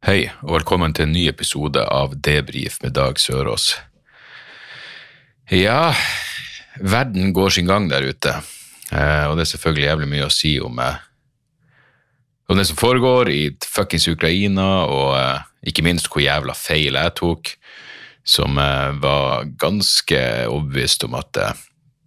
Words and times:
Hei, 0.00 0.30
og 0.40 0.54
velkommen 0.54 0.94
til 0.96 1.04
en 1.04 1.10
ny 1.12 1.26
episode 1.28 1.82
av 1.84 2.14
Debrif 2.24 2.78
med 2.80 2.94
Dag 2.96 3.18
Sørås. 3.20 3.74
Ja, 5.52 5.90
verden 6.80 7.34
går 7.36 7.52
sin 7.52 7.68
gang 7.68 7.90
der 7.90 8.06
ute, 8.08 8.32
eh, 8.96 9.26
og 9.28 9.36
det 9.36 9.44
er 9.44 9.50
selvfølgelig 9.50 9.84
jævlig 9.84 10.08
mye 10.08 10.24
å 10.24 10.32
si 10.32 10.54
om, 10.64 10.80
eh, 10.80 10.96
om 12.48 12.56
det 12.56 12.64
som 12.70 12.80
foregår 12.80 13.28
i 13.28 13.42
fuckings 13.60 14.08
Ukraina, 14.08 14.86
og 14.88 15.18
eh, 15.18 15.44
ikke 15.68 15.84
minst 15.84 16.08
hvor 16.08 16.24
jævla 16.24 16.56
feil 16.56 16.96
jeg 16.96 17.14
tok, 17.20 17.52
som 18.24 18.56
var 18.56 19.44
ganske 19.60 20.24
overbevist 20.46 21.04
om 21.04 21.20
at 21.20 21.44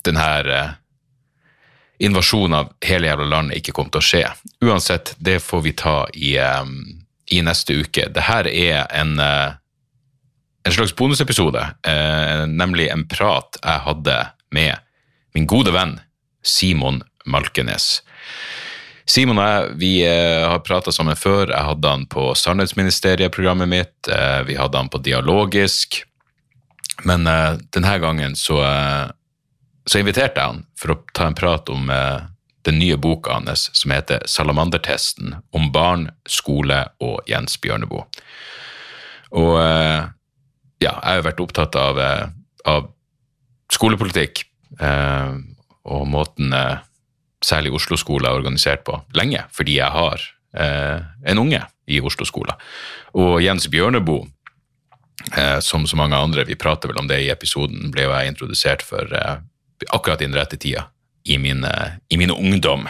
den 0.01 0.17
her 0.17 0.49
eh, 0.49 0.75
invasjonen 2.09 2.57
av 2.57 2.73
hele 2.81 3.13
jævla 3.13 3.29
landet 3.37 3.61
ikke 3.61 3.77
kom 3.77 3.93
til 3.93 4.01
å 4.01 4.09
skje. 4.09 4.25
Uansett, 4.65 5.13
det 5.21 5.43
får 5.45 5.65
vi 5.69 5.77
ta 5.77 5.97
i, 6.17 6.39
i 7.33 7.41
neste 7.45 7.77
uke. 7.83 8.07
Dette 8.13 8.49
er 8.49 8.87
en, 8.91 9.19
eh, 9.19 9.53
en 10.65 10.75
slags 10.75 10.95
bonusepisode, 10.95 11.61
eh, 11.83 12.45
nemlig 12.47 12.89
en 12.91 13.07
prat 13.07 13.57
jeg 13.61 13.79
hadde 13.87 14.17
med 14.51 14.77
min 15.33 15.47
gode 15.49 15.73
venn 15.73 15.99
Simon 16.43 17.01
Malkenes. 17.25 18.01
Simon 19.05 19.39
og 19.39 19.47
jeg 19.47 19.77
vi 19.81 19.91
eh, 20.07 20.47
har 20.47 20.63
prata 20.63 20.91
sammen 20.91 21.15
før. 21.15 21.49
Jeg 21.49 21.67
hadde 21.67 21.89
han 21.89 22.05
på 22.07 22.31
Sannhetsministeriet-programmet 22.39 23.67
mitt. 23.67 24.07
Vi 24.47 24.55
hadde 24.55 24.77
han 24.77 24.89
på 24.89 25.01
Dialogisk. 25.03 26.03
Men 27.03 27.25
denne 27.73 27.97
gangen 27.99 28.35
så, 28.37 28.61
så 29.89 29.99
inviterte 29.99 30.39
jeg 30.39 30.51
han 30.53 30.61
for 30.79 30.93
å 30.93 30.99
ta 31.11 31.25
en 31.27 31.35
prat 31.35 31.71
om 31.73 31.89
den 32.63 32.79
nye 32.79 32.97
boka 32.97 33.33
hans 33.33 33.69
som 33.75 33.91
heter 33.91 34.23
Salamandertesten 34.29 35.35
om 35.55 35.69
barn, 35.75 36.09
skole 36.29 36.79
og 37.03 37.21
Jens 37.29 37.57
Bjørneboe. 37.61 38.05
Og 39.33 39.57
eh, 39.59 40.03
ja, 40.83 40.93
jeg 40.93 41.19
har 41.19 41.25
vært 41.25 41.41
opptatt 41.43 41.75
av, 41.79 41.99
eh, 41.99 42.27
av 42.69 42.87
skolepolitikk 43.73 44.45
eh, 44.79 45.33
og 45.89 46.05
måten 46.07 46.53
eh, 46.55 46.83
særlig 47.43 47.73
Oslo 47.75 47.97
skole 47.99 48.29
er 48.29 48.39
organisert 48.39 48.85
på 48.87 48.99
lenge, 49.17 49.43
fordi 49.51 49.79
jeg 49.79 49.91
har 49.91 50.23
eh, 50.55 51.03
en 51.31 51.43
unge 51.43 51.63
i 51.91 51.99
Oslo 51.99 52.27
skole. 52.29 52.55
Og 53.19 53.41
Jens 53.43 53.67
Bjørneboe, 53.71 54.29
eh, 55.35 55.59
som 55.65 55.87
så 55.89 55.99
mange 55.99 56.19
andre, 56.19 56.47
vi 56.47 56.59
prater 56.59 56.91
vel 56.91 57.03
om 57.03 57.11
det 57.11 57.23
i 57.25 57.31
episoden, 57.33 57.91
ble 57.91 58.07
jeg 58.07 58.31
introdusert 58.31 58.85
for 58.85 59.11
akkurat 59.91 60.21
i 60.21 60.29
den 60.29 60.37
rette 60.37 60.55
tida. 60.55 60.87
I 61.23 61.37
min, 61.39 61.63
eh, 61.63 61.99
I 62.09 62.17
min 62.17 62.31
ungdom. 62.31 62.87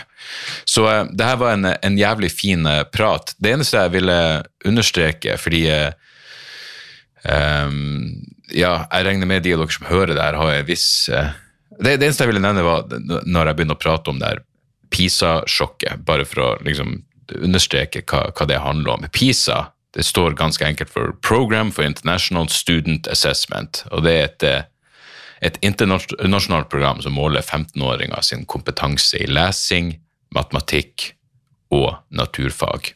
Så 0.66 0.86
uh, 0.88 1.04
det 1.12 1.28
her 1.28 1.38
var 1.42 1.54
en, 1.54 1.66
en 1.66 1.98
jævlig 1.98 2.32
fin 2.34 2.66
uh, 2.66 2.84
prat. 2.90 3.36
Det 3.38 3.54
eneste 3.54 3.84
jeg 3.86 3.94
ville 4.00 4.18
understreke, 4.66 5.38
fordi 5.38 5.68
Ehm, 7.24 8.26
ja, 8.52 8.84
jeg 8.92 9.06
regner 9.08 9.30
med 9.30 9.46
de 9.46 9.54
av 9.56 9.64
dere 9.64 9.76
som 9.76 9.88
hører 9.88 10.14
det 10.14 10.24
her, 10.24 10.40
har 10.40 10.58
en 10.58 10.68
viss 10.68 10.88
det, 11.08 11.96
det 11.96 12.06
eneste 12.06 12.26
jeg 12.26 12.34
ville 12.34 12.44
nevne, 12.44 12.66
var 12.66 12.84
når 13.26 13.50
jeg 13.50 13.58
begynner 13.58 13.78
å 13.80 13.82
prate 13.82 14.12
om 14.12 14.20
det 14.20 14.30
her 14.30 14.42
PISA-sjokket, 14.94 16.04
bare 16.06 16.28
for 16.28 16.44
å 16.44 16.50
liksom 16.68 17.00
understreke 17.40 18.04
hva, 18.06 18.28
hva 18.36 18.46
det 18.50 18.60
handler 18.62 18.98
om. 18.98 19.08
PISA 19.16 19.70
det 19.94 20.06
står 20.06 20.36
ganske 20.38 20.66
enkelt 20.66 20.90
for 20.90 21.16
Program 21.26 21.72
for 21.74 21.86
International 21.86 22.48
Student 22.50 23.08
Assessment, 23.10 23.84
og 23.94 24.06
det 24.06 24.14
er 24.14 24.28
et, 24.28 24.46
et 25.44 25.60
internasjonalt 25.66 26.70
program 26.72 27.02
som 27.04 27.16
måler 27.18 27.44
15-åringer 27.44 28.24
sin 28.24 28.46
kompetanse 28.50 29.20
i 29.20 29.28
lesing, 29.28 29.94
matematikk 30.34 31.12
og 31.74 31.90
naturfag. 32.14 32.94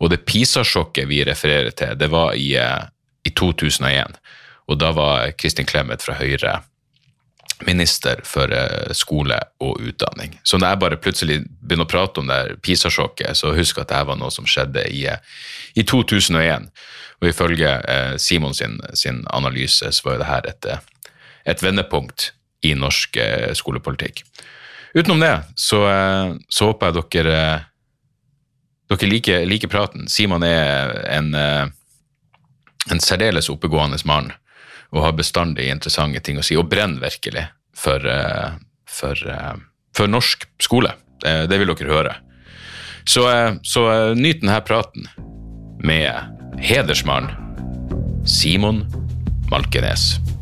Og 0.00 0.10
det 0.10 0.24
PISA-sjokket 0.26 1.08
vi 1.08 1.22
refererer 1.24 1.74
til, 1.76 1.94
det 1.98 2.10
var 2.12 2.34
i, 2.34 2.54
eh, 2.58 2.88
i 3.24 3.30
2001, 3.30 4.18
og 4.66 4.80
da 4.82 4.90
var 4.92 5.30
Kristin 5.38 5.68
Clemet 5.68 6.02
fra 6.02 6.18
Høyre 6.18 6.60
minister 7.64 8.20
for 8.24 8.52
eh, 8.52 8.92
skole 8.92 9.38
og 9.64 9.80
utdanning. 9.80 10.36
Så 10.42 10.58
når 10.58 10.68
jeg 10.68 10.80
bare 10.82 10.98
plutselig 11.00 11.38
begynner 11.60 11.86
å 11.86 11.90
prate 11.90 12.20
om 12.20 12.28
det 12.28 12.58
PISA-sjokket, 12.66 13.36
så 13.38 13.54
husk 13.56 13.80
at 13.80 13.88
dette 13.88 14.04
var 14.10 14.18
noe 14.20 14.32
som 14.34 14.48
skjedde 14.48 14.84
i, 14.92 15.06
eh, 15.08 15.22
i 15.74 15.84
2001. 15.86 16.68
Og 17.22 17.30
ifølge 17.30 17.70
eh, 17.88 18.16
Simon 18.20 18.54
sin, 18.54 18.76
sin 18.94 19.22
analyse 19.32 19.92
så 19.92 20.08
var 20.08 20.18
jo 20.18 20.28
her 20.28 20.50
et, 20.50 20.68
et 21.46 21.62
vendepunkt 21.62 22.32
i 22.66 22.74
norsk 22.74 23.16
eh, 23.16 23.52
skolepolitikk. 23.54 24.24
Utenom 24.96 25.20
det 25.20 25.34
så, 25.54 25.82
eh, 25.90 26.34
så 26.48 26.70
håper 26.70 26.90
jeg 26.90 27.06
dere, 27.14 27.36
eh, 27.36 27.66
dere 28.90 29.10
liker, 29.10 29.46
liker 29.46 29.70
praten. 29.70 30.08
Simon 30.10 30.44
er 30.46 30.94
en, 31.10 31.34
en 31.34 33.02
særdeles 33.02 33.50
oppegående 33.52 33.98
mann 34.06 34.32
og 34.94 35.02
har 35.02 35.16
bestandig 35.18 35.68
interessante 35.70 36.22
ting 36.22 36.38
å 36.38 36.44
si, 36.46 36.56
og 36.56 36.68
brenner 36.70 37.02
virkelig 37.02 37.42
for, 37.76 38.06
for, 38.86 39.18
for 39.92 40.08
norsk 40.08 40.46
skole. 40.62 40.92
Det, 41.18 41.58
vil 41.58 41.72
dere 41.72 41.90
høre. 41.90 42.14
Så, 43.08 43.26
så 43.66 43.82
nyt 44.14 44.44
denne 44.44 44.60
praten 44.62 45.08
med 45.82 46.62
hedersmann 46.62 47.32
Simon 48.24 48.84
Malkenes. 49.50 50.35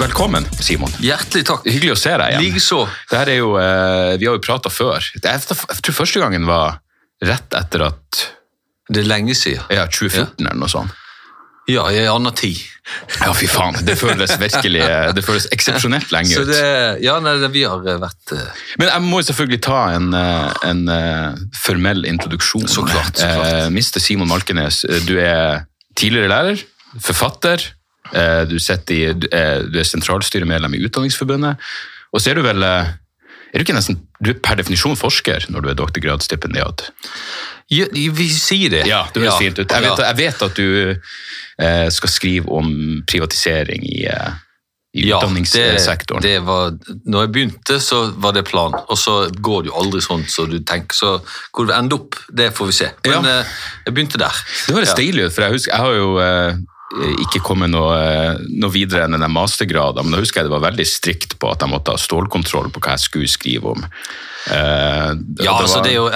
Velkommen, 0.00 0.46
Simon. 0.64 0.88
Hjertelig 1.04 1.44
takk. 1.44 1.66
Hyggelig 1.68 1.92
å 1.92 1.98
se 2.00 2.12
deg 2.16 2.32
igjen. 2.32 2.44
Likeså. 2.46 2.78
Det 3.10 3.18
her 3.20 3.30
er 3.34 3.36
jo, 3.42 3.50
eh, 3.60 4.16
vi 4.16 4.28
har 4.30 4.38
jo 4.38 4.40
prata 4.40 4.70
før. 4.72 5.04
Jeg, 5.12 5.40
tror 5.84 5.96
første 5.98 6.22
gangen 6.22 6.46
var 6.48 6.78
rett 7.20 7.52
etter 7.52 7.84
at 7.90 8.20
Det 8.88 9.02
er 9.02 9.08
lenge 9.10 9.34
siden. 9.36 9.62
ja, 9.68 9.84
2014 9.86 10.46
eller 10.46 10.56
noe 10.56 10.72
sånt. 10.72 10.96
Ja, 11.68 11.84
i 11.92 11.98
en 12.00 12.08
annen 12.14 12.32
tid. 12.34 12.56
Ja, 13.20 13.34
fy 13.36 13.46
faen. 13.46 13.76
Det 13.84 13.94
føles 14.00 14.32
virkelig 14.40 14.80
Det 15.14 15.22
føles 15.22 15.46
eksepsjonelt 15.52 16.10
lenge 16.10 16.32
Så 16.32 16.42
ut. 16.42 16.48
det, 16.48 17.02
ja, 17.04 17.18
nei, 17.20 17.36
vi 17.52 17.62
har 17.68 17.84
eh, 17.86 17.98
vært 18.00 18.32
eh, 18.34 18.62
Men 18.80 18.88
jeg 18.88 19.04
må 19.04 19.20
selvfølgelig 19.22 19.60
ta 19.62 19.82
en, 19.98 20.08
eh, 20.16 20.54
en 20.70 20.80
eh, 20.88 21.36
formell 21.60 22.08
introduksjon. 22.08 22.64
Så 22.66 22.86
klart, 22.88 23.20
så 23.20 23.28
klart. 23.28 23.68
Mister. 23.76 24.00
Simon 24.00 24.32
Malkenes, 24.32 24.80
eh, 24.88 25.04
du 25.04 25.20
er 25.20 25.66
tidligere 25.94 26.32
lærer, 26.32 26.64
forfatter, 26.98 27.60
eh, 27.60 27.76
du, 28.12 28.56
i, 28.94 29.12
du 29.14 29.28
er, 29.32 29.62
du 29.70 29.78
er 29.78 29.86
sentralstyremedlem 29.88 30.74
i 30.74 30.82
Utdanningsforbundet, 30.86 31.56
og 32.12 32.20
så 32.20 32.30
er 32.32 32.40
du 32.40 32.42
vel 32.42 32.62
eh, 32.62 32.90
er 33.50 33.58
du 33.58 33.64
ikke 33.66 33.74
nesten, 33.74 33.96
du 34.22 34.30
er 34.30 34.38
per 34.42 34.58
definisjon 34.60 34.96
forsker 34.98 35.48
når 35.50 35.64
du 35.64 35.68
er 35.72 35.78
doktorgradsstipendiat? 35.78 36.84
ja, 37.70 37.86
Vi 37.92 38.28
sier 38.34 38.70
det. 38.70 38.84
Ja, 38.86 39.04
det 39.14 39.22
høres 39.24 39.38
fint 39.38 39.58
ut. 39.58 39.70
Jeg 39.70 39.82
vet, 39.86 40.02
jeg 40.06 40.16
vet 40.20 40.44
at 40.46 40.54
du 40.58 40.68
eh, 41.58 41.88
skal 41.90 42.12
skrive 42.12 42.50
om 42.60 42.70
privatisering 43.10 43.82
i, 43.86 44.04
eh, 44.10 44.38
i 44.94 45.04
Ja, 45.08 45.18
utdanningssektoren. 45.18 46.22
Det, 46.22 46.32
det 46.38 46.46
var, 46.46 46.72
når 47.06 47.26
jeg 47.26 47.32
begynte, 47.36 47.78
så 47.82 48.00
var 48.22 48.34
det 48.34 48.44
planen. 48.48 48.78
Og 48.90 48.98
så 48.98 49.16
går 49.38 49.62
det 49.66 49.70
jo 49.72 49.78
aldri 49.82 50.02
sånn 50.02 50.24
som 50.30 50.50
du 50.50 50.58
tenker. 50.66 50.94
Så 50.98 51.12
hvor 51.54 51.66
det 51.70 51.76
ender 51.78 52.00
opp, 52.00 52.18
det 52.30 52.50
får 52.54 52.70
vi 52.70 52.76
se. 52.80 52.90
Men 53.06 53.24
Ja. 53.26 53.38
eh, 53.40 53.54
jeg 53.86 53.94
begynte 53.94 54.18
der. 54.18 54.42
Det 54.66 54.74
høres 54.78 54.94
Ja. 54.94 54.98
deilig 54.98 55.26
ut, 55.26 55.32
for 55.34 55.42
jeg 55.46 55.52
husker, 55.58 55.72
jeg 55.74 55.80
har 55.86 55.94
jo 55.94 56.18
eh, 56.18 56.54
ikke 56.90 57.38
kommet 57.44 57.70
noe, 57.70 57.94
eh, 57.94 58.40
noe 58.58 58.72
videre 58.74 59.06
enn 59.06 59.14
den 59.14 59.32
mastergraden, 59.32 60.02
men 60.04 60.16
da 60.16 60.22
husker 60.22 60.40
jeg 60.40 60.48
det 60.48 60.56
var 60.56 60.66
veldig 60.66 60.86
strikt 60.88 61.36
på 61.38 61.52
at 61.52 61.62
jeg 61.62 61.70
måtte 61.70 61.94
ha 61.94 62.00
stålkontroll 62.00 62.70
på 62.74 62.82
hva 62.82 62.96
jeg 62.96 63.04
skulle 63.04 63.30
skrive 63.30 63.74
om. 63.76 63.84
Eh, 64.50 65.10
Ja, 65.38 65.54
det 65.54 65.54
altså 65.54 65.82
det 65.84 65.92
er 65.92 66.00
jo 66.00 66.08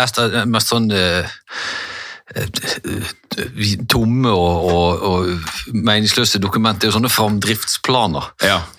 mest, 0.51 0.73
sånn 0.73 0.91
eh, 0.91 1.23
eh, 1.23 1.37
tomme 3.91 4.31
og, 4.31 4.65
og, 4.71 5.03
og 5.03 5.75
meningsløse 5.75 6.39
dokumenter. 6.43 6.81
Det 6.85 6.89
er 6.89 6.93
jo 6.93 6.97
sånne 6.99 7.11
framdriftsplaner 7.13 8.29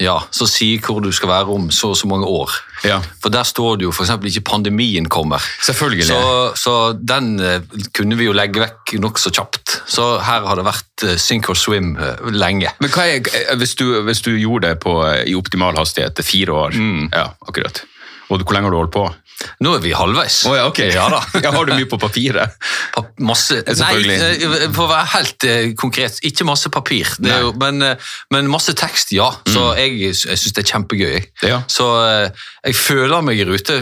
Ja. 0.01 0.15
som 0.33 0.49
sier 0.49 0.81
hvor 0.85 1.01
du 1.03 1.11
skal 1.15 1.29
være 1.31 1.53
om 1.55 1.69
så 1.73 1.91
og 1.93 1.99
så 1.99 2.09
mange 2.09 2.27
år. 2.29 2.51
Ja. 2.85 2.99
For 3.23 3.33
der 3.33 3.45
står 3.47 3.77
det 3.79 3.87
jo 3.87 3.93
f.eks. 3.93 4.11
ikke 4.31 4.43
pandemien 4.49 5.09
kommer. 5.09 5.43
Selvfølgelig. 5.63 6.07
Så, 6.09 6.19
så 6.59 6.75
den 6.97 7.35
eh, 7.39 7.61
kunne 7.95 8.17
vi 8.19 8.27
jo 8.29 8.35
legge 8.35 8.63
vekk 8.65 8.95
nokså 9.03 9.31
kjapt. 9.35 9.79
Så 9.89 10.07
her 10.25 10.45
har 10.47 10.59
det 10.59 10.67
vært 10.67 11.05
eh, 11.07 11.17
sink 11.21 11.49
or 11.49 11.59
swim 11.59 11.95
eh, 11.97 12.25
lenge. 12.35 12.73
Men 12.81 12.93
er, 13.05 13.55
hvis, 13.59 13.75
du, 13.79 14.01
hvis 14.07 14.21
du 14.25 14.33
gjorde 14.35 14.71
det 14.73 14.79
på, 14.85 14.97
i 15.25 15.35
optimal 15.37 15.77
hastighet 15.79 16.23
fire 16.25 16.51
år 16.65 16.73
Mm. 16.75 17.09
Ja, 17.13 17.29
akkurat. 17.47 17.83
Og 18.29 18.41
hvor 18.41 18.55
lenge 18.55 18.65
har 18.67 18.73
du 18.73 18.77
holdt 18.79 18.93
på? 18.95 19.05
Nå 19.63 19.73
er 19.75 19.81
vi 19.83 19.91
halvveis. 19.95 20.41
Oh, 20.49 20.55
ja, 20.57 20.65
ok. 20.69 20.79
Ja 20.95 21.07
da. 21.11 21.19
Jeg 21.43 21.51
har 21.53 21.67
du 21.67 21.73
mye 21.75 21.87
på 21.91 21.99
papiret? 22.01 22.55
Pa- 22.95 23.03
Masse 23.25 23.57
Nei, 23.61 23.75
Selvfølgelig. 23.75 24.17
eh, 24.61 24.65
for 24.75 24.85
å 24.85 24.91
være 24.91 25.09
helt 25.15 25.47
eh, 25.49 25.67
konkret, 25.79 26.19
ikke 26.27 26.47
masse 26.47 26.69
papir, 26.73 27.09
det 27.23 27.35
jo, 27.43 27.51
men, 27.59 27.81
eh, 27.83 28.11
men 28.33 28.49
masse 28.51 28.73
tekst, 28.77 29.11
ja. 29.15 29.27
Så 29.49 29.65
jeg, 29.79 29.95
jeg 30.01 30.15
syns 30.39 30.55
det 30.55 30.63
er 30.65 30.69
kjempegøy. 30.71 31.17
Mm. 31.21 31.47
Ja. 31.49 31.59
Så 31.71 31.87
eh, 32.03 32.45
jeg 32.69 32.77
føler 32.79 33.25
meg 33.25 33.41
i 33.43 33.47
rute. 33.47 33.81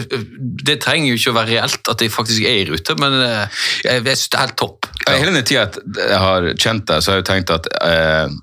Det 0.64 0.78
trenger 0.84 1.12
jo 1.12 1.18
ikke 1.20 1.34
å 1.34 1.38
være 1.38 1.52
reelt 1.54 1.92
at 1.94 2.02
jeg 2.04 2.12
faktisk 2.14 2.46
er 2.50 2.62
i 2.62 2.66
rute, 2.72 2.96
men 3.00 3.18
eh, 3.22 3.62
jeg, 3.86 4.02
jeg 4.06 4.18
syns 4.20 4.30
det 4.34 4.38
er 4.40 4.44
helt 4.46 4.58
topp. 4.64 4.90
Ja. 5.04 5.18
Hele 5.20 5.34
den 5.36 5.46
tida 5.46 5.68
jeg 6.00 6.18
har 6.24 6.50
kjent 6.58 6.86
deg, 6.90 7.02
så 7.04 7.12
har 7.12 7.20
jeg 7.20 7.24
jo 7.26 7.30
tenkt 7.30 7.54
at 7.54 7.70
eh, 7.84 8.34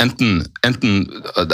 enten, 0.00 0.46
enten 0.66 1.04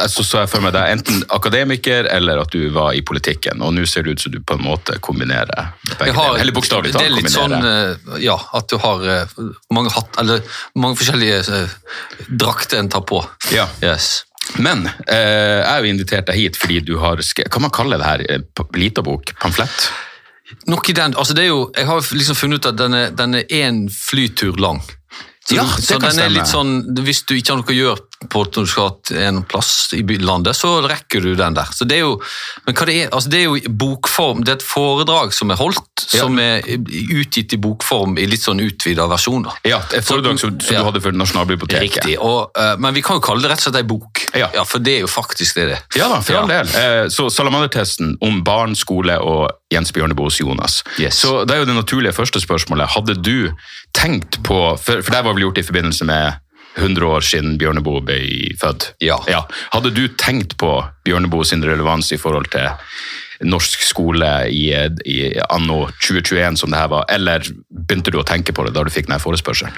så 0.08 0.22
så 0.24 0.38
jeg 0.44 0.48
for 0.48 0.60
meg 0.60 0.72
deg 0.72 0.92
enten 0.98 1.24
akademiker 1.34 2.06
eller 2.12 2.38
at 2.42 2.50
du 2.54 2.68
var 2.70 2.92
i 2.94 3.02
politikken, 3.02 3.60
og 3.62 3.74
nå 3.74 3.84
ser 3.86 4.02
det 4.06 4.12
ut 4.16 4.20
som 4.20 4.32
du 4.32 4.38
på 4.40 4.54
en 4.58 4.62
måte 4.64 4.98
kombinerer 5.00 5.72
begge 5.98 6.12
deler. 6.14 6.38
Eller 6.40 6.52
bokstavelig 6.56 6.92
talt 6.94 7.04
Det 7.04 7.10
er 7.10 7.16
litt 7.16 7.30
sånn, 7.34 7.52
eh, 7.58 8.22
ja, 8.24 8.38
at 8.54 8.68
du 8.68 8.78
har 8.78 9.04
eh, 9.08 9.26
mange 9.74 9.90
hatt, 9.90 10.16
eller 10.22 10.40
mange 10.76 10.96
forskjellige 10.96 11.40
eh, 11.62 11.76
drakter 12.28 12.78
en 12.78 12.88
tar 12.88 13.04
på. 13.08 13.20
Ja. 13.52 13.68
Yes. 13.82 14.24
Men 14.56 14.86
eh, 15.06 15.60
jeg 15.60 15.66
har 15.68 15.82
jo 15.84 15.90
invitert 15.92 16.26
deg 16.30 16.36
hit 16.40 16.56
fordi 16.56 16.78
du 16.80 16.94
har 17.02 17.20
skrevet 17.20 17.50
Kan 17.52 17.60
man 17.66 17.70
kalle 17.74 17.98
det 18.00 18.06
her 18.06 18.22
eh, 18.32 18.62
lita 18.80 19.02
bok? 19.04 19.34
Pamflett? 19.42 19.90
Nok 20.72 20.88
i 20.88 20.94
den, 20.96 21.12
altså 21.20 21.34
det 21.36 21.42
er 21.44 21.50
jo, 21.50 21.66
Jeg 21.76 21.84
har 21.84 22.00
liksom 22.16 22.38
funnet 22.38 22.62
ut 22.64 22.70
at 22.70 22.78
den 22.80 22.94
er- 22.96 23.10
den 23.12 23.34
er 23.34 23.44
én 23.52 23.82
flytur 23.92 24.56
lang. 24.56 24.80
Så, 25.44 25.54
Ja, 25.56 25.64
det 25.76 25.84
så 25.84 25.98
kan 26.00 26.00
den 26.00 26.08
er 26.08 26.12
stemme. 26.22 26.38
litt 26.38 26.48
sånn, 26.48 27.04
Hvis 27.04 27.22
du 27.28 27.34
ikke 27.36 27.52
har 27.52 27.60
noe 27.60 27.68
å 27.72 27.76
gjøre 27.76 28.07
du 28.18 28.66
skal 28.66 28.88
ha 28.88 29.20
en 29.28 29.42
plass 29.46 29.90
i 29.94 30.02
landet, 30.02 30.56
så 30.56 30.80
rekker 30.82 31.20
du 31.22 31.34
den 31.38 31.54
der. 31.54 31.68
Så 31.72 31.84
det 31.86 32.00
er 32.00 32.04
jo, 32.06 32.16
men 32.66 32.74
hva 32.74 32.86
det 32.88 32.96
er, 33.04 33.10
altså 33.14 33.30
det 33.30 33.38
er 33.38 33.44
jo 33.46 33.72
bokform, 33.78 34.42
det 34.44 34.52
er 34.52 34.58
et 34.58 34.66
foredrag 34.66 35.32
som 35.32 35.50
er 35.50 35.56
holdt, 35.60 35.84
Ja. 36.12 36.24
som 36.24 36.38
er 36.38 36.62
utgitt 36.64 37.52
i 37.52 37.58
bokform 37.60 38.16
i 38.18 38.26
litt 38.26 38.40
sånn 38.42 38.60
utvida 38.64 39.06
versjoner. 39.10 39.52
Ja, 39.68 39.82
et 39.92 40.04
foredrag 40.04 40.38
som, 40.40 40.58
som 40.60 40.74
Ja. 40.74 40.80
du 40.80 40.84
hadde 40.88 41.02
for 41.04 41.12
Nasjonalbiblioteket. 41.12 42.04
Riktig, 42.04 42.18
og, 42.18 42.50
uh, 42.58 42.76
men 42.78 42.94
vi 42.94 43.02
kan 43.02 43.16
jo 43.16 43.20
kalle 43.20 43.42
det 43.42 43.50
rett 43.52 43.60
og 43.60 43.68
slett 43.68 43.76
ei 43.82 43.86
bok. 43.86 44.24
Ja. 44.34 44.48
ja. 44.54 44.64
For 44.64 44.78
det 44.78 44.96
er 44.96 45.00
jo 45.06 45.10
faktisk 45.12 45.54
det 45.60 45.68
det 45.68 45.76
er. 45.78 45.84
Ja 46.00 46.08
da, 46.08 46.20
for 46.24 46.40
all 46.42 46.48
del. 46.48 46.66
Uh, 46.74 47.08
Så 47.12 47.28
Salamandertesten 47.30 48.16
om 48.24 48.42
barn, 48.44 48.74
skole 48.76 49.18
og 49.20 49.50
Jens 49.72 49.92
Bjørneboes 49.92 50.40
Jonas. 50.40 50.82
Yes. 50.98 51.20
Så 51.22 51.44
det 51.46 51.54
er 51.54 51.62
jo 51.62 51.68
det 51.68 51.76
naturlige 51.76 52.12
første 52.16 52.40
spørsmålet. 52.40 52.88
Hadde 52.96 53.14
du 53.20 53.52
tenkt 53.94 54.42
på, 54.42 54.58
for, 54.80 55.02
for 55.02 55.12
det 55.12 55.24
var 55.24 55.34
vel 55.34 55.44
gjort 55.48 55.58
i 55.58 55.66
forbindelse 55.66 56.04
med 56.08 56.38
100 56.78 57.06
år 57.06 57.26
siden 57.26 57.58
Bjørneboe 57.60 58.02
ble 58.06 58.18
født. 58.60 58.92
Ja. 59.02 59.18
Hadde 59.74 59.94
du 59.94 60.06
tenkt 60.20 60.56
på 60.60 60.72
Bjørneboe 61.06 61.46
sin 61.48 61.64
relevans 61.66 62.12
i 62.14 62.20
forhold 62.20 62.50
til 62.54 62.70
norsk 63.46 63.84
skole 63.86 64.28
i, 64.50 64.70
i 65.06 65.18
anno 65.46 65.84
2021 66.00 66.58
som 66.58 66.72
det 66.74 66.80
her 66.80 66.90
var, 66.90 67.04
eller 67.12 67.44
begynte 67.70 68.14
du 68.14 68.18
å 68.18 68.26
tenke 68.26 68.54
på 68.54 68.66
det 68.66 68.74
da 68.74 68.82
du 68.82 68.90
fikk 68.90 69.06
denne 69.10 69.22
forespørselen? 69.22 69.74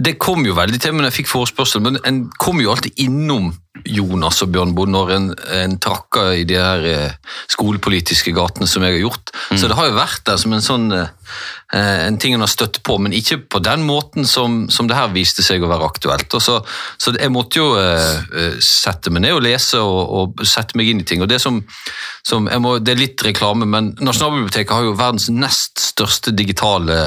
Det 0.00 0.16
kom 0.22 0.44
jo 0.46 0.56
veldig 0.56 0.80
til, 0.80 0.94
men 0.96 1.08
jeg 1.08 1.20
fikk 1.20 1.32
forespørsel. 1.32 1.82
Men 1.84 1.98
en 2.08 2.22
kom 2.40 2.60
jo 2.62 2.72
alltid 2.72 3.02
innom 3.04 3.50
Jonas 3.86 4.40
og 4.44 4.50
Bjørnboe 4.52 4.90
når 4.90 5.12
en, 5.14 5.26
en 5.56 5.76
trakker 5.80 6.34
i 6.40 6.44
de 6.48 6.56
her 6.58 6.84
eh, 6.88 7.36
skolepolitiske 7.52 8.32
gatene 8.36 8.68
som 8.68 8.84
jeg 8.84 8.96
har 8.96 9.04
gjort. 9.04 9.32
Så 9.54 9.70
det 9.70 9.76
har 9.78 9.88
jo 9.88 9.96
vært 9.96 10.24
der 10.26 10.40
som 10.42 10.52
en 10.56 10.64
sånn 10.64 10.88
eh, 10.96 11.06
en 11.70 12.18
ting 12.20 12.34
en 12.34 12.44
har 12.44 12.50
støtt 12.50 12.80
på, 12.86 12.96
men 13.00 13.14
ikke 13.16 13.38
på 13.46 13.62
den 13.64 13.84
måten 13.86 14.26
som, 14.28 14.64
som 14.72 14.90
det 14.90 14.98
her 14.98 15.12
viste 15.14 15.44
seg 15.46 15.62
å 15.62 15.70
være 15.70 15.86
aktuelt. 15.86 16.36
Så, 16.42 16.58
så 17.00 17.14
jeg 17.14 17.32
måtte 17.32 17.62
jo 17.62 17.70
eh, 17.80 18.58
sette 18.64 19.12
meg 19.14 19.24
ned 19.24 19.38
og 19.38 19.44
lese 19.46 19.80
og, 19.80 20.00
og 20.02 20.44
sette 20.48 20.78
meg 20.80 20.90
inn 20.90 21.04
i 21.04 21.06
ting. 21.08 21.22
Og 21.24 21.30
det 21.30 21.40
som, 21.42 21.62
som 22.26 22.50
må, 22.60 22.78
det 22.82 22.96
er 22.96 23.04
litt 23.04 23.24
reklame, 23.26 23.68
men 23.70 23.94
Nasjonalbiblioteket 24.02 24.76
har 24.76 24.90
jo 24.90 24.98
verdens 24.98 25.30
nest 25.32 25.80
største 25.92 26.34
digitale 26.36 27.00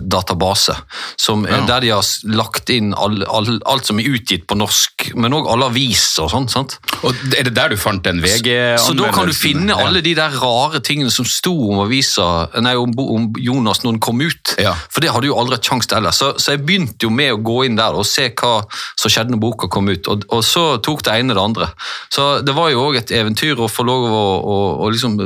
database, 0.00 0.72
som, 1.20 1.42
er 1.46 1.66
der 1.68 1.80
de 1.84 1.90
har 1.92 2.04
lagt 2.24 2.70
inn 2.72 2.94
all, 2.96 3.20
all, 3.28 3.50
alt 3.68 3.84
som 3.88 3.98
er 4.00 4.08
utgitt 4.16 4.46
på 4.48 4.56
norsk, 4.56 5.10
men 5.20 5.34
òg 5.36 5.48
alle 5.52 5.68
aviser 5.68 6.24
og 6.24 6.30
sånn. 6.32 6.48
sant? 6.48 6.78
Og 7.02 7.12
Er 7.36 7.44
det 7.44 7.54
der 7.56 7.68
du 7.68 7.76
fant 7.76 8.02
den 8.06 8.22
VG-anmeldelsen? 8.24 8.86
Så 8.86 8.96
da 8.96 9.10
kan 9.12 9.28
du 9.28 9.34
finne 9.36 9.74
Ja. 9.76 9.86
alle 9.86 10.00
de 10.00 10.14
der 10.16 10.32
rare 10.40 10.80
tingene 10.80 11.10
som 11.12 11.26
sto 11.28 11.52
om 11.72 11.82
avisa, 11.84 12.48
nei, 12.64 12.74
om, 12.80 12.94
om 12.98 13.28
Jonas 13.38 13.82
når 13.84 13.92
den 13.92 14.00
kom 14.00 14.20
ut. 14.24 14.54
Ja. 14.58 14.72
For 14.88 15.04
det 15.04 15.12
hadde 15.12 15.28
jo 15.28 15.36
aldri 15.38 15.58
hatt 15.58 15.68
sjanse 15.68 15.88
til 15.90 15.98
ellers. 16.00 16.16
Så, 16.22 16.32
så 16.40 16.54
jeg 16.56 16.64
begynte 16.64 17.04
jo 17.04 17.10
med 17.12 17.34
å 17.36 17.42
gå 17.44 17.58
inn 17.68 17.76
der 17.76 17.94
og 17.98 18.06
se 18.08 18.30
hva 18.32 18.62
som 18.98 19.12
skjedde 19.12 19.34
når 19.34 19.42
boka 19.44 19.68
kom 19.68 19.88
ut, 19.92 20.08
og, 20.08 20.24
og 20.32 20.42
så 20.46 20.64
tok 20.82 21.04
det 21.04 21.18
ene 21.20 21.36
det 21.36 21.42
andre. 21.44 21.68
Så 22.14 22.40
det 22.46 22.54
var 22.56 22.72
jo 22.72 22.86
òg 22.88 22.96
et 23.02 23.12
eventyr 23.14 23.60
å 23.60 23.68
få 23.68 23.84
lov 23.86 24.08
å, 24.08 24.24
å, 24.40 24.56
å 24.86 24.90
liksom 24.94 25.18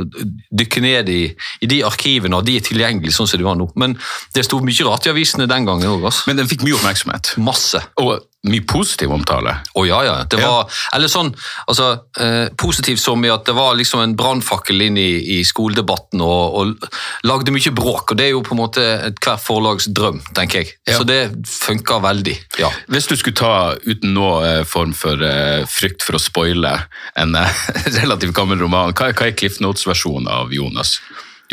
dykke 0.51 0.83
ned 0.83 1.09
i, 1.09 1.21
i 1.63 1.69
de 1.71 1.81
arkivene, 1.87 2.35
og 2.37 2.45
de 2.47 2.57
er 2.59 2.67
tilgjengelige 2.67 3.15
sånn 3.15 3.29
som 3.31 3.39
de 3.39 3.47
var 3.47 3.55
nå. 3.59 3.69
Men 3.79 3.95
det 4.33 4.45
sto 4.47 4.59
mye 4.65 4.85
rart 4.87 5.05
i 5.05 5.11
avisene 5.13 5.45
den 5.49 5.65
gangen 5.69 5.89
òg. 5.93 6.07
Men 6.27 6.39
den 6.39 6.47
fikk 6.49 6.63
mye 6.65 6.73
oppmerksomhet. 6.79 7.35
Masse. 7.37 7.81
Og 8.01 8.23
mye 8.43 8.63
positiv 8.67 9.11
omtale. 9.15 9.53
Å 9.79 9.83
ja, 9.87 10.01
ja. 10.03 10.15
Det 10.27 10.39
Ja. 10.41 10.65
eller 10.91 11.07
sånn, 11.07 11.29
altså, 11.67 12.01
eh, 12.19 12.49
Positivt 12.57 12.99
som 12.99 13.23
i 13.23 13.29
at 13.29 13.45
det 13.45 13.53
var 13.55 13.75
liksom 13.75 14.01
en 14.03 14.15
brannfakkel 14.19 14.81
inn 14.81 14.97
i, 14.97 15.39
i 15.39 15.43
skoledebatten 15.47 16.19
og, 16.21 16.55
og 16.59 16.89
lagde 17.23 17.53
mye 17.55 17.71
bråk. 17.71 18.11
og 18.11 18.17
Det 18.17 18.25
er 18.25 18.31
jo 18.33 18.41
på 18.43 18.51
en 18.57 18.59
måte 18.59 18.83
ethvert 19.07 19.39
forlags 19.45 19.87
drøm, 19.87 20.19
tenker 20.35 20.63
jeg. 20.63 20.73
Ja. 20.87 20.97
Så 20.97 21.07
det 21.07 21.21
funka 21.47 22.01
veldig. 22.03 22.35
ja. 22.59 22.71
Hvis 22.89 23.07
du 23.07 23.15
skulle 23.15 23.37
ta, 23.37 23.75
uten 23.85 24.13
noe 24.17 24.41
eh, 24.43 24.63
form 24.67 24.91
for 24.93 25.21
eh, 25.23 25.63
frykt 25.69 26.03
for 26.03 26.17
å 26.17 26.21
spoile, 26.21 26.73
en 27.15 27.35
eh, 27.39 27.63
relativt 28.01 28.33
gammel 28.35 28.59
roman, 28.59 28.91
hva, 28.97 29.13
hva 29.13 29.29
er 29.29 29.37
Cliff 29.39 29.61
Notes-versjonen 29.63 30.27
av 30.27 30.51
Jonas? 30.51 30.97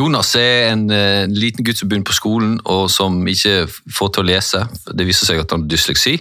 Jonas 0.00 0.32
er 0.38 0.70
en 0.70 0.86
eh, 0.94 1.28
liten 1.28 1.66
gutt 1.66 1.80
som 1.80 1.88
begynner 1.90 2.08
på 2.08 2.16
skolen 2.16 2.54
og 2.64 2.86
som 2.92 3.18
ikke 3.28 3.66
får 3.68 4.12
til 4.14 4.22
å 4.22 4.28
lese. 4.30 4.62
Det 4.96 5.04
viser 5.04 5.28
seg 5.28 5.42
at 5.42 5.52
han 5.52 5.66
har 5.66 5.72
dysleksi. 5.72 6.14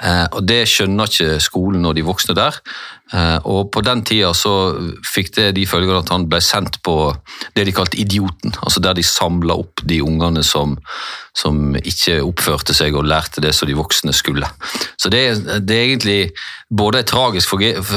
Eh, 0.00 0.26
og 0.32 0.40
Det 0.48 0.62
skjønner 0.70 1.10
ikke 1.10 1.36
skolen 1.44 1.84
og 1.84 1.96
de 1.98 2.06
voksne 2.06 2.36
der. 2.38 2.56
Eh, 3.12 3.36
og 3.44 3.70
På 3.72 3.82
den 3.84 4.00
tida 4.02 4.30
så 4.34 4.52
fikk 5.04 5.34
det 5.36 5.50
de 5.58 5.66
følgene 5.68 6.00
at 6.00 6.10
han 6.12 6.24
ble 6.30 6.40
sendt 6.42 6.80
på 6.82 7.12
det 7.54 7.66
de 7.68 7.74
kalte 7.76 8.00
Idioten. 8.00 8.54
altså 8.62 8.80
Der 8.80 8.94
de 8.94 9.02
samla 9.02 9.54
opp 9.60 9.82
de 9.84 10.00
ungene 10.02 10.42
som, 10.42 10.78
som 11.36 11.76
ikke 11.76 12.22
oppførte 12.24 12.74
seg 12.74 12.96
og 12.96 13.04
lærte 13.04 13.44
det 13.44 13.52
som 13.54 13.68
de 13.68 13.76
voksne 13.76 14.12
skulle. 14.16 14.48
Så 14.96 15.10
Det, 15.10 15.22
det 15.68 15.76
er 15.76 15.84
egentlig 15.84 16.32
både 16.70 16.98
en 16.98 17.10
tragisk 17.12 17.52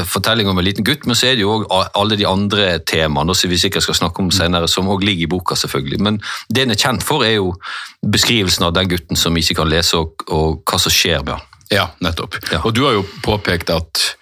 fortelling 0.06 0.50
om 0.50 0.60
en 0.60 0.66
liten 0.66 0.84
gutt, 0.84 1.08
men 1.08 1.16
så 1.16 1.32
er 1.32 1.36
det 1.36 1.48
jo 1.48 1.56
òg 1.56 1.90
alle 1.96 2.20
de 2.20 2.28
andre 2.28 2.80
temaene 2.80 3.36
som 3.36 3.50
vi 3.50 3.58
sikkert 3.58 3.88
skal 3.88 3.96
snakke 3.96 4.22
om 4.22 4.32
senere, 4.32 4.68
som 4.68 4.90
òg 4.92 5.04
ligger 5.04 5.24
i 5.24 5.32
boka. 5.32 5.56
selvfølgelig. 5.56 6.02
Men 6.04 6.22
det 6.50 6.64
en 6.64 6.72
er 6.72 6.84
kjent 6.84 7.04
for, 7.04 7.24
er 7.24 7.40
jo 7.40 7.56
beskrivelsen 8.06 8.68
av 8.68 8.74
den 8.74 8.90
gutten 8.90 9.16
som 9.16 9.38
ikke 9.38 9.56
kan 9.64 9.70
lese, 9.72 9.98
og, 9.98 10.28
og 10.28 10.62
hva 10.68 10.80
som 10.80 10.92
skjer 10.92 11.24
med 11.24 11.38
han. 11.40 11.54
Ja, 11.72 11.90
nettopp. 12.00 12.38
Ja. 12.52 12.62
Og 12.64 12.76
du 12.76 12.86
har 12.86 12.94
jo 12.96 13.04
påpekt 13.24 13.70
at 13.70 14.18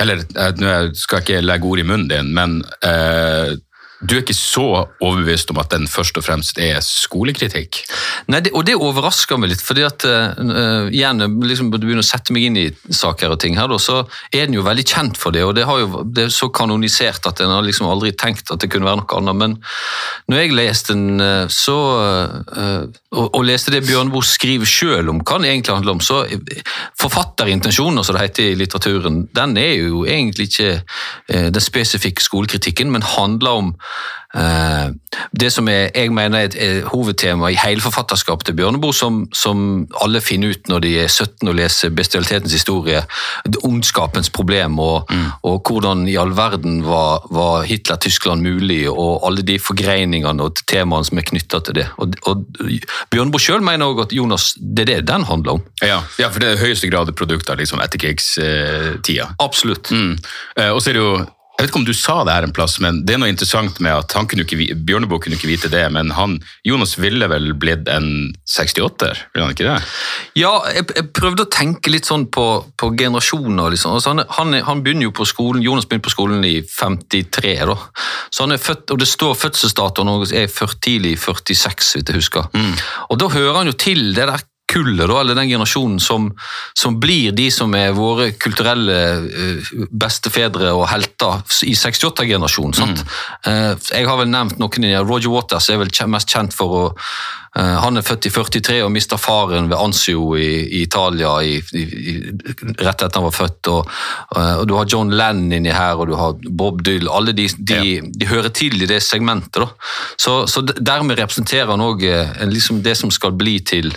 Eller 0.00 0.22
eh, 0.24 0.52
nå 0.60 0.76
skal 0.96 1.20
jeg 1.20 1.26
ikke 1.26 1.42
legge 1.44 1.68
ord 1.68 1.82
i 1.82 1.86
munnen 1.86 2.08
din, 2.10 2.32
men 2.36 2.60
eh, 2.86 3.56
du 4.00 4.14
er 4.16 4.22
ikke 4.22 4.36
så 4.36 4.66
overbevist 5.02 5.50
om 5.52 5.60
at 5.60 5.72
den 5.74 5.86
først 5.90 6.16
og 6.16 6.24
fremst 6.24 6.60
er 6.62 6.80
skolekritikk? 6.84 7.82
Nei, 8.32 8.40
det, 8.46 8.54
og 8.56 8.64
det 8.68 8.78
overrasker 8.80 9.40
meg 9.40 9.52
litt, 9.52 9.64
fordi 9.64 9.84
at 9.84 10.06
uh, 10.08 10.88
igjen, 10.88 11.20
liksom, 11.44 11.68
du 11.74 11.84
begynner 11.84 12.04
å 12.04 12.08
sette 12.08 12.32
meg 12.32 12.48
inn 12.48 12.56
i 12.60 12.66
saker 12.96 13.34
og 13.34 13.40
ting 13.42 13.58
her, 13.60 13.72
så 13.82 14.02
er 14.32 14.46
den 14.46 14.56
jo 14.56 14.64
veldig 14.64 14.86
kjent 14.88 15.20
for 15.20 15.36
det, 15.36 15.44
og 15.44 15.52
det, 15.58 15.66
jo, 15.68 16.04
det 16.08 16.26
er 16.26 16.34
så 16.34 16.48
kanonisert 16.54 17.28
at 17.28 17.42
en 17.44 17.52
har 17.52 17.66
liksom 17.66 17.90
aldri 17.90 18.14
tenkt 18.16 18.50
at 18.52 18.62
det 18.62 18.70
kunne 18.72 18.88
være 18.88 19.02
noe 19.02 19.20
annet. 19.20 19.40
Men 19.40 19.58
når 20.32 20.42
jeg 20.42 20.56
leste 20.56 20.96
den, 20.96 21.20
eh, 21.20 21.44
så 21.52 21.76
uh, 22.56 22.88
og, 23.10 23.26
og 23.34 23.44
leste 23.46 23.72
det 23.74 23.82
Bjørneboe 23.86 24.24
skriver 24.26 24.68
sjøl 24.68 25.10
om 25.10 25.20
hva 25.24 25.40
den 25.40 25.48
egentlig 25.50 25.74
handler 25.74 25.96
om, 25.96 26.02
så 26.04 26.22
eh, 26.30 26.60
forfatterintensjoner, 27.00 28.06
som 28.06 28.16
det 28.16 28.24
heter 28.24 28.52
i 28.52 28.58
litteraturen, 28.58 29.24
den 29.34 29.56
er 29.58 29.72
jo 29.76 30.04
egentlig 30.06 30.50
ikke 30.50 30.70
uh, 30.80 31.48
den 31.50 31.64
spesifikke 31.64 32.22
skolekritikken, 32.22 32.92
men 32.94 33.06
handler 33.06 33.62
om 33.62 33.72
eh, 33.74 33.89
det 35.40 35.48
som 35.50 35.68
er, 35.68 35.88
jeg 35.90 36.12
mener 36.14 36.38
er 36.38 36.50
et 36.52 36.84
hovedtema 36.86 37.48
i 37.50 37.58
hele 37.58 37.82
forfatterskapet 37.82 38.46
til 38.46 38.54
Bjørneboe, 38.60 38.94
som, 38.94 39.24
som 39.34 39.88
alle 40.04 40.20
finner 40.22 40.54
ut 40.54 40.70
når 40.70 40.84
de 40.84 40.92
er 41.02 41.08
17 41.10 41.50
og 41.50 41.56
leser 41.58 41.90
bestialitetens 41.94 42.54
historie, 42.54 43.02
ondskapens 43.66 44.30
problem, 44.30 44.78
og, 44.78 45.10
og 45.42 45.66
hvordan 45.66 46.06
i 46.08 46.14
all 46.20 46.30
verden 46.36 46.84
var, 46.86 47.26
var 47.34 47.66
Hitler-Tyskland 47.66 48.46
mulig, 48.46 48.84
og 48.90 49.26
alle 49.26 49.42
de 49.46 49.58
forgreiningene 49.58 50.46
og 50.46 50.62
temaene 50.70 51.10
som 51.10 51.18
er 51.18 51.26
knytta 51.26 51.62
til 51.66 51.80
det. 51.80 51.88
Og, 51.98 52.14
og 52.30 52.46
Bjørneboe 53.10 53.42
sjøl 53.42 53.66
mener 53.66 53.90
også 53.90 54.06
at 54.06 54.16
Jonas, 54.20 54.52
det 54.60 54.86
er 54.86 54.92
det 54.92 55.10
den 55.10 55.26
handler 55.26 55.58
om. 55.58 55.66
Ja, 55.82 55.98
ja, 56.22 56.30
for 56.30 56.38
det 56.38 56.52
er 56.52 56.60
i 56.60 56.64
høyeste 56.68 56.92
grad 56.92 57.10
et 57.10 57.18
produkt 57.18 57.50
av 57.50 57.58
liksom 57.58 57.82
etterkrigstida. 57.82 59.32
Absolutt. 59.42 59.90
Mm. 59.90 60.14
Eh, 60.54 60.70
og 60.70 60.78
så 60.78 60.92
er 60.92 61.00
det 61.00 61.02
jo 61.02 61.12
jeg 61.60 61.66
vet 61.66 61.72
ikke 61.72 61.80
om 61.82 61.88
du 61.88 61.96
sa 61.96 62.16
det 62.24 62.36
her 62.36 62.46
en 62.48 62.54
plass, 62.56 62.78
men 62.80 63.02
det 63.04 63.14
er 63.14 63.22
noe 63.22 63.32
interessant 63.32 63.80
med 63.84 63.92
at 63.92 64.16
han 64.16 64.28
kunne 64.30 64.46
ikke, 64.46 64.76
Bjørneboe 64.88 65.20
kunne 65.20 65.36
ikke 65.36 65.50
vite 65.50 65.72
det, 65.72 65.82
men 65.92 66.14
han, 66.16 66.38
Jonas 66.66 66.96
ville 67.00 67.28
vel 67.30 67.52
blitt 67.60 67.90
en 67.92 68.30
68-er, 68.48 69.24
ville 69.34 69.46
han 69.46 69.56
ikke 69.56 69.68
det? 69.68 69.76
Ja, 70.40 70.54
jeg, 70.72 70.88
jeg 70.96 71.10
prøvde 71.16 71.44
å 71.44 71.52
tenke 71.52 71.92
litt 71.92 72.08
sånn 72.08 72.28
på, 72.32 72.46
på 72.80 72.92
generasjoner. 72.96 73.74
Liksom. 73.74 73.98
Altså 73.98 74.14
han, 74.14 74.24
han, 74.38 74.56
han 74.66 74.84
begynner 74.86 75.10
jo 75.10 75.16
på 75.20 75.28
skolen, 75.28 75.64
Jonas 75.64 75.88
begynte 75.88 76.08
på 76.08 76.16
skolen 76.16 76.46
i 76.48 76.56
53, 76.64 77.56
da. 77.68 77.76
Så 78.30 78.46
han 78.46 78.56
er 78.56 78.62
født, 78.62 78.88
og 78.94 79.02
det 79.02 79.10
står 79.10 79.36
fødselsdatoen 79.44 80.14
og 80.14 80.26
er 80.30 80.48
tidlig 80.80 81.00
tidlig 81.00 81.18
46, 81.18 81.94
hvis 81.94 82.08
jeg 82.08 82.16
husker. 82.16 82.48
Og 83.10 83.20
da 83.20 83.28
hører 83.32 83.60
han 83.60 83.70
jo 83.70 83.76
til 83.78 84.14
det 84.14 84.28
der 84.28 84.42
kullet, 84.70 85.08
da, 85.08 85.20
eller 85.20 85.34
den 85.34 85.48
generasjonen 85.48 86.00
som, 86.00 86.30
som 86.78 87.00
blir 87.00 87.32
de 87.32 87.48
som 87.50 87.74
er 87.74 87.94
våre 87.96 88.30
kulturelle 88.38 88.98
eh, 89.18 89.74
bestefedre 89.90 90.70
og 90.76 90.86
helter 90.92 91.42
i 91.66 91.74
68-generasjonen. 91.74 92.94
Mm. 92.94 93.00
Eh, 93.50 93.72
jeg 93.98 94.08
har 94.08 94.20
vel 94.20 94.30
nevnt 94.30 94.60
noen 94.62 94.86
i 94.86 94.94
Roger 94.98 95.32
Waters 95.34 95.70
er 95.70 95.80
vel 95.80 95.92
mest 96.10 96.30
kjent 96.30 96.54
for 96.56 96.76
å 96.76 96.82
eh, 97.58 97.76
Han 97.82 97.98
er 97.98 98.06
født 98.06 98.28
i 98.30 98.32
43 98.34 98.76
og 98.86 98.92
mista 98.94 99.18
faren 99.18 99.70
ved 99.70 99.78
Anzio 99.78 100.36
i, 100.38 100.50
i 100.62 100.84
Italia 100.84 101.32
i, 101.42 101.56
i, 101.74 102.14
rett 102.78 103.02
etter 103.02 103.18
han 103.18 103.26
var 103.26 103.34
født. 103.34 103.72
Og, 103.72 103.96
og 104.36 104.68
Du 104.70 104.76
har 104.78 104.86
John 104.90 105.10
Lennon 105.10 105.56
inni 105.58 105.74
her, 105.74 105.98
og 105.98 106.10
du 106.12 106.14
har 106.18 106.38
Bob 106.46 106.84
Dyll. 106.86 107.10
Alle 107.10 107.34
de, 107.34 107.48
de, 107.58 107.98
de 108.06 108.30
hører 108.30 108.54
til 108.54 108.78
i 108.78 108.90
det 108.90 109.02
segmentet. 109.02 109.66
Så, 110.20 110.44
så 110.46 110.62
Dermed 110.62 111.18
representerer 111.18 111.72
han 111.72 111.82
òg 111.82 112.06
liksom 112.46 112.84
det 112.86 112.94
som 113.00 113.10
skal 113.10 113.34
bli 113.34 113.58
til 113.66 113.90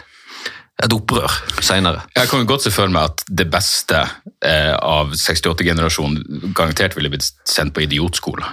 et 0.81 0.93
opprør 0.93 1.31
seinere. 1.61 2.01
Jeg 2.15 2.29
kan 2.31 2.41
jo 2.41 2.49
godt 2.49 2.65
se 2.65 2.73
for 2.73 2.91
meg 2.91 3.11
at 3.11 3.23
det 3.29 3.45
beste 3.53 3.99
eh, 4.43 4.73
av 4.73 5.13
68-generasjonen 5.13 6.51
garantert 6.55 6.97
ville 6.97 7.11
blitt 7.13 7.29
sendt 7.47 7.75
på 7.75 7.85
idiotskole. 7.85 8.47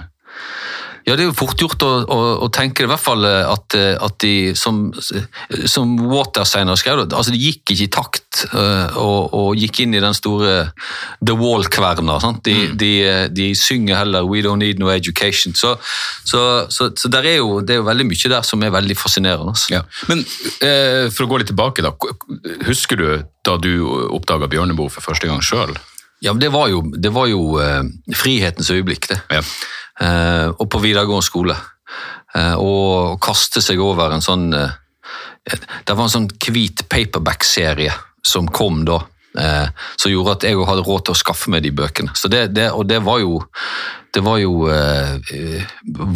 Ja, 1.11 1.17
det 1.19 1.25
er 1.25 1.31
jo 1.33 1.35
fort 1.35 1.59
gjort 1.59 1.83
å, 1.83 1.90
å, 2.07 2.19
å 2.47 2.49
tenke 2.55 2.85
i 2.87 2.88
hvert 2.90 3.02
fall 3.02 3.25
eh, 3.26 3.43
at, 3.50 3.75
eh, 3.75 3.97
at 3.99 4.14
de, 4.23 4.55
som, 4.55 4.93
som 5.67 5.97
Water 6.07 6.47
senere 6.47 6.79
skrev, 6.79 7.02
altså 7.09 7.35
de 7.35 7.40
gikk 7.43 7.75
ikke 7.75 7.87
i 7.88 7.90
takt 7.90 8.45
eh, 8.55 8.99
og, 9.00 9.35
og 9.35 9.59
gikk 9.59 9.83
inn 9.83 9.97
i 9.99 10.02
den 10.02 10.14
store 10.14 10.71
The 11.19 11.35
Wall-kverna. 11.35 12.21
De, 12.47 12.55
De, 12.55 12.57
de, 12.79 12.93
de 13.35 13.50
synger 13.59 13.99
heller 14.00 14.26
'We 14.29 14.45
don't 14.47 14.62
need 14.62 14.79
no 14.79 14.90
education'. 14.93 15.57
Så, 15.59 15.75
så, 16.25 16.40
så, 16.71 16.90
så 16.95 17.11
er 17.21 17.40
jo, 17.40 17.61
det 17.61 17.75
er 17.75 17.83
jo 17.83 17.88
veldig 17.88 18.07
mye 18.07 18.33
der 18.37 18.47
som 18.47 18.62
er 18.62 18.71
veldig 18.75 18.97
fascinerende. 18.99 19.50
altså. 19.50 19.75
Ja. 19.75 19.83
Men 20.11 20.23
eh, 20.62 21.09
for 21.11 21.26
å 21.26 21.31
gå 21.33 21.40
litt 21.43 21.50
tilbake, 21.50 21.83
da. 21.83 21.95
Husker 22.69 23.00
du 23.00 23.07
da 23.47 23.57
du 23.59 23.73
oppdaga 24.14 24.49
Bjørneboe 24.50 24.93
for 24.93 25.05
første 25.05 25.31
gang 25.31 25.43
sjøl? 25.43 25.75
Ja, 26.21 26.35
men 26.35 26.40
Det 26.43 26.50
var 26.52 26.69
jo, 26.69 26.83
det 27.00 27.12
var 27.17 27.31
jo 27.31 27.57
eh, 27.62 27.83
frihetens 28.14 28.71
øyeblikk, 28.71 29.09
det. 29.09 29.21
Ja. 29.33 29.40
Eh, 30.00 30.49
og 30.49 30.66
på 30.71 30.80
videregående 30.80 31.26
skole. 31.26 31.57
Eh, 32.35 32.54
og 32.57 33.19
kaste 33.23 33.62
seg 33.64 33.80
over 33.83 34.14
en 34.14 34.23
sånn 34.23 34.52
eh, 34.54 34.76
Det 35.50 35.97
var 35.97 36.04
en 36.04 36.12
sånn 36.12 36.28
hvit 36.30 36.85
paperback-serie 36.88 37.92
som 38.23 38.49
kom 38.49 38.85
da. 38.87 39.00
Eh, 39.39 39.69
som 39.97 40.11
gjorde 40.11 40.33
at 40.39 40.43
jeg 40.49 40.59
hadde 40.67 40.83
råd 40.83 41.05
til 41.07 41.15
å 41.15 41.19
skaffe 41.21 41.51
meg 41.55 41.63
de 41.63 41.71
bøkene. 41.71 42.11
Så 42.19 42.27
det, 42.33 42.49
det, 42.57 42.71
og 42.75 42.89
det 42.91 42.97
var 43.07 43.21
jo, 43.23 43.37
det 44.11 44.25
var 44.27 44.41
jo 44.43 44.65
eh, 44.67 45.21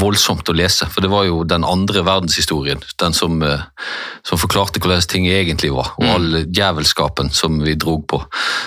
voldsomt 0.03 0.49
å 0.51 0.55
lese, 0.57 0.89
for 0.91 1.05
det 1.05 1.11
var 1.13 1.29
jo 1.29 1.45
den 1.47 1.63
andre 1.63 2.03
verdenshistorien. 2.07 2.81
Den 2.99 3.15
som, 3.15 3.37
eh, 3.47 3.63
som 4.27 4.41
forklarte 4.43 4.81
hvordan 4.83 5.05
ting 5.07 5.29
egentlig 5.31 5.71
var, 5.77 5.93
og 5.99 6.09
all 6.11 6.27
djevelskapen 6.51 7.31
som 7.31 7.61
vi 7.63 7.77
drog 7.79 8.03
på. 8.11 8.19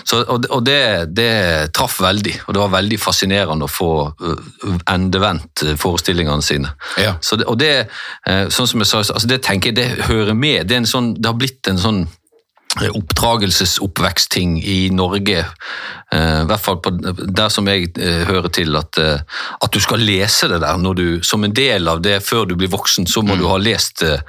Så, 0.07 0.21
og 0.23 0.41
det- 0.45 0.51
og 0.55 0.63
det, 0.63 0.79
det 1.13 1.73
traff 1.75 1.99
veldig, 1.99 2.37
og 2.47 2.53
det 2.55 2.61
var 2.63 2.71
veldig 2.79 2.99
fascinerende 3.03 3.67
å 3.67 3.71
få 3.71 3.91
eh, 4.07 4.77
endevendt 4.93 5.63
eh, 5.67 5.75
forestillingene 5.75 6.41
sine. 6.41 6.71
Ja. 6.97 7.17
Så 7.19 7.35
og 7.47 7.57
det, 7.59 7.89
sånn 8.25 8.67
som 8.67 8.79
jeg 8.79 8.87
sa, 8.87 9.03
altså 9.03 9.27
det 9.27 9.41
tenker 9.43 9.73
jeg, 9.73 9.75
det 9.75 10.07
hører 10.07 10.33
med. 10.33 10.67
Det, 10.71 10.79
en 10.79 10.87
sånn, 10.87 11.11
det 11.19 11.27
har 11.27 11.35
blitt 11.35 11.67
en 11.67 11.77
sånn 11.83 12.07
oppdragelsesoppvekstting 12.85 14.57
i 14.63 14.89
Norge, 14.93 15.45
eh, 16.13 16.41
i 16.41 16.47
hvert 16.49 16.63
fall 16.63 16.79
på, 16.83 16.93
der 16.93 17.49
som 17.53 17.69
jeg 17.69 17.91
eh, 17.97 18.23
hører 18.29 18.49
til, 18.53 18.75
at, 18.79 18.99
eh, 19.01 19.21
at 19.61 19.73
du 19.73 19.79
skal 19.83 20.03
lese 20.03 20.49
det 20.51 20.61
der 20.63 20.81
når 20.81 20.99
du, 20.99 21.07
som 21.23 21.43
en 21.43 21.55
del 21.55 21.87
av 21.91 22.03
det 22.05 22.19
før 22.25 22.45
du 22.49 22.55
blir 22.59 22.71
voksen, 22.73 23.07
så 23.09 23.23
må 23.25 23.37
du 23.39 23.47
ha 23.49 23.57
lest 23.61 24.03
eh, 24.05 24.21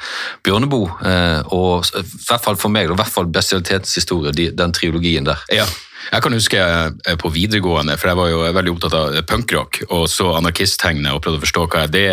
Bjørneboe, 0.47 0.95
eh, 1.05 1.53
og 1.55 1.89
i 1.93 2.07
hvert 2.29 2.45
fall 2.45 2.59
for 2.61 2.73
meg, 2.73 2.89
og 2.89 2.99
i 2.99 3.03
hvert 3.03 3.17
fall 3.19 3.31
bestialitetshistorie, 3.33 4.53
den 4.57 4.75
triologien 4.77 5.29
der. 5.29 5.45
Ja. 5.53 5.69
Jeg 6.13 6.23
kan 6.25 6.33
huske 6.37 6.59
eh, 6.61 7.17
på 7.21 7.31
videregående, 7.35 7.97
for 8.01 8.09
jeg 8.13 8.19
var 8.19 8.31
jo 8.33 8.41
veldig 8.57 8.73
opptatt 8.75 8.95
av 8.99 9.17
punkrock, 9.29 9.83
og 9.91 10.07
så 10.11 10.31
anarkisttegnet 10.39 11.13
og 11.13 11.21
prøvde 11.25 11.41
å 11.41 11.45
forstå 11.45 11.65
hva 11.69 11.83
er 11.85 11.93
det 11.93 12.07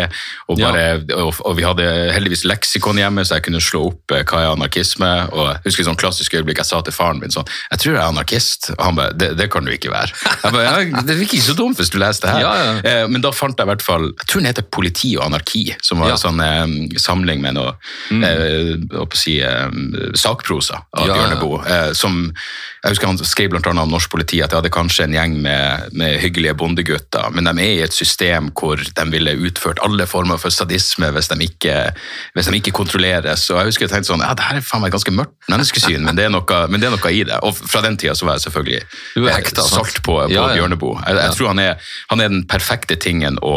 og, 0.48 0.58
Ja. 0.60 0.70
og, 1.16 1.34
og 1.44 1.56
vi 1.58 1.64
hadde 1.66 1.86
heldigvis 2.14 2.44
leksikon 2.48 2.98
hjemme, 3.00 3.24
så 3.26 3.38
jeg 3.38 3.46
kunne 3.48 3.60
slå 3.64 3.86
opp 3.90 4.12
eh, 4.16 4.24
hva 4.28 4.42
er 4.44 4.52
anarkisme. 4.54 5.10
Og 5.32 5.48
jeg 5.54 5.62
husker 5.70 5.88
sånn 5.88 5.98
klassisk 6.00 6.34
øyeblikk 6.36 6.60
jeg 6.62 6.68
sa 6.70 6.80
til 6.86 6.94
faren 6.96 7.20
min 7.22 7.32
sånn 7.34 7.46
Jeg 7.72 7.80
tror 7.82 7.94
jeg 7.94 8.02
er 8.02 8.10
anarkist. 8.12 8.70
Og 8.76 8.84
han 8.84 8.96
bare 9.00 9.12
Det, 9.16 9.30
det 9.38 9.48
kan 9.52 9.64
du 9.66 9.72
ikke 9.72 9.90
være. 9.92 10.12
Jeg 10.44 10.52
ba, 10.52 10.62
ja, 10.66 11.02
det 11.06 11.16
virker 11.18 11.38
ikke 11.38 11.48
så 11.48 11.56
dumt 11.58 11.80
hvis 11.80 11.90
du 11.92 11.98
leser 12.02 12.26
det 12.26 12.34
her. 12.36 12.44
Ja, 12.44 12.54
ja. 12.60 12.74
Eh, 13.02 13.08
Men 13.08 13.24
da 13.24 13.32
fant 13.34 13.56
jeg 13.58 13.66
i 13.66 13.70
hvert 13.72 13.84
fall 13.84 14.06
Jeg 14.12 14.26
tror 14.28 14.42
den 14.42 14.50
heter 14.50 14.66
Politi 14.76 15.14
og 15.16 15.24
anarki, 15.28 15.64
som 15.84 16.00
var 16.02 16.12
en 16.14 16.20
sånn 16.20 16.40
eh, 16.44 16.98
samling 17.00 17.40
med 17.44 17.56
noe 17.56 17.74
eh, 18.12 18.76
jeg 18.76 18.88
på 18.90 19.16
å 19.16 19.20
si, 19.20 19.38
eh, 19.40 19.68
sakprosa 20.18 20.82
av. 20.92 21.06
Bjørneboe. 21.06 21.62
Eh, 21.66 21.90
som 21.96 22.18
jeg 22.26 22.92
husker 22.92 23.06
Han 23.10 23.18
skrev 23.22 23.50
blant 23.54 23.66
annet 23.70 23.85
om 23.86 23.94
norsk 23.94 24.10
politi 24.12 24.42
at 24.44 24.52
de 24.52 24.58
hadde 24.58 24.72
kanskje 24.74 25.06
en 25.06 25.16
gjeng 25.16 25.36
med, 25.44 25.94
med 25.96 26.18
hyggelige 26.22 26.56
bondegutter, 26.58 27.30
men 27.34 27.48
de 27.48 27.54
er 27.62 27.72
i 27.78 27.84
et 27.86 27.94
system 27.94 28.50
hvor 28.56 28.80
de 28.80 29.06
ville 29.12 29.36
utført 29.48 29.80
alle 29.86 30.08
former 30.10 30.40
for 30.42 30.54
sadisme 30.54 31.10
hvis 31.14 31.30
de 31.32 31.38
ikke, 31.46 31.76
hvis 32.36 32.50
de 32.50 32.60
ikke 32.60 32.74
kontrolleres. 32.76 33.48
Og 33.52 33.60
jeg 33.60 33.70
husker 33.70 33.86
jeg 33.86 33.94
tenkte 33.94 34.12
sånn, 34.12 34.24
ja, 34.26 34.34
det 34.36 34.46
her 34.48 34.60
er 34.60 34.66
faen 34.66 34.84
meg 34.84 34.94
ganske 34.94 35.14
mørkt 35.14 35.50
menneskesyn, 35.52 36.04
men 36.06 36.18
det, 36.18 36.26
er 36.26 36.34
noe, 36.34 36.62
men 36.70 36.82
det 36.82 36.90
er 36.90 36.96
noe 36.96 37.14
i 37.14 37.22
det. 37.28 37.40
Og 37.46 37.56
fra 37.56 37.82
den 37.86 37.98
tida 38.00 38.16
så 38.18 38.28
var 38.28 38.38
jeg 38.38 38.48
selvfølgelig 38.48 38.82
eh, 38.82 39.32
hekta, 39.32 39.66
salt 39.66 40.02
på, 40.02 40.18
på 40.18 40.30
Ja, 40.32 40.50
ja. 40.50 40.60
Bjørneboe. 40.60 41.00
Jeg, 41.06 41.20
jeg 41.22 41.38
tror 41.38 41.52
han 41.54 41.62
er, 41.62 41.90
han 42.12 42.22
er 42.24 42.32
den 42.32 42.46
perfekte 42.50 42.98
tingen 43.00 43.40
å, 43.44 43.56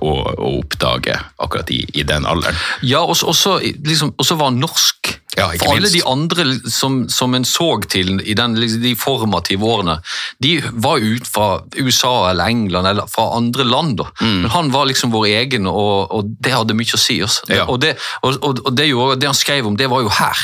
å, 0.00 0.12
å 0.34 0.50
oppdage 0.60 1.14
akkurat 1.38 1.70
i, 1.74 1.82
i 1.94 2.04
den 2.06 2.26
alderen. 2.28 2.56
Ja, 2.82 3.04
og 3.04 3.16
så- 3.16 3.58
liksom, 3.62 4.14
var 4.18 4.44
han 4.50 4.60
norsk. 4.60 5.14
Ja, 5.38 5.52
For 5.54 5.70
alle 5.70 5.86
minst. 5.86 5.94
de 5.94 6.02
andre 6.02 6.44
som, 6.70 6.94
som 7.08 7.34
en 7.36 7.44
så 7.46 7.68
til 7.86 8.16
i 8.26 8.34
den, 8.34 8.56
liksom, 8.58 8.82
de 8.82 8.94
formative 8.98 9.62
årene, 9.62 9.98
de 10.42 10.56
var 10.72 10.98
ut 10.98 11.28
fra 11.30 11.60
USA 11.76 12.30
eller 12.30 12.50
England 12.50 12.86
eller 12.90 13.06
fra 13.06 13.28
andre 13.36 13.64
land. 13.64 13.96
Da. 14.00 14.08
Men 14.20 14.48
han 14.50 14.72
var 14.74 14.88
liksom 14.90 15.12
vår 15.14 15.26
egen, 15.30 15.68
og, 15.70 16.10
og 16.10 16.32
det 16.42 16.56
hadde 16.56 16.74
mye 16.74 16.96
å 16.96 16.98
si. 16.98 17.20
Også. 17.22 17.46
Ja. 17.54 17.68
Og, 17.70 17.78
det, 17.84 17.94
og, 18.22 18.40
og, 18.42 18.72
det, 18.74 18.88
gjorde, 18.90 19.20
det 19.20 19.30
han 19.30 19.38
skrev 19.38 19.68
om, 19.70 19.76
det 19.78 19.86
var 19.92 20.02
jo 20.02 20.10
her. 20.10 20.42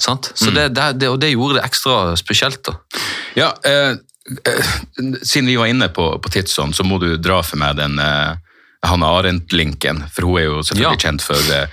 Sant? 0.00 0.32
Så 0.34 0.50
det, 0.54 0.70
det, 0.78 0.88
det, 1.02 1.12
og 1.12 1.20
det 1.20 1.34
gjorde 1.34 1.58
det 1.60 1.66
ekstra 1.68 2.16
spesielt. 2.16 2.62
da. 2.64 2.78
Ja, 3.36 3.50
eh, 3.68 3.98
eh, 4.48 4.72
siden 5.22 5.50
vi 5.50 5.58
var 5.60 5.68
inne 5.68 5.90
på, 5.92 6.08
på 6.22 6.32
Tidsånd, 6.32 6.74
så 6.76 6.86
må 6.88 6.98
du 7.02 7.18
dra 7.20 7.42
for 7.44 7.60
meg 7.60 7.76
den 7.76 8.00
eh, 8.00 8.40
Hanne 8.82 9.06
Arendt-linken, 9.06 10.00
for 10.10 10.26
hun 10.26 10.38
er 10.40 10.44
jo 10.48 10.62
selvfølgelig 10.66 10.98
Ja. 10.98 11.02
kjent 11.04 11.22
for 11.22 11.38
eh, 11.54 11.66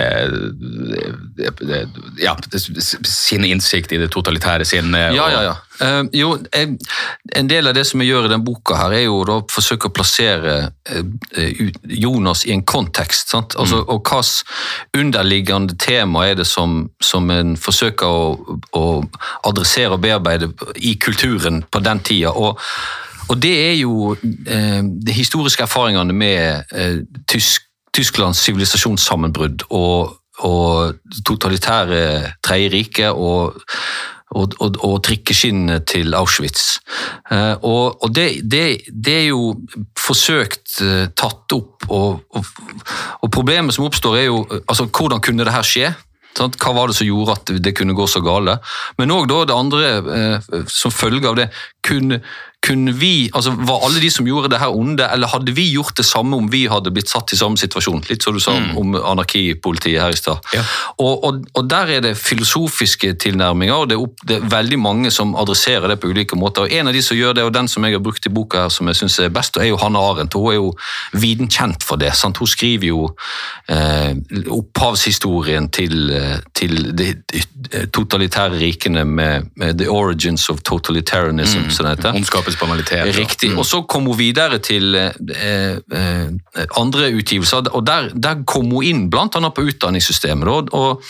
eh, 0.00 1.86
ja, 2.24 2.36
sin 3.04 3.44
innsikt 3.44 3.92
i 3.92 3.98
det 4.00 4.10
totalitære 4.14 4.64
sinnet. 4.64 5.12
Ja, 5.14 5.28
ja, 5.30 5.42
ja. 5.42 5.54
Eh, 5.80 6.02
jo, 6.12 6.30
jeg, 6.54 6.78
en 7.36 7.50
del 7.50 7.68
av 7.68 7.74
det 7.76 7.84
som 7.86 8.00
jeg 8.00 8.12
gjør 8.12 8.28
i 8.28 8.32
den 8.32 8.44
boka, 8.46 8.78
her 8.78 8.96
er 8.96 9.04
jo 9.04 9.20
å 9.28 9.38
forsøke 9.50 9.90
å 9.90 9.94
plassere 9.94 10.56
eh, 10.88 11.62
Jonas 12.00 12.46
i 12.46 12.54
en 12.56 12.64
kontekst. 12.64 13.34
Altså, 13.34 13.82
Og 13.84 14.00
hvilket 14.08 14.44
underliggende 14.96 15.76
tema 15.78 16.26
er 16.30 16.34
det 16.40 16.46
som, 16.48 16.88
som 17.02 17.30
en 17.30 17.56
forsøker 17.60 18.06
å, 18.06 18.58
å 18.72 18.84
adressere 19.50 19.98
og 19.98 20.04
bearbeide 20.06 20.52
i 20.76 20.96
kulturen 20.96 21.64
på 21.70 21.84
den 21.84 22.00
tida. 22.00 22.32
Og, 22.32 22.58
og 23.28 23.38
det 23.42 23.54
er 23.70 23.76
jo 23.78 24.14
eh, 24.14 24.82
de 24.82 25.12
historiske 25.12 25.62
erfaringene 25.62 26.12
med 26.12 26.74
eh, 26.74 26.98
tysk, 27.30 27.70
Tysklands 27.94 28.40
sivilisasjonssammenbrudd 28.42 29.68
og, 29.70 30.16
og 30.42 30.94
totalitære 31.26 32.32
tredje 32.42 32.72
rike 32.72 33.12
og 33.12 33.60
og, 34.34 34.54
og, 34.60 34.78
og 34.84 34.96
trikkeskinnene 35.06 35.80
til 35.86 36.14
Auschwitz. 36.18 36.78
Eh, 37.30 37.54
og 37.62 38.08
det, 38.14 38.42
det, 38.50 38.64
det 38.90 39.14
er 39.20 39.28
jo 39.28 39.52
forsøkt 40.00 40.80
eh, 40.82 41.04
tatt 41.16 41.54
opp, 41.54 41.86
og, 41.94 42.24
problemet 43.34 43.76
som 43.76 43.86
oppstår 43.86 44.18
er 44.18 44.26
jo 44.28 44.42
altså, 44.64 44.88
hvordan 44.88 45.22
kunne 45.24 45.46
det 45.46 45.54
her 45.54 45.66
skje? 45.66 45.92
Hva 46.34 46.72
var 46.74 46.90
det 46.90 46.96
som 46.98 47.06
gjorde 47.06 47.36
at 47.36 47.52
det 47.62 47.76
kunne 47.78 47.94
gå 47.94 48.06
så 48.10 48.22
gale? 48.24 48.56
Men 48.98 49.14
òg 49.14 49.28
det 49.30 49.54
andre, 49.54 49.92
eh, 50.16 50.64
som 50.66 50.94
følge 50.94 51.30
av 51.30 51.38
det, 51.38 51.48
kunne, 51.86 52.20
kunne 52.64 52.92
vi, 52.96 53.30
altså 53.34 53.50
Var 53.50 53.84
alle 53.86 54.00
de 54.00 54.10
som 54.10 54.26
gjorde 54.26 54.48
det 54.52 54.60
her 54.62 54.72
onde, 54.72 55.06
eller 55.12 55.28
hadde 55.28 55.52
vi 55.52 55.66
gjort 55.72 55.96
det 55.96 56.06
samme 56.06 56.36
om 56.36 56.48
vi 56.52 56.64
hadde 56.70 56.92
blitt 56.94 57.10
satt 57.12 57.32
i 57.32 57.38
samme 57.38 57.60
situasjon? 57.60 58.04
Litt 58.08 58.24
som 58.24 58.36
du 58.36 58.40
sa 58.40 58.54
om 58.80 58.94
anarkipolitiet 58.96 60.00
her 60.00 60.14
i 60.14 60.18
stad. 60.18 60.40
Ja. 60.54 60.62
Og, 60.98 61.24
og, 61.24 61.42
og 61.54 61.68
der 61.70 61.96
er 61.96 62.04
det 62.04 62.14
filosofiske 62.18 63.14
tilnærminger, 63.20 63.74
og 63.74 63.90
det 63.90 63.98
er, 63.98 64.04
opp, 64.06 64.24
det 64.28 64.38
er 64.38 64.48
veldig 64.54 64.78
mange 64.80 65.12
som 65.14 65.34
adresserer 65.36 65.92
det 65.92 65.98
på 66.00 66.10
ulike 66.12 66.38
måter. 66.40 66.64
Og 66.64 66.72
En 66.72 66.88
av 66.88 66.96
de 66.96 67.02
som 67.04 67.18
gjør 67.18 67.36
det, 67.36 67.44
og 67.44 67.54
den 67.54 67.68
som 67.68 67.84
jeg 67.84 67.98
har 67.98 68.04
brukt 68.04 68.26
i 68.26 68.32
boka 68.32 68.64
her, 68.64 68.72
som 68.72 68.88
jeg 68.88 69.00
synes 69.02 69.18
er 69.20 69.34
best, 69.34 69.58
er 69.60 69.68
jo 69.68 69.80
Hanne 69.82 70.00
Arendt. 70.00 70.34
Hun 70.34 70.50
er 70.52 70.58
jo 70.58 70.72
viden 71.12 71.50
kjent 71.52 71.84
for 71.84 72.00
det. 72.00 72.14
Sant? 72.16 72.40
Hun 72.40 72.50
skriver 72.50 72.88
jo 72.88 73.10
eh, 73.68 74.14
opphavshistorien 74.56 75.68
til, 75.74 76.08
eh, 76.14 76.38
til 76.54 76.96
de 76.96 77.12
de 77.34 77.86
totalitære 77.92 78.58
rikene 78.60 79.04
med, 79.04 79.50
med 79.56 79.78
The 79.78 79.90
Origins 79.90 80.48
of 80.48 80.60
Totalitarianism, 80.64 81.68
som 81.70 81.86
det 81.86 81.96
heter. 81.96 82.12
Banalitet. 82.60 83.16
Riktig. 83.16 83.50
Mm. 83.52 83.58
Og 83.58 83.66
så 83.68 83.82
kom 83.88 84.08
hun 84.10 84.18
videre 84.18 84.60
til 84.64 84.94
eh, 84.94 85.76
eh, 85.76 86.26
andre 86.80 87.10
utgivelser, 87.14 87.70
og 87.72 87.86
der, 87.86 88.10
der 88.14 88.42
kom 88.46 88.72
hun 88.72 88.84
inn 88.84 89.04
annet 89.14 89.54
på 89.54 89.66
utdanningssystemet. 89.68 90.48
Og, 90.48 90.74
og 90.74 91.02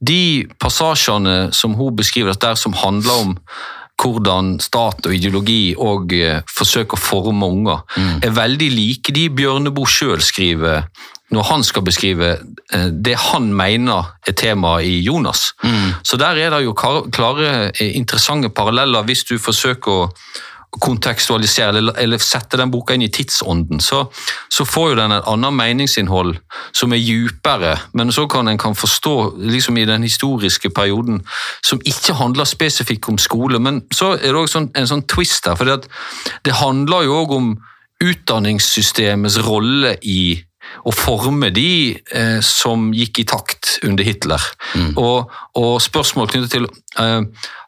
de 0.00 0.48
passasjene 0.60 1.52
som 1.52 1.76
hun 1.78 1.96
beskriver 1.96 2.36
der 2.42 2.58
som 2.58 2.76
handler 2.76 3.24
om 3.26 3.38
hvordan 4.02 4.56
stat 4.62 5.06
og 5.06 5.14
ideologi 5.14 5.74
og 5.78 6.12
eh, 6.16 6.40
forsøker 6.50 6.98
å 6.98 7.02
forme 7.02 7.46
unger, 7.46 7.82
er 8.24 8.34
veldig 8.34 8.70
like 8.72 9.14
de 9.14 9.28
Bjørneboe 9.30 9.86
sjøl 9.86 10.22
skriver 10.24 10.88
når 11.32 11.48
han 11.48 11.64
skal 11.64 11.84
beskrive 11.86 12.30
eh, 12.36 12.88
det 12.92 13.16
han 13.30 13.50
mener 13.56 14.12
er 14.26 14.36
temaet 14.36 14.88
i 14.88 14.98
Jonas. 15.04 15.52
Så 16.04 16.18
der 16.20 16.40
er 16.40 16.52
det 16.54 16.64
jo 16.66 16.74
klare, 16.76 17.70
eh, 17.72 17.96
interessante 17.96 18.52
paralleller 18.52 19.06
hvis 19.08 19.24
du 19.30 19.38
forsøker 19.40 19.92
å 19.92 20.10
kontekstualisere 20.80 21.78
eller, 21.78 21.96
eller 22.00 22.22
sette 22.22 22.56
den 22.56 22.70
boka 22.72 22.94
inn 22.96 23.04
i 23.04 23.10
tidsånden, 23.12 23.80
så, 23.84 24.06
så 24.48 24.64
får 24.64 24.92
jo 24.92 24.98
den 25.02 25.14
et 25.18 25.26
annet 25.28 25.56
meningsinnhold 25.58 26.36
som 26.72 26.94
er 26.96 27.02
djupere, 27.02 27.74
men 27.92 28.12
så 28.14 28.24
kan 28.30 28.48
en 28.48 28.60
kan 28.60 28.76
forstå 28.78 29.16
liksom 29.52 29.76
i 29.78 29.84
den 29.88 30.06
historiske 30.06 30.70
perioden 30.72 31.20
som 31.60 31.82
ikke 31.84 32.16
handler 32.16 32.48
spesifikt 32.48 33.10
om 33.12 33.20
skole. 33.20 33.60
Men 33.60 33.82
så 33.92 34.14
er 34.14 34.30
det 34.30 34.38
også 34.40 34.58
sånn, 34.58 34.70
en 34.78 34.88
sånn 34.88 35.04
twist 35.10 35.48
her, 35.50 35.58
for 35.60 35.68
det 35.68 36.56
handler 36.62 37.04
jo 37.06 37.20
òg 37.20 37.36
om 37.36 37.52
utdanningssystemets 38.02 39.38
rolle 39.46 39.96
i 40.02 40.40
å 40.84 40.94
forme 40.94 41.52
de 41.54 41.92
eh, 42.14 42.38
som 42.44 42.90
gikk 42.96 43.22
i 43.22 43.26
takt 43.28 43.76
under 43.86 44.06
Hitler. 44.06 44.48
Og, 45.00 45.32
og 45.58 45.72
spørsmål 45.82 46.30
knyttet 46.32 46.56
til 46.56 46.68
eh, 47.00 47.20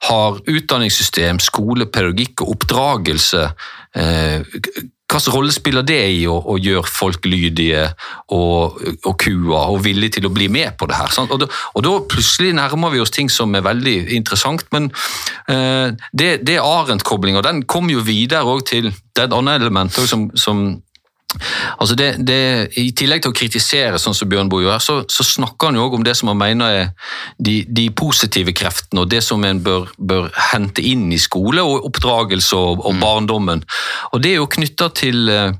har 0.08 0.40
utdanningssystem, 0.40 1.40
skole, 1.42 1.88
pedagogikk 1.90 2.44
og 2.44 2.56
oppdragelse 2.56 3.46
eh, 3.96 4.42
Hvilken 5.14 5.34
rolle 5.36 5.52
spiller 5.54 5.84
det 5.86 6.00
i 6.10 6.22
å, 6.26 6.34
å 6.34 6.56
gjøre 6.58 6.90
folk 6.90 7.26
lydige 7.28 7.84
og, 8.34 8.80
og 9.04 9.12
kua 9.20 9.60
og 9.70 9.82
villige 9.84 10.16
til 10.16 10.26
å 10.26 10.32
bli 10.34 10.48
med 10.50 10.74
på 10.80 10.88
det 10.90 10.96
her? 10.98 11.12
Og, 11.22 11.36
da, 11.44 11.46
og 11.46 11.84
da 11.86 11.92
plutselig 12.10 12.54
nærmer 12.56 12.90
vi 12.90 13.02
oss 13.04 13.14
ting 13.14 13.30
som 13.30 13.54
er 13.54 13.62
veldig 13.62 13.94
interessant, 14.16 14.64
men 14.74 14.88
eh, 15.52 15.92
det, 16.10 16.30
det 16.48 16.58
Arendt-koblinga. 16.58 17.44
Den 17.46 17.62
kommer 17.62 17.94
jo 17.94 18.02
videre 18.02 18.56
til 18.66 18.90
Det 18.90 19.22
er 19.22 19.28
et 19.28 19.36
annet 19.36 19.62
element 19.62 19.94
som, 19.94 20.26
som 20.34 20.64
Altså 21.78 21.96
det, 21.98 22.08
det, 22.26 22.40
I 22.80 22.90
tillegg 22.96 23.24
til 23.24 23.32
å 23.32 23.36
kritisere, 23.36 23.98
sånn 23.98 24.14
som 24.16 24.28
Bjørn 24.30 24.44
Bjørnboe 24.44 24.64
gjør, 24.64 24.82
så, 24.82 24.96
så 25.10 25.24
snakker 25.26 25.70
han 25.70 25.78
jo 25.78 25.86
også 25.86 25.98
om 25.98 26.06
det 26.06 26.14
som 26.18 26.30
han 26.30 26.40
mener 26.40 26.78
er 26.78 27.12
de, 27.38 27.56
de 27.68 27.88
positive 27.96 28.54
kreftene, 28.56 29.04
og 29.04 29.10
det 29.10 29.22
som 29.24 29.44
en 29.44 29.62
bør, 29.64 29.88
bør 29.98 30.30
hente 30.52 30.84
inn 30.84 31.10
i 31.12 31.20
skole 31.20 31.64
og 31.64 31.88
oppdragelse 31.90 32.56
og, 32.56 32.84
og 32.84 33.00
barndommen. 33.00 33.64
Og 34.12 34.22
Det 34.22 34.34
er 34.34 34.40
jo 34.40 34.50
knytta 34.50 34.90
til, 34.94 35.28
eh, 35.28 35.52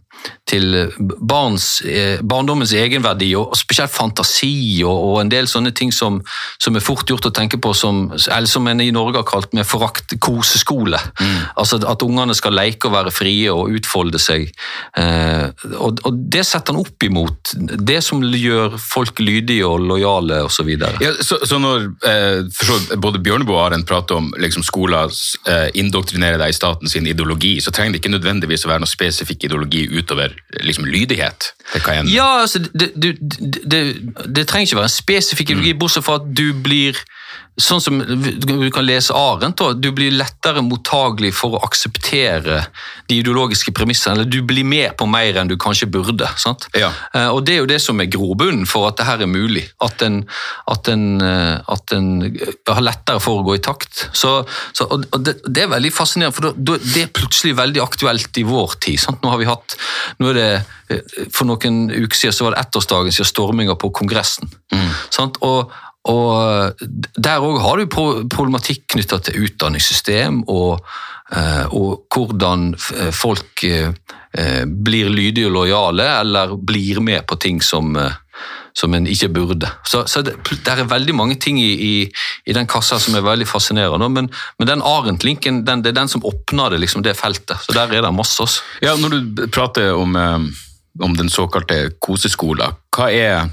til 0.48 0.74
barns, 1.00 1.80
eh, 1.88 2.20
barndommens 2.22 2.74
egenverdi, 2.76 3.30
og 3.38 3.54
spesielt 3.56 3.92
fantasi 3.92 4.82
og, 4.84 4.92
og 4.92 5.20
en 5.22 5.32
del 5.32 5.48
sånne 5.50 5.72
ting 5.76 5.92
som, 5.94 6.20
som 6.60 6.76
er 6.76 6.84
fort 6.84 7.08
gjort 7.08 7.28
å 7.30 7.32
tenke 7.34 7.58
på 7.62 7.72
som, 7.76 8.06
eller 8.12 8.50
som 8.50 8.66
en 8.68 8.82
i 8.84 8.90
Norge 8.94 9.22
har 9.22 9.28
kalt 9.28 9.54
med 9.56 9.66
forakt 9.66 10.16
koseskole. 10.22 11.00
Altså 11.56 11.80
At 11.88 12.02
ungene 12.04 12.36
skal 12.36 12.54
leke 12.56 12.88
og 12.88 12.94
være 12.94 13.12
frie 13.14 13.52
og 13.52 13.72
utfolde 13.74 14.20
seg. 14.22 14.50
Eh, 15.00 15.48
og, 15.78 16.02
og 16.04 16.20
Det 16.34 16.44
setter 16.46 16.74
han 16.74 16.84
opp 16.84 17.06
imot 17.06 17.54
det 17.54 18.00
som 18.04 18.22
gjør 18.24 18.76
folk 18.80 19.20
lydige 19.24 19.66
og 19.66 19.82
lojale 19.88 20.42
osv. 20.44 20.70
Ja, 21.02 21.14
så, 21.24 21.40
så 21.46 21.58
når 21.62 21.88
eh, 22.08 22.98
både 23.00 23.22
Bjørneboe 23.24 23.56
og 23.58 23.64
Arendt 23.68 23.88
prater 23.88 24.20
om 24.20 24.30
liksom, 24.40 24.64
skoler 24.66 25.12
eh, 25.48 25.68
indoktrinerer 25.80 26.40
deg 26.40 26.52
i 26.52 26.56
staten 26.56 26.90
sin 26.90 27.08
ideologi, 27.10 27.56
så 27.64 27.72
trenger 27.74 27.96
det 27.96 28.02
ikke 28.02 28.14
nødvendigvis 28.16 28.66
å 28.66 28.72
være 28.74 28.84
noe 28.84 28.90
spesifikk 28.90 29.48
ideologi 29.48 29.86
utover 29.88 30.13
liksom, 30.60 30.84
lydighet. 30.84 31.52
Ja, 32.14 32.40
altså, 32.40 32.58
det, 32.58 32.92
det, 32.94 33.16
det, 33.20 33.60
det, 33.70 33.82
det 34.36 34.46
trenger 34.48 34.66
ikke 34.66 34.76
være 34.76 34.90
en 34.90 34.96
spesifikk 34.96 35.50
ideologi, 35.50 35.74
bortsett 35.78 36.06
fra 36.06 36.18
at 36.20 36.30
du 36.36 36.52
blir 36.64 36.98
Sånn 37.54 37.78
som 37.78 38.00
du 38.02 38.70
kan 38.74 38.82
lese 38.82 39.14
Arendt, 39.14 39.60
da, 39.60 39.68
du 39.78 39.92
blir 39.94 40.10
lettere 40.10 40.58
mottagelig 40.66 41.28
for 41.38 41.54
å 41.54 41.60
akseptere 41.62 42.64
de 43.06 43.20
ideologiske 43.20 43.70
premissene, 43.70 44.16
eller 44.16 44.26
du 44.26 44.40
blir 44.42 44.66
med 44.66 44.96
på 44.98 45.06
mer 45.06 45.38
enn 45.38 45.46
du 45.52 45.54
kanskje 45.56 45.86
burde. 45.86 46.26
Ja. 46.74 46.88
Eh, 47.14 47.28
Og 47.30 47.44
det 47.46 47.54
er 47.54 47.60
jo 47.62 47.68
det 47.70 47.78
som 47.84 48.00
er 48.02 48.10
grobunnen 48.10 48.66
for 48.66 48.88
at 48.88 48.98
det 48.98 49.06
her 49.06 49.22
er 49.22 49.30
mulig. 49.30 49.68
At 49.86 50.02
en, 50.02 50.24
at 50.66 50.90
en, 50.90 51.04
eh, 51.22 51.60
at 51.76 51.94
en 51.94 52.10
har 52.66 52.82
lettere 52.82 53.22
for 53.22 53.38
å 53.38 53.46
gå 53.46 53.54
i 53.54 53.62
takt. 53.62 54.08
Så, 54.12 54.34
så, 54.74 54.88
og 54.90 55.06
det, 55.22 55.36
det 55.46 55.62
er 55.68 55.70
veldig 55.76 55.94
fascinerende, 55.94 56.34
for 56.34 56.58
det 56.58 57.04
er 57.06 57.14
plutselig 57.14 57.54
veldig 57.62 57.84
aktuelt 57.86 58.34
i 58.42 58.46
vår 58.50 58.74
tid. 58.82 58.98
sant? 58.98 59.22
Nå 59.22 59.30
har 59.30 59.38
vi 59.38 59.46
hatt, 59.52 59.78
nå 60.18 60.34
er 60.34 60.40
det, 60.40 60.50
eh, 60.90 61.06
For 61.30 61.46
noen 61.46 61.84
uker 61.94 62.18
siden 62.18 62.34
så 62.34 62.48
var 62.50 62.58
det 62.58 62.66
ettårsdagen 62.66 63.14
siden 63.14 63.30
storminga 63.30 63.78
på 63.78 63.94
Kongressen. 63.94 64.50
sant? 65.14 65.38
Og 65.46 65.70
og 66.04 66.80
Der 67.16 67.40
òg 67.40 67.60
har 67.64 67.80
du 67.80 67.86
problematikk 67.88 68.88
knytta 68.92 69.18
til 69.24 69.46
utdanningssystem 69.46 70.42
og, 70.52 70.84
eh, 71.32 71.64
og 71.72 72.04
hvordan 72.12 72.74
folk 72.76 73.64
eh, 73.64 73.94
eh, 74.38 74.64
blir 74.66 75.08
lydige 75.08 75.48
og 75.48 75.56
lojale, 75.58 76.08
eller 76.20 76.56
blir 76.56 77.00
med 77.00 77.26
på 77.26 77.38
ting 77.40 77.62
som, 77.62 77.96
eh, 77.96 78.12
som 78.74 78.94
en 78.94 79.06
ikke 79.06 79.30
burde. 79.32 79.70
Så, 79.86 80.04
så 80.10 80.22
det, 80.22 80.36
er 80.66 80.84
veldig 80.90 81.14
mange 81.14 81.38
ting 81.40 81.60
i, 81.62 81.72
i, 81.72 81.94
i 82.46 82.56
den 82.56 82.66
kassa 82.66 82.98
som 82.98 83.14
er 83.14 83.26
veldig 83.26 83.48
fascinerende, 83.48 84.08
men, 84.10 84.30
men 84.58 84.70
den 84.70 84.82
Arendt-linken 84.82 85.64
det 85.64 85.78
er 85.86 86.00
den 86.02 86.10
som 86.10 86.24
åpner 86.24 86.74
det, 86.74 86.82
liksom, 86.84 87.04
det 87.06 87.16
feltet. 87.18 87.62
Så 87.62 87.76
der 87.76 87.92
er 87.92 88.04
det 88.04 88.14
masse. 88.14 88.42
også. 88.42 88.62
Ja, 88.82 88.96
når 88.96 89.14
du 89.14 89.46
prater 89.48 89.94
om, 89.94 90.16
eh, 90.16 90.40
om 91.00 91.16
den 91.16 91.30
såkalte 91.30 91.94
koseskolen, 92.02 92.76
hva 92.94 93.10
er 93.10 93.48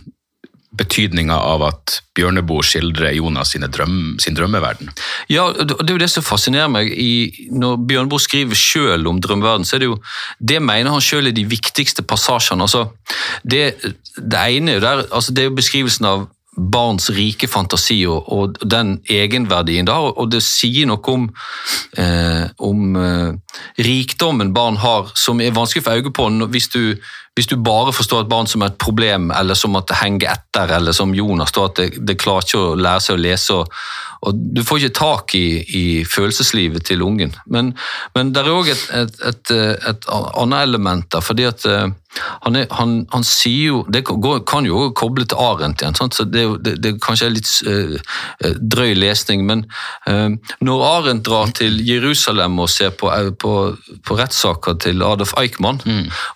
betydninga 0.77 1.35
av 1.35 1.63
at 1.67 1.97
Bjørneboe 2.15 2.63
skildrer 2.63 3.15
Jonas 3.17 3.51
drøm, 3.75 4.17
sin 4.23 4.35
drømmeverden? 4.37 4.91
Ja, 5.31 5.49
det 5.51 5.75
er 5.75 5.93
jo 5.93 6.01
det 6.01 6.09
som 6.11 6.23
fascinerer 6.23 6.71
meg. 6.71 6.91
I, 6.91 7.47
når 7.51 7.79
Bjørneboe 7.89 8.23
skriver 8.23 8.55
sjøl 8.55 9.07
om 9.11 9.19
drømmeverden, 9.23 9.67
så 9.67 9.77
er 9.77 9.83
det 9.83 9.91
jo 9.91 10.01
Det 10.39 10.61
mener 10.61 10.91
han 10.91 11.03
sjøl 11.03 11.27
er 11.27 11.35
de 11.35 11.45
viktigste 11.45 12.03
passasjene. 12.03 12.63
Altså, 12.63 12.87
det, 13.43 13.75
det 14.15 14.45
ene 14.57 14.77
er 14.77 14.79
der, 14.79 15.05
altså 15.11 15.31
det 15.31 15.43
er 15.43 15.51
jo 15.51 15.59
beskrivelsen 15.59 16.07
av 16.07 16.29
barns 16.51 17.07
rike 17.15 17.47
fantasi 17.47 18.01
og, 18.11 18.27
og 18.27 18.57
den 18.67 18.97
egenverdien 19.09 19.87
det 19.87 19.93
har. 19.95 20.11
og 20.19 20.31
det 20.33 20.41
sier 20.43 20.89
noe 20.89 20.99
om, 21.13 21.29
eh, 21.97 22.43
om 22.59 22.97
eh, 22.99 23.61
rikdommen 23.79 24.51
barn 24.53 24.77
har, 24.81 25.13
som 25.15 25.39
er 25.41 25.55
vanskelig 25.55 25.85
få 25.85 25.95
øye 25.95 26.11
på 26.11 26.27
hvis 26.51 26.67
du, 26.75 26.97
hvis 27.35 27.47
du 27.47 27.55
bare 27.63 27.93
forstår 27.95 28.25
et 28.25 28.31
barn 28.31 28.47
som 28.49 28.63
et 28.65 28.75
problem, 28.81 29.29
eller 29.31 29.55
som 29.55 29.75
at 29.79 29.87
det 29.87 30.01
henger 30.01 30.33
etter, 30.33 30.73
eller 30.75 30.95
som 30.95 31.13
Jonas, 31.15 31.53
da, 31.55 31.69
at 31.69 31.77
det, 31.79 32.01
det 32.03 32.17
klarer 32.19 32.43
ikke 32.43 32.59
å 32.59 32.73
lære 32.75 33.03
seg 33.05 33.15
å 33.15 33.21
lese. 33.23 33.55
og, 33.55 33.77
og 34.27 34.41
Du 34.57 34.59
får 34.67 34.81
ikke 34.81 34.97
tak 34.99 35.35
i, 35.39 35.45
i 35.79 35.85
følelseslivet 36.03 36.83
til 36.89 37.05
ungen. 37.07 37.31
Men, 37.47 37.71
men 38.17 38.33
det 38.35 38.43
er 38.43 38.51
òg 38.51 38.73
et, 38.73 38.83
et, 38.99 39.23
et, 39.31 39.53
et 39.93 40.09
annet 40.11 40.67
element 40.67 41.07
der. 41.15 41.23
fordi 41.23 41.47
at 41.47 41.63
eh, 41.71 41.87
han, 42.43 42.55
er, 42.59 42.65
han, 42.75 43.05
han 43.13 43.23
sier 43.23 43.67
jo 43.71 43.77
Det 43.93 44.01
går, 44.07 44.41
kan 44.47 44.65
jo 44.67 44.89
koble 44.97 45.23
til 45.25 45.39
Arendt 45.39 45.81
igjen, 45.83 45.95
sant? 45.95 46.17
så 46.17 46.25
det, 46.27 46.43
det, 46.65 46.75
det 46.83 46.93
kanskje 47.03 47.29
er 47.29 47.35
litt 47.35 47.51
eh, 47.67 48.57
drøy 48.59 48.93
lesning. 48.99 49.45
Men 49.47 49.63
eh, 50.09 50.35
når 50.61 50.85
Arendt 50.89 51.25
drar 51.27 51.53
til 51.55 51.79
Jerusalem 51.87 52.59
og 52.59 52.69
ser 52.73 52.91
på, 52.99 53.11
eh, 53.15 53.31
på, 53.31 53.55
på 54.07 54.19
rettssaker 54.19 54.79
til 54.83 55.01
Adolf 55.07 55.33
Eichmann 55.39 55.79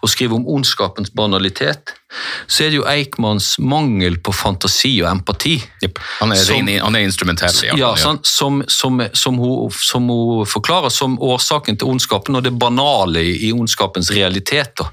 og 0.01 0.09
skriver 0.11 0.39
om 0.39 0.47
ondskapens 0.55 1.11
banalitet, 1.15 1.95
så 2.47 2.63
er 2.63 2.71
det 2.71 2.77
jo 2.77 2.85
Eichmanns 2.87 3.55
mangel 3.59 4.15
på 4.23 4.31
fantasi 4.31 4.93
og 5.03 5.09
empati. 5.09 5.55
yep. 5.83 5.99
Han 6.21 6.31
er, 6.31 6.35
Som- 6.39 6.55
ren, 6.67 6.69
han 6.79 6.95
er 6.95 7.03
instrumentell. 7.03 7.51
Ja, 7.65 7.75
Ja, 7.75 7.89
sant? 7.99 8.27
Som, 8.27 8.61
som, 8.71 9.01
som, 9.13 9.35
hun, 9.41 9.71
som 9.71 10.07
hun 10.09 10.45
forklarer 10.47 10.93
som 10.93 11.17
årsaken 11.19 11.77
til 11.81 11.89
ondskapen 11.91 12.37
og 12.37 12.43
det 12.45 12.53
banale 12.59 13.23
i, 13.25 13.51
ondskapens 13.51 14.11
realiteter. 14.15 14.87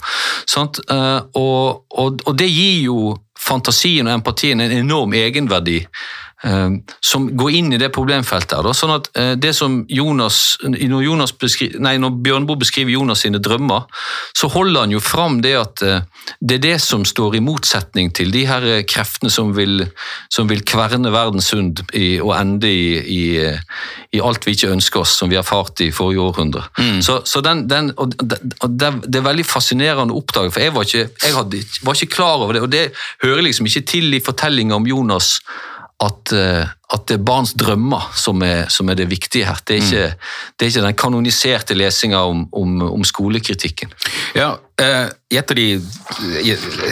Sant? 0.50 0.71
Eh, 0.80 1.20
og, 1.38 1.85
og, 1.90 2.22
og 2.26 2.38
det 2.38 2.48
gir 2.50 2.87
jo 2.87 2.98
fantasien 3.42 4.06
og 4.06 4.14
empatien 4.20 4.61
en 4.62 4.74
enorm 4.82 5.14
egenverdi. 5.18 5.80
Eh, 6.44 6.70
som 7.00 7.28
går 7.37 7.50
inn 7.59 7.72
i 7.72 7.78
det 7.81 7.90
problemfeltet. 7.94 8.57
her, 8.57 8.62
Da. 8.62 8.74
Sånn 8.76 8.94
at 8.94 9.09
eh, 9.18 9.33
det 9.40 9.55
som 9.57 9.83
Jonas, 9.88 10.59
når, 10.62 11.02
Jonas 11.02 11.33
beskri, 11.33 11.70
nei, 11.78 11.96
når 12.02 12.18
Bjørnboe 12.24 12.61
beskriver 12.61 12.94
Jonas 12.94 13.24
sine 13.24 13.40
drømmer, 13.42 13.87
så 14.37 14.48
holder 14.52 14.87
han 14.87 14.94
jo 14.94 15.00
fram 15.00 15.40
det 15.44 15.55
at 15.59 15.83
eh, 15.87 16.02
det 16.40 16.59
er 16.59 16.64
det 16.66 16.76
som 16.83 17.05
står 17.09 17.37
i 17.38 17.42
motsetning 17.44 18.12
til 18.14 18.33
de 18.35 18.44
her 18.48 18.66
eh, 18.68 18.85
kreftene 18.88 19.31
som 19.33 19.55
vil, 19.57 19.87
som 20.33 20.50
vil 20.50 20.64
kverne 20.66 21.12
verdens 21.12 21.50
sund 21.52 21.83
i, 21.92 22.20
og 22.20 22.35
ende 22.38 22.70
i, 22.70 22.87
i, 22.98 23.22
i 24.12 24.22
alt 24.22 24.46
vi 24.46 24.57
ikke 24.57 24.72
ønsker 24.72 25.02
oss, 25.02 25.16
som 25.18 25.31
vi 25.33 25.38
erfarte 25.40 25.87
i 25.87 25.92
forrige 25.94 26.22
århundre. 26.22 26.64
Så, 27.02 27.20
så 27.28 27.40
den, 27.44 27.66
den, 27.70 27.90
og 27.96 28.14
det, 28.18 28.38
og 28.62 28.76
det 28.78 29.18
er 29.18 29.26
veldig 29.26 29.44
fascinerende 29.46 30.14
å 30.14 30.22
oppdage, 30.22 30.52
for 30.55 30.64
jeg 30.64 30.74
var 30.74 30.87
ikke, 30.87 31.05
jeg 31.26 31.37
hadde, 31.37 31.62
var 31.87 31.98
ikke 31.98 32.14
klar 32.14 32.44
over 32.44 32.57
det, 32.57 32.62
og 32.64 32.72
det 32.72 32.85
hører 33.24 33.46
liksom 33.46 33.68
ikke 33.68 33.85
til 33.88 34.16
i 34.16 34.22
fortellinga 34.24 34.78
om 34.78 34.88
Jonas 34.88 35.37
at, 36.02 36.32
eh, 36.34 36.66
at 36.66 37.04
det 37.08 37.16
er 37.18 37.24
barns 37.24 37.52
drømmer 37.58 38.08
som 38.18 38.42
er, 38.44 38.66
som 38.72 38.90
er 38.90 38.98
det 38.98 39.06
viktige 39.10 39.46
her. 39.46 39.60
Det 39.66 39.76
er 39.76 39.84
ikke, 39.84 40.30
det 40.56 40.66
er 40.66 40.72
ikke 40.72 40.84
den 40.86 40.98
kanoniserte 40.98 41.76
lesinga 41.78 42.24
om, 42.28 42.44
om, 42.58 42.74
om 42.88 43.04
skolekritikken. 43.06 43.92
Ja, 44.38 44.56
eh, 44.82 45.06
I 45.32 45.38
et 45.38 45.54
av 45.54 45.58
de 45.58 45.68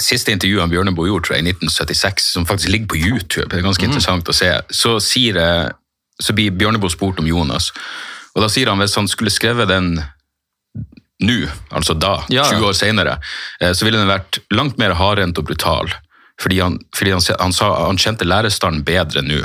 siste 0.02 0.34
intervjuene 0.34 0.70
Bjørneboe 0.70 1.10
gjorde 1.10 1.28
tror 1.28 1.38
jeg, 1.38 1.46
i 1.46 1.54
1976, 1.56 2.30
som 2.36 2.46
faktisk 2.48 2.72
ligger 2.72 2.92
på 2.92 3.00
YouTube, 3.00 3.48
det 3.50 3.60
er 3.60 3.66
ganske 3.66 3.88
interessant 3.88 4.30
å 4.30 4.36
se, 4.36 4.52
så, 4.82 4.96
sier, 5.02 5.40
eh, 5.40 5.66
så 6.20 6.36
blir 6.36 6.54
Bjørneboe 6.54 6.92
spurt 6.92 7.22
om 7.22 7.28
Jonas. 7.28 7.72
Og 8.36 8.44
da 8.44 8.50
sier 8.52 8.70
han 8.70 8.78
hvis 8.78 8.98
han 8.98 9.10
skulle 9.10 9.34
skrevet 9.34 9.70
den 9.70 9.96
nå, 11.20 11.40
altså 11.76 11.92
da, 11.98 12.20
Ja, 12.32 12.46
ja. 12.46 12.60
20 12.60 12.70
år 12.70 12.76
senere, 12.78 13.16
så 13.60 13.84
ville 13.84 13.98
den 14.00 14.08
vært 14.08 14.38
langt 14.54 14.78
mer 14.80 14.94
hardhendt 14.96 15.36
og 15.36 15.50
brutal. 15.50 15.90
Fordi 16.40 16.60
han, 16.60 16.78
fordi 16.96 17.12
han, 17.12 17.24
han, 17.40 17.52
sa, 17.52 17.72
han 17.86 18.00
kjente 18.00 18.28
lærerstanden 18.28 18.84
bedre 18.86 19.22
nå. 19.24 19.42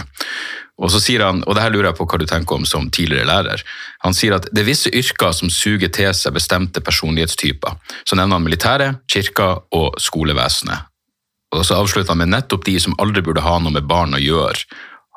Og 0.75 0.91
så 0.91 0.99
sier 0.99 1.23
han, 1.23 1.39
og 1.47 1.55
det 1.55 1.63
her 1.63 1.71
lurer 1.71 1.89
jeg 1.89 1.97
på 1.99 2.07
hva 2.09 2.19
du 2.19 2.25
tenker 2.27 2.57
om 2.57 2.65
som 2.67 2.89
tidligere 2.91 3.27
lærer, 3.29 3.61
han 4.03 4.15
sier 4.15 4.35
at 4.35 4.49
det 4.51 4.63
er 4.63 4.67
visse 4.67 4.91
yrker 4.91 5.31
som 5.35 5.51
suger 5.51 5.91
til 5.95 6.11
seg 6.15 6.35
bestemte 6.35 6.83
personlighetstyper. 6.83 7.77
Så 8.03 8.17
nevner 8.19 8.35
han 8.35 8.43
militæret, 8.43 8.99
kirka 9.11 9.53
og 9.75 9.95
skolevesenet. 10.03 10.91
Og 11.55 11.63
så 11.63 11.77
avslutter 11.79 12.11
han 12.11 12.19
med 12.25 12.33
nettopp 12.33 12.65
de 12.67 12.75
som 12.83 12.97
aldri 12.99 13.23
burde 13.23 13.45
ha 13.45 13.55
noe 13.61 13.71
med 13.71 13.87
barn 13.87 14.17
å 14.17 14.19
gjøre, 14.19 14.67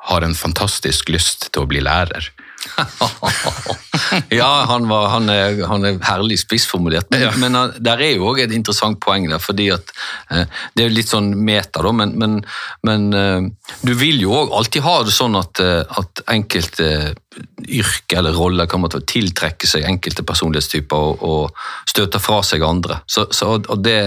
har 0.07 0.23
en 0.23 0.37
fantastisk 0.37 1.11
lyst 1.11 1.49
til 1.51 1.65
å 1.65 1.69
bli 1.69 1.83
lærer. 1.83 2.31
ja, 4.29 4.65
han, 4.67 4.87
var, 4.89 5.07
han, 5.13 5.29
er, 5.29 5.59
han 5.69 5.85
er 5.85 5.97
herlig 6.05 6.39
spissformulert, 6.41 7.07
men, 7.11 7.21
Ja. 7.21 7.31
men 7.37 7.55
han- 7.55 7.73
der 7.79 8.01
er 8.01 8.15
jo 8.15 8.27
òg 8.31 8.41
et 8.43 8.51
interessant 8.55 8.99
poeng 9.03 9.27
der, 9.29 9.39
fordi 9.39 9.69
at 9.73 9.91
eh, 10.31 10.45
Det 10.75 10.83
er 10.83 10.89
jo 10.89 10.95
litt 10.95 11.09
sånn 11.11 11.31
meta, 11.35 11.81
da, 11.85 11.91
men, 11.91 12.13
men, 12.19 12.39
men 12.83 13.13
eh, 13.13 13.41
du 13.85 13.93
vil 13.95 14.21
jo 14.21 14.31
òg 14.43 14.53
alltid 14.59 14.83
ha 14.85 14.97
det 15.03 15.13
sånn 15.15 15.35
at, 15.39 15.59
eh, 15.63 15.83
at 16.01 16.23
enkelte 16.27 17.15
yrke 17.67 18.17
eller 18.17 18.35
roller 18.35 18.67
kan 18.69 18.81
man 18.81 18.93
å 18.95 19.01
tiltrekke 19.03 19.67
seg 19.69 19.85
enkelte 19.87 20.23
personlighetstyper 20.27 20.95
og, 20.97 21.23
og 21.23 21.89
støte 21.89 22.21
fra 22.21 22.39
seg 22.45 22.63
andre. 22.65 22.99
Så, 23.09 23.27
så, 23.35 23.57
det, 23.81 23.97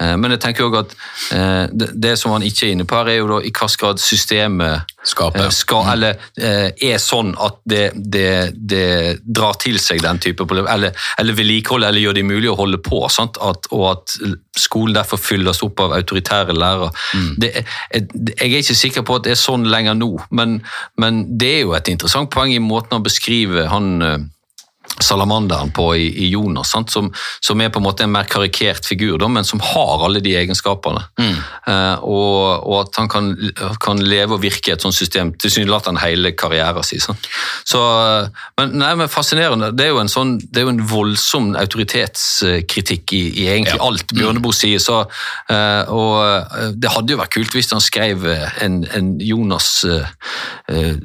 eh, 0.00 0.14
men 0.20 0.34
jeg 0.36 0.42
tenker 0.44 0.68
òg 0.68 0.78
at 0.82 0.94
eh, 1.36 1.64
det, 1.72 1.90
det 1.94 2.14
som 2.20 2.34
han 2.34 2.44
ikke 2.46 2.68
er 2.68 2.74
inne 2.76 2.86
på 2.88 2.98
her, 3.00 3.12
er 3.12 3.20
jo 3.20 3.30
da 3.32 3.40
i 3.40 3.50
hvilken 3.50 3.80
grad 3.80 4.02
systemet 4.02 4.94
Skaper. 5.06 5.46
eh, 5.46 5.54
skal, 5.54 5.90
eller 5.94 6.20
eh, 6.40 6.68
er 6.90 7.00
sånn 7.02 7.34
at 7.40 7.60
det, 7.68 7.84
det, 7.96 8.30
det 8.54 8.86
drar 9.24 9.58
til 9.60 9.80
seg 9.82 10.02
den 10.04 10.20
type 10.22 10.44
problem, 10.44 10.68
eller, 10.70 10.94
eller 11.20 11.38
vedlikeholder, 11.38 11.90
eller 11.90 12.06
gjør 12.06 12.20
det 12.20 12.28
mulig 12.28 12.52
å 12.52 12.58
holde 12.60 12.82
på? 12.84 13.04
At, 13.10 13.68
og 13.72 13.84
at 13.90 14.16
skolen 14.60 14.94
derfor 14.94 15.16
fylles 15.20 15.62
opp 15.66 15.80
av 15.80 15.92
autoritære 15.96 16.54
lærere. 16.56 16.90
Det, 17.40 17.50
er- 17.56 17.64
jeg, 17.94 18.08
jeg 18.40 18.50
er 18.52 18.58
ikke 18.64 18.74
sikker 18.82 19.02
på 19.08 19.16
at 19.20 19.24
det 19.24 19.32
er 19.34 19.40
sånn 19.40 19.64
lenger 19.70 19.94
nå, 19.98 20.10
men, 20.30 20.60
men 21.00 21.24
det 21.40 21.54
er 21.56 21.60
jo 21.64 21.72
et 21.78 21.88
interessant 21.88 22.30
poeng 22.30 22.52
i 22.54 22.58
måten 22.62 22.98
han 22.98 23.02
beskriver 23.06 23.66
han 23.72 23.90
eh, 24.02 24.18
salamanderen 25.00 25.70
på 25.72 25.86
i, 25.96 26.08
i 26.24 26.28
Jonas, 26.34 26.70
sant? 26.74 26.90
Som, 26.92 27.12
som 27.40 27.60
er 27.62 27.70
på 27.72 27.80
en 27.80 27.86
måte 27.86 28.04
en 28.04 28.12
mer 28.12 28.26
karikert 28.28 28.84
figur, 28.84 29.16
da, 29.22 29.28
men 29.32 29.46
som 29.48 29.60
har 29.64 30.04
alle 30.04 30.20
de 30.24 30.34
egenskapene. 30.36 31.02
Eh, 31.20 32.02
og, 32.04 32.66
og 32.66 32.76
at 32.82 32.98
han 33.00 33.08
kan, 33.12 33.30
kan 33.80 34.02
leve 34.02 34.36
og 34.36 34.42
virke 34.44 34.72
i 34.72 34.74
et 34.74 34.84
sånt 34.84 34.96
system 34.98 35.32
tilsynelatende 35.40 36.02
hele 36.02 36.34
karrieren 36.36 36.84
sin. 36.84 37.00
Sant? 37.00 37.30
Så, 37.64 37.80
eh, 37.80 38.44
men, 38.60 38.76
nei, 38.82 38.92
men 39.00 39.08
fascinerende. 39.12 39.70
Det 39.76 39.86
er 39.88 39.94
jo 39.94 40.02
en, 40.02 40.12
sånn, 40.12 40.36
det 40.42 40.62
er 40.62 40.68
jo 40.68 40.74
en 40.74 40.84
voldsom 40.90 41.52
autoritetskritikk 41.60 43.16
i, 43.16 43.22
i 43.44 43.48
egentlig 43.54 43.78
Ja. 43.78 43.84
alt 43.88 44.12
Bjørneboe 44.16 44.56
sier. 44.56 44.80
Så, 44.82 45.00
eh, 45.50 45.82
og 45.88 46.74
det 46.76 46.92
hadde 46.92 47.14
jo 47.14 47.20
vært 47.22 47.36
kult 47.38 47.56
hvis 47.56 47.72
han 47.72 47.80
skrev 47.84 48.26
en, 48.60 48.82
en 48.96 49.14
Jonas 49.22 49.84
eh, 49.88 50.98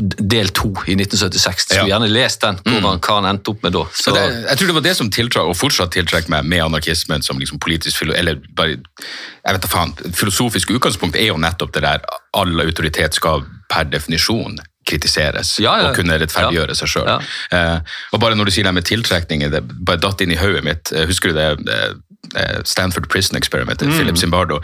del 0.00 0.48
to 0.54 0.68
i 0.86 0.94
1976. 0.96 1.66
Skulle 1.66 1.88
Ja. 1.88 1.98
gjerne 1.98 2.08
lest 2.08 2.40
den, 2.40 2.56
hvordan, 2.64 3.00
hva 3.02 3.14
han 3.20 3.24
endte 3.36 3.50
opp 3.50 3.62
med 3.62 3.72
da. 3.74 3.82
Så 3.92 4.14
det, 4.14 4.22
jeg 4.48 4.58
tror 4.58 4.66
det 4.70 4.74
var 4.78 4.84
det 4.86 4.96
som 4.96 5.10
tiltrakk, 5.10 5.48
og 5.50 5.56
fortsatt 5.58 5.90
tiltrekker 5.92 6.30
meg 6.30 6.44
med 6.48 6.62
anarkismen 6.64 7.22
som 7.22 7.38
liksom 7.38 7.58
politisk 7.60 8.02
eller 8.14 8.38
bare, 8.56 8.78
jeg 8.78 9.52
vet 9.56 9.62
da 9.62 9.68
faen, 9.68 9.92
filosofisk 10.14 10.70
utgangspunkt 10.70 11.16
er 11.16 11.26
jo 11.32 11.36
nettopp 11.36 11.72
det 11.74 11.82
der 11.82 12.00
all 12.34 12.60
autoritet 12.60 13.14
skal 13.14 13.44
per 13.68 13.84
definisjon 13.84 14.58
kritiseres 14.88 15.58
Ja, 15.62 15.76
ja. 15.78 15.88
og 15.90 15.96
kunne 15.96 16.16
rettferdiggjøre 16.18 16.74
seg 16.74 16.88
sjøl. 16.88 17.10
Eh, 17.52 17.78
og 18.12 18.20
bare 18.20 18.34
når 18.34 18.46
du 18.46 18.50
sier 18.50 18.64
det 18.64 18.74
med 18.74 18.84
tiltrekninger, 18.88 19.50
det 19.50 19.62
bare 19.84 20.00
datt 20.02 20.20
inn 20.24 20.32
i 20.32 20.36
hodet 20.40 20.64
mitt. 20.64 20.90
Eh, 20.92 21.06
Husker 21.06 21.30
du 21.30 21.34
det 21.38 21.68
eh, 22.34 22.62
Stanford 22.64 23.08
Prison 23.08 23.36
Experiment, 23.36 23.80
Mm. 23.82 23.92
Philip 23.98 24.16
Zimbardo? 24.18 24.60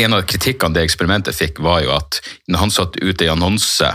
En 0.00 0.16
av 0.16 0.24
kritikkene 0.28 0.76
det 0.76 0.86
eksperimentet 0.88 1.36
fikk, 1.36 1.60
var 1.64 1.82
jo 1.84 1.92
at 1.94 2.20
når 2.50 2.62
han 2.64 2.72
satt 2.72 2.96
ut 3.00 3.22
en 3.22 3.34
annonse 3.34 3.90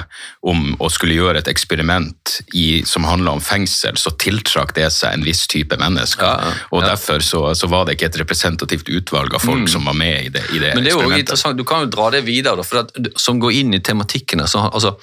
om 0.46 0.76
å 0.80 0.90
skulle 0.94 1.18
gjøre 1.18 1.42
et 1.42 1.50
eksperiment 1.50 2.36
i, 2.54 2.84
som 2.86 3.08
handla 3.10 3.34
om 3.36 3.42
fengsel, 3.44 3.98
så 3.98 4.14
tiltrakk 4.22 4.76
det 4.78 4.92
seg 4.94 5.18
en 5.18 5.26
viss 5.26 5.46
type 5.52 5.78
mennesker. 5.82 6.26
Ja, 6.26 6.52
ja, 6.52 6.68
Og 6.76 6.86
derfor 6.86 7.26
så, 7.26 7.42
så 7.58 7.70
var 7.72 7.88
det 7.88 7.98
ikke 7.98 8.12
et 8.12 8.20
representativt 8.22 8.92
utvalg 8.92 9.34
av 9.34 9.44
folk 9.46 9.70
som 9.72 9.90
var 9.90 9.98
med 9.98 10.30
i 10.30 10.34
det, 10.36 10.46
i 10.54 10.62
det 10.62 10.74
Mm. 10.76 10.82
Men 10.82 10.88
det 10.88 10.92
er 10.92 11.04
jo 11.04 11.20
interessant, 11.20 11.58
du 11.58 11.64
kan 11.68 11.86
jo 11.86 11.90
dra 11.94 12.10
det 12.12 12.24
videre, 12.26 12.64
for 12.66 12.84
at, 12.84 12.92
som 13.22 13.40
går 13.40 13.54
inn 13.62 13.76
i 13.78 13.82
tematikkene. 13.86 14.48
Så, 14.50 14.64
altså, 14.66 14.96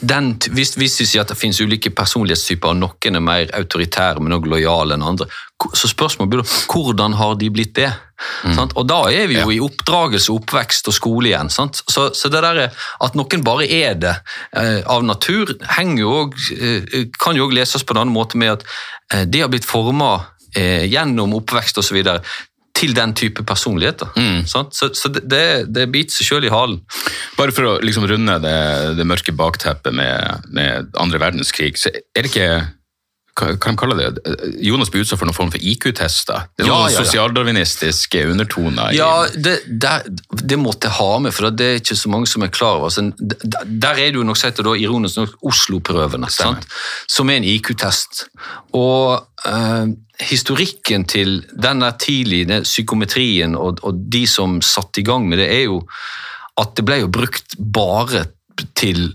den, 0.00 0.34
hvis, 0.54 0.74
hvis 0.78 0.98
vi 1.00 1.06
sier 1.08 1.24
at 1.24 1.32
det 1.32 1.38
finnes 1.40 1.60
ulike 1.60 1.90
personlighetstyper, 1.96 2.74
og 2.74 2.80
noen 2.82 3.18
er 3.18 3.24
mer 3.24 3.54
autoritære, 3.58 4.22
men 4.22 4.36
også 4.36 4.52
lojale 4.52 4.98
enn 4.98 5.06
andre, 5.08 5.28
så 5.74 5.88
spørsmålet 5.90 6.30
blir 6.30 6.42
da, 6.44 6.50
hvordan 6.70 7.16
har 7.18 7.34
de 7.40 7.48
blitt 7.50 7.72
det? 7.74 7.88
Sant? 8.54 8.72
Og 8.78 8.86
da 8.90 9.00
er 9.10 9.26
vi 9.30 9.38
jo 9.38 9.50
i 9.54 9.58
oppdragelse, 9.62 10.30
oppvekst 10.34 10.86
og 10.90 10.94
skole 10.94 11.30
igjen. 11.32 11.50
Sant? 11.50 11.80
Så, 11.90 12.08
så 12.14 12.30
det 12.30 12.42
der 12.44 12.60
er- 12.66 12.84
at 13.02 13.14
noen 13.18 13.42
bare 13.46 13.66
er 13.66 13.94
det 13.98 14.14
eh, 14.54 14.82
av 14.86 15.02
natur, 15.06 15.50
jo 15.98 16.12
også, 16.28 16.58
eh, 16.58 17.04
kan 17.18 17.36
jo 17.38 17.46
òg 17.48 17.54
leses 17.58 17.82
på 17.86 17.94
en 17.94 18.02
annen 18.04 18.14
måte 18.14 18.38
med 18.38 18.52
at 18.58 18.64
eh, 19.14 19.24
de 19.26 19.40
har 19.42 19.50
blitt 19.50 19.66
forma 19.66 20.12
eh, 20.54 20.86
gjennom 20.90 21.34
oppvekst 21.40 21.78
osv 21.82 22.02
til 22.78 22.92
den 22.94 23.10
type 23.18 23.42
personligheter. 23.42 24.12
Sant? 24.46 24.74
Så, 24.78 24.92
så 24.94 25.08
det, 25.10 25.24
det, 25.26 25.44
det 25.74 25.88
biter 25.90 26.14
seg 26.14 26.28
sjøl 26.28 26.44
i 26.46 26.52
halen. 26.54 26.78
Bare 27.34 27.50
for 27.50 27.66
å 27.66 27.76
liksom 27.82 28.06
runde 28.06 28.36
det, 28.44 28.56
det 28.94 29.06
mørke 29.10 29.34
bakteppet 29.34 29.90
med, 29.98 30.46
med 30.54 30.92
andre 30.94 31.18
verdenskrig, 31.18 31.74
så 31.82 31.90
er 31.90 32.22
det 32.22 32.30
ikke 32.30 32.50
hva 33.38 33.52
kan 33.62 33.76
de 33.76 33.80
kalle 33.80 33.96
det? 33.98 34.34
Jonas 34.66 34.90
blir 34.90 35.04
utsatt 35.04 35.20
for 35.20 35.28
noen 35.28 35.36
form 35.36 35.50
for 35.54 35.62
IQ-tester. 35.62 36.48
Det 36.58 36.64
er 36.64 36.68
Ja, 36.68 36.74
noen 36.74 36.90
ja, 36.90 36.98
ja. 36.98 37.04
sosialdarwinistiske 37.04 38.24
undertoner. 38.32 38.90
i- 38.92 38.96
Ja, 38.98 39.26
det, 39.34 39.54
det, 39.68 39.92
det 40.42 40.58
måtte 40.58 40.88
jeg 40.88 40.96
ha 40.98 41.18
med, 41.18 41.32
for 41.34 41.50
det 41.50 41.66
er 41.68 41.78
ikke 41.80 41.96
så 41.96 42.08
mange 42.10 42.26
som 42.26 42.42
er 42.42 42.48
klar 42.54 42.78
over. 42.80 42.90
Så 42.90 43.04
d- 43.10 43.38
d- 43.42 43.64
der 43.80 43.94
er 43.94 44.10
det 44.10 44.14
jo 44.20 44.26
nok 44.26 44.36
sett 44.40 44.56
da, 44.56 44.74
ironisk 44.74 45.16
nok 45.22 45.36
Oslo-prøvene, 45.42 46.28
som 47.08 47.30
er 47.30 47.36
en 47.36 47.44
IQ-test. 47.44 48.24
Og 48.74 49.22
eh, 49.46 49.86
historikken 50.20 51.04
til 51.08 51.44
den 51.54 51.80
der 51.80 51.94
tidlige 52.00 52.62
psykometrien 52.66 53.54
og, 53.56 53.78
og 53.86 53.94
de 54.10 54.26
som 54.26 54.60
satte 54.62 55.00
i 55.00 55.04
gang 55.06 55.28
med 55.28 55.38
det, 55.38 55.48
er 55.52 55.64
jo 55.68 55.82
at 56.58 56.74
det 56.74 56.84
ble 56.84 56.96
jo 57.04 57.08
brukt 57.14 57.54
bare 57.58 58.24
til 58.78 59.12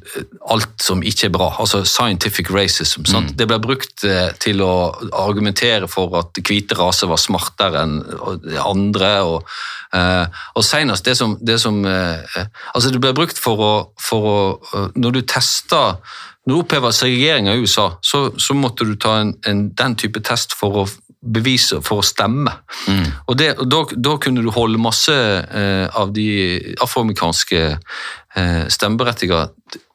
alt 0.51 0.83
som 0.83 1.03
ikke 1.03 1.27
er 1.27 1.33
bra, 1.33 1.49
altså 1.59 1.83
scientific 1.87 2.51
racism. 2.53 3.05
Sant? 3.09 3.33
Det 3.39 3.47
ble 3.49 3.59
brukt 3.63 4.05
eh, 4.07 4.31
til 4.43 4.63
å 4.63 4.73
argumentere 5.23 5.89
for 5.91 6.15
at 6.19 6.39
hvite 6.43 6.77
raser 6.79 7.11
var 7.11 7.21
smartere 7.21 7.83
enn 7.83 7.97
andre. 8.63 9.13
Og, 9.27 9.55
eh, 9.95 10.43
og 10.55 10.67
senest 10.67 11.07
det 11.07 11.17
som, 11.19 11.37
det 11.41 11.59
som 11.63 11.83
eh, 11.85 12.19
eh, 12.37 12.51
Altså, 12.73 12.91
det 12.93 13.01
ble 13.03 13.13
brukt 13.15 13.39
for 13.39 13.63
å, 13.63 13.73
for 13.99 14.29
å 14.29 14.37
eh, 14.73 14.87
Når 14.95 15.17
du 15.17 15.21
tester 15.27 15.97
når 16.43 16.57
du 16.57 16.59
opphever 16.59 16.91
segregeringa 16.91 17.53
i 17.55 17.61
USA, 17.63 17.85
så, 18.03 18.25
så 18.35 18.51
måtte 18.51 18.83
du 18.83 18.97
ta 18.99 19.13
en, 19.21 19.29
en, 19.47 19.61
den 19.79 19.93
type 19.95 20.19
test 20.27 20.51
for 20.59 20.81
å 20.81 20.83
bevise 21.23 21.79
for 21.83 22.01
å 22.01 22.05
stemme. 22.05 22.51
Og, 23.27 23.37
det, 23.39 23.53
og 23.61 23.69
da, 23.71 23.81
da 24.09 24.15
kunne 24.21 24.43
du 24.43 24.49
holde 24.51 24.81
masse 24.81 25.13
eh, 25.13 25.87
av 25.87 26.11
de 26.15 26.27
afroamerikanske 26.83 27.61
eh, 28.35 28.65
stemmeberettigede 28.71 29.47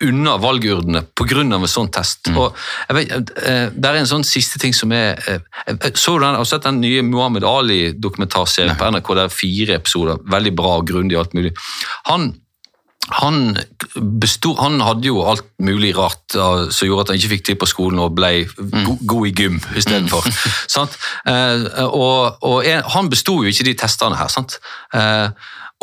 unna 0.08 0.36
valgurnene 0.42 1.04
pga. 1.14 1.40
en 1.42 1.68
sånn 1.70 1.90
test. 1.92 2.30
Og 2.34 2.56
jeg 2.88 2.96
vet, 2.96 3.34
Det 3.74 3.84
er 3.90 4.00
en 4.00 4.06
sånn 4.06 4.24
siste 4.24 4.58
ting 4.58 4.74
som 4.74 4.92
er 4.92 5.18
eh, 5.26 5.40
jeg 5.66 5.96
så 5.96 6.18
den, 6.18 6.34
Har 6.34 6.44
du 6.44 6.48
sett 6.48 6.62
den 6.62 6.80
nye 6.80 7.02
Muhammed 7.02 7.44
Ali-dokumentarserien 7.44 8.76
på 8.76 8.90
NRK? 8.90 9.14
Det 9.14 9.24
er 9.24 9.28
fire 9.28 9.74
episoder. 9.74 10.18
Veldig 10.24 10.54
bra 10.56 10.76
og 10.78 10.86
grundig 10.86 11.18
alt 11.18 11.34
mulig. 11.34 11.54
Han 12.06 12.34
han, 13.08 13.56
bestod, 14.20 14.58
han 14.60 14.80
hadde 14.84 15.08
jo 15.08 15.22
alt 15.24 15.46
mulig 15.64 15.94
rart 15.96 16.34
som 16.34 16.88
gjorde 16.88 17.06
at 17.06 17.12
han 17.12 17.20
ikke 17.20 17.32
fikk 17.32 17.46
til 17.46 17.58
på 17.60 17.68
skolen 17.70 18.02
og 18.02 18.16
ble 18.18 18.32
go 18.84 18.98
god 19.14 19.30
i 19.30 19.32
gym 19.32 19.60
istedenfor. 19.80 20.26
Mm. 20.28 20.36
For, 20.74 20.98
og 22.02 22.44
og 22.48 22.68
en, 22.68 22.82
han 22.96 23.08
besto 23.12 23.38
jo 23.42 23.52
ikke 23.52 23.68
de 23.70 23.76
testene 23.80 24.18
her. 24.18 24.28
sant? 24.32 24.58
Eh, 24.94 25.30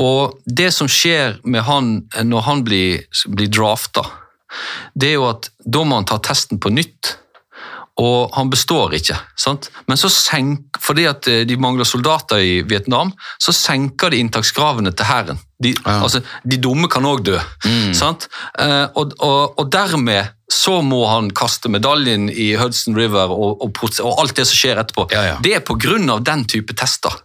og 0.02 0.40
det 0.46 0.72
som 0.76 0.90
skjer 0.92 1.40
med 1.48 1.64
han 1.70 1.92
når 2.24 2.48
han 2.50 2.64
blir, 2.68 3.06
blir 3.32 3.52
drafta, 3.52 4.04
det 4.96 5.14
er 5.14 5.20
jo 5.20 5.30
at 5.30 5.50
da 5.64 5.84
må 5.88 6.00
han 6.00 6.08
ta 6.10 6.20
testen 6.24 6.60
på 6.60 6.72
nytt. 6.74 7.16
Og 7.96 8.34
han 8.36 8.50
består 8.52 8.92
ikke. 8.98 9.16
sant? 9.40 9.70
Men 9.88 9.96
så 9.96 10.10
senk, 10.12 10.80
fordi 10.84 11.06
at 11.08 11.30
eh, 11.32 11.46
de 11.48 11.56
mangler 11.56 11.88
soldater 11.88 12.44
i 12.44 12.58
Vietnam, 12.68 13.14
så 13.40 13.56
senker 13.56 14.12
de 14.12 14.20
inntakskravene 14.20 14.92
til 14.92 15.08
hæren. 15.08 15.40
De, 15.64 15.72
altså, 15.88 16.20
de 16.44 16.60
dumme 16.60 16.90
kan 16.92 17.08
òg 17.08 17.24
dø. 17.24 17.40
sant? 17.96 18.28
Eh, 18.60 18.84
og, 19.00 19.16
og, 19.24 19.56
og 19.62 19.72
dermed 19.72 20.35
så 20.52 20.76
må 20.86 21.00
han 21.10 21.32
kaste 21.34 21.70
medaljen 21.74 22.28
i 22.30 22.52
Hudson 22.60 22.94
River 22.98 23.32
og, 23.34 23.64
og, 23.66 23.80
og 24.04 24.20
alt 24.22 24.36
det 24.38 24.46
som 24.46 24.58
skjer 24.60 24.78
etterpå. 24.78 25.08
Ja, 25.10 25.24
ja. 25.26 25.38
Det 25.42 25.56
er 25.58 25.64
pga. 25.66 26.20
den 26.22 26.44
type 26.46 26.76
tester. 26.78 27.16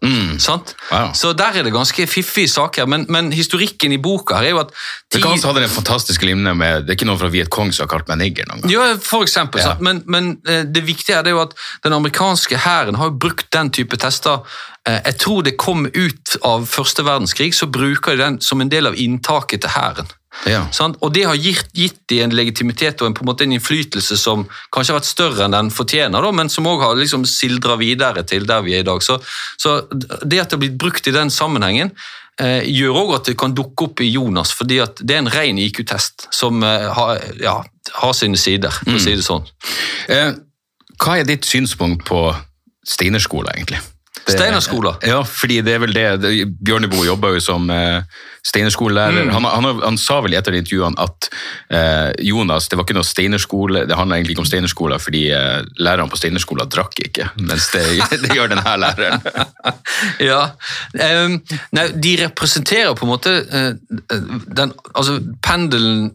sant? 0.41 0.75
Wow. 0.91 1.11
Så 1.13 1.33
der 1.37 1.59
er 1.61 1.63
det 1.67 1.73
ganske 1.75 2.07
fiffige 2.09 2.49
saker. 2.49 2.87
Men, 2.87 3.05
men 3.09 3.29
historikken 3.33 3.93
i 3.93 3.99
boka 4.01 4.39
her 4.41 4.49
er 4.49 4.55
jo 4.55 4.61
at 4.63 4.73
Det 5.13 5.21
kan 5.23 5.33
også 5.33 5.53
ha 5.53 5.59
den 5.59 5.69
fantastiske 5.69 6.25
limne 6.27 6.55
med 6.55 6.87
Det 6.87 6.95
er 6.95 6.97
ikke 6.97 7.09
noen 7.11 7.21
fra 7.21 7.29
Viet 7.29 7.51
Cong 7.53 7.73
som 7.77 7.85
har 7.85 7.93
kalt 7.93 8.09
meg 8.09 8.23
nigger 8.23 8.49
noen 8.49 8.63
gang. 8.65 8.73
ja, 8.73 8.97
for 9.05 9.23
eksempel. 9.27 9.61
Ja. 9.61 9.77
Men, 9.81 10.03
men 10.07 10.39
eh, 10.49 10.65
det 10.65 10.87
viktige 10.89 11.21
er 11.21 11.29
jo 11.29 11.43
at 11.45 11.53
den 11.85 11.93
amerikanske 11.93 12.57
hæren 12.65 12.97
har 12.97 13.11
brukt 13.11 13.51
den 13.53 13.71
type 13.71 13.97
tester. 14.01 14.41
Eh, 14.89 15.01
Jeg 15.11 15.19
tror 15.21 15.43
det 15.45 15.59
kom 15.61 15.85
ut 15.93 16.37
av 16.43 16.65
første 16.73 17.05
verdenskrig, 17.05 17.53
så 17.55 17.67
bruker 17.69 18.17
de 18.17 18.25
den 18.25 18.41
som 18.41 18.61
en 18.65 18.73
del 18.73 18.87
av 18.89 18.97
inntaket 18.97 19.61
til 19.67 19.77
hæren. 19.77 20.09
Ja. 20.47 20.63
Og 21.03 21.11
det 21.13 21.25
har 21.27 21.39
gitt, 21.39 21.69
gitt 21.77 21.99
dem 22.09 22.29
en 22.29 22.37
legitimitet 22.39 23.03
og 23.03 23.11
en, 23.11 23.17
på 23.17 23.25
en, 23.25 23.31
måte 23.33 23.45
en 23.45 23.55
innflytelse 23.57 24.17
som 24.19 24.47
kanskje 24.73 24.95
har 24.95 25.01
vært 25.01 25.11
større 25.11 25.45
enn 25.47 25.57
den 25.57 25.73
fortjener, 25.75 26.23
da, 26.23 26.31
men 26.35 26.53
som 26.53 26.69
òg 26.71 26.85
har 26.85 26.99
liksom 26.99 27.27
sildra 27.29 27.77
videre 27.81 28.25
til 28.29 28.47
der 28.49 28.65
vi 28.67 28.77
er 28.79 28.85
i 28.85 28.89
dag. 28.89 29.03
Så, 29.05 29.19
så 29.61 29.81
det 29.91 30.41
at 30.41 30.51
det 30.51 30.57
har 30.57 30.63
blitt 30.63 30.79
brukt 30.81 31.11
i 31.11 31.15
den 31.15 31.33
sammenhengen, 31.35 31.93
eh, 32.41 32.63
gjør 32.71 33.03
òg 33.03 33.15
at 33.19 33.31
det 33.33 33.37
kan 33.43 33.57
dukke 33.57 33.91
opp 33.91 34.05
i 34.05 34.11
Jonas, 34.13 34.55
fordi 34.57 34.81
det 35.03 35.17
er 35.17 35.25
en 35.25 35.33
ren 35.35 35.61
IQ-test 35.61 36.29
som 36.35 36.63
eh, 36.67 36.89
har, 36.97 37.21
ja, 37.43 37.59
har 38.01 38.17
sine 38.17 38.41
sider, 38.41 38.75
for 38.85 38.97
å 38.97 39.03
si 39.03 39.17
det 39.19 39.27
sånn. 39.27 39.49
Eh, 40.15 40.31
hva 41.01 41.19
er 41.19 41.29
ditt 41.29 41.49
synspunkt 41.49 42.07
på 42.09 42.29
Steinerskolen, 42.87 43.53
egentlig? 43.57 43.81
Steinerskolen? 44.35 44.99
Ja, 45.07 45.21
fordi 45.27 45.61
det 45.67 45.77
er 45.77 45.83
vel 45.83 45.95
det, 45.95 46.07
Bjørneboe 46.61 47.07
jobber 47.07 47.37
jo 47.37 47.43
som 47.45 47.71
eh, 47.75 48.03
Steinerskolelærer. 48.47 49.29
Mm. 49.29 49.33
Han, 49.35 49.45
han, 49.45 49.81
han 49.85 49.99
sa 50.01 50.21
vel 50.25 50.35
i 50.35 50.39
et 50.39 50.49
av 50.49 50.57
intervjuene 50.57 51.01
at 51.05 51.29
eh, 51.77 52.11
Jonas, 52.31 52.71
det 52.71 52.79
var 52.79 52.87
ikke 52.87 52.97
noe 52.97 53.09
Steinerskole, 53.09 53.85
det 53.89 53.99
handla 53.99 54.19
egentlig 54.19 54.37
ikke 54.37 54.45
om 54.45 54.49
Steinerskolen 54.49 55.03
fordi 55.03 55.27
eh, 55.37 55.61
lærerne 55.83 56.13
på 56.13 56.21
Steinerskolen 56.21 56.71
drakk 56.73 57.03
ikke, 57.05 57.31
mens 57.43 57.69
det, 57.75 57.85
det 58.25 58.33
gjør 58.37 58.55
denne 58.55 58.77
læreren. 58.85 59.27
Ja, 60.21 60.53
um, 60.97 61.37
nei, 61.77 61.85
de 61.93 62.13
representerer 62.23 62.95
på 62.97 63.05
en 63.05 63.11
måte 63.11 63.33
uh, 63.45 63.73
den, 64.57 64.73
altså 64.95 65.19
pendelen 65.45 66.11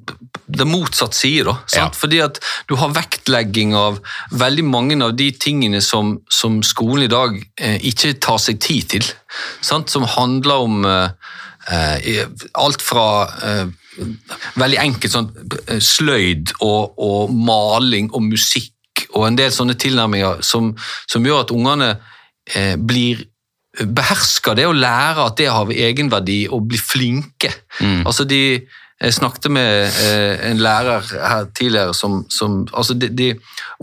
det 0.59 0.67
motsatt 0.69 1.15
side, 1.17 1.45
da. 1.47 1.55
Sant? 1.65 1.95
Ja. 1.95 1.99
Fordi 1.99 2.21
at 2.23 2.39
du 2.69 2.75
har 2.79 2.93
vektlegging 2.95 3.75
av 3.77 3.99
veldig 4.31 4.65
mange 4.67 4.97
av 5.03 5.15
de 5.17 5.29
tingene 5.31 5.81
som, 5.83 6.17
som 6.31 6.61
skolen 6.65 7.07
i 7.07 7.11
dag 7.11 7.37
eh, 7.61 7.77
ikke 7.91 8.15
tar 8.23 8.39
seg 8.41 8.61
tid 8.63 8.89
til. 8.95 9.09
Sant? 9.65 9.91
Som 9.93 10.07
handler 10.09 10.65
om 10.67 10.87
eh, 10.89 11.35
eh, 11.71 12.23
alt 12.61 12.85
fra 12.85 13.07
eh, 13.43 13.67
veldig 14.59 14.81
enkelt 14.81 15.15
sånn 15.15 15.29
eh, 15.67 15.79
sløyd 15.83 16.55
og, 16.59 16.97
og 16.97 17.35
maling 17.35 18.11
og 18.13 18.25
musikk 18.31 18.71
og 19.15 19.27
en 19.27 19.37
del 19.39 19.51
sånne 19.51 19.75
tilnærminger 19.79 20.41
som, 20.45 20.73
som 21.07 21.25
gjør 21.25 21.45
at 21.45 21.55
ungene 21.55 21.95
eh, 22.55 22.75
blir 22.79 23.25
behersker 23.75 24.55
det 24.55 24.69
å 24.69 24.75
lære 24.75 25.25
at 25.25 25.37
det 25.39 25.49
har 25.51 25.71
egenverdi 25.71 26.45
og 26.47 26.69
bli 26.69 26.79
flinke. 26.79 27.49
Altså 28.07 28.23
de, 28.23 28.61
jeg 29.01 29.13
snakket 29.13 29.51
med 29.51 29.89
eh, 30.05 30.45
en 30.51 30.61
lærer 30.63 31.03
her 31.19 31.49
tidligere 31.57 31.93
som, 31.93 32.21
som 32.31 32.61
altså 32.73 32.95
de, 32.95 33.09
de, 33.11 33.33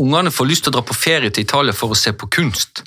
Ungene 0.00 0.32
får 0.32 0.48
lyst 0.48 0.64
til 0.64 0.72
å 0.72 0.78
dra 0.78 0.84
på 0.88 0.96
ferie 0.96 1.30
til 1.30 1.44
Italia 1.44 1.76
for 1.76 1.92
å 1.92 1.98
se 1.98 2.14
på 2.16 2.30
kunst. 2.32 2.84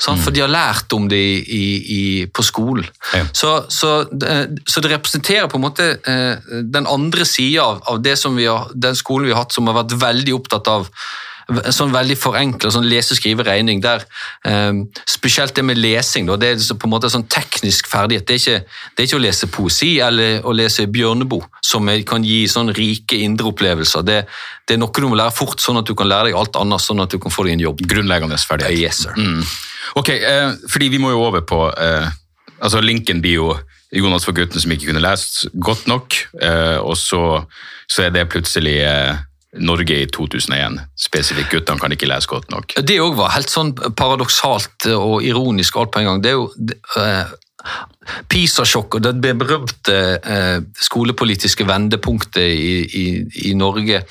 Sant? 0.00 0.20
For 0.24 0.34
de 0.34 0.42
har 0.42 0.50
lært 0.52 0.92
om 0.96 1.06
det 1.08 1.18
i, 1.20 1.34
i, 1.42 1.66
i, 1.96 2.02
på 2.26 2.44
skolen. 2.44 2.86
Ja. 3.12 3.26
Så, 3.36 3.52
så, 3.72 3.92
eh, 4.24 4.46
så 4.64 4.84
det 4.84 4.94
representerer 4.94 5.50
på 5.52 5.60
en 5.60 5.66
måte 5.66 5.90
eh, 6.00 6.54
den 6.72 6.88
andre 6.88 7.28
sida 7.28 7.66
av, 7.66 7.82
av 7.88 8.00
det 8.04 8.16
som 8.20 8.36
vi 8.36 8.48
har, 8.48 8.72
den 8.72 8.96
skolen 8.98 9.28
vi 9.28 9.36
har 9.36 9.44
hatt 9.44 9.56
som 9.56 9.68
har 9.68 9.82
vært 9.82 9.96
veldig 10.00 10.36
opptatt 10.40 10.72
av 10.72 10.88
sånn 11.74 11.92
veldig 11.94 12.16
forenkla 12.18 12.70
sånn 12.72 12.86
lese, 12.88 13.16
skrive, 13.18 13.44
regning. 13.46 13.82
der 13.82 14.04
eh, 14.48 14.72
Spesielt 15.08 15.54
det 15.56 15.64
med 15.66 15.80
lesing. 15.80 16.28
Da, 16.28 16.38
det 16.40 16.52
er 16.54 16.78
på 16.78 16.88
en 16.88 16.94
måte 16.94 17.10
sånn 17.12 17.26
teknisk 17.30 17.90
ferdighet. 17.90 18.26
Det 18.28 18.34
er, 18.34 18.40
ikke, 18.40 18.78
det 18.94 19.04
er 19.04 19.10
ikke 19.10 19.20
å 19.20 19.24
lese 19.26 19.50
poesi 19.52 19.92
eller 20.04 20.46
å 20.46 20.54
lese 20.56 20.88
Bjørneboe 20.92 21.48
som 21.64 21.90
kan 22.08 22.24
gi 22.26 22.44
sånn 22.50 22.72
rike 22.76 23.18
indre 23.22 23.50
opplevelser. 23.52 24.06
Det, 24.06 24.22
det 24.68 24.76
er 24.76 24.82
noe 24.82 25.02
du 25.02 25.08
må 25.10 25.18
lære 25.18 25.34
fort, 25.34 25.60
sånn 25.62 25.80
at 25.80 25.88
du 25.88 25.94
kan 25.98 26.10
lære 26.10 26.30
deg 26.30 26.38
alt 26.38 26.56
annet, 26.60 26.82
sånn 26.82 27.02
at 27.02 27.12
du 27.12 27.18
kan 27.22 27.34
få 27.34 27.46
deg 27.46 27.58
en 27.58 27.66
jobb. 27.66 27.84
Grunnleggende 27.90 28.38
ferdighet. 28.38 28.78
Yes, 28.78 29.04
sir. 29.04 29.18
Mm. 29.18 29.42
Ok, 29.98 30.14
eh, 30.14 30.50
fordi 30.70 30.90
vi 30.92 31.00
må 31.02 31.12
jo 31.12 31.24
over 31.26 31.44
på 31.46 31.64
eh, 31.70 32.08
altså 32.62 32.80
Linken 32.82 33.22
blir 33.22 33.40
jo 33.40 33.52
Jonas 33.92 34.24
for 34.24 34.32
gutten 34.36 34.62
som 34.62 34.72
ikke 34.72 34.88
kunne 34.88 35.02
lest 35.04 35.44
godt 35.60 35.84
nok, 35.90 36.16
eh, 36.40 36.78
og 36.80 36.96
så, 36.96 37.42
så 37.90 38.06
er 38.06 38.14
det 38.14 38.30
plutselig 38.32 38.78
eh, 38.86 39.20
Norge 39.60 39.98
i 40.00 40.08
2001. 40.08 40.78
Spesifikt 40.96 41.52
guttene 41.52 41.80
kan 41.80 41.92
ikke 41.92 42.08
lese 42.08 42.30
godt 42.30 42.50
nok. 42.54 42.76
Det 42.80 42.96
òg 43.02 43.16
var 43.18 43.34
helt 43.34 43.52
sånn 43.52 43.74
paradoksalt 43.76 44.88
og 44.96 45.24
ironisk 45.26 45.76
alt 45.76 45.92
på 45.92 46.00
en 46.00 46.08
gang. 46.08 46.22
Det 46.24 46.32
er 46.32 46.38
jo 46.38 46.46
eh, 47.02 47.34
PISA-sjokk 48.32 48.96
og 48.98 49.04
det 49.22 49.32
berømte 49.38 49.96
eh, 50.22 50.58
skolepolitiske 50.82 51.66
vendepunktet 51.68 52.42
i, 52.42 52.72
i, 52.98 53.04
i 53.50 53.54
Norge 53.58 54.02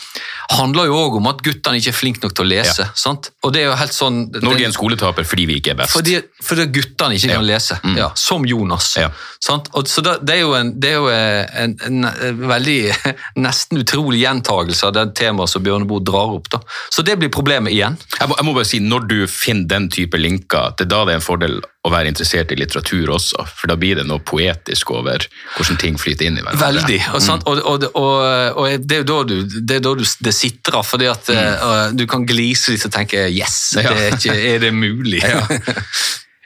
handler 0.52 0.90
jo 0.90 0.98
òg 1.00 1.18
om 1.22 1.28
at 1.32 1.42
guttene 1.46 1.80
ikke 1.80 1.92
er 1.94 1.98
flinke 1.98 2.24
nok 2.26 2.36
til 2.38 2.46
å 2.46 2.50
lese. 2.52 2.86
sant? 2.98 3.32
Og 3.46 3.54
det 3.56 3.64
er 3.64 3.70
jo 3.70 3.78
helt 3.80 3.96
sånn... 3.96 4.22
Norge 4.42 4.64
er 4.66 4.70
en 4.70 4.76
skoletaper 4.76 5.28
fordi 5.28 5.46
vi 5.50 5.60
ikke 5.62 5.74
er 5.76 5.80
best. 5.84 5.96
Fordi, 5.96 6.18
fordi 6.44 6.68
guttene 6.76 7.18
ikke 7.18 7.32
kan 7.34 7.40
Ja. 7.42 7.48
lese, 7.54 7.78
Mm. 7.82 7.96
ja, 7.98 8.10
som 8.16 8.44
Jonas. 8.46 8.92
Ja. 9.00 9.10
Sant? 9.42 9.70
Og, 9.74 9.88
så 9.90 10.04
det, 10.06 10.18
det 10.28 10.36
er 10.36 10.42
jo, 10.44 10.52
en, 10.54 10.74
det 10.80 10.92
er 10.92 10.98
jo 11.00 11.08
en, 11.10 11.74
en, 11.88 12.06
en 12.06 12.42
veldig 12.52 12.78
nesten 13.48 13.80
utrolig 13.82 14.22
gjentagelse 14.22 14.86
av 14.90 14.94
det 14.98 15.06
temaet 15.18 15.50
som 15.50 15.64
Bjørneboe 15.66 16.04
drar 16.06 16.36
opp. 16.38 16.50
Da. 16.54 16.60
Så 16.94 17.02
det 17.08 17.18
blir 17.22 17.32
problemet 17.34 17.74
igjen. 17.74 17.98
Jeg 18.20 18.30
må, 18.30 18.38
jeg 18.38 18.46
må 18.48 18.54
bare 18.58 18.70
si, 18.70 18.80
Når 18.84 19.08
du 19.10 19.18
finner 19.32 19.68
den 19.72 19.90
type 19.94 20.20
linker, 20.20 20.76
det 20.78 20.86
er 20.86 20.92
da 20.94 21.04
det 21.08 21.16
er 21.16 21.22
en 21.22 21.26
fordel 21.26 21.58
å 21.82 21.90
være 21.90 22.12
interessert 22.12 22.52
i 22.54 22.60
litteratur 22.60 23.10
også, 23.16 23.42
for 23.58 23.72
da 23.72 23.76
blir 23.82 24.00
det 24.00 24.08
noe 24.08 24.22
poetisk 24.24 24.94
over 24.96 25.26
hvordan 25.58 25.80
ting 25.82 26.00
flyter 26.00 26.30
inn 26.30 26.40
i 26.40 26.46
hverandre. 26.46 26.72
Veldig. 26.82 27.00
Og, 27.12 27.22
sant? 27.26 27.46
og, 27.50 27.62
og, 27.66 27.86
og, 27.98 28.72
det 28.80 29.00
er 29.00 29.04
jo 29.04 29.10
da 29.12 29.20
du, 29.28 29.36
det, 29.58 29.80
er 29.80 29.86
da 29.86 29.96
du 29.98 30.06
det 30.06 30.36
sitrer, 30.38 30.82
fordi 30.88 31.10
at 31.12 31.32
eh, 31.34 31.86
du 31.98 32.06
kan 32.10 32.26
glise 32.30 32.76
litt 32.76 32.88
og 32.88 32.96
tenke 32.96 33.28
'yes, 33.28 33.60
Ja. 33.82 33.90
det 33.90 34.08
er, 34.08 34.18
ikke, 34.18 34.40
er 34.56 34.60
det 34.68 34.76
mulig'? 34.76 35.24
Ja. 35.32 35.46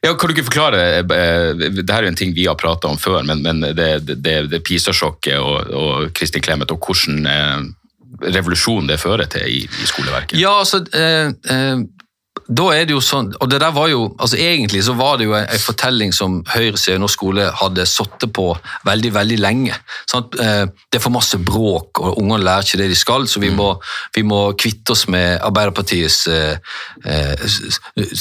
Ja, 0.06 0.12
kan 0.13 0.30
du 0.30 0.36
ikke 0.36 0.52
forklare, 0.52 0.82
eh, 1.02 1.63
det 1.74 1.89
her 1.89 2.04
er 2.04 2.06
jo 2.06 2.12
en 2.12 2.19
ting 2.19 2.36
vi 2.36 2.45
har 2.45 2.58
pratet 2.60 2.86
om 2.86 2.98
før, 3.02 3.24
men, 3.26 3.41
men 3.41 3.63
det, 3.74 4.06
det, 4.06 4.36
det 4.52 4.60
PISA-sjokket 4.62 5.39
og, 5.41 5.71
og 5.74 6.12
Kristin 6.13 6.43
Clemet, 6.45 6.69
og 6.69 6.78
hvordan 6.86 7.26
eh, 7.26 7.63
revolusjon 8.36 8.88
det 8.89 9.00
fører 9.02 9.26
til 9.32 9.48
i, 9.50 9.63
i 9.65 9.89
skoleverket. 9.89 10.38
Ja, 10.39 10.60
altså 10.62 10.84
eh, 10.93 11.32
eh, 11.52 11.82
Da 12.47 12.67
er 12.75 12.86
det 12.86 12.93
jo 12.93 12.99
sånn 13.01 13.31
Og 13.41 13.49
det 13.49 13.58
der 13.63 13.71
var 13.73 13.88
jo 13.89 14.03
altså 14.21 14.38
Egentlig 14.38 14.84
så 14.86 14.93
var 14.93 15.17
det 15.17 15.25
jo 15.25 15.34
en, 15.34 15.47
en 15.49 15.62
fortelling 15.63 16.12
som 16.13 16.36
høyresiden 16.51 16.99
i 16.99 17.01
norsk 17.01 17.17
skole 17.17 17.47
hadde 17.62 17.86
sittet 17.89 18.34
på 18.36 18.45
veldig, 18.86 19.12
veldig 19.15 19.38
lenge. 19.39 19.73
Sant? 20.10 20.36
Eh, 20.39 20.65
det 20.91 20.99
er 20.99 21.03
for 21.03 21.13
masse 21.15 21.38
bråk, 21.39 22.01
og 22.03 22.19
ungene 22.19 22.43
lærer 22.43 22.65
ikke 22.67 22.79
det 22.81 22.89
de 22.91 22.97
skal, 22.99 23.23
så 23.31 23.39
vi, 23.39 23.49
må, 23.55 23.69
vi 24.15 24.23
må 24.27 24.41
kvitte 24.60 24.91
oss 24.93 25.05
med 25.12 25.39
Arbeiderpartiets 25.47 26.17
eh, 26.27 26.58
eh, 27.08 27.45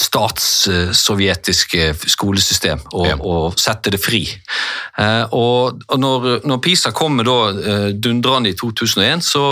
statssovjetiske 0.05 1.91
skolesystem 2.15 2.85
og, 2.93 3.07
Ja. 3.09 3.17
og 3.19 3.59
sette 3.61 3.91
det 3.95 4.01
fri. 4.03 4.23
Eh, 4.99 5.25
og 5.35 5.83
og 5.89 6.01
når, 6.01 6.47
når 6.47 6.63
PISA 6.65 6.91
kommer 6.95 7.27
da 7.27 7.39
eh, 7.51 7.89
dundrende 7.99 8.51
i 8.51 8.57
2001, 8.59 9.25
så, 9.27 9.45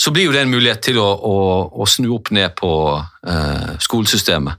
så 0.00 0.10
blir 0.10 0.30
jo 0.30 0.32
det 0.34 0.42
en 0.46 0.52
mulighet 0.52 0.82
til 0.90 0.98
å, 1.02 1.08
å, 1.14 1.36
å 1.82 1.86
snu 1.88 2.10
opp 2.16 2.30
ned 2.34 2.56
på 2.58 2.72
skolesystemet. 3.80 4.54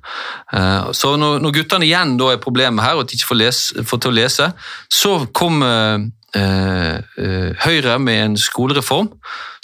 Eh, 0.53 0.91
så 0.93 1.15
når, 1.17 1.39
når 1.41 1.55
guttene 1.55 1.87
igjen 1.87 2.17
da 2.19 2.31
er 2.31 2.41
problemet 2.41 2.85
her, 2.85 2.97
og 2.97 3.05
at 3.05 3.11
de 3.11 3.17
ikke 3.17 3.31
får, 3.31 3.39
lese, 3.39 3.85
får 3.87 4.01
til 4.03 4.11
å 4.11 4.17
lese, 4.19 4.49
så 4.91 5.13
kom 5.33 5.63
eh, 5.65 5.95
eh, 5.97 6.07
Høyre 6.35 7.97
med 7.99 8.23
en 8.23 8.37
skolereform 8.39 9.09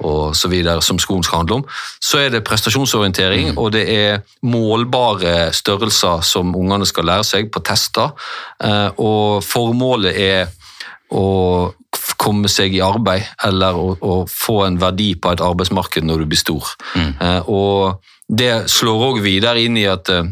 og 0.05 0.35
så 0.37 0.47
videre 0.53 0.81
som 0.85 0.99
skolen 1.01 1.23
skal 1.25 1.37
handle 1.41 1.55
om, 1.63 1.67
så 2.03 2.17
er 2.21 2.29
det 2.29 2.45
prestasjonsorientering, 2.45 3.45
Mm. 3.45 3.57
og 3.57 3.73
det 3.73 3.93
er 3.93 4.19
målbare 5.05 5.53
størrelser 5.53 6.21
som 6.25 6.55
ungene 6.55 6.85
skal 6.85 7.05
lære 7.05 7.23
seg 7.23 7.51
på 7.51 7.61
tester. 7.63 8.11
Eh, 8.63 8.89
Og 8.97 9.43
formålet 9.43 10.15
er 10.15 10.47
å 11.11 11.73
komme 12.17 12.49
seg 12.49 12.73
i 12.75 12.81
arbeid, 12.81 13.23
eller 13.43 13.75
å, 13.75 13.95
å 14.01 14.25
få 14.27 14.65
en 14.65 14.79
verdi 14.79 15.15
på 15.15 15.31
et 15.31 15.41
arbeidsmarked 15.41 16.03
når 16.03 16.23
du 16.23 16.25
blir 16.25 16.39
stor. 16.39 16.71
Mm. 16.95 17.43
Og 17.47 18.01
det 18.27 18.69
slår 18.71 19.03
òg 19.11 19.21
videre 19.21 19.61
inn 19.61 19.77
i 19.77 19.85
at 19.85 20.09
eh, 20.09 20.25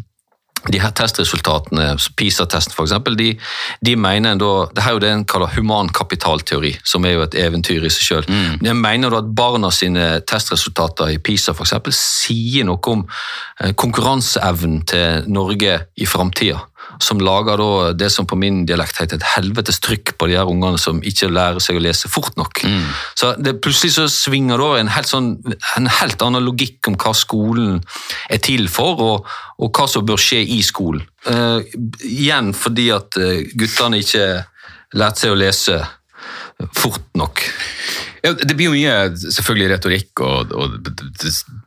de 0.72 0.80
her 0.80 0.94
testresultatene, 0.96 1.94
PISA-testen 2.16 2.76
f.eks., 2.76 2.94
de, 3.20 3.30
de 3.84 3.96
mener 4.00 4.32
en 4.32 4.40
da 4.42 4.52
Det 4.74 4.84
her 4.84 4.94
er 4.94 4.96
jo 4.96 5.02
det 5.04 5.12
en 5.12 5.26
kaller 5.28 5.52
humankapitalteori, 5.58 6.74
som 6.88 7.06
er 7.06 7.18
jo 7.18 7.26
et 7.26 7.36
eventyr 7.36 7.84
i 7.84 7.92
seg 7.92 8.08
sjøl. 8.08 8.28
De 8.64 8.74
mener 8.78 9.12
da 9.12 9.20
at 9.20 9.32
barna 9.36 9.72
sine 9.76 10.22
testresultater 10.28 11.12
i 11.14 11.20
PISA 11.20 11.56
eksempel, 11.58 11.96
sier 11.96 12.68
noe 12.68 12.80
om 12.94 13.04
eh, 13.60 13.74
konkurranseevnen 13.76 14.86
til 14.88 15.28
Norge 15.32 15.80
i 16.00 16.08
framtida. 16.08 16.62
Som 17.02 17.22
lager 17.24 17.62
det 17.98 18.10
som 18.14 18.28
på 18.30 18.38
min 18.40 18.64
dialekt 18.70 19.00
heter 19.02 19.18
et 19.20 19.28
helvetes 19.36 19.80
trykk 19.84 20.16
på 20.20 20.28
de 20.30 20.38
her 20.38 20.50
ungene 20.50 20.80
som 20.82 21.02
ikke 21.06 21.32
lærer 21.32 21.64
seg 21.64 21.80
å 21.80 21.84
lese 21.84 22.12
fort 22.12 22.36
nok. 22.40 22.64
Så 23.20 23.34
det, 23.40 23.58
Plutselig 23.64 23.96
så 23.96 24.08
svinger 24.12 24.60
det 24.60 24.68
over 24.68 24.82
en 24.82 24.92
helt, 24.94 25.10
sånn, 25.10 25.34
en 25.78 25.90
helt 26.02 26.22
annen 26.26 26.44
logikk 26.44 26.92
om 26.92 26.98
hva 27.00 27.14
skolen 27.18 27.82
er 28.30 28.42
til 28.44 28.68
for, 28.72 29.02
og, 29.02 29.34
og 29.60 29.74
hva 29.74 29.88
som 29.90 30.06
bør 30.06 30.22
skje 30.22 30.44
i 30.58 30.62
skolen. 30.66 31.04
Uh, 31.24 31.64
igjen 32.04 32.52
fordi 32.58 32.90
at 32.92 33.16
eh, 33.16 33.46
guttene 33.56 34.02
ikke 34.04 34.26
lærte 35.00 35.24
seg 35.24 35.32
å 35.32 35.40
lese 35.40 35.78
fort 36.76 37.06
nok. 37.18 37.42
Ja, 38.24 38.32
det 38.34 38.56
blir 38.56 38.70
jo 38.70 38.76
mye 38.78 38.96
selvfølgelig 39.20 39.70
retorikk 39.74 40.22
og, 40.24 40.54
og, 40.56 40.78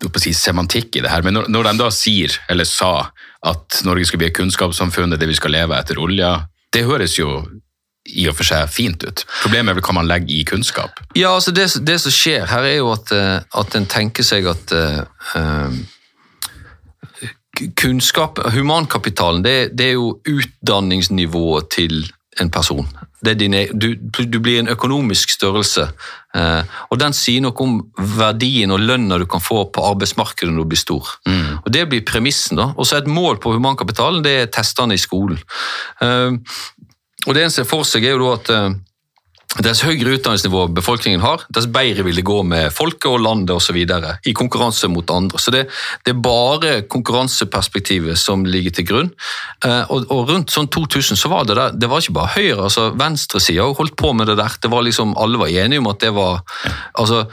og 0.09 0.21
si, 0.23 0.33
semantikk 0.33 0.97
i 0.97 1.03
det 1.05 1.13
her, 1.13 1.25
men 1.27 1.37
når, 1.37 1.51
når 1.53 1.69
de 1.69 1.75
da 1.83 1.91
sier, 1.93 2.33
eller 2.49 2.65
sa, 2.69 3.11
at 3.45 3.83
Norge 3.85 4.09
skal 4.09 4.23
bli 4.23 4.31
et 4.31 4.39
kunnskapssamfunn, 4.39 5.13
det 5.21 5.29
vi 5.29 5.37
skal 5.37 5.53
leve 5.53 5.77
etter 5.77 6.01
olja, 6.01 6.33
det 6.73 6.87
høres 6.89 7.19
jo 7.19 7.43
i 8.07 8.25
og 8.31 8.37
for 8.39 8.47
seg 8.47 8.71
fint 8.71 9.05
ut. 9.05 9.25
Problemet 9.43 9.73
er 9.73 9.79
vel 9.79 9.85
hva 9.85 9.97
man 9.99 10.09
legger 10.09 10.33
i 10.33 10.47
kunnskap. 10.49 11.03
Ja, 11.19 11.35
altså 11.35 11.53
det, 11.55 11.69
det 11.85 11.99
som 12.03 12.15
skjer 12.15 12.47
her 12.49 12.67
er 12.69 12.79
jo 12.79 12.93
at, 12.95 13.13
eh, 13.13 13.39
at 13.61 13.77
en 13.77 13.89
tenker 13.91 14.27
seg 14.27 14.47
at 14.51 14.73
eh, 14.77 15.77
kunnskap, 17.77 18.41
humankapitalen, 18.55 19.43
det, 19.45 19.57
det 19.77 19.91
er 19.91 19.99
jo 19.99 20.15
utdanningsnivået 20.25 21.71
til 21.77 22.07
en 22.41 22.53
person. 22.53 22.89
Det 23.25 23.33
er 23.33 23.39
dine, 23.41 23.63
du, 23.73 23.95
du 23.97 24.39
blir 24.45 24.61
en 24.61 24.69
økonomisk 24.69 25.31
størrelse, 25.33 25.87
eh, 26.37 26.75
og 26.91 26.99
den 27.01 27.17
sier 27.17 27.41
noe 27.41 27.57
om 27.65 27.79
verdien 27.97 28.75
og 28.75 28.83
lønna 28.85 29.19
du 29.19 29.27
kan 29.31 29.41
få 29.41 29.65
på 29.73 29.85
arbeidsmarkedet 29.89 30.53
når 30.53 30.67
du 30.67 30.73
blir 30.75 30.83
stor. 30.83 31.15
Og 31.65 31.73
Det 31.73 31.89
blir 31.89 32.05
premissen. 32.05 32.57
da. 32.57 32.73
Og 32.77 32.87
så 32.87 32.97
Et 32.97 33.07
mål 33.07 33.39
på 33.41 33.53
humankapitalen 33.53 34.23
det 34.23 34.35
er 34.41 34.47
testene 34.53 34.95
i 34.95 35.01
skolen. 35.01 35.39
Eh, 36.01 36.33
og 37.27 37.35
Det 37.35 37.43
en 37.43 37.51
ser 37.51 37.65
for 37.65 37.83
seg, 37.85 38.05
er 38.05 38.15
jo 38.15 38.23
da 38.25 38.35
at 38.35 38.51
eh, 38.51 38.75
Dess 39.65 39.83
høyere 39.87 40.17
utdanningsnivå 40.19 40.67
befolkningen 40.77 41.23
har, 41.25 41.45
dess 41.55 41.69
bedre 41.73 42.05
vil 42.07 42.19
det 42.19 42.27
gå 42.27 42.41
med 42.47 42.73
folket 42.75 43.09
og 43.09 43.23
landet 43.25 43.55
osv. 43.57 43.79
i 43.79 44.35
konkurranse 44.37 44.89
mot 44.93 45.11
andre. 45.11 45.41
Så 45.41 45.53
det, 45.55 45.67
det 46.05 46.13
er 46.13 46.21
bare 46.21 46.73
konkurranseperspektivet 46.93 48.19
som 48.21 48.45
ligger 48.45 48.77
til 48.77 48.89
grunn. 48.91 49.11
Eh, 49.65 49.85
og, 49.93 50.09
og 50.13 50.31
rundt 50.31 50.53
sånn 50.53 50.69
2000 50.73 51.21
så 51.21 51.31
var 51.33 51.49
det 51.49 51.57
der, 51.59 51.77
det 51.77 51.91
var 51.91 52.03
ikke 52.03 52.17
bare 52.19 52.35
Høyre, 52.37 52.67
altså 52.67 52.91
venstresida 52.99 53.65
holdt 53.79 53.97
på 53.97 54.13
med 54.17 54.29
det 54.31 54.37
der. 54.41 54.59
Det 54.61 54.71
var 54.73 54.85
liksom, 54.85 55.15
Alle 55.17 55.41
var 55.41 55.53
enige 55.53 55.81
om 55.81 55.89
at 55.91 56.03
det 56.03 56.13
var 56.17 56.43
altså 56.99 57.25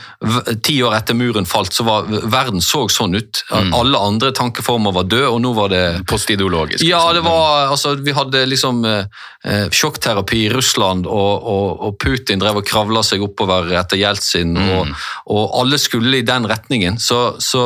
Ti 0.63 0.75
år 0.85 0.95
etter 0.97 1.17
muren 1.17 1.47
falt, 1.49 1.73
så 1.75 1.85
var 1.87 2.07
verden 2.07 2.61
så 2.63 2.85
sånn 2.91 3.17
ut. 3.17 3.43
Alle 3.51 3.99
andre 3.99 4.31
tankeformer 4.35 4.93
var 4.95 5.07
døde, 5.09 5.29
og 5.33 5.41
nå 5.43 5.53
var 5.57 5.71
det 5.73 5.83
Postideologisk. 6.09 6.83
ja, 6.85 6.99
liksom. 6.99 7.15
det 7.15 7.23
var, 7.27 7.67
altså, 7.73 7.93
vi 7.95 8.15
hadde 8.15 8.43
liksom 8.49 8.83
eh, 8.87 9.21
eh, 9.43 9.65
sjokkterapi 9.73 10.45
i 10.45 10.49
Russland, 10.53 11.07
og, 11.07 11.47
og, 11.53 11.83
og 11.87 11.97
Putin 12.13 12.41
drev 12.43 12.59
og 12.61 12.67
kravla 12.69 13.01
seg 13.05 13.23
oppover 13.25 13.73
etter 13.79 13.97
Jeltsin, 13.97 14.53
og, 14.61 14.91
og 15.33 15.57
alle 15.63 15.79
skulle 15.81 16.19
i 16.21 16.25
den 16.27 16.45
retningen. 16.49 16.99
Så, 17.01 17.17
så, 17.41 17.63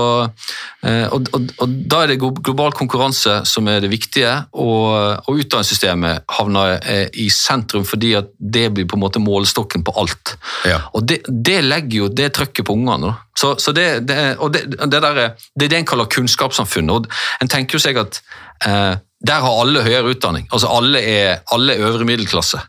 eh, 0.88 1.06
og, 1.12 1.28
og, 1.36 1.50
og 1.64 1.76
Da 1.92 2.02
er 2.06 2.14
det 2.14 2.20
global 2.22 2.72
konkurranse 2.78 3.42
som 3.50 3.68
er 3.68 3.84
det 3.84 3.92
viktige, 3.92 4.32
og, 4.56 5.28
utdanningssystemet 5.28 6.24
havner 6.38 6.78
eh, 6.80 7.08
i 7.20 7.28
sentrum 7.34 7.84
fordi 7.88 8.14
at 8.20 8.32
det 8.40 8.70
blir 8.76 8.88
på 8.90 8.96
en 8.98 9.04
måte 9.04 9.20
målestokken 9.24 9.84
på 9.88 9.94
alt. 10.00 10.36
Ja. 10.68 10.80
Og 10.96 11.06
det, 11.10 11.22
det 11.28 11.60
legger 11.66 12.06
jo 12.06 12.08
det 12.14 12.32
trøkket 12.38 12.66
på 12.68 12.76
ungene. 12.78 13.14
Så, 13.38 13.54
så 13.62 13.74
det, 13.76 13.88
det, 14.10 14.18
og 14.42 14.54
det, 14.56 14.64
det, 14.74 14.88
der, 14.94 15.06
er- 15.12 15.36
det 15.60 15.68
er 15.68 15.74
det 15.76 15.82
en 15.84 15.90
kaller 15.92 16.10
kunnskapssamfunnet. 16.10 16.96
og 17.12 17.44
En 17.44 17.52
tenker 17.52 17.78
jo 17.78 17.84
seg 17.84 18.00
at 18.02 18.22
eh, 18.66 18.96
der 19.26 19.42
har 19.42 19.62
alle 19.62 19.82
høyere 19.82 20.14
utdanning. 20.14 20.46
Altså 20.54 20.70
Alle 20.70 21.02
er, 21.02 21.40
alle 21.52 21.74
er 21.74 21.88
øvre 21.88 22.06
middelklasse. 22.06 22.60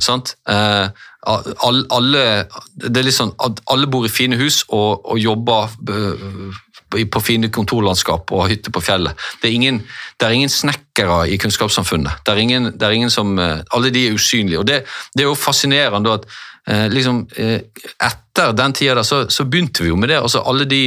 Sant? 0.00 0.36
Eh, 0.48 0.88
alle, 1.26 1.84
alle, 1.90 2.20
det 2.78 3.00
er 3.00 3.08
litt 3.08 3.16
sånn 3.16 3.32
at 3.42 3.58
alle 3.72 3.88
bor 3.90 4.06
i 4.06 4.12
fine 4.12 4.38
hus 4.38 4.62
og, 4.68 5.02
og 5.02 5.18
jobber 5.18 5.72
eh, 5.90 7.06
på 7.10 7.20
fine 7.24 7.50
kontorlandskap 7.50 8.30
og 8.30 8.44
har 8.44 8.52
hytte 8.54 8.70
på 8.70 8.82
fjellet. 8.86 9.18
Det 9.42 9.50
er 9.50 9.56
ingen, 9.58 9.80
det 10.20 10.28
er 10.28 10.36
ingen 10.36 10.52
snekkere 10.52 11.24
i 11.26 11.38
kunnskapssamfunnet. 11.42 12.22
Det 12.22 12.34
er 12.34 12.42
ingen, 12.44 12.70
det 12.70 12.86
er 12.86 12.94
ingen 12.94 13.10
som, 13.10 13.34
eh, 13.38 13.64
Alle 13.74 13.90
de 13.90 14.06
er 14.06 14.14
usynlige. 14.14 14.58
og 14.58 14.66
Det, 14.66 14.84
det 15.16 15.24
er 15.24 15.28
jo 15.32 15.34
fascinerende 15.34 16.14
at 16.20 16.30
eh, 16.70 16.86
liksom, 16.92 17.26
eh, 17.36 17.60
etter 18.06 18.52
den 18.56 18.72
tida 18.76 19.04
så, 19.04 19.24
så 19.30 19.44
begynte 19.44 19.84
vi 19.84 19.90
jo 19.90 19.96
med 19.96 20.10
det. 20.12 20.18
altså 20.20 20.42
Alle 20.46 20.66
de, 20.68 20.80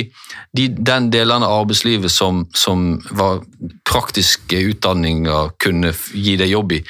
de 0.56 0.68
den 0.78 1.10
delene 1.13 1.48
av 1.48 1.63
arbeidslivet 1.63 2.12
som, 2.12 2.46
som 2.54 2.92
var 3.12 3.44
praktiske 3.89 4.60
utdanninger 4.74 5.56
kunne 5.58 5.94
gi 6.13 6.36
deg 6.39 6.52
jobb 6.52 6.78
i, 6.78 6.84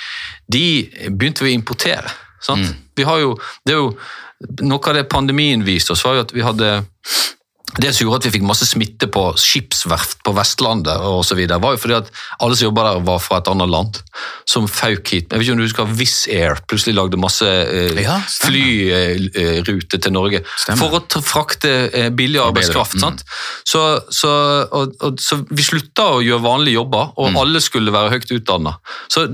de 0.48 0.66
begynte 1.10 1.46
vi 1.46 1.54
å 1.54 1.60
importere. 1.60 2.12
Sant? 2.42 2.76
Vi 2.96 3.04
har 3.08 3.20
jo, 3.20 3.38
det 3.66 3.76
er 3.76 3.86
jo 3.86 3.94
Noe 4.40 4.80
av 4.88 4.96
det 4.96 5.10
pandemien 5.12 5.66
viste 5.68 5.92
oss, 5.92 6.06
var 6.08 6.14
jo 6.16 6.22
at 6.24 6.30
vi 6.32 6.40
hadde 6.40 6.68
det 7.78 7.92
som 7.94 8.06
gjorde 8.08 8.18
at 8.22 8.26
vi 8.26 8.32
fikk 8.40 8.46
masse 8.50 8.66
smitte 8.66 9.08
på 9.14 9.22
skipsverft 9.38 10.24
på 10.26 10.34
Vestlandet 10.34 10.98
og 11.06 11.22
så 11.28 11.36
videre, 11.38 11.60
var 11.62 11.76
jo 11.76 11.82
fordi 11.84 11.98
at 12.00 12.08
alle 12.42 12.56
som 12.58 12.66
jobba 12.70 12.86
der, 12.88 13.02
var 13.06 13.20
fra 13.22 13.38
et 13.38 13.48
annet 13.52 13.70
land, 13.70 14.00
som 14.50 14.66
fauk 14.68 15.06
hit. 15.14 15.28
Jeg 15.30 15.38
vet 15.38 15.46
ikke 15.46 15.54
om 15.54 15.62
du 15.62 15.66
husker 15.68 15.92
Wizz 16.00 16.28
Air 16.34 16.58
plutselig 16.68 16.96
lagde 16.98 17.20
masse 17.22 17.46
eh, 17.46 18.02
Ja, 18.02 18.18
stemmer. 18.26 18.50
flyrute 18.50 20.00
til 20.02 20.12
Norge 20.16 20.42
Stemmer. 20.58 20.82
for 20.82 20.98
å 21.20 21.22
frakte 21.24 21.72
eh, 21.94 22.10
billig 22.10 22.42
arbeidskraft. 22.42 22.98
Mm. 22.98 23.04
sant? 23.06 23.24
Så, 23.68 23.84
så, 24.10 24.32
og, 24.72 24.96
og, 25.06 25.20
så 25.22 25.40
vi 25.50 25.64
slutta 25.66 26.08
å 26.18 26.24
gjøre 26.26 26.44
vanlige 26.46 26.80
jobber, 26.80 27.14
og 27.18 27.30
Mm. 27.30 27.36
alle 27.38 27.60
skulle 27.62 27.92
være 27.94 28.10
høyt 28.16 28.32
utdanna. 28.34 28.72
Så, 29.14 29.28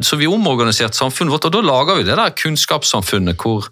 så 0.00 0.16
vi 0.16 0.26
omorganiserte 0.30 0.96
samfunnet 0.96 1.32
vårt, 1.34 1.44
og 1.50 1.52
da 1.52 1.60
lager 1.60 1.98
vi 1.98 2.06
det 2.08 2.16
der 2.16 2.32
kunnskapssamfunnet 2.38 3.36
hvor, 3.42 3.66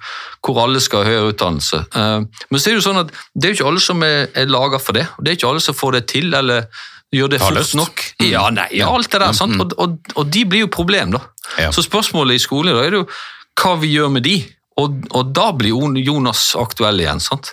hvor 0.44 0.60
alle 0.66 0.80
skal 0.84 1.04
ha 1.04 1.08
høyere 1.14 1.32
utdannelse. 1.32 1.80
Eh, 1.96 2.20
Men 2.50 2.60
så 2.60 2.68
er 2.70 2.76
det 2.76 2.82
jo 2.82 2.86
sånn 2.90 3.00
at 3.06 3.14
det 3.34 3.46
er 3.46 3.52
jo 3.52 3.58
ikke 3.60 3.68
alle 3.70 3.82
som 3.84 4.02
er, 4.02 4.30
er 4.34 4.48
laga 4.50 4.80
for 4.82 4.96
det. 4.96 5.06
og 5.16 5.24
Det 5.24 5.32
er 5.32 5.38
ikke 5.38 5.50
alle 5.52 5.62
som 5.64 5.76
får 5.76 5.98
det 5.98 6.06
til, 6.10 6.32
eller 6.34 6.66
gjør 7.14 7.32
det 7.34 7.40
fort 7.42 7.74
nok. 7.78 8.04
Ja, 8.26 8.46
nei, 8.54 8.68
ja, 8.78 8.90
alt 8.90 9.10
det 9.10 9.20
der, 9.22 9.34
sant? 9.36 9.60
Og, 9.62 9.74
og, 9.78 10.14
og 10.14 10.30
de 10.34 10.44
blir 10.46 10.66
jo 10.66 10.70
problem, 10.72 11.14
da. 11.14 11.24
Ja. 11.58 11.70
Så 11.74 11.84
spørsmålet 11.86 12.38
i 12.38 12.42
skolen 12.42 12.74
da 12.76 12.82
er 12.86 12.94
det 12.94 13.02
jo 13.02 13.08
hva 13.60 13.74
vi 13.82 13.90
gjør 13.92 14.12
med 14.14 14.24
de, 14.26 14.38
og, 14.80 15.02
og 15.10 15.32
da 15.36 15.50
blir 15.56 15.74
Jonas 16.00 16.52
aktuell 16.58 17.02
igjen. 17.02 17.20
sant? 17.20 17.52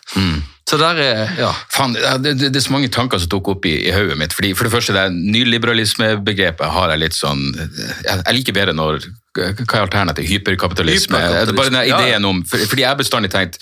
Så 0.68 0.78
der 0.80 1.00
er, 1.00 1.22
ja. 1.40 1.50
Fan, 1.72 1.96
det, 1.96 2.34
det, 2.40 2.52
det 2.52 2.60
er 2.60 2.66
så 2.66 2.74
mange 2.76 2.90
tanker 2.92 3.22
som 3.24 3.32
tok 3.32 3.54
opp 3.54 3.66
i, 3.70 3.74
i 3.88 3.94
hodet 3.96 4.18
mitt. 4.20 4.36
Fordi, 4.36 4.52
for 4.58 4.68
det 4.68 4.74
første, 4.74 4.96
det 4.96 5.06
nyliberalismebegrepet 5.16 6.74
har 6.76 6.92
jeg 6.92 7.04
litt 7.06 7.16
sånn 7.16 7.46
Jeg, 7.56 8.18
jeg 8.18 8.36
liker 8.36 8.58
bedre 8.58 8.76
når 8.76 9.00
Hva 9.38 9.48
er 9.64 9.86
alternativet? 9.86 10.28
Hyperkapitalisme? 10.34 11.22
Hyperkapitalisme, 11.22 11.58
Bare 11.62 11.72
den 11.72 11.88
ja. 11.88 12.02
ideen 12.02 12.28
om 12.28 12.42
for, 12.44 12.64
Fordi 12.68 12.84
jeg 12.84 12.92
har 12.92 13.00
bestandig 13.00 13.32
tenkt 13.32 13.62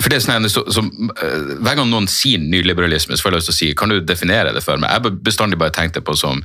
for 0.00 0.10
det 0.10 0.18
er 0.18 0.24
sånn, 0.24 0.50
så, 0.50 0.64
som, 0.74 0.90
eh, 1.22 1.50
Hver 1.62 1.78
gang 1.78 1.90
noen 1.90 2.08
sier 2.10 2.42
nyliberalisme, 2.42 3.14
så 3.14 3.22
får 3.22 3.30
jeg 3.30 3.38
lyst 3.38 3.50
til 3.50 3.54
å 3.54 3.58
si 3.60 3.72
Kan 3.78 3.92
du 3.92 4.00
definere 4.02 4.54
det 4.54 4.64
for 4.64 4.80
meg? 4.80 4.90
Jeg 4.90 5.04
har 5.04 5.18
bestandig 5.22 5.58
bare 5.60 5.74
tenkt 5.74 5.94
det 5.94 6.02
på 6.06 6.16
som 6.18 6.40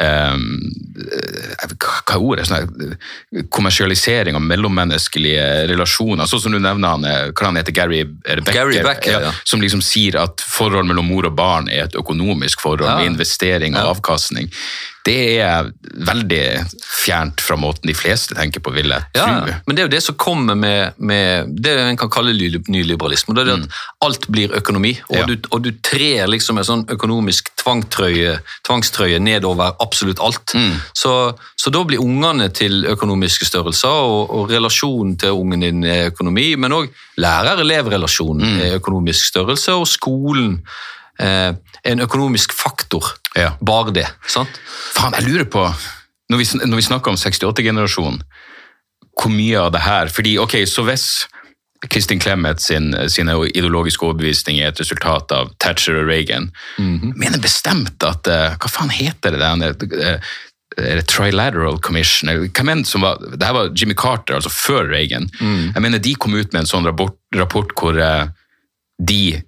um, 0.00 0.44
hva 1.78 2.16
er 2.16 2.20
ordet? 2.20 2.46
Sånn 2.48 2.94
kommersialisering 3.52 4.36
av 4.36 4.44
mellommenneskelige 4.44 5.66
relasjoner. 5.70 6.28
Sånn 6.28 6.44
som 6.46 6.54
du 6.54 6.60
nevner 6.60 6.94
han, 6.94 7.04
eh, 7.08 7.32
hva 7.32 7.50
han 7.50 7.60
heter, 7.60 7.74
Gary, 7.76 8.00
er 8.00 8.40
Becker, 8.40 8.52
Gary 8.52 8.82
Becker, 8.84 9.28
ja. 9.28 9.32
Som 9.44 9.60
liksom 9.64 9.82
sier 9.84 10.20
at 10.22 10.40
forhold 10.40 10.88
mellom 10.88 11.08
mor 11.08 11.28
og 11.28 11.36
barn 11.36 11.68
er 11.68 11.84
et 11.84 11.98
økonomisk 11.98 12.60
forhold 12.64 12.88
Ja. 12.88 12.96
med 12.98 13.12
investering 13.12 13.76
og 13.76 13.96
avkastning. 13.96 14.50
Det 15.04 15.40
er 15.42 15.72
veldig 16.06 16.42
fjernt 16.78 17.40
fra 17.42 17.56
måten 17.58 17.88
de 17.90 17.94
fleste 17.98 18.36
tenker 18.38 18.62
på, 18.62 18.70
vil 18.70 18.92
jeg 18.94 19.02
Ja, 19.18 19.26
men 19.66 19.74
det 19.74 19.82
er 19.82 19.88
jo 19.88 19.92
det 19.96 20.02
som 20.04 20.14
kommer 20.14 20.54
med, 20.54 20.92
med 20.98 21.48
det 21.62 21.72
en 21.80 21.96
kan 21.98 22.10
kalle 22.12 22.30
nyliberalisme. 22.32 23.34
Det 23.34 23.42
er 23.42 23.48
det 23.50 23.56
at 23.64 23.80
alt 24.06 24.28
blir 24.30 24.54
økonomi, 24.54 24.92
og, 25.08 25.16
Mm. 25.16 25.18
Ja. 25.18 25.26
du, 25.26 25.48
og 25.50 25.62
du 25.64 25.70
trer 25.82 26.26
liksom 26.30 26.58
en 26.58 26.64
sånn 26.64 26.84
økonomisk 26.88 27.50
tvangstrøye 27.58 29.18
nedover 29.20 29.74
absolutt 29.82 30.20
alt. 30.22 30.54
Mm. 30.54 30.76
Så, 30.94 31.12
så 31.58 31.70
da 31.74 31.82
blir 31.84 31.98
ungene 32.02 32.48
til 32.54 32.84
økonomiske 32.86 33.46
størrelser, 33.48 33.88
og, 33.88 34.30
og 34.30 34.50
relasjonen 34.50 35.16
til 35.18 35.34
ungen 35.36 35.60
din 35.66 35.84
er 35.84 36.10
økonomi, 36.12 36.52
men 36.56 36.72
òg 36.78 36.88
lærer-elev-relasjonen 37.18 38.42
Mm. 38.42 38.60
er 38.60 38.78
økonomisk 38.78 39.26
størrelse, 39.32 39.72
og 39.78 39.86
skolen 39.88 40.60
eh, 41.20 41.52
er 41.84 41.92
en 41.92 42.00
økonomisk 42.00 42.52
faktor. 42.56 43.12
Ja. 43.38 43.54
Bare 43.60 43.94
det. 43.94 44.06
sant? 44.28 44.60
Faen, 44.96 45.14
jeg 45.16 45.28
lurer 45.28 45.48
på, 45.48 45.66
når 46.32 46.42
vi, 46.42 46.48
når 46.66 46.80
vi 46.80 46.88
snakker 46.88 47.12
om 47.12 47.20
68-generasjonen, 47.20 48.22
hvor 49.12 49.32
mye 49.32 49.60
av 49.60 49.72
det 49.74 49.82
her 49.84 50.08
Fordi, 50.08 50.38
ok, 50.40 50.54
så 50.66 50.84
hvis 50.88 51.26
Kristin 51.92 52.20
Clemet 52.22 52.62
sin, 52.62 52.94
sine 53.12 53.34
ideologiske 53.50 54.06
overbevisninger 54.06 54.64
er 54.64 54.70
et 54.72 54.80
resultat 54.80 55.34
av 55.34 55.50
Thatcher 55.60 55.98
og 56.00 56.08
Reagan, 56.08 56.50
mener 56.78 57.42
bestemt 57.42 58.06
at 58.06 58.30
eh, 58.30 58.54
Hva 58.56 58.70
faen 58.70 58.92
heter 58.94 59.36
det? 59.36 59.72
Eh, 59.98 60.32
er 60.78 61.00
det 61.00 61.08
Trilateral 61.10 61.80
Commission? 61.84 62.30
Hvem 62.30 62.70
enn 62.72 62.84
som 62.88 63.04
var, 63.04 63.18
det 63.20 63.44
her 63.44 63.56
var 63.56 63.72
Jimmy 63.76 63.96
Carter, 63.98 64.38
altså 64.38 64.52
før 64.52 64.88
Reagan. 64.88 65.28
Jeg 65.74 65.82
mener 65.84 66.00
De 66.00 66.14
kom 66.14 66.32
ut 66.38 66.52
med 66.54 66.62
en 66.62 66.70
sånn 66.70 66.86
rapport, 66.88 67.18
rapport 67.36 67.74
hvor 67.76 67.98
eh, 67.98 68.30
de 69.02 69.42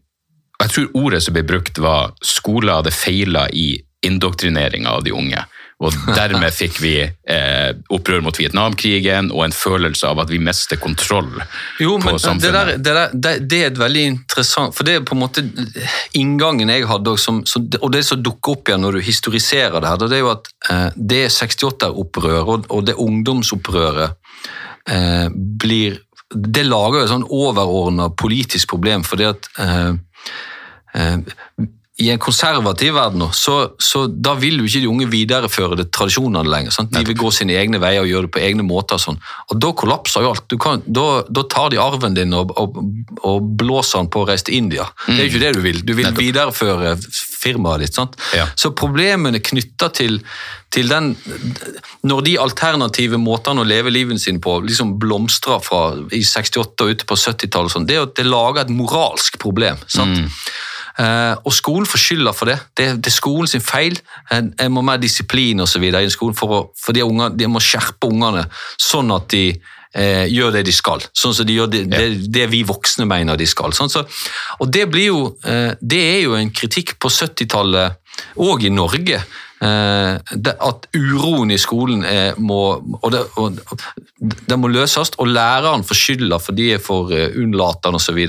jeg 0.64 0.74
tror 0.74 1.02
ordet 1.04 1.22
som 1.24 1.36
ble 1.36 1.44
brukt 1.46 1.78
var 1.82 2.14
skoler 2.24 2.80
hadde 2.80 2.94
feila 2.94 3.48
i 3.52 3.74
indoktrineringa 4.04 4.90
av 4.98 5.04
de 5.04 5.12
unge. 5.16 5.44
Og 5.82 5.94
dermed 6.14 6.54
fikk 6.60 6.76
vi 6.82 6.92
eh, 7.02 7.70
opprør 7.92 8.22
mot 8.24 8.36
Vietnamkrigen 8.38 9.32
og 9.34 9.42
en 9.46 9.54
følelse 9.56 10.06
av 10.06 10.22
at 10.22 10.30
vi 10.30 10.38
mister 10.42 10.78
kontroll 10.80 11.32
Jo, 11.82 11.96
på 11.98 12.06
men 12.06 12.14
det, 12.14 12.22
samfunnet. 12.22 12.54
der, 12.54 12.70
det, 12.70 12.84
der, 12.86 13.10
det, 13.12 13.32
det 13.50 13.58
er 13.58 13.72
et 13.72 13.80
veldig 13.82 14.04
interessant 14.12 14.76
For 14.76 14.86
det 14.86 14.94
er 15.00 15.04
på 15.08 15.16
en 15.16 15.22
måte 15.24 15.42
inngangen 16.14 16.70
jeg 16.70 16.86
hadde, 16.88 17.16
som, 17.20 17.42
og 17.80 17.90
det 17.92 18.04
som 18.06 18.22
dukker 18.22 18.54
opp 18.54 18.70
igjen 18.70 18.86
når 18.86 19.00
du 19.00 19.04
historiserer 19.08 19.80
det 19.82 19.90
her, 19.90 20.06
det 20.06 20.18
er 20.20 20.24
jo 20.24 20.32
at 20.36 20.50
eh, 20.70 20.88
det 20.94 21.22
68-opprøret 21.34 22.54
og, 22.54 22.70
og 22.70 22.86
det 22.86 22.96
ungdomsopprøret 23.08 24.14
eh, 24.94 25.28
blir 25.34 26.00
Det 26.34 26.64
lager 26.66 27.00
jo 27.00 27.04
et 27.04 27.12
sånn 27.12 27.28
overordna 27.30 28.08
politisk 28.14 28.70
problem, 28.72 29.04
fordi 29.06 29.26
at 29.28 29.50
eh, 29.58 29.92
i 31.96 32.08
en 32.10 32.18
konservativ 32.18 32.96
verden 32.96 33.20
nå, 33.22 33.28
så, 33.38 33.52
så 33.78 34.08
da 34.08 34.32
vil 34.34 34.58
jo 34.58 34.66
ikke 34.66 34.80
de 34.82 34.88
unge 34.90 35.06
videreføre 35.12 35.76
det 35.78 35.84
tradisjonene 35.94 36.50
lenger. 36.50 36.74
Sant? 36.74 36.90
De 36.90 37.04
vil 37.06 37.14
gå 37.20 37.30
sine 37.30 37.54
egne 37.54 37.78
veier 37.78 38.02
og 38.02 38.10
gjøre 38.10 38.26
det 38.26 38.32
på 38.34 38.42
egne 38.42 38.64
måter. 38.66 38.98
Sånn. 38.98 39.20
Og 39.46 39.60
Da 39.62 39.70
kollapser 39.78 40.24
jo 40.24 40.32
alt. 40.32 40.42
Du 40.50 40.58
kan, 40.58 40.82
da, 40.86 41.22
da 41.30 41.44
tar 41.46 41.70
de 41.70 41.78
arven 41.78 42.18
din 42.18 42.34
og, 42.34 42.50
og, 42.58 42.80
og 43.22 43.46
blåser 43.62 44.02
den 44.02 44.10
på 44.10 44.24
å 44.24 44.28
reise 44.32 44.48
til 44.50 44.58
India. 44.58 44.88
Det 45.06 45.20
er 45.20 45.22
jo 45.22 45.30
ikke 45.30 45.44
det 45.44 45.54
du 45.54 45.62
vil. 45.68 45.80
Du 45.86 45.94
vil 45.94 46.10
videreføre 46.18 46.96
firmaet 46.98 47.86
ditt. 47.86 47.94
Sant? 47.94 48.18
Ja. 48.34 48.48
Så 48.58 48.74
problemene 48.74 49.38
knytta 49.38 49.92
til, 49.94 50.18
til 50.74 50.90
den 50.90 51.14
Når 52.02 52.26
de 52.26 52.36
alternative 52.42 53.22
måtene 53.22 53.62
å 53.62 53.70
leve 53.70 53.94
livet 53.94 54.18
sin 54.18 54.42
på 54.42 54.58
liksom 54.66 54.96
blomstrer 54.98 55.62
fra 55.62 55.86
i 56.10 56.26
68 56.26 56.74
og 56.82 56.90
ute 56.90 57.06
på 57.06 57.22
70-tallet, 57.22 57.78
sånn, 57.78 57.86
det 57.86 58.02
det 58.18 58.26
lager 58.26 58.64
et 58.64 58.74
moralsk 58.82 59.38
problem. 59.38 59.78
sant? 59.86 60.24
Eh, 60.26 60.46
og 60.94 61.50
skolen 61.50 61.88
får 61.90 61.98
skylda 61.98 62.32
for 62.36 62.46
det. 62.50 62.58
Det, 62.78 62.84
det 63.02 63.10
er 63.10 63.14
skolen 63.14 63.50
sin 63.50 63.64
feil. 63.64 63.96
En, 64.30 64.52
en 64.60 64.74
må 64.74 64.82
mer 64.86 65.00
disiplin 65.02 65.62
og 65.64 65.66
så 65.66 65.80
videre 65.82 66.06
i 66.06 66.12
skolen 66.12 66.36
for, 66.38 66.52
å, 66.54 66.60
for 66.78 66.94
de, 66.94 67.02
unger, 67.02 67.34
de 67.34 67.48
må 67.50 67.62
skjerpe 67.62 68.10
ungene 68.12 68.44
sånn 68.78 69.10
at 69.14 69.26
de 69.34 69.48
eh, 69.94 70.26
gjør 70.30 70.54
det 70.58 70.64
de 70.68 70.74
skal. 70.74 71.02
Sånn 71.16 71.34
som 71.36 71.48
de 71.48 71.56
gjør 71.58 71.70
det, 71.72 71.84
det, 71.90 72.04
det 72.34 72.48
vi 72.52 72.64
voksne 72.66 73.06
mener 73.10 73.38
de 73.40 73.48
skal. 73.48 73.74
Sånn, 73.76 73.92
så, 73.92 74.04
og 74.60 74.70
det, 74.74 74.86
blir 74.92 75.10
jo, 75.10 75.24
eh, 75.46 75.72
det 75.80 76.02
er 76.16 76.20
jo 76.26 76.36
en 76.38 76.52
kritikk 76.54 76.96
på 77.02 77.12
70-tallet, 77.12 78.00
og 78.42 78.62
i 78.64 78.70
Norge. 78.70 79.22
eh, 79.64 80.14
at 80.52 80.88
uroen 80.94 81.50
i 81.54 81.58
skolen 81.58 82.02
må, 82.36 82.60
og 83.00 83.12
det, 83.14 83.22
og, 83.40 83.60
det 84.20 84.58
må 84.60 84.68
løses, 84.68 85.14
og 85.18 85.30
læreren 85.30 85.84
får 85.86 86.00
skylda 86.00 86.40
for 86.42 86.56
de 86.56 86.72
er 86.76 86.82
for 86.82 87.12
eh, 87.14 87.32
unnlatende 87.40 88.00
osv. 88.00 88.20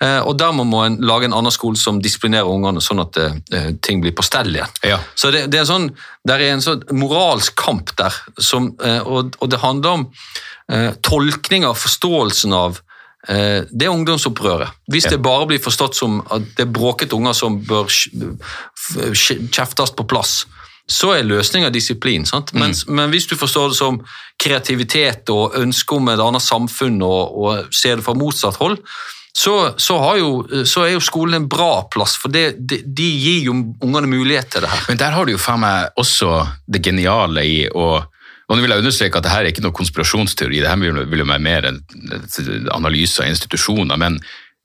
Eh, 0.00 0.18
og 0.28 0.34
dermed 0.36 0.68
må 0.68 0.82
en 0.84 0.98
lage 1.08 1.24
en 1.24 1.32
annen 1.32 1.52
skole 1.54 1.78
som 1.80 2.02
disiplinerer 2.04 2.44
ungene, 2.52 2.82
sånn 2.84 3.00
at 3.00 3.16
eh, 3.16 3.70
ting 3.80 4.02
blir 4.04 4.12
på 4.12 4.24
stell 4.26 4.50
igjen. 4.52 4.74
Ja. 4.84 4.98
Så 5.16 5.30
det, 5.32 5.46
det 5.52 5.62
er 5.62 5.68
sånn, 5.70 5.86
der 6.28 6.42
er 6.44 6.52
en 6.52 6.64
sånn 6.64 6.82
moralsk 6.92 7.56
kamp 7.56 7.94
der, 7.96 8.12
som, 8.36 8.74
eh, 8.84 9.00
og, 9.00 9.38
og 9.40 9.48
det 9.54 9.62
handler 9.62 9.94
om 10.02 10.04
eh, 10.68 10.90
tolkning 11.00 11.64
av 11.64 11.78
forståelsen 11.80 12.52
av 12.52 12.82
eh, 13.28 13.64
det 13.72 13.88
ungdomsopprøret. 13.88 14.76
Hvis 14.92 15.08
det 15.08 15.22
bare 15.24 15.48
blir 15.48 15.64
forstått 15.64 15.96
som 15.96 16.20
at 16.28 16.44
det 16.58 16.66
er 16.66 16.74
bråkete 16.76 17.16
unger 17.16 17.32
som 17.40 17.56
bør 17.64 17.88
kj- 17.88 19.48
kjeftes 19.48 19.96
på 19.96 20.04
plass, 20.12 20.42
så 20.86 21.16
er 21.16 21.24
løsninga 21.26 21.72
disiplin. 21.74 22.22
Sant? 22.28 22.52
Men, 22.54 22.76
Men 22.86 23.10
hvis 23.10 23.26
du 23.26 23.34
forstår 23.34 23.72
det 23.72 23.78
som 23.80 23.96
kreativitet 24.38 25.32
og 25.34 25.56
ønske 25.58 25.96
om 25.96 26.12
et 26.12 26.20
annet 26.22 26.44
samfunn 26.44 27.00
og, 27.02 27.32
og 27.34 27.74
ser 27.74 27.96
det 27.98 28.04
fra 28.06 28.14
motsatt 28.14 28.60
hold, 28.60 28.76
så, 29.36 29.74
så, 29.76 29.96
jo, 30.16 30.30
så 30.64 30.86
er 30.86 30.94
jo 30.94 31.00
skolen 31.04 31.42
en 31.42 31.48
bra 31.52 31.82
plass, 31.92 32.14
for 32.16 32.32
det, 32.32 32.54
de, 32.56 32.78
de 32.86 33.08
gir 33.20 33.50
jo 33.50 33.56
ungene 33.84 34.08
mulighet 34.08 34.48
til 34.54 34.64
det 34.64 34.70
her. 34.72 34.84
Men 34.88 35.00
der 35.02 35.12
har 35.12 35.28
du 35.28 35.34
jo 35.34 35.40
faen 35.40 35.60
meg 35.60 35.98
også 36.00 36.38
det 36.64 36.80
geniale 36.86 37.44
i 37.44 37.58
å 37.68 37.88
og 38.46 38.54
nå 38.54 38.62
vil 38.62 38.70
jeg 38.70 38.78
understreke 38.84 39.18
at 39.18 39.24
dette 39.26 39.38
er 39.42 39.48
ikke 39.50 39.62
noe 39.64 39.74
konspirasjonsteori, 39.74 40.60
det 40.62 40.68
her 40.70 40.78
vil 40.78 41.18
jo 41.18 41.24
være 41.26 41.42
mer 41.42 41.64
en 41.66 41.80
analyse 42.70 43.18
av 43.18 43.32
institusjoner, 43.32 43.98
men 43.98 44.20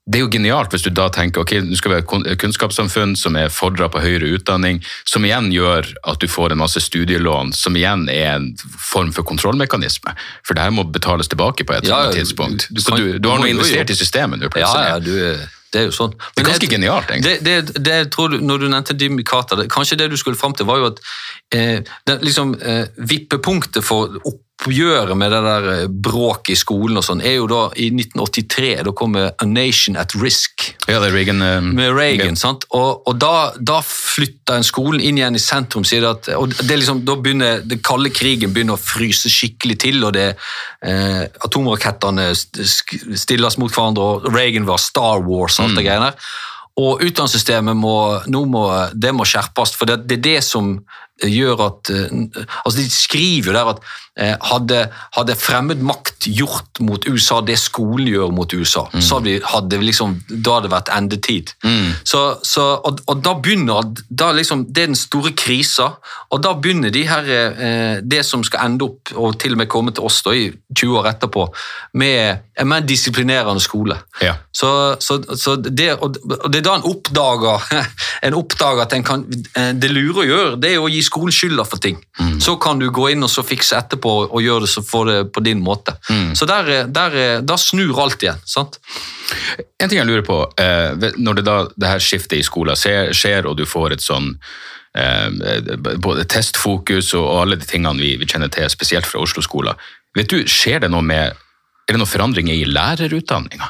det 0.10 0.18
er 0.18 0.24
jo 0.26 0.30
genialt 0.34 0.72
hvis 0.74 0.82
du 0.84 0.90
da 0.90 1.06
tenker 1.14 1.44
ok, 1.44 1.52
nå 1.62 1.78
skal 1.78 1.92
vi 1.94 1.98
ha 2.00 2.02
et 2.34 2.40
kunnskapssamfunn 2.42 3.14
som 3.16 3.36
er 3.38 3.52
fordra 3.54 3.86
på 3.94 4.02
høyere 4.02 4.32
utdanning, 4.40 4.82
som 5.06 5.24
igjen 5.28 5.52
gjør 5.54 5.88
at 6.10 6.20
du 6.20 6.28
får 6.28 6.52
en 6.56 6.62
masse 6.64 6.82
studielån, 6.82 7.54
som 7.54 7.78
igjen 7.78 8.08
er 8.10 8.34
en 8.40 8.50
form 8.82 9.14
for 9.14 9.24
kontrollmekanisme. 9.30 10.16
For 10.48 10.58
det 10.58 10.66
her 10.66 10.74
må 10.74 10.88
betales 10.90 11.30
tilbake 11.32 11.64
på 11.70 11.78
et 11.78 11.86
Ja, 11.88 12.02
annet 12.08 12.18
tidspunkt. 12.18 12.68
du 12.74 12.82
kan- 12.82 12.98
du, 12.98 13.20
du 13.20 13.30
har 13.30 13.38
nå 13.40 13.46
investert 13.54 13.90
jo. 13.90 13.94
i 13.94 14.02
systemet 14.02 14.40
nå 14.42 14.50
plutselig. 14.50 14.90
ja, 14.90 15.00
du, 15.00 15.48
det 15.72 15.80
er 15.80 15.86
jo 15.86 15.92
sånn. 15.96 16.12
Det 16.36 16.44
er 16.44 16.50
ganske 16.50 16.68
genialt, 16.68 17.08
egentlig. 17.08 17.38
Det, 17.46 17.66
det, 17.72 17.84
det 17.86 18.12
tror 18.12 18.30
du, 18.34 18.40
Når 18.42 18.58
du 18.60 18.68
nevnte 18.68 18.98
Jimmy 19.00 19.24
Carter, 19.24 19.56
kanskje 19.72 19.98
det 20.02 20.10
du 20.12 20.18
skulle 20.18 20.36
fram 20.36 20.54
til, 20.54 20.66
var 20.66 20.78
jo 20.82 20.86
at 20.92 21.00
eh, 21.54 21.82
det, 22.08 22.22
liksom, 22.24 22.56
eh, 22.62 22.86
vippepunktet 22.98 23.84
for 23.86 24.18
oppgjøret 24.62 25.18
med 25.18 25.32
det 25.34 25.40
der 25.46 25.68
eh, 25.72 25.88
bråket 25.90 26.54
i 26.54 26.60
skolen 26.60 27.00
og 27.00 27.06
sånn, 27.06 27.22
er 27.26 27.40
jo 27.40 27.48
da 27.50 27.62
i 27.82 27.90
1983. 27.94 28.84
Da 28.86 28.94
kommer 28.98 29.32
A 29.32 29.48
Nation 29.50 29.98
at 29.98 30.14
Risk 30.22 30.68
Ja, 30.88 31.00
det 31.00 31.10
er 31.10 31.16
Reagan. 31.16 31.42
um, 31.42 31.72
med 31.76 31.94
Reagan. 31.98 32.36
sant? 32.36 32.66
Og, 32.78 33.02
og 33.08 33.18
da, 33.20 33.52
da 33.58 33.80
flytter 33.86 34.60
en 34.60 34.68
skolen 34.68 35.02
inn 35.02 35.18
igjen 35.18 35.36
i 35.36 35.42
sentrum. 35.42 35.86
Sier 35.88 36.06
det 36.06 36.12
at, 36.12 36.30
og 36.38 36.54
det 36.54 36.78
liksom, 36.78 37.04
da 37.08 37.16
begynner 37.16 37.66
Den 37.66 37.82
kalde 37.86 38.14
krigen 38.14 38.54
begynner 38.54 38.78
å 38.78 38.82
fryse 38.82 39.32
skikkelig 39.32 39.80
til, 39.82 40.04
og 40.06 40.14
det, 40.18 40.36
eh, 40.86 41.26
atomrakettene 41.46 42.32
stilles 42.36 43.58
mot 43.58 43.74
hverandre, 43.74 44.02
og 44.02 44.32
Reagan 44.34 44.70
var 44.70 44.82
Star 44.82 45.22
Wars 45.26 45.60
og 45.60 45.70
alt 45.70 45.82
det 45.82 45.88
greiene 45.90 46.12
der. 46.12 46.32
Og 46.82 47.02
utdanningssystemet 47.04 47.76
må, 47.76 47.96
nå 48.32 48.46
må, 48.48 48.64
det 48.96 49.12
må 49.14 49.26
skjerpes, 49.28 49.74
for 49.76 49.90
det, 49.90 50.06
det 50.08 50.22
er 50.22 50.28
det 50.30 50.44
som 50.48 50.78
gjør 51.20 51.66
at 51.68 51.92
eh, 51.94 52.46
altså 52.66 52.80
De 52.80 52.88
skriver 52.92 53.52
jo 53.52 53.56
der 53.56 53.72
at 53.74 53.82
eh, 54.20 54.36
hadde, 54.52 54.80
hadde 55.16 55.36
fremmed 55.40 55.84
makt 55.86 56.28
gjort 56.32 56.82
mot 56.84 57.06
USA 57.08 57.40
det 57.46 57.58
skolen 57.62 58.10
gjør 58.10 58.34
mot 58.36 58.54
USA, 58.54 58.86
så 59.00 59.20
hadde, 59.20 59.28
vi, 59.28 59.36
hadde 59.54 59.82
liksom, 59.82 60.18
da 60.30 60.58
hadde 60.58 60.68
det 60.68 60.74
vært 60.74 60.92
endetid. 60.96 61.54
Så, 62.08 62.22
så, 62.48 62.66
og, 62.82 63.02
og 63.10 63.24
da 63.24 63.36
begynner 63.40 63.92
da 64.10 64.32
liksom, 64.36 64.66
Det 64.70 64.84
er 64.84 64.92
den 64.92 65.00
store 65.00 65.34
krisa, 65.38 65.92
og 66.32 66.44
da 66.44 66.54
begynner 66.58 66.94
de 66.94 67.06
her, 67.08 67.30
eh, 67.32 68.02
det 68.04 68.24
som 68.28 68.44
skal 68.48 68.68
ende 68.68 68.88
opp, 68.88 69.14
og 69.16 69.40
til 69.42 69.56
og 69.56 69.62
med 69.62 69.72
komme 69.72 69.96
til 69.96 70.08
oss 70.08 70.22
da, 70.26 70.36
i 70.36 70.50
20 70.76 71.00
år 71.00 71.12
etterpå, 71.14 71.48
med 72.00 72.48
en 72.62 72.70
mer 72.70 72.86
disiplinerende 72.86 73.64
skole. 73.64 73.98
Ja. 74.22 74.36
Så, 74.54 74.72
så, 75.00 75.20
så 75.38 75.56
det, 75.56 75.94
og 75.98 76.18
det 76.52 76.62
er 76.62 76.68
da 76.68 76.78
en 76.78 76.88
oppdager, 76.88 77.66
en 78.28 78.38
oppdager 78.38 78.86
at 78.86 78.96
en 78.98 79.08
kan, 79.08 79.26
det 79.26 79.92
lure 79.92 80.24
å 80.24 80.28
gjøre, 80.28 80.60
det 80.62 80.76
er 80.76 80.84
å 80.84 80.92
gi 80.92 81.02
skolen 81.12 81.36
skylda 81.36 81.66
for 81.68 81.82
ting. 81.84 82.00
Så 82.42 82.56
kan 82.64 82.80
du 82.80 82.88
gå 82.96 83.10
inn 83.12 83.24
og 83.28 83.30
så 83.30 83.44
fikse 83.46 83.76
etterpå 83.78 84.14
og 84.32 84.40
gjøre 84.42 84.64
det 84.66 84.72
det 85.12 85.20
på 85.36 85.44
din 85.44 85.60
måte. 85.64 85.98
Så 86.40 86.48
der, 86.48 86.70
er- 86.80 86.88
der, 86.88 87.16
er- 87.26 87.42
da 87.44 87.58
snur 87.60 88.00
alt 88.02 88.24
igjen. 88.24 88.40
sant? 88.48 88.80
En 89.80 89.90
ting 89.90 90.00
jeg 90.00 90.08
lurer 90.08 90.24
på, 90.28 90.40
eh, 90.60 91.12
når 91.18 91.34
det 91.42 91.46
da 91.48 91.58
det 91.76 91.88
her 91.92 92.00
skiftet 92.04 92.40
i 92.40 92.44
skolen 92.48 92.76
skjer, 92.80 93.46
og 93.48 93.58
du 93.60 93.66
får 93.66 93.94
et 93.98 94.04
sånn 94.04 94.32
eh, 94.96 95.30
både 96.04 96.26
testfokus 96.32 97.14
og 97.20 97.30
alle 97.44 97.56
de 97.60 97.66
tingene 97.68 98.00
vi, 98.00 98.16
vi 98.20 98.26
kjenner 98.28 98.52
til, 98.52 98.68
spesielt 98.72 99.06
fra 99.08 99.22
Oslo-skoler. 99.24 99.76
Vet 100.16 100.30
du, 100.32 100.42
skjer 100.48 100.80
det 100.84 100.92
noe 100.92 101.02
med, 101.06 101.36
Er 101.90 101.96
det 101.96 102.00
noen 102.00 102.08
forandringer 102.08 102.54
i 102.56 102.66
lærerutdanninga? 102.68 103.68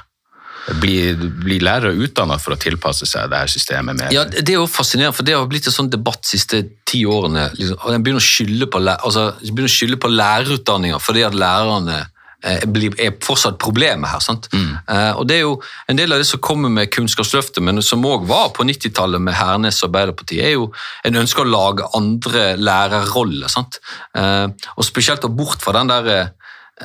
Blir, 0.82 1.18
blir 1.42 1.64
lærere 1.66 1.96
utdanna 1.98 2.38
for 2.42 2.54
å 2.54 2.60
tilpasse 2.62 3.08
seg 3.10 3.32
det 3.32 3.40
her 3.42 3.50
systemet? 3.50 3.98
med 3.98 4.14
Ja, 4.14 4.26
Det 4.30 4.54
er 4.54 4.60
jo 4.60 4.70
fascinerende, 4.70 5.16
for 5.18 5.26
det 5.26 5.34
har 5.34 5.50
blitt 5.50 5.68
en 5.68 5.74
sånn 5.74 5.90
debatt 5.90 6.22
de 6.22 6.36
siste 6.36 6.62
ti 6.86 7.02
årene. 7.10 7.50
Liksom, 7.58 7.80
og 7.82 7.94
En 7.94 8.04
begynner 8.06 8.22
å 8.22 8.26
skylde 8.26 8.70
på, 8.70 8.82
altså, 8.86 9.32
begynner 9.42 9.72
å 9.72 9.78
skylde 9.78 10.02
på 10.02 10.12
lærerutdanninga 10.14 11.00
fordi 11.02 11.24
at 11.26 11.38
lærerne 11.38 11.98
eh, 12.46 12.62
er 12.62 13.16
fortsatt 13.26 13.58
problemet 13.62 14.12
her. 14.14 14.22
sant? 14.22 14.52
Eh, 14.54 15.12
og 15.18 15.26
det 15.28 15.40
er 15.40 15.42
jo 15.48 15.56
En 15.90 15.98
del 15.98 16.14
av 16.14 16.22
det 16.22 16.28
som 16.30 16.40
kommer 16.40 16.70
med 16.70 16.92
Kunnskapsløftet, 16.94 17.64
men 17.64 17.82
som 17.82 18.06
òg 18.06 18.28
var 18.30 18.54
på 18.54 18.64
90-tallet 18.64 19.22
med 19.22 19.34
Hernes 19.34 19.82
og 19.82 19.90
Arbeiderpartiet, 19.90 20.46
er 20.46 20.54
jo 20.60 20.70
en 21.04 21.18
ønske 21.24 21.42
å 21.42 21.50
lage 21.50 21.90
andre 21.98 22.56
lærerroller. 22.58 23.50
sant? 23.50 23.82
Uh, 24.18 24.48
og 24.78 24.86
spesielt 24.86 25.26
bort 25.26 25.62
fra 25.62 25.74
den 25.80 25.90
der 25.90 26.32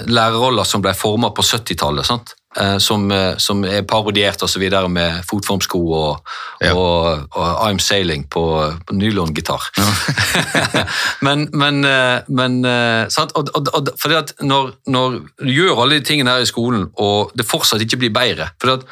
lærerrolla 0.05 0.65
som 0.65 0.83
ble 0.85 0.93
forma 0.97 1.31
på 1.31 1.45
70-tallet. 1.45 2.07
sant? 2.07 2.35
Eh, 2.57 2.79
Som, 2.79 3.11
eh, 3.13 3.37
som 3.39 3.65
er 3.65 3.83
parodiert 3.83 4.43
og 4.43 4.49
så 4.49 4.59
videre 4.63 4.89
med 4.89 5.23
fotformsko 5.29 5.81
og, 5.93 6.29
Ja. 6.61 6.73
og, 6.73 7.29
og 7.37 7.59
I'm 7.67 7.79
Sailing 7.79 8.25
på, 8.33 8.43
på 8.87 8.95
nylongitar. 8.97 9.61
men 11.21 11.49
men, 11.63 11.81
men 12.29 12.65
eh, 12.65 13.09
sant? 13.13 13.33
Og, 13.37 13.51
og, 13.55 13.89
fordi 14.01 14.15
at 14.15 14.33
når, 14.41 14.73
når 14.87 15.19
du 15.43 15.51
gjør 15.53 15.83
alle 15.83 15.99
de 16.01 16.05
tingene 16.09 16.31
her 16.33 16.47
i 16.47 16.49
skolen, 16.49 16.89
og 16.97 17.33
det 17.37 17.47
fortsatt 17.49 17.83
ikke 17.85 18.01
blir 18.07 18.15
bedre 18.17 18.49
fordi 18.61 18.79
at 18.79 18.87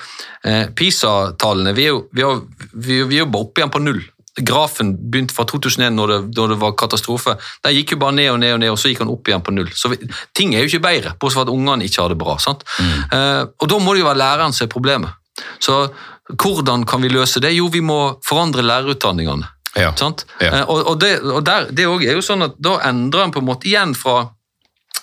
eh, 0.44 0.66
PISA-tallene 0.76 1.72
vi, 1.76 1.88
vi, 2.12 2.28
vi, 2.74 3.00
vi 3.08 3.16
er 3.16 3.24
jo 3.24 3.30
bare 3.32 3.48
oppe 3.48 3.62
igjen 3.62 3.72
på 3.72 3.82
null. 3.84 4.02
Grafen 4.42 4.94
begynte 5.10 5.34
fra 5.36 5.44
2001, 5.46 5.92
når 5.94 6.10
det, 6.10 6.18
når 6.36 6.48
det 6.54 6.56
var 6.60 6.72
katastrofe. 6.74 7.36
Den 7.62 7.76
gikk 7.76 7.92
jo 7.94 7.98
bare 8.02 8.16
ned 8.16 8.30
og 8.32 8.40
ned, 8.42 8.52
og 8.56 8.60
ned, 8.64 8.70
og 8.74 8.78
så 8.82 8.90
gikk 8.90 9.04
han 9.04 9.12
opp 9.12 9.28
igjen 9.30 9.44
på 9.46 9.54
null. 9.54 9.70
Så 9.78 9.92
vi, 9.92 9.98
ting 10.34 10.54
er 10.54 10.64
jo 10.64 10.72
ikke 10.72 10.82
bedre, 10.88 11.12
bortsett 11.20 11.38
fra 11.38 11.44
at 11.46 11.52
ungene 11.54 11.86
ikke 11.86 12.02
har 12.02 12.10
det 12.10 12.18
bra. 12.18 12.34
sant? 12.42 12.64
Eh, 12.80 13.42
og 13.46 13.68
da 13.70 13.78
må 13.78 13.94
det 13.94 14.02
jo 14.02 14.08
være 14.10 14.18
læreren 14.24 14.52
som 14.56 14.66
er 14.66 14.72
problemet. 14.74 15.14
Så 15.62 15.76
hvordan 16.40 16.82
kan 16.88 17.02
vi 17.02 17.12
løse 17.12 17.40
det? 17.42 17.52
Jo, 17.54 17.68
vi 17.70 17.80
må 17.84 18.18
forandre 18.26 18.62
lærerutdanningene. 18.66 19.50
Ja. 19.76 19.92
Sant? 19.98 20.26
Ja. 20.40 20.50
Eh, 20.60 20.68
Og, 20.68 20.82
og, 20.86 20.98
det, 21.00 21.20
og 21.22 21.44
der, 21.46 21.70
det 21.70 21.84
er 21.86 22.14
jo 22.14 22.22
sånn 22.24 22.42
at 22.46 22.58
da 22.58 22.78
endrer 22.88 23.24
en 23.28 23.34
på 23.34 23.42
en 23.42 23.48
måte 23.52 23.68
igjen 23.70 23.94
fra 23.94 24.30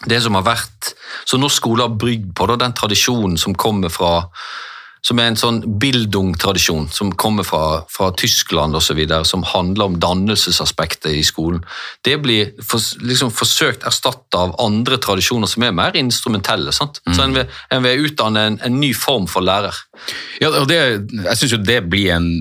det 0.09 0.17
som 0.23 0.33
har 0.33 0.43
vært 0.47 0.93
som 1.29 1.39
norsk 1.43 1.59
skole 1.61 1.85
har 1.85 1.93
brygd 1.93 2.31
på, 2.35 2.47
da, 2.49 2.55
den 2.57 2.73
tradisjonen 2.73 3.37
som 3.37 3.53
kommer 3.55 3.91
fra 3.93 4.27
som 5.05 5.19
er 5.19 5.31
en 5.31 5.39
sånn 5.39 5.59
Bildung-tradisjon 5.81 6.87
som 6.93 7.09
kommer 7.19 7.45
fra, 7.47 7.81
fra 7.89 8.11
Tyskland 8.17 8.77
osv., 8.77 8.99
som 9.25 9.45
handler 9.49 9.89
om 9.89 9.97
dannelsesaspektet 10.01 11.15
i 11.17 11.23
skolen. 11.25 11.63
Det 12.05 12.19
blir 12.21 12.53
for, 12.61 12.83
liksom 13.01 13.33
forsøkt 13.33 13.87
erstatta 13.89 14.45
av 14.45 14.55
andre 14.61 14.99
tradisjoner 15.01 15.49
som 15.49 15.65
er 15.65 15.75
mer 15.75 15.97
instrumentelle. 15.97 16.73
Sant? 16.75 17.01
Så 17.09 17.25
en 17.25 17.35
vil, 17.37 17.49
en 17.73 17.85
vil 17.85 18.07
utdanne 18.07 18.45
en, 18.51 18.61
en 18.61 18.79
ny 18.81 18.93
form 18.97 19.27
for 19.31 19.45
lærer. 19.45 19.77
Ja, 20.41 20.53
og 20.53 20.69
det, 20.69 20.79
jeg 21.17 21.37
syns 21.41 21.57
jo 21.57 21.61
det 21.65 21.81
blir 21.89 22.13
en 22.15 22.31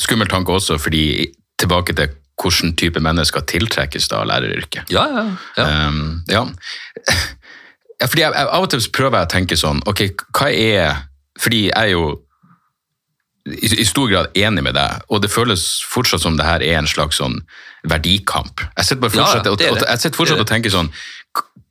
skummel 0.00 0.28
tanke 0.28 0.52
også, 0.52 0.78
fordi 0.80 1.30
tilbake 1.60 1.96
til 1.96 2.16
hvilken 2.40 2.76
type 2.76 3.00
mennesker 3.04 3.44
tiltrekkes 3.48 4.08
da 4.12 4.22
av 4.22 4.30
læreryrket. 4.30 4.92
Ja, 4.92 5.04
ja, 5.12 5.24
ja. 5.56 5.68
Um, 5.88 6.20
ja. 6.28 6.46
ja 8.00 8.08
fordi 8.08 8.24
jeg, 8.24 8.32
jeg, 8.32 8.48
Av 8.48 8.64
og 8.64 8.70
til 8.72 8.86
prøver 8.96 9.20
jeg 9.20 9.28
å 9.28 9.32
tenke 9.34 9.58
sånn 9.60 9.82
Ok, 9.88 10.06
hva 10.36 10.48
er 10.48 11.09
Fordi 11.40 11.64
jeg 11.68 11.90
er 11.90 11.94
jo 11.94 12.20
i, 13.48 13.70
i 13.80 13.86
stor 13.88 14.10
grad 14.10 14.36
enig 14.36 14.64
med 14.64 14.76
deg, 14.76 15.04
og 15.08 15.22
det 15.24 15.32
føles 15.32 15.66
fortsatt 15.88 16.22
som 16.22 16.36
det 16.38 16.46
her 16.46 16.62
er 16.64 16.80
en 16.80 16.88
slags 16.90 17.20
sånn 17.20 17.40
verdikamp. 17.88 18.62
Jeg 18.76 18.90
sitter 18.90 19.12
fortsatt, 19.12 19.46
ja, 19.46 19.56
det 19.56 19.68
er 19.68 19.76
og, 19.76 19.84
jeg 19.86 20.02
sitter 20.02 20.20
fortsatt 20.20 20.40
Det 20.40 20.44
og 20.44 20.50
tenker 20.50 20.74
sånn 20.74 20.90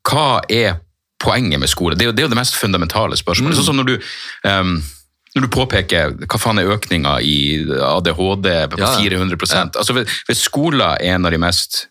Hva 0.10 0.42
er 0.50 0.80
poenget 1.22 1.62
med 1.62 1.70
skole? 1.70 1.98
Det 2.00 2.08
er 2.08 2.10
jo 2.10 2.16
det, 2.16 2.24
er 2.24 2.30
jo 2.30 2.34
det 2.34 2.40
mest 2.40 2.58
fundamentale 2.58 3.18
spørsmålet. 3.20 3.54
Mm. 3.54 3.60
Sånn 3.60 3.70
som 3.70 3.78
når 3.78 3.92
du 3.92 3.96
um, 4.50 4.80
når 5.36 5.46
du 5.46 5.52
påpeker 5.54 6.16
hva 6.24 6.40
faen 6.42 6.62
er 6.62 6.72
økninga 6.74 7.20
i 7.22 7.38
ADHD 7.70 8.50
på 8.72 8.80
Ja, 8.82 8.94
ja. 8.98 9.20
400 9.20 9.78
altså 9.78 9.96
hvis, 10.00 10.42
skoler 10.42 10.98
er 10.98 11.14
en 11.14 11.28
av 11.30 11.36
de 11.36 11.40
mest 11.42 11.84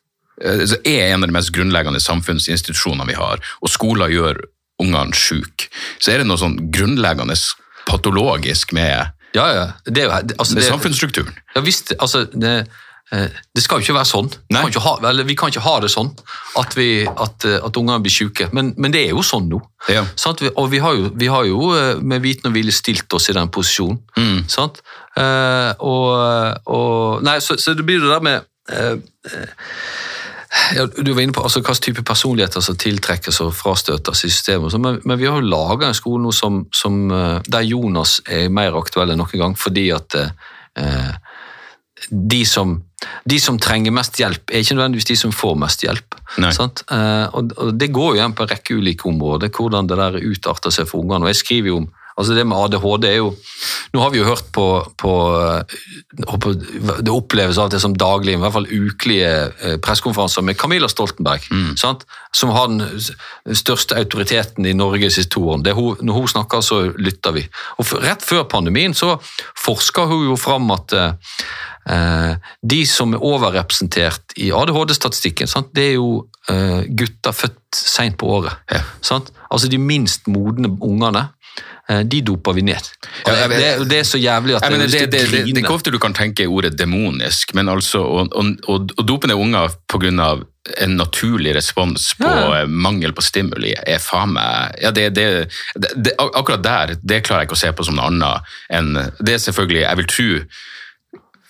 eh, 0.42 0.64
er 0.82 1.12
en 1.12 1.22
av 1.22 1.30
de 1.30 1.36
mest 1.36 1.52
grunnleggende 1.54 2.02
samfunnsinstitusjonene 2.02 3.06
vi 3.06 3.18
har, 3.18 3.42
og 3.62 3.70
skolen 3.70 4.10
gjør 4.10 4.42
ungene 4.82 5.14
syke, 5.14 5.70
så 6.02 6.12
er 6.12 6.22
det 6.22 6.28
noe 6.28 6.38
sånn 6.40 6.58
grunnleggende 6.74 7.38
patologisk 7.88 8.72
med, 8.76 9.14
ja, 9.36 9.46
ja. 9.52 9.64
Det 9.84 10.04
altså, 10.08 10.54
med 10.54 10.62
det- 10.62 10.68
samfunnsstrukturen. 10.68 11.34
Ja 11.54 11.60
visst, 11.64 11.92
altså 12.00 12.24
det, 12.32 12.52
eh, 13.12 13.26
det 13.54 13.62
skal 13.64 13.78
jo 13.78 13.86
ikke 13.86 13.96
være 13.98 14.08
sånn. 14.08 14.30
Vi 14.48 14.56
kan, 14.56 14.68
ikke 14.72 14.84
ha, 14.84 14.94
eller, 15.10 15.24
vi 15.28 15.36
kan 15.36 15.52
ikke 15.52 15.64
ha 15.64 15.74
det 15.84 15.90
sånn 15.92 16.10
at, 16.56 16.76
vi, 16.76 17.06
at, 17.06 17.44
eh, 17.44 17.58
at 17.64 17.76
ungene 17.76 18.00
blir 18.04 18.14
syke, 18.14 18.48
men, 18.56 18.72
men 18.76 18.92
det 18.94 19.06
er 19.06 19.12
jo 19.12 19.24
sånn 19.26 19.48
nå. 19.52 19.60
Ja. 19.92 20.04
Og 20.54 20.70
vi 20.72 20.80
har, 20.84 20.96
jo, 20.96 21.10
vi 21.14 21.28
har 21.32 21.44
jo 21.48 21.72
eh, 21.76 22.00
med 22.00 22.24
viten 22.24 22.50
og 22.50 22.56
vilje 22.56 22.72
stilt 22.78 23.12
oss 23.12 23.28
i 23.28 23.36
den 23.36 23.52
posisjonen. 23.52 24.00
Mm. 24.16 24.44
Sant? 24.48 24.80
Eh, 25.16 25.72
og, 25.78 26.64
og 26.66 27.22
Nei, 27.26 27.38
så, 27.44 27.56
så 27.60 27.74
det 27.76 27.84
blir 27.88 28.00
det 28.04 28.12
der 28.12 28.24
med 28.24 28.44
ja, 30.76 30.86
du 30.86 31.12
var 31.12 31.22
inne 31.22 31.34
på 31.36 31.44
altså, 31.44 31.60
hvilken 31.62 31.84
type 31.84 32.04
personligheter 32.06 32.64
som 32.64 32.76
tiltrekkes 32.78 33.40
og 33.44 33.54
frastøtes 33.56 34.24
i 34.24 34.30
systemet. 34.32 34.72
sånn, 34.72 34.84
Men, 34.84 35.00
men 35.04 35.20
vi 35.20 35.28
har 35.28 35.40
jo 35.40 35.48
laga 35.48 35.88
en 35.88 35.96
skole 35.96 36.22
nå 36.24 36.32
som, 36.34 36.64
som, 36.74 37.00
eh, 37.12 37.38
der 37.46 37.66
Jonas 37.68 38.18
er 38.26 38.48
mer 38.52 38.76
aktuell 38.78 39.14
enn 39.14 39.22
noen 39.22 39.42
gang, 39.42 39.56
fordi 39.58 39.88
at 39.94 40.18
eh, 40.18 41.12
de, 42.10 42.42
som, 42.46 42.76
de 43.28 43.38
som 43.42 43.58
trenger 43.60 43.94
mest 43.94 44.18
hjelp, 44.20 44.50
er 44.50 44.64
ikke 44.64 44.78
nødvendigvis 44.78 45.10
de 45.10 45.18
som 45.18 45.34
får 45.34 45.56
mest 45.60 45.84
hjelp. 45.86 46.18
Sant? 46.54 46.84
Eh, 46.90 47.26
og, 47.32 47.54
og 47.56 47.72
Det 47.78 47.90
går 47.94 48.12
jo 48.12 48.20
igjen 48.20 48.36
på 48.36 48.46
en 48.46 48.52
rekke 48.52 48.78
ulike 48.78 49.08
områder, 49.10 49.52
hvordan 49.54 49.90
det 49.90 50.00
der 50.00 50.20
utarter 50.22 50.74
seg 50.74 50.90
for 50.90 51.04
ungene. 51.04 51.24
og 51.26 51.32
jeg 51.32 51.42
skriver 51.42 51.72
jo 51.72 51.80
om 51.84 51.88
Altså 52.18 52.34
Det 52.34 52.44
med 52.46 52.58
ADHD 52.58 53.04
er 53.06 53.18
jo 53.20 53.28
Nå 53.94 54.02
har 54.02 54.10
vi 54.10 54.18
jo 54.18 54.26
hørt 54.26 54.48
på, 54.52 54.66
på, 54.98 55.12
eh, 55.38 55.76
på 56.26 56.52
Det 56.98 57.14
oppleves 57.14 57.58
av 57.58 57.68
og 57.68 57.74
til 57.74 57.80
som 57.80 57.94
daglig, 57.96 58.34
i 58.34 58.40
hvert 58.42 58.56
fall 58.56 58.68
ukelige 58.68 59.30
eh, 59.48 59.76
pressekonferanser 59.84 60.44
med 60.44 60.58
Camilla 60.60 60.90
Stoltenberg, 60.90 61.46
sant? 61.78 62.04
som 62.34 62.52
har 62.52 62.68
den 62.68 63.54
største 63.56 63.96
autoriteten 63.96 64.66
i 64.66 64.74
Norge 64.76 65.06
de 65.06 65.14
siste 65.14 65.32
to 65.36 65.46
årene. 65.48 65.72
Hun, 65.76 65.96
når 66.04 66.20
hun 66.20 66.28
snakker, 66.28 66.60
så 66.64 66.82
lytter 66.98 67.34
vi. 67.36 67.46
Og 67.80 67.94
Rett 68.02 68.24
før 68.24 68.44
pandemien 68.50 68.94
så 68.94 69.16
forska 69.56 70.06
hun 70.10 70.28
jo 70.30 70.36
fram 70.40 70.70
at 70.74 70.94
eh, 70.96 71.32
eh, 71.94 72.52
de 72.62 72.80
som 72.88 73.14
er 73.14 73.24
overrepresentert 73.24 74.36
i 74.36 74.50
ADHD-statistikken, 74.54 75.50
det 75.74 75.86
er 75.92 75.96
jo 75.96 76.26
eh, 76.50 76.84
gutter 76.88 77.36
født 77.36 77.80
seint 77.80 78.18
på 78.20 78.28
året. 78.38 78.60
Ja. 78.70 78.84
Sant? 79.04 79.32
Altså 79.48 79.70
de 79.72 79.80
minst 79.80 80.28
modne 80.28 80.70
ungene. 80.80 81.28
Eh, 81.90 82.02
De 82.04 82.20
doper 82.26 82.56
vi 82.58 82.64
ned. 82.68 82.90
Ja, 83.26 83.34
jeg 83.34 83.50
jeg, 83.50 83.62
det, 83.62 83.88
det 83.90 83.98
er 84.02 84.06
så 84.08 84.20
jævlig 84.20 84.56
at 84.58 84.66
jeg, 84.66 84.72
jeg 84.72 84.78
det, 84.78 85.00
har 85.00 85.06
det, 85.06 85.10
det, 85.12 85.30
det, 85.32 85.40
er 85.40 85.62
ikke 85.64 85.74
ofte 85.74 85.92
du 85.94 85.98
kan 86.02 86.14
tenke 86.16 86.46
ordet 86.46 86.76
demonisk, 86.78 87.54
men 87.58 87.70
altså 87.72 88.02
å, 88.04 88.24
å, 88.28 88.46
å, 88.74 89.06
dope 89.06 89.30
ned 89.30 89.40
unger 89.40 89.74
pga. 89.90 90.28
en 90.84 90.96
naturlig 90.96 91.54
respons 91.56 92.10
på 92.18 92.28
Ja. 92.28 92.60
eh, 92.60 92.66
mangel 92.68 93.14
på 93.16 93.22
stimuli, 93.24 93.72
er 93.72 93.98
faen 93.98 94.34
meg 94.36 94.76
ja, 94.82 94.92
Akkurat 96.28 96.62
der 96.62 96.96
det 97.00 97.22
klarer 97.24 97.42
jeg 97.42 97.48
ikke 97.48 97.56
å 97.56 97.64
se 97.64 97.72
på 97.72 97.84
som 97.88 97.96
noe 97.96 98.10
annet 98.10 98.56
enn 98.68 98.92
Det 99.18 99.34
er 99.34 99.44
selvfølgelig, 99.46 99.86
jeg 99.86 99.96
vil 99.96 100.10
tro 100.12 100.30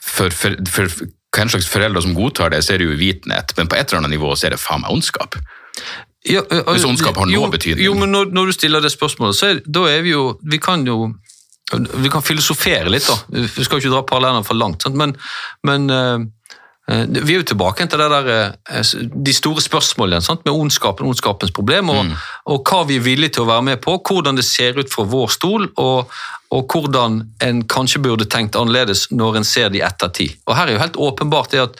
for, 0.08 0.30
for, 0.30 0.54
for 0.70 1.08
hva 1.36 1.46
slags 1.50 1.68
foreldre 1.68 2.02
som 2.02 2.16
godtar 2.16 2.52
det, 2.54 2.62
så 2.64 2.74
er 2.74 2.80
det 2.80 2.88
jo 2.88 2.96
uvitenhet, 2.96 3.52
men 3.58 3.68
på 3.68 3.76
et 3.76 3.88
eller 3.90 4.02
annet 4.02 4.16
nivå 4.16 4.32
så 4.34 4.48
er 4.48 4.56
det 4.56 4.62
faen 4.62 4.82
meg 4.84 4.94
ondskap. 4.94 5.36
Ja, 6.26 6.42
ø- 6.50 6.64
Hvis 6.72 6.84
ondskap 6.84 7.16
har 7.16 7.26
noe 7.30 7.50
betydning. 7.50 7.84
Jo, 7.84 7.94
men 7.94 8.10
når, 8.10 8.32
når 8.34 8.46
du 8.46 8.52
stiller 8.52 8.80
det 8.82 8.90
spørsmålet, 8.92 9.36
så 9.38 9.46
er, 9.52 9.60
da 9.66 9.86
er 9.86 10.02
vi 10.02 10.10
jo 10.16 10.38
Vi 10.42 10.58
kan 10.58 10.84
jo 10.86 11.14
vi 11.76 12.08
kan 12.08 12.22
filosofere 12.24 12.88
litt, 12.88 13.04
da. 13.04 13.16
Vi 13.28 13.64
skal 13.64 13.76
jo 13.76 13.82
ikke 13.82 13.92
dra 13.92 14.02
parallellene 14.08 14.46
for 14.46 14.56
langt. 14.56 14.82
Sant? 14.82 14.96
Men, 14.96 15.12
men 15.68 15.90
eh, 15.92 16.22
eh, 16.88 17.02
vi 17.12 17.34
er 17.34 17.42
jo 17.42 17.48
tilbake 17.50 17.84
til 17.92 18.00
der, 18.00 18.30
eh, 18.32 18.92
de 19.28 19.34
store 19.36 19.60
spørsmålene 19.60 20.24
sant? 20.24 20.46
med 20.46 20.54
ondskapen, 20.56 21.04
ondskapens 21.06 21.52
problem, 21.52 21.90
og, 21.92 22.14
og 22.48 22.64
hva 22.64 22.86
vi 22.88 22.96
er 22.96 23.04
villige 23.04 23.36
til 23.36 23.44
å 23.44 23.50
være 23.50 23.66
med 23.68 23.82
på, 23.84 23.98
hvordan 24.00 24.40
det 24.40 24.46
ser 24.48 24.80
ut 24.80 24.88
fra 24.88 25.04
vår 25.04 25.28
stol, 25.36 25.68
og, 25.76 26.08
og 26.50 26.72
hvordan 26.72 27.20
en 27.44 27.62
kanskje 27.68 28.00
burde 28.02 28.24
tenkt 28.24 28.56
annerledes 28.56 29.08
når 29.12 29.40
en 29.40 29.44
ser 29.44 29.68
det 29.68 29.82
i 29.82 29.84
ettertid. 29.84 30.38
Og 30.46 30.56
her 30.56 30.66
er 30.66 30.76
jo 30.76 30.82
helt 30.82 30.96
åpenbart 30.96 31.52
det 31.52 31.60
at 31.66 31.76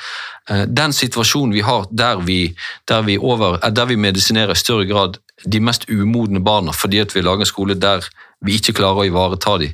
eh, 0.50 0.64
den 0.68 0.92
situasjonen 0.92 1.54
vi 1.56 1.64
har 1.64 1.88
der 1.90 2.20
vi, 2.24 2.54
der 2.88 3.02
vi, 3.06 3.18
over, 3.18 3.58
eh, 3.62 3.72
der 3.72 3.88
vi 3.88 3.96
medisinerer 3.96 4.52
i 4.52 4.60
større 4.60 4.86
grad 4.90 5.16
de 5.46 5.60
mest 5.60 5.88
umodne 5.88 6.42
barna 6.44 6.74
fordi 6.74 7.00
at 7.00 7.14
vi 7.14 7.22
lager 7.24 7.46
en 7.46 7.52
skole 7.52 7.78
der 7.78 8.04
vi 8.44 8.58
ikke 8.58 8.76
klarer 8.78 9.02
å 9.02 9.08
ivareta 9.08 9.56
dem. 9.58 9.72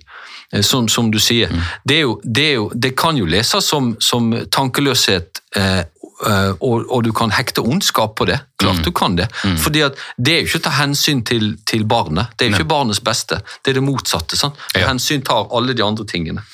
Eh, 0.52 0.62
Som, 0.62 0.88
som 0.88 1.10
du 1.10 1.18
sier, 1.18 1.50
det, 1.84 1.96
er 1.96 2.06
jo, 2.06 2.20
det, 2.24 2.52
jo, 2.54 2.70
det 2.74 2.94
kan 2.96 3.16
jo 3.18 3.26
leses 3.26 3.66
som, 3.66 3.96
som 4.00 4.30
tankeløshet, 4.50 5.42
eh, 5.56 5.82
og, 6.60 6.84
og 6.88 7.00
du 7.04 7.10
kan 7.16 7.32
hekte 7.34 7.60
ondskap 7.64 8.14
på 8.20 8.26
det. 8.30 8.40
Klart 8.62 8.84
du 8.86 8.92
kan 8.94 9.16
det. 9.18 9.26
Fordi 9.60 9.80
at 9.84 9.98
det 10.16 10.32
er 10.32 10.38
jo 10.44 10.46
ikke 10.48 10.60
å 10.62 10.64
ta 10.68 10.72
hensyn 10.78 11.24
til, 11.26 11.56
til 11.68 11.82
barnet. 11.90 12.30
Det 12.38 12.46
er 12.46 12.52
jo 12.52 12.60
ikke 12.60 12.68
barnets 12.70 13.00
beste. 13.04 13.40
Det 13.64 13.72
er 13.74 13.80
det 13.80 13.82
motsatte. 13.84 14.38
sant? 14.38 14.56
Ja. 14.76 14.86
Hensyn 14.88 15.24
tar 15.26 15.50
alle 15.52 15.74
de 15.76 15.82
andre 15.84 16.06
tingene. 16.08 16.44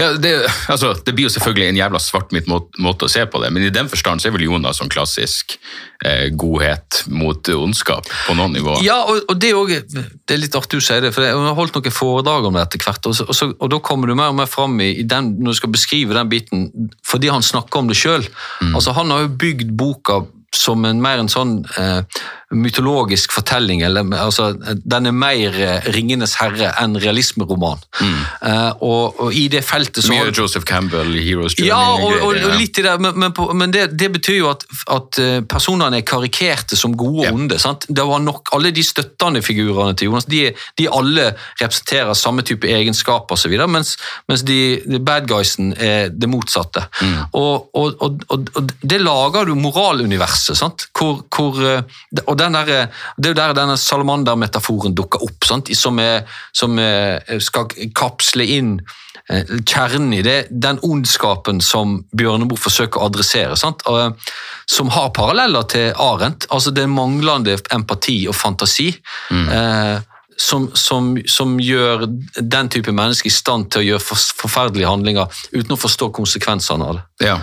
Ja, 0.00 0.12
det, 0.16 0.32
altså, 0.72 0.94
det 1.04 1.14
blir 1.14 1.28
jo 1.28 1.34
selvfølgelig 1.36 1.68
en 1.74 1.78
jævla 1.82 2.00
svart-hvitt 2.02 2.48
må- 2.50 2.64
måte 2.82 3.06
å 3.06 3.12
se 3.12 3.22
på 3.30 3.42
det, 3.44 3.52
men 3.54 3.68
i 3.68 3.70
den 3.74 3.90
forstand 3.92 4.22
så 4.24 4.30
er 4.30 4.34
vel 4.38 4.46
Jonas 4.48 4.80
sånn 4.80 4.90
klassisk 4.90 5.58
eh, 6.04 6.30
godhet 6.34 7.02
mot 7.12 7.52
ondskap 7.54 8.08
på 8.26 8.34
noen 8.38 8.56
nivåer. 8.56 8.82
Ja, 8.88 9.02
og, 9.04 9.20
og 9.28 9.38
det, 9.38 9.52
er 9.52 9.60
også, 9.60 10.04
det 10.26 10.34
er 10.34 10.42
litt 10.42 10.56
artig 10.58 10.80
du 10.80 10.86
sier 10.88 11.04
det, 11.04 11.12
for 11.14 11.28
jeg 11.28 11.36
har 11.36 11.58
holdt 11.60 11.76
noen 11.76 11.94
foredrag 11.94 12.48
om 12.48 12.56
det 12.58 12.64
etter 12.66 12.82
hvert, 12.88 13.06
og, 13.12 13.14
så, 13.20 13.28
og, 13.28 13.36
så, 13.36 13.50
og 13.52 13.70
da 13.76 13.82
kommer 13.84 14.10
du 14.10 14.16
mer 14.18 14.32
og 14.32 14.40
mer 14.40 14.50
fram 14.50 14.80
i, 14.82 14.90
i 15.04 15.06
den, 15.06 15.34
når 15.44 15.54
du 15.54 15.60
skal 15.60 15.74
beskrive 15.76 16.16
den 16.16 16.32
biten, 16.32 16.66
fordi 17.06 17.30
han 17.30 17.44
snakker 17.46 17.84
om 17.84 17.92
det 17.92 18.00
selv. 18.00 18.26
Altså, 18.72 18.96
han 18.96 19.09
har 19.10 19.24
jo 19.24 19.28
bygd 19.28 19.72
boka 19.76 20.20
som 20.56 20.84
en 20.84 21.00
mer 21.02 21.20
en 21.22 21.30
sånn 21.30 21.60
eh, 21.78 22.02
mytologisk 22.50 23.30
fortelling, 23.30 23.84
eller 23.86 24.08
altså, 24.18 24.48
den 24.74 25.06
er 25.06 25.14
mer 25.14 25.54
eh, 25.54 25.84
Ringenes 25.94 26.32
herre 26.40 26.72
enn 26.82 26.96
realismeroman. 26.98 27.78
Eh, 28.02 28.70
og, 28.82 29.20
og 29.22 29.36
i 29.36 29.44
det 29.52 29.60
feltet 29.62 30.02
så 30.02 30.10
Mye 30.10 30.32
Joseph 30.34 30.66
Campbell, 30.66 31.12
Heroes 31.14 31.54
Journey. 31.54 31.68
ja, 31.70 31.78
og, 31.94 32.16
og, 32.26 32.34
og 32.34 32.56
litt 32.58 32.80
i 32.82 32.84
det, 32.86 32.96
men, 32.98 33.14
men, 33.22 33.34
på, 33.36 33.46
men 33.54 33.70
det, 33.74 33.84
det 33.94 34.08
betyr 34.16 34.40
jo 34.40 34.48
at, 34.50 34.66
at 34.90 35.20
eh, 35.22 35.36
personene 35.46 36.00
er 36.00 36.06
karikerte 36.06 36.78
som 36.78 36.96
gode 36.98 37.28
og 37.30 37.38
onde. 37.38 37.60
sant? 37.62 37.86
Det 37.86 38.06
var 38.08 38.24
nok, 38.24 38.50
Alle 38.56 38.74
de 38.74 38.82
støttende 38.84 39.44
figurene 39.46 39.94
til 39.94 40.10
Jonas, 40.10 40.26
de, 40.30 40.48
de 40.80 40.90
alle 40.90 41.28
representerer 41.60 42.18
samme 42.18 42.42
type 42.46 42.66
egenskaper 42.66 43.38
osv., 43.38 43.54
mens, 43.70 43.94
mens 44.26 44.42
de, 44.48 44.58
de 44.90 44.98
bad 44.98 45.30
guysen 45.30 45.70
er 45.78 46.10
det 46.10 46.26
motsatte. 46.30 46.82
Mm. 46.98 47.14
Og, 47.38 47.70
og, 47.78 47.94
og, 48.02 48.26
og, 48.26 48.52
og 48.58 48.74
det 48.82 48.98
lager 49.04 49.46
du 49.46 49.54
moraluniverset, 49.54 50.39
sant? 50.40 50.86
Hvor, 50.96 51.22
hvor, 51.28 51.60
eh, 51.66 51.82
og 52.26 52.38
den 52.38 52.56
der, 52.58 52.88
det 53.16 53.30
er 53.30 53.34
jo 53.34 53.40
der 53.40 53.56
denne 53.58 53.76
salamandermetaforen 53.80 54.96
dukker 54.96 55.22
opp, 55.26 55.46
sant? 55.48 55.70
som, 55.76 55.98
er, 55.98 56.26
som 56.56 56.78
er, 56.80 57.22
skal 57.42 57.70
kapsle 57.96 58.46
inn 58.56 58.76
eh, 59.30 59.56
kjernen 59.64 60.14
i 60.18 60.22
det, 60.26 60.38
den 60.50 60.80
ondskapen 60.86 61.62
som 61.64 62.00
Bjørneboe 62.16 62.60
forsøker 62.60 63.00
å 63.00 63.10
adressere, 63.10 63.58
sant? 63.60 63.84
Eh, 63.86 64.36
som 64.70 64.92
har 64.94 65.12
paralleller 65.16 65.66
til 65.70 65.90
Arendt, 65.98 66.48
altså 66.50 66.72
det 66.74 66.86
manglende 66.90 67.58
empati 67.74 68.22
og 68.30 68.38
fantasi. 68.38 68.92
Eh, 69.30 69.98
som, 70.40 70.70
som, 70.74 71.18
som 71.26 71.58
gjør 71.60 72.06
den 72.40 72.68
type 72.72 72.92
mennesker 72.96 73.28
i 73.28 73.34
stand 73.34 73.68
til 73.72 73.82
å 73.82 73.86
gjøre 73.90 74.04
for, 74.04 74.28
forferdelige 74.40 74.88
handlinger 74.88 75.40
uten 75.52 75.74
å 75.76 75.80
forstå 75.80 76.10
konsekvensene 76.16 76.86
av 76.86 76.96
det. 76.96 77.28
Ja. 77.28 77.36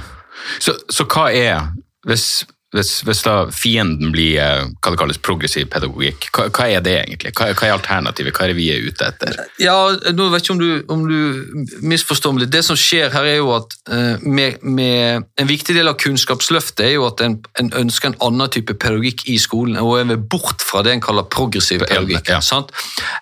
Så, 0.64 0.74
så 0.90 1.06
hva 1.06 1.28
er, 1.30 1.70
hvis, 2.08 2.42
hvis, 2.78 2.92
hvis 3.08 3.24
fienden 3.56 4.12
blir 4.14 4.38
eh, 4.42 4.66
hva 4.78 4.94
det 4.94 5.00
kalles 5.00 5.20
progressiv 5.24 5.68
pedagogikk, 5.74 6.30
hva, 6.36 6.48
hva 6.54 6.68
er 6.72 6.84
det 6.86 6.96
egentlig? 7.02 7.34
Hva, 7.38 7.50
hva 7.52 7.68
er 7.68 7.76
alternativet? 7.76 8.36
Hva 8.36 8.46
er 8.46 8.54
det 8.54 8.58
vi 8.60 8.70
er 8.74 8.86
ute 8.86 9.10
etter? 9.10 9.36
Ja, 9.62 9.76
nå 10.16 10.30
vet 10.34 10.46
ikke 10.46 10.56
om 10.56 10.62
du, 10.62 10.70
om 10.94 11.06
du 11.10 11.76
misforstår 11.86 12.36
meg 12.36 12.46
litt. 12.46 12.54
Det 12.56 12.64
som 12.68 12.80
skjer 12.80 13.12
her 13.14 13.28
er 13.28 13.40
jo 13.40 13.52
at 13.58 13.76
eh, 13.92 14.24
med, 14.24 14.64
med, 14.64 15.28
En 15.38 15.50
viktig 15.50 15.76
del 15.76 15.90
av 15.90 15.98
Kunnskapsløftet 16.02 16.86
er 16.88 16.96
jo 16.96 17.08
at 17.10 17.22
en, 17.26 17.38
en 17.60 17.72
ønsker 17.82 18.12
en 18.12 18.20
annen 18.30 18.54
type 18.54 18.76
pedagogikk 18.80 19.26
i 19.32 19.38
skolen, 19.42 19.78
og 19.82 20.00
en 20.02 20.14
vil 20.14 20.24
bort 20.32 20.64
fra 20.66 20.84
det 20.86 20.96
en 20.96 21.04
kaller 21.04 21.28
progressiv 21.32 21.84
pedagogikk. 21.86 22.32
Ja. 22.32 22.42
sant? 22.44 22.74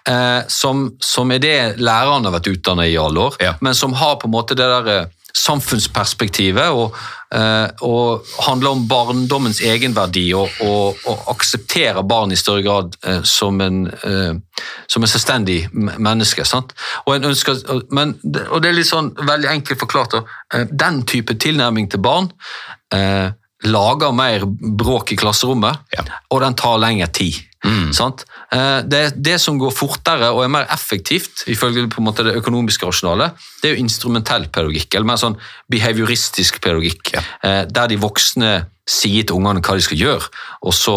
Eh, 0.10 0.42
som, 0.52 0.88
som 1.04 1.32
er 1.34 1.44
det 1.44 1.58
lærerne 1.82 2.30
har 2.30 2.38
vært 2.38 2.52
utdannet 2.54 2.92
i 2.92 2.98
alle 3.02 3.30
år, 3.30 3.40
Ja. 3.44 3.56
men 3.62 3.76
som 3.78 3.94
har 3.98 4.18
på 4.22 4.30
en 4.30 4.36
måte 4.36 4.58
det 4.58 4.68
der 4.70 4.92
eh, 4.94 5.15
samfunnsperspektivet 5.36 6.72
og, 6.72 6.96
eh, 7.36 7.68
og 7.84 8.26
handler 8.48 8.76
om 8.76 8.86
barndommens 8.88 9.60
egenverdi 9.62 10.30
og, 10.38 10.50
og, 10.64 11.02
og 11.06 11.30
aksepterer 11.36 12.06
barn 12.08 12.32
i 12.32 12.40
større 12.40 12.64
grad 12.64 12.96
eh, 13.04 13.22
som 13.28 13.60
en, 13.62 13.86
eh, 13.88 14.34
som 14.88 15.04
en 15.04 15.12
selvstendig 15.12 15.60
menneske. 15.74 16.46
Sant? 16.48 16.72
Og, 17.06 17.16
en 17.18 17.32
ønsker, 17.32 17.60
men, 17.92 18.16
og 18.50 18.62
det 18.64 18.72
er 18.72 18.80
litt 18.80 18.92
sånn 18.92 19.12
veldig 19.20 19.52
enkelt 19.58 19.84
forklart. 19.84 20.16
da. 20.16 20.64
Den 20.72 21.04
type 21.10 21.36
tilnærming 21.36 21.92
til 21.92 22.04
barn 22.06 22.32
eh, 22.96 23.34
lager 23.64 24.12
mer 24.14 24.44
bråk 24.46 25.12
i 25.14 25.16
klasserommet, 25.16 25.78
Ja. 25.96 26.04
og 26.30 26.42
den 26.42 26.54
tar 26.56 26.78
lengre 26.78 27.08
tid. 27.08 27.36
Sant? 27.94 28.26
Eh, 28.52 28.82
Det, 28.86 29.14
det 29.24 29.40
som 29.42 29.58
går 29.58 29.72
fortere 29.74 30.30
og 30.32 30.44
er 30.44 30.48
mer 30.54 30.68
effektivt, 30.70 31.48
ifølge 31.48 31.88
det 31.88 32.36
økonomiske 32.36 32.86
rasjonale, 32.86 33.32
det 33.62 33.72
er 33.72 33.76
jo 33.76 33.82
instrumentell 33.84 34.46
pedagogikk, 34.48 34.94
eller 34.94 35.06
mer 35.06 35.18
sånn 35.18 35.38
behavioristisk 35.72 36.62
pedagogikk, 36.62 37.14
ja. 37.16 37.22
der 37.66 37.88
de 37.88 37.98
voksne 37.98 38.68
sier 38.86 39.24
til 39.26 39.36
ungene 39.40 39.62
hva 39.66 39.74
de 39.74 39.82
skal 39.82 39.98
gjøre, 39.98 40.28
og 40.62 40.74
så 40.78 40.96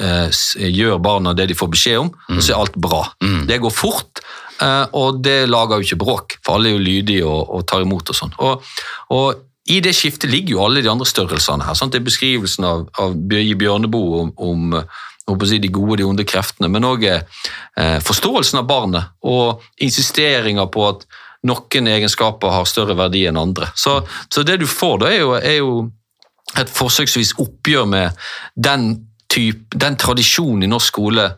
eh, 0.00 0.30
gjør 0.72 1.02
barna 1.04 1.34
det 1.36 1.48
de 1.50 1.54
får 1.58 1.68
beskjed 1.74 1.98
om, 2.00 2.10
og 2.32 2.40
så 2.40 2.54
er 2.54 2.62
alt 2.64 2.78
bra. 2.80 3.02
Det 3.20 3.60
går 3.60 3.74
fort, 3.76 4.22
eh, 4.62 4.86
og 4.96 5.20
det 5.22 5.42
lager 5.50 5.76
jo 5.82 5.84
ikke 5.90 6.00
bråk, 6.00 6.38
for 6.42 6.56
alle 6.56 6.70
er 6.72 6.78
jo 6.78 6.86
lydige 6.86 7.26
og, 7.28 7.50
og 7.58 7.66
tar 7.68 7.84
imot 7.84 8.08
og 8.08 8.16
sånn. 8.16 8.32
Og, 8.40 8.64
og 9.12 9.42
i 9.66 9.80
det 9.82 9.92
skiftet 9.96 10.30
ligger 10.30 10.56
jo 10.56 10.62
alle 10.64 10.82
de 10.82 10.90
andre 10.90 11.06
størrelsene 11.08 11.66
her. 11.66 11.74
Sant? 11.74 11.92
Det 11.92 12.00
er 12.00 12.06
beskrivelsen 12.06 12.66
av, 12.66 12.86
av 13.02 13.16
Bjørneboe 13.16 14.20
om, 14.22 14.32
om 14.38 14.76
de 15.26 15.68
gode 15.74 15.96
og 15.96 15.98
de 15.98 16.06
onde 16.06 16.26
kreftene, 16.28 16.68
men 16.70 16.86
òg 16.86 17.08
eh, 17.10 17.98
forståelsen 18.06 18.60
av 18.60 18.68
barnet 18.68 19.08
og 19.26 19.64
insisteringer 19.82 20.68
på 20.70 20.84
at 20.86 21.02
noen 21.46 21.90
egenskaper 21.90 22.54
har 22.54 22.68
større 22.68 22.94
verdi 22.98 23.24
enn 23.26 23.38
andre. 23.38 23.72
Så, 23.74 24.00
så 24.30 24.42
det 24.46 24.60
du 24.62 24.66
får 24.70 25.02
da, 25.02 25.10
er 25.10 25.20
jo, 25.20 25.34
er 25.34 25.58
jo 25.58 25.72
et 26.56 26.70
forsøksvis 26.70 27.34
oppgjør 27.42 27.90
med 27.90 28.26
den 28.54 28.88
typ, 29.36 29.76
den 29.76 29.98
tradisjonen 30.00 30.64
i 30.66 30.70
norsk 30.70 30.94
skole 30.94 31.28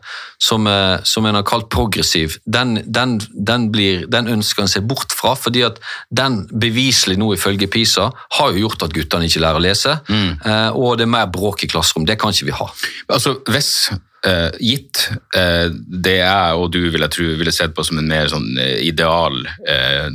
som, 0.41 0.67
eh, 0.71 0.97
som 1.03 1.27
en 1.27 1.37
har 1.39 1.45
kalt 1.47 1.69
progressiv, 1.73 2.39
den, 2.45 2.79
den, 2.85 3.17
den, 3.33 3.69
blir, 3.73 4.05
den 4.11 4.31
ønsker 4.31 4.65
en 4.65 4.71
seg 4.71 4.87
bort 4.89 5.13
fra, 5.15 5.35
fordi 5.35 5.65
at 5.67 5.81
den 6.09 6.41
beviselig 6.49 7.19
nå 7.19 7.33
ifølge 7.35 7.69
PISA 7.71 8.09
har 8.39 8.53
jo 8.53 8.65
gjort 8.65 8.87
at 8.87 8.95
guttene 8.95 9.29
ikke 9.29 9.43
lærer 9.45 9.59
å 9.59 9.65
lese, 9.67 9.97
Mm. 10.09 10.39
og 10.79 10.97
det 10.97 11.03
er 11.05 11.11
mer 11.11 11.27
bråk 11.31 11.63
i 11.63 11.67
klasserom. 11.69 12.05
Det 12.07 12.15
kan 12.19 12.31
ikke 12.33 12.47
vi 12.47 12.55
ha. 12.55 12.67
Altså, 13.11 13.35
hvis 13.51 13.89
Uh, 14.19 14.51
gitt 14.59 14.99
uh, 15.37 15.69
det 15.71 16.17
jeg 16.17 16.55
og 16.59 16.65
du 16.75 16.81
vil 16.91 17.05
jeg 17.05 17.11
tro 17.15 17.27
ville 17.39 17.53
sett 17.55 17.71
på 17.71 17.85
som 17.87 18.01
en 18.01 18.09
mer 18.09 18.27
sånn 18.27 18.49
eh, 18.59 18.81
ideal 18.83 19.37
uh, 19.47 20.09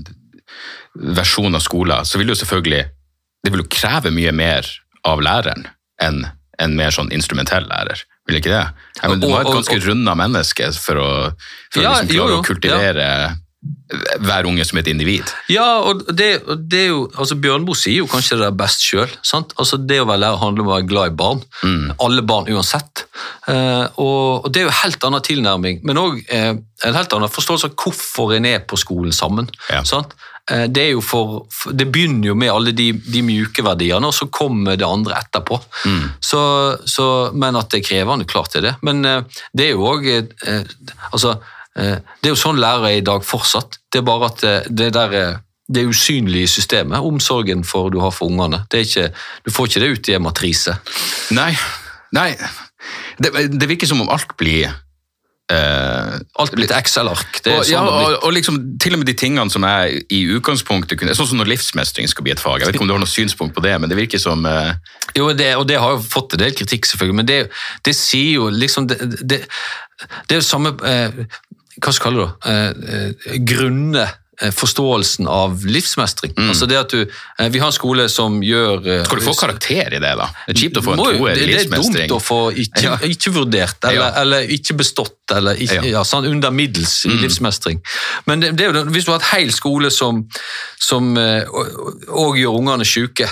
versjon 1.16 1.56
av 1.56 1.64
skolen, 1.64 2.04
så 2.04 2.20
vil 2.20 2.28
jo 2.28 2.36
selvfølgelig 2.36 2.82
det 3.44 3.52
vil 3.52 3.62
jo 3.62 3.70
kreve 3.72 4.12
mye 4.12 4.34
mer 4.36 4.68
av 5.08 5.24
læreren 5.24 5.64
enn 6.04 6.20
en 6.62 6.76
mer 6.78 6.94
sånn 6.94 7.12
instrumentell 7.14 7.66
lærer. 7.70 8.04
Vil 8.28 8.40
ikke 8.40 8.52
det? 8.52 8.66
Ja, 9.02 9.08
men 9.10 9.20
du 9.20 9.28
må 9.28 9.38
ha 9.38 9.44
et 9.44 9.52
ganske 9.52 9.80
runda 9.84 10.14
menneske 10.16 10.70
for 10.80 11.00
å, 11.00 11.08
for 11.74 11.82
Ja, 11.84 11.94
å 11.94 12.02
liksom 12.02 12.12
klare 12.14 12.36
jo, 12.36 12.42
å 12.42 12.46
kultivere 12.46 13.08
hver 14.24 14.46
unge 14.48 14.64
som 14.66 14.78
et 14.80 14.88
individ. 14.90 15.30
Ja, 15.52 15.66
og 15.88 16.02
det, 16.12 16.28
det 16.68 16.80
er 16.82 16.90
jo, 16.90 17.04
altså 17.16 17.36
Bjørnboe 17.40 17.78
sier 17.78 18.02
jo 18.02 18.08
kanskje 18.10 18.36
det 18.40 18.48
er 18.48 18.56
best 18.58 18.84
sjøl. 18.84 19.12
Altså 19.32 19.78
det 19.80 20.00
å 20.02 20.08
være 20.08 20.22
lærer 20.24 20.40
handler 20.40 20.64
om 20.64 20.68
å 20.68 20.74
være 20.74 20.88
glad 20.90 21.12
i 21.12 21.16
barn. 21.20 21.40
Alle 22.02 22.24
barn 22.26 22.50
uansett. 22.52 23.06
Eh, 23.48 23.86
og, 24.00 24.44
og 24.44 24.50
det 24.52 24.62
er 24.62 24.68
jo 24.68 24.72
en 24.72 24.80
helt 24.82 25.08
annen 25.08 25.24
tilnærming, 25.24 25.80
men 25.86 26.00
òg 26.00 26.20
eh, 26.26 26.52
en 26.84 26.98
helt 26.98 27.16
annen 27.16 27.32
forståelse 27.32 27.70
av 27.70 27.76
hvorfor 27.80 28.34
en 28.36 28.48
er 28.50 28.64
på 28.68 28.78
skolen 28.80 29.14
sammen. 29.16 29.48
Ja. 29.72 29.84
Sant? 29.88 30.16
Eh, 30.50 30.64
det, 30.68 30.84
for, 31.02 31.46
det 31.72 31.86
begynner 31.92 32.28
jo 32.28 32.36
med 32.36 32.52
alle 32.52 32.74
de, 32.76 32.90
de 32.92 33.22
mjuke 33.24 33.64
verdiene, 33.64 34.10
og 34.10 34.14
så 34.16 34.28
kommer 34.32 34.76
det 34.76 34.86
andre 34.86 35.16
etterpå. 35.22 35.58
Så, 36.20 36.42
så, 36.90 37.08
men 37.32 37.56
at 37.56 37.70
det 37.72 37.80
er 37.80 37.88
krevende, 37.88 38.28
klart 38.28 38.52
det 38.52 38.60
er 38.60 38.68
det. 38.68 38.74
Men 38.84 39.04
eh, 39.08 39.40
det 39.56 39.70
er 39.70 39.74
jo 39.74 39.88
òg 39.94 40.08
eh, 40.12 40.76
altså, 41.10 41.38
Det 41.74 42.28
er 42.28 42.30
jo 42.30 42.38
sånn 42.38 42.60
lærere 42.62 42.92
er 42.92 43.00
i 43.00 43.06
dag 43.06 43.24
fortsatt. 43.26 43.80
Det 43.90 43.98
er 43.98 44.06
bare 44.06 44.28
at 44.30 44.44
det 44.70 44.92
der 44.94 45.40
det 45.74 45.86
usynlige 45.88 46.46
systemet, 46.52 47.00
omsorgen 47.00 47.64
for 47.64 47.88
du 47.90 47.96
har 48.02 48.12
for 48.14 48.28
ungene. 48.28 48.60
Det 48.70 48.84
ikke, 48.84 49.08
du 49.42 49.50
får 49.50 49.70
ikke 49.70 49.80
det 49.82 49.88
ut 49.90 50.10
i 50.10 50.14
en 50.14 50.22
matrise. 50.22 50.74
Nei, 51.34 51.50
nei. 52.14 52.28
Det, 53.18 53.32
det 53.48 53.68
virker 53.70 53.88
som 53.88 54.04
om 54.04 54.12
alt 54.12 54.36
blir 54.38 54.68
eh, 55.52 56.14
Alt 56.40 56.54
blitt 56.56 56.72
Excel-ark. 56.74 57.40
Og, 57.44 57.64
sånn 57.66 57.72
ja, 57.72 57.82
og, 57.82 58.16
og 58.24 58.34
liksom, 58.36 58.58
til 58.82 58.96
og 58.96 59.02
med 59.02 59.10
de 59.10 59.16
tingene 59.18 59.52
som 59.52 59.66
jeg 59.68 60.04
i 60.14 60.22
utgangspunktet 60.36 61.00
kunne 61.00 61.16
Sånn 61.16 61.30
som 61.32 61.40
når 61.40 61.52
livsmestring 61.52 62.08
skal 62.10 62.26
bli 62.26 62.34
et 62.34 62.42
fag. 62.42 62.62
Jeg 62.62 62.70
vet 62.70 62.78
ikke 62.78 62.86
om 62.86 62.92
du 62.92 62.96
har 62.96 63.02
noe 63.02 63.10
synspunkt 63.10 63.56
på 63.56 63.64
det, 63.64 63.74
men 63.80 63.92
det 63.92 63.98
virker 63.98 64.22
som 64.22 64.46
uh... 64.48 64.74
Jo, 65.16 65.30
det, 65.36 65.52
og 65.60 65.66
det 65.70 65.80
har 65.82 65.96
jo 65.96 66.02
fått 66.02 66.36
en 66.36 66.44
del 66.44 66.56
kritikk, 66.56 66.88
selvfølgelig, 66.90 67.18
men 67.20 67.30
det, 67.30 67.40
det 67.86 67.96
sier 67.98 68.40
jo 68.40 68.50
liksom 68.52 68.88
Det, 68.90 68.98
det, 69.20 69.44
det 70.26 70.36
er 70.36 70.40
jo 70.40 70.46
samme 70.46 70.74
uh, 70.80 71.24
Hva 71.78 71.94
skal 71.94 72.18
du 72.18 72.24
kalle 72.24 72.28
det? 72.28 72.94
Eh, 72.94 73.38
grunne 73.46 74.08
forståelsen 74.40 75.28
av 75.30 75.62
livsmestring. 75.64 76.32
Altså 76.48 76.66
det 76.66 76.76
at 76.78 76.90
du, 76.90 77.00
eh, 77.38 77.48
Vi 77.48 77.58
har 77.58 77.66
en 77.66 77.72
skole 77.72 78.08
som 78.08 78.40
gjør 78.42 78.86
eh, 78.86 79.04
Skal 79.04 79.18
du 79.20 79.24
få 79.24 79.34
karakter 79.38 79.94
i 79.94 80.00
det, 80.02 80.14
da? 80.18 80.26
Det 80.46 80.56
er 80.56 80.60
kjipt 80.60 80.76
å 80.80 80.82
få 80.82 80.92
en 80.92 80.98
Må 80.98 81.12
jo- 81.12 81.18
toer 81.18 81.36
i 81.38 81.46
livsmestring. 81.46 81.92
det 81.94 82.02
er 82.04 82.08
dumt 82.08 82.16
å 82.16 82.22
få 82.24 82.40
ikke, 82.64 82.82
Ja. 82.82 82.96
ikke 82.98 83.32
vurdert, 83.32 83.84
eller, 83.84 83.94
Ja. 84.00 84.10
eller 84.22 84.40
ikke 84.48 84.74
bestått, 84.76 85.16
eller 85.30 85.54
ikke, 85.54 85.84
Ja. 85.84 86.02
Mm. 86.02 86.10
sånn 86.10 86.26
under 86.30 86.50
middels 86.50 87.04
i 87.06 87.10
livsmestring. 87.10 87.80
Men 88.26 88.40
det, 88.40 88.56
det 88.56 88.72
hvis 88.92 89.04
du 89.04 89.12
har 89.12 89.20
et 89.20 89.30
hel 89.38 89.52
skole 89.52 89.90
som, 89.90 90.28
som 90.78 91.16
eh, 91.16 91.44
og 92.08 92.36
gjør 92.36 92.58
ungene 92.58 92.84
syke, 92.84 93.28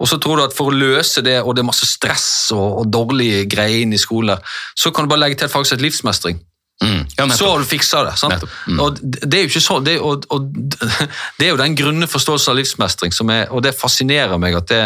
og 0.00 0.08
så 0.08 0.18
tror 0.18 0.36
du 0.36 0.42
at 0.44 0.54
for 0.56 0.70
å 0.72 0.74
løse 0.74 1.22
det, 1.22 1.42
og 1.42 1.54
det 1.54 1.62
er 1.62 1.66
masse 1.68 1.86
stress 1.86 2.50
og, 2.52 2.78
og 2.80 2.90
dårlige 2.90 3.46
greier 3.48 3.82
inn 3.82 3.92
i 3.92 3.98
skolen, 4.00 4.38
så 4.76 4.92
kan 4.94 5.04
du 5.04 5.08
bare 5.14 5.20
legge 5.28 5.38
til 5.38 5.48
faktisk 5.48 5.72
et 5.74 5.82
livsmestring. 5.82 6.40
Mm. 6.84 7.06
Ja, 7.16 7.28
så 7.30 7.50
har 7.50 7.58
du 7.58 7.64
fiksa 7.64 8.04
det. 8.04 8.16
sant? 8.20 8.44
Mm. 8.68 8.80
Og 8.84 8.98
det 9.00 9.38
er 9.38 9.46
jo 9.46 9.50
ikke 9.50 9.64
sånn, 9.64 9.86
det 9.86 9.96
og, 10.00 10.26
og, 10.32 10.50
det 11.38 11.48
er 11.48 11.54
jo 11.54 11.60
den 11.60 11.76
grunne 11.78 12.08
forståelsen 12.10 12.52
av 12.52 12.60
livsmestring, 12.60 13.14
som 13.16 13.32
er, 13.32 13.48
og 13.50 13.64
det 13.64 13.76
fascinerer 13.78 14.36
meg 14.40 14.58
at 14.58 14.68
det, 14.72 14.82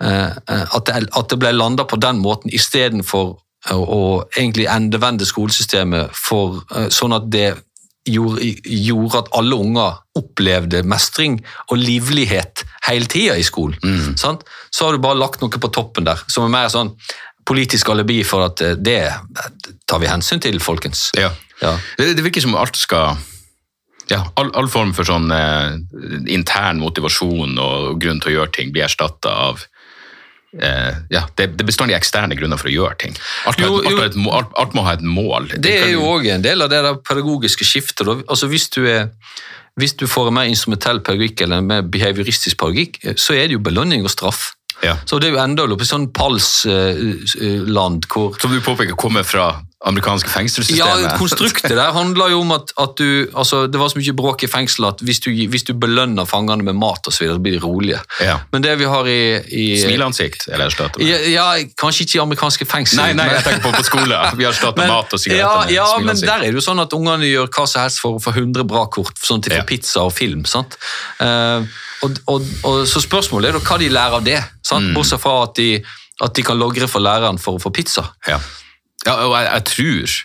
eh, 0.00 0.30
at 0.62 0.88
det, 0.88 1.08
at 1.12 1.32
det 1.32 1.40
ble 1.42 1.52
landa 1.56 1.86
på 1.88 2.00
den 2.00 2.22
måten, 2.24 2.52
istedenfor 2.52 3.36
å, 3.70 4.00
egentlig 4.34 4.66
endevende 4.70 5.28
skolesystemet 5.28 6.16
for, 6.16 6.62
eh, 6.74 6.88
sånn 6.90 7.14
at 7.14 7.28
det 7.30 7.52
gjorde, 8.08 8.48
gjorde 8.66 9.20
at 9.20 9.28
alle 9.38 9.58
unger 9.62 10.00
opplevde 10.18 10.82
mestring 10.82 11.38
og 11.70 11.78
livlighet 11.78 12.64
hele 12.88 13.06
tida 13.06 13.36
i 13.38 13.44
skolen. 13.46 13.78
Mm. 13.84 14.16
Sant? 14.18 14.42
Så 14.74 14.88
har 14.88 14.96
du 14.96 15.02
bare 15.04 15.20
lagt 15.20 15.40
noe 15.40 15.52
på 15.52 15.70
toppen 15.70 16.08
der, 16.08 16.24
som 16.26 16.48
er 16.48 16.52
mer 16.52 16.72
sånn 16.72 16.96
politisk 17.48 17.88
alibi 17.92 18.20
for 18.24 18.44
at 18.46 18.60
eh, 18.64 18.76
det 18.78 19.00
tar 19.88 19.98
vi 20.02 20.10
hensyn 20.10 20.40
til, 20.42 20.60
folkens. 20.62 21.10
Ja. 21.18 21.32
Ja. 21.62 21.76
Det, 21.98 22.12
det 22.18 22.24
virker 22.26 22.42
som 22.42 22.56
alt 22.58 22.76
skal 22.78 23.16
ja, 24.10 24.24
all, 24.36 24.48
all 24.58 24.66
form 24.68 24.90
for 24.96 25.06
sånn 25.06 25.30
eh, 25.32 25.76
intern 26.34 26.80
motivasjon 26.82 27.54
og 27.62 28.00
grunn 28.02 28.18
til 28.20 28.32
å 28.32 28.38
gjøre 28.40 28.52
ting 28.56 28.72
blir 28.74 28.84
erstatta 28.88 29.30
av 29.46 29.62
eh, 30.58 30.96
ja, 31.14 31.22
det, 31.38 31.46
det 31.56 31.66
bestandig 31.68 31.96
eksterne 31.96 32.36
grunner 32.38 32.58
for 32.60 32.68
å 32.70 32.74
gjøre 32.74 32.98
ting. 33.04 33.14
Alt, 33.48 33.60
har 33.62 33.68
Jo, 33.70 33.78
alt, 33.80 33.90
jo. 33.94 34.02
et 34.08 34.18
må- 34.18 34.34
alt, 34.36 34.50
alt 34.58 34.74
må 34.76 34.84
ha 34.88 34.96
et 34.98 35.06
mål. 35.06 35.52
Det 35.62 35.76
er 35.84 35.92
jo 35.94 36.02
òg 36.16 36.26
en 36.34 36.44
del 36.44 36.62
av 36.66 36.72
det 36.74 36.82
pedagogiske 37.08 37.64
skiftet. 37.68 38.10
Altså 38.26 38.50
hvis 38.52 38.68
du, 38.74 38.82
er, 38.90 39.08
hvis 39.80 39.94
du 40.02 40.06
får 40.10 40.28
en 40.32 40.36
mer 40.40 40.50
instrumentell 40.50 41.00
pedagogikk 41.00 41.46
eller 41.46 41.62
en 41.62 41.70
mer 41.70 41.86
behavioristisk 41.86 42.58
pedagogikk, 42.60 43.00
så 43.16 43.38
er 43.38 43.46
det 43.48 43.56
jo 43.60 43.64
belønning 43.64 44.04
og 44.04 44.12
straff. 44.12 44.50
Ja. 44.82 44.96
Så 45.06 45.18
det 45.22 45.30
er 45.30 45.36
jo 45.36 45.42
enda 45.42 45.66
oppe 45.70 45.86
i 45.86 45.88
sånn 45.88 46.08
palsland 46.14 48.08
hvor 48.10 48.38
Som 48.40 48.50
du 48.54 48.60
påpeker, 48.64 48.96
kommer 48.98 49.22
fra 49.26 49.52
amerikanske 49.82 50.28
ja, 50.28 50.34
fengselssystemet. 50.36 51.16
Konstruktet 51.18 51.72
der 51.74 51.90
handler 51.94 52.30
jo 52.30 52.40
om 52.44 52.52
at, 52.54 52.70
at 52.78 52.92
du 53.00 53.26
altså 53.34 53.64
Det 53.66 53.80
var 53.80 53.90
så 53.90 53.98
mye 53.98 54.14
bråk 54.14 54.44
i 54.46 54.50
fengselet 54.50 54.94
at 54.94 55.02
hvis 55.06 55.20
du, 55.24 55.30
hvis 55.50 55.64
du 55.66 55.72
belønner 55.74 56.26
fangene 56.28 56.62
med 56.66 56.78
mat 56.78 57.06
og 57.06 57.14
så, 57.14 57.24
videre, 57.24 57.38
så 57.38 57.42
blir 57.42 57.56
de 57.58 57.62
rolige. 57.64 57.98
Ja. 58.22 58.36
Men 58.54 58.62
det 58.62 58.76
vi 58.78 58.86
har 58.90 59.08
i, 59.10 59.18
i 59.50 59.64
Smileansikt, 59.82 60.46
eller 60.52 60.68
erstatte 60.70 61.02
det 61.02 61.10
ja, 61.10 61.18
ja, 61.32 61.46
Kanskje 61.78 62.06
ikke 62.06 62.18
i 62.20 62.22
amerikanske 62.22 62.68
fengsel. 62.70 63.02
Nei, 63.02 63.10
nei, 63.18 63.28
jeg 63.34 63.46
tenker 63.48 63.64
på 63.66 63.74
på 63.74 63.86
skole. 63.86 64.18
Vi 64.38 64.46
har 64.46 64.52
erstattet 64.54 64.82
Men- 64.84 64.92
mat 64.92 65.14
og 65.14 65.22
sigaretter 65.22 65.46
ja, 65.46 65.54
med 65.66 65.74
ja, 65.74 65.86
men 66.06 66.20
der 66.22 66.46
er 66.46 66.50
det 66.52 66.58
jo 66.60 66.64
sånn 66.64 66.82
at 66.82 66.94
ungene 66.96 67.26
gjør 67.26 67.50
hva 67.50 67.66
som 67.70 67.82
helst 67.82 68.02
for 68.02 68.18
å 68.18 68.22
få 68.22 68.34
100 68.36 68.66
bra 68.68 68.86
kort, 68.86 69.18
sånn 69.18 69.42
til 69.42 69.56
Ja. 69.56 69.62
for 69.62 69.70
pizza 69.72 70.06
og 70.06 70.14
film. 70.14 70.44
sant? 70.46 70.78
Eh, 71.20 71.66
og, 72.02 72.18
og, 72.26 72.48
og, 72.66 72.82
så 72.88 73.02
spørsmålet 73.02 73.50
er 73.50 73.58
da 73.58 73.62
hva 73.66 73.78
de 73.80 73.92
lærer 73.92 74.18
av 74.18 74.26
det, 74.26 74.40
sant? 74.66 74.90
Mm. 74.90 74.96
bortsett 74.98 75.22
fra 75.22 75.36
at 75.46 75.54
de, 75.58 75.70
at 76.22 76.34
de 76.36 76.44
kan 76.46 76.58
logre 76.58 76.90
for 76.90 77.04
læreren 77.04 77.40
for 77.40 77.58
å 77.58 77.62
få 77.62 77.72
pizza. 77.74 78.08
Ja, 78.28 78.40
ja 79.06 79.16
og 79.22 79.36
jeg, 79.38 79.48
jeg 79.48 79.66
tror 79.70 80.20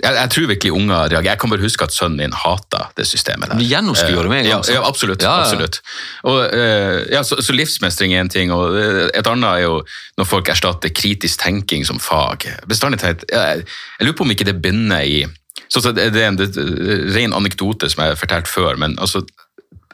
jeg, 0.00 0.14
jeg 0.16 0.30
tror 0.32 0.46
virkelig 0.48 0.72
unger 0.72 0.94
reagerer. 1.12 1.26
Jeg 1.28 1.40
kan 1.42 1.50
bare 1.52 1.60
huske 1.60 1.84
at 1.84 1.92
sønnen 1.92 2.22
min 2.22 2.36
hata 2.36 2.86
det 2.96 3.04
systemet 3.08 3.50
der. 3.50 3.58
De 3.60 3.66
gjennomskuer 3.68 4.24
det 4.24 4.30
med 4.32 4.38
en 4.38 4.46
gang, 4.48 4.62
Ja, 4.68 4.76
ja 4.78 4.84
absolutt. 4.88 5.22
Ja, 5.22 5.34
ja. 5.34 5.42
absolutt. 5.44 5.80
Og, 6.24 6.38
eh, 6.56 7.00
ja, 7.12 7.20
så, 7.26 7.36
så 7.44 7.52
livsmestring 7.52 8.14
er 8.14 8.24
en 8.24 8.32
ting, 8.32 8.52
og 8.54 8.78
eh, 8.80 9.02
et 9.12 9.28
annet 9.28 9.50
er 9.50 9.66
jo 9.66 9.82
når 10.16 10.30
folk 10.30 10.48
erstatter 10.48 10.94
kritisk 10.96 11.42
tenking 11.44 11.84
som 11.86 12.00
fag. 12.00 12.48
Bestandig 12.70 13.02
tenkt, 13.02 13.26
jeg, 13.28 13.66
jeg 13.68 14.08
lurer 14.08 14.16
på 14.16 14.26
om 14.26 14.34
ikke 14.34 14.48
det 14.48 14.56
begynner 14.62 15.04
i 15.04 15.20
så, 15.70 15.80
så 15.80 15.92
det 15.94 16.08
det 16.14 16.22
er 16.24 16.32
en 16.32 16.38
det, 16.38 16.48
ren 17.14 17.34
anekdote 17.36 17.90
som 17.90 18.02
jeg 18.02 18.14
har 18.14 18.18
fortalt 18.18 18.48
før, 18.50 18.78
men 18.80 18.96
altså 18.98 19.22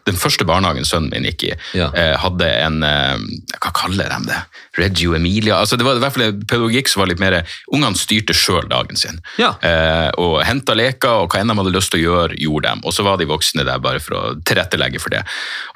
den 0.07 0.16
første 0.16 0.44
barnehagen 0.46 0.84
sønnen 0.86 1.11
min 1.11 1.24
gikk 1.26 1.42
i, 1.48 1.52
Ja. 1.74 1.88
eh, 1.94 2.14
hadde 2.22 2.46
en 2.62 2.82
eh, 2.86 3.16
Hva 3.61 3.72
kaller 3.74 4.09
de 4.12 4.20
det? 4.30 4.40
Reggio 4.77 5.14
Emilia? 5.16 5.59
Altså, 5.61 5.79
det 5.79 5.87
var 5.87 5.99
i 5.99 6.03
hvert 6.03 6.14
fall 6.16 6.27
en 6.29 6.43
pedagogikk 6.45 6.91
som 6.91 7.03
var 7.03 7.11
litt 7.11 7.22
mer 7.22 7.39
Ungene 7.72 7.99
styrte 7.99 8.35
sjøl 8.37 8.68
dagen 8.70 8.99
sin. 9.01 9.20
Ja. 9.41 9.55
Eh, 9.64 10.11
og 10.20 10.39
henta 10.47 10.77
leker, 10.77 11.22
og 11.24 11.33
hva 11.33 11.41
enn 11.43 11.53
de 11.53 11.57
hadde 11.59 11.74
lyst 11.74 11.93
til 11.95 12.03
å 12.03 12.05
gjøre, 12.05 12.39
gjorde 12.41 12.70
dem. 12.70 12.85
Og 12.87 12.95
så 12.97 13.07
var 13.07 13.20
de 13.20 13.29
voksne 13.31 13.64
der 13.66 13.81
bare 13.83 14.03
for 14.03 14.18
å 14.18 14.22
tilrettelegge 14.47 15.01
for 15.03 15.14
det. 15.14 15.22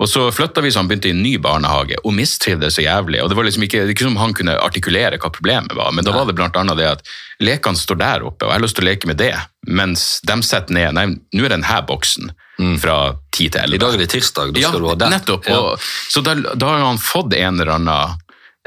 Og 0.01 0.11
så 0.11 0.27
flytta 0.35 0.65
vi 0.65 0.73
så 0.73 0.83
han 0.83 0.91
begynte 0.91 1.11
i 1.11 1.15
en 1.17 1.23
ny 1.25 1.37
barnehage, 1.43 1.99
og 2.05 2.15
mistrivdes 2.17 2.79
så 2.79 2.85
jævlig. 2.85 3.23
Og 3.25 3.31
det 3.33 3.39
var 3.39 3.49
liksom 3.49 3.67
ikke, 3.67 3.87
ikke 3.95 4.07
som 4.09 4.21
han 4.21 4.37
kunne 4.37 4.59
artikulere 4.61 5.21
hva 5.21 5.33
problemet 5.33 5.75
var, 5.77 5.93
men 5.97 6.07
da 6.07 6.15
var 6.15 6.31
det 6.31 6.51
annet 6.51 6.79
det 6.79 6.89
at 6.91 7.11
lekene 7.41 7.79
står 7.79 7.99
der 8.01 8.25
oppe, 8.27 8.45
og 8.47 8.53
jeg 8.53 8.59
har 8.59 8.65
lyst 8.65 8.79
til 8.79 8.87
å 8.87 8.91
leke 8.91 9.11
med 9.11 9.21
det, 9.21 9.33
mens 9.69 10.21
de 10.27 10.37
setter 10.47 10.77
ned 10.77 10.97
Nei, 10.97 11.07
nå 11.13 11.45
er 11.45 11.49
det 11.53 11.59
denne 11.59 11.83
boksen 11.89 12.33
fra 12.81 12.97
10 13.33 13.55
til 13.55 13.61
11. 13.63 13.75
I 13.77 13.81
dag 13.81 13.95
er 13.95 14.03
det 14.03 14.09
tirsdag, 14.13 14.51
da 14.53 14.61
Ja, 14.61 14.69
skal 14.73 14.83
du 14.85 14.89
ha 14.91 14.97
den. 15.01 15.15
nettopp. 15.15 15.47
Ja. 15.49 15.61
Og, 15.61 15.87
så 16.13 16.21
da, 16.25 16.35
da 16.37 16.75
har 16.75 16.83
han 16.85 17.01
fått 17.01 17.35
en 17.39 17.61
eller 17.61 17.73
annen 17.79 18.19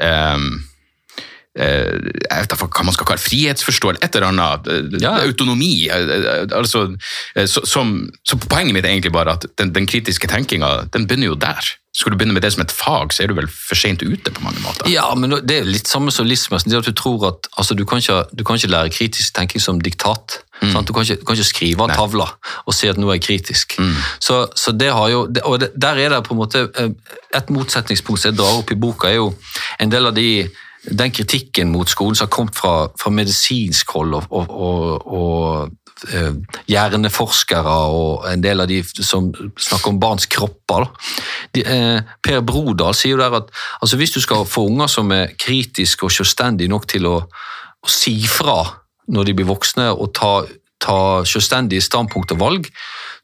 ehm, 0.04 0.60
eh, 0.60 0.73
jeg 1.54 2.40
vet 2.40 2.52
ikke 2.56 2.66
hva 2.66 2.84
man 2.88 2.94
skal 2.96 3.06
kalle 3.06 3.22
frihetsforståelse, 3.22 4.02
et 4.02 4.16
eller 4.18 4.32
annet 4.32 4.66
eh, 4.72 4.98
Ja. 5.04 5.12
autonomi. 5.22 5.88
eh, 5.88 6.10
eh, 6.18 6.48
altså, 6.52 6.96
eh, 7.36 7.46
så, 7.46 7.62
som, 7.66 8.10
så 8.26 8.38
poenget 8.42 8.74
mitt 8.74 8.84
er 8.84 8.90
egentlig 8.96 9.12
bare 9.14 9.36
at 9.38 9.46
den, 9.58 9.72
den 9.74 9.86
kritiske 9.86 10.26
tenkinga 10.28 10.88
den 10.92 11.06
begynner 11.06 11.30
jo 11.32 11.34
der. 11.38 11.62
Skulle 11.94 12.16
du 12.16 12.18
begynne 12.18 12.34
med 12.34 12.42
det 12.42 12.50
som 12.52 12.62
et 12.64 12.72
fag, 12.74 13.12
så 13.14 13.22
er 13.22 13.28
du 13.30 13.34
vel 13.38 13.46
for 13.46 13.78
seint 13.78 14.02
ute 14.02 14.32
på 14.34 14.42
mange 14.42 14.58
måter. 14.64 14.88
Ja, 14.90 15.04
men 15.14 15.30
det 15.46 15.60
er 15.60 15.68
litt 15.68 15.86
samme 15.86 16.10
som 16.10 16.26
livsmestring. 16.26 16.72
Det 16.74 16.80
at 16.82 16.88
du 16.90 16.96
tror 16.98 17.28
at 17.28 17.46
altså, 17.56 17.76
du, 17.78 17.84
kan 17.86 18.02
ikke, 18.02 18.16
du 18.34 18.42
kan 18.42 18.58
ikke 18.58 18.72
lære 18.72 18.90
kritisk 18.90 19.36
tenking 19.38 19.62
som 19.62 19.78
diktat. 19.78 20.40
sant? 20.72 20.88
Du, 20.88 20.92
kan 20.92 21.06
ikke, 21.06 21.20
du 21.20 21.24
kan 21.28 21.38
ikke 21.38 21.46
skrive 21.46 21.86
av 21.86 21.94
tavla 21.94 22.26
og 22.66 22.74
si 22.74 22.90
at 22.90 22.98
noe 22.98 23.14
er 23.14 23.22
kritisk. 23.22 23.76
Så, 24.18 24.40
så 24.58 24.74
det 24.74 24.90
har 24.90 25.06
jo, 25.12 25.22
og 25.44 25.60
det, 25.62 25.70
Der 25.78 25.94
er 26.02 26.16
det 26.16 26.24
på 26.26 26.34
en 26.34 26.40
måte 26.42 26.64
eh, 26.74 26.90
Et 27.36 27.50
motsetningspunkt 27.54 28.22
som 28.24 28.32
jeg 28.32 28.38
drar 28.42 28.58
opp 28.58 28.74
i 28.74 28.74
boka, 28.74 29.08
er 29.14 29.20
jo 29.22 29.30
en 29.78 29.90
del 29.94 30.10
av 30.10 30.14
de 30.18 30.48
den 30.90 31.12
kritikken 31.12 31.72
mot 31.72 31.88
skolen 31.88 32.16
som 32.16 32.26
har 32.26 32.34
kommet 32.34 32.56
fra, 32.56 32.74
fra 33.00 33.10
medisinsk 33.10 33.90
hold 33.96 34.14
og, 34.18 34.26
og, 34.30 34.50
og, 34.50 35.06
og 35.06 36.12
eh, 36.12 36.34
hjerneforskere 36.68 37.76
og 37.94 38.26
en 38.28 38.44
del 38.44 38.60
av 38.60 38.68
de 38.68 38.82
som 38.84 39.30
snakker 39.32 39.92
om 39.92 40.00
barns 40.02 40.28
kropper. 40.30 40.88
De, 41.56 41.64
eh, 41.64 42.00
per 42.22 42.44
Brodal 42.44 42.96
sier 42.96 43.14
jo 43.14 43.22
der 43.22 43.38
at 43.40 43.52
altså 43.80 44.00
hvis 44.00 44.16
du 44.16 44.20
skal 44.20 44.44
få 44.48 44.66
unger 44.68 44.92
som 44.92 45.12
er 45.14 45.32
kritiske 45.40 46.04
og 46.04 46.12
selvstendige 46.12 46.72
nok 46.72 46.88
til 46.90 47.08
å, 47.08 47.16
å 47.24 47.90
si 47.90 48.18
fra 48.28 48.62
når 49.14 49.28
de 49.28 49.36
blir 49.36 49.48
voksne 49.48 49.90
og 49.92 50.12
ta, 50.16 50.34
ta 50.84 50.98
selvstendige 51.28 51.84
standpunkt 51.84 52.34
og 52.36 52.40
valg, 52.42 52.68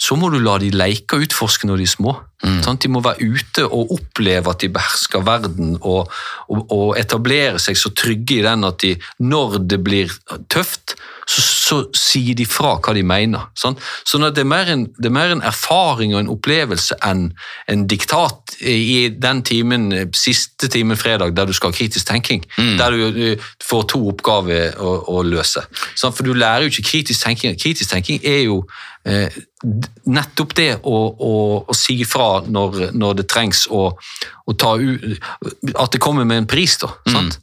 så 0.01 0.17
må 0.17 0.31
du 0.33 0.39
la 0.41 0.57
de 0.61 0.71
leke 0.73 1.19
og 1.19 1.27
utforske 1.27 1.69
når 1.69 1.83
de 1.83 1.87
er 1.87 1.93
små. 1.93 2.17
Sant? 2.65 2.81
De 2.81 2.89
må 2.89 3.03
være 3.05 3.27
ute 3.29 3.67
og 3.69 3.93
oppleve 3.99 4.49
at 4.49 4.63
de 4.63 4.71
behersker 4.73 5.25
verden 5.27 5.75
og, 5.77 6.09
og, 6.49 6.61
og 6.73 6.87
etablere 6.97 7.61
seg 7.61 7.77
så 7.77 7.93
trygge 7.93 8.39
i 8.39 8.45
den 8.47 8.65
at 8.65 8.81
de, 8.81 8.95
når 9.21 9.59
det 9.69 9.83
blir 9.85 10.15
tøft, 10.53 10.97
så, 11.31 11.43
så 11.43 11.77
sier 11.97 12.35
de 12.35 12.47
fra 12.49 12.73
hva 12.83 12.95
de 12.97 13.03
mener. 13.07 13.47
Sånn, 13.59 13.77
Sånn 14.09 14.27
at 14.27 14.35
det 14.35 14.43
er, 14.43 14.51
mer 14.51 14.71
en, 14.73 14.87
det 14.99 15.11
er 15.11 15.15
mer 15.15 15.35
en 15.35 15.45
erfaring 15.47 16.15
og 16.15 16.25
en 16.25 16.33
opplevelse 16.33 16.97
enn 17.07 17.29
en 17.71 17.85
diktat 17.91 18.57
i 18.67 19.09
den 19.15 19.43
timen, 19.47 19.89
siste 20.17 20.71
timen 20.73 20.99
fredag 20.99 21.37
der 21.37 21.49
du 21.49 21.55
skal 21.57 21.71
ha 21.71 21.79
kritisk 21.79 22.11
tenking. 22.11 22.43
Der 22.81 22.97
du 22.97 23.05
du, 23.15 23.27
får 23.65 23.87
to 23.95 24.03
oppgaver 24.11 24.75
å, 24.81 24.97
å 25.15 25.23
løse. 25.27 25.63
Sånn, 25.95 26.15
For 26.17 26.27
du 26.27 26.35
lærer 26.35 26.67
jo 26.67 26.75
ikke 26.75 26.89
kritisk 26.91 27.23
tenking. 27.25 27.59
Kritisk 27.61 27.93
tenking 27.93 28.19
er 28.27 28.43
jo 28.49 28.65
eh, 29.07 29.31
nettopp 30.11 30.57
det 30.59 30.71
å, 30.83 30.97
å, 31.15 31.35
å 31.71 31.77
si 31.77 32.01
fra 32.09 32.41
når, 32.47 32.91
når 32.97 33.21
det 33.23 33.29
trengs, 33.31 33.67
å, 33.71 33.91
å 33.95 34.57
ta 34.59 34.75
u, 34.81 35.15
at 35.77 35.95
det 35.95 36.03
kommer 36.03 36.27
med 36.27 36.43
en 36.43 36.51
pris. 36.51 36.79
da, 36.83 36.91
sant? 37.07 37.39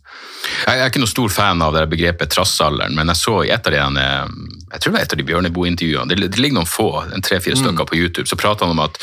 Jeg 0.67 0.79
er 0.79 0.89
ikke 0.89 1.01
noen 1.01 1.11
stor 1.11 1.31
fan 1.33 1.63
av 1.63 1.73
det 1.75 1.87
begrepet 1.91 2.31
trassalderen, 2.33 2.95
men 2.95 3.11
jeg 3.11 3.19
så 3.19 3.39
i 3.45 3.51
et 3.53 3.67
av 3.67 3.73
de 3.73 4.03
eh, 4.03 4.35
jeg 4.73 4.83
tror 4.83 4.91
det 4.91 4.97
var 4.97 5.05
et 5.05 5.15
av 5.15 5.19
de 5.19 5.25
Bjørneboe-intervjuene, 5.27 6.11
det, 6.11 6.29
det 6.33 6.41
ligger 6.41 6.59
noen 6.59 6.69
få, 6.69 6.89
en 7.15 7.23
tre-fire 7.23 7.57
stykker 7.59 7.87
på 7.87 7.99
YouTube, 7.99 8.27
så 8.29 8.39
prater 8.39 8.67
han 8.67 8.75
om 8.75 8.85
at 8.85 8.99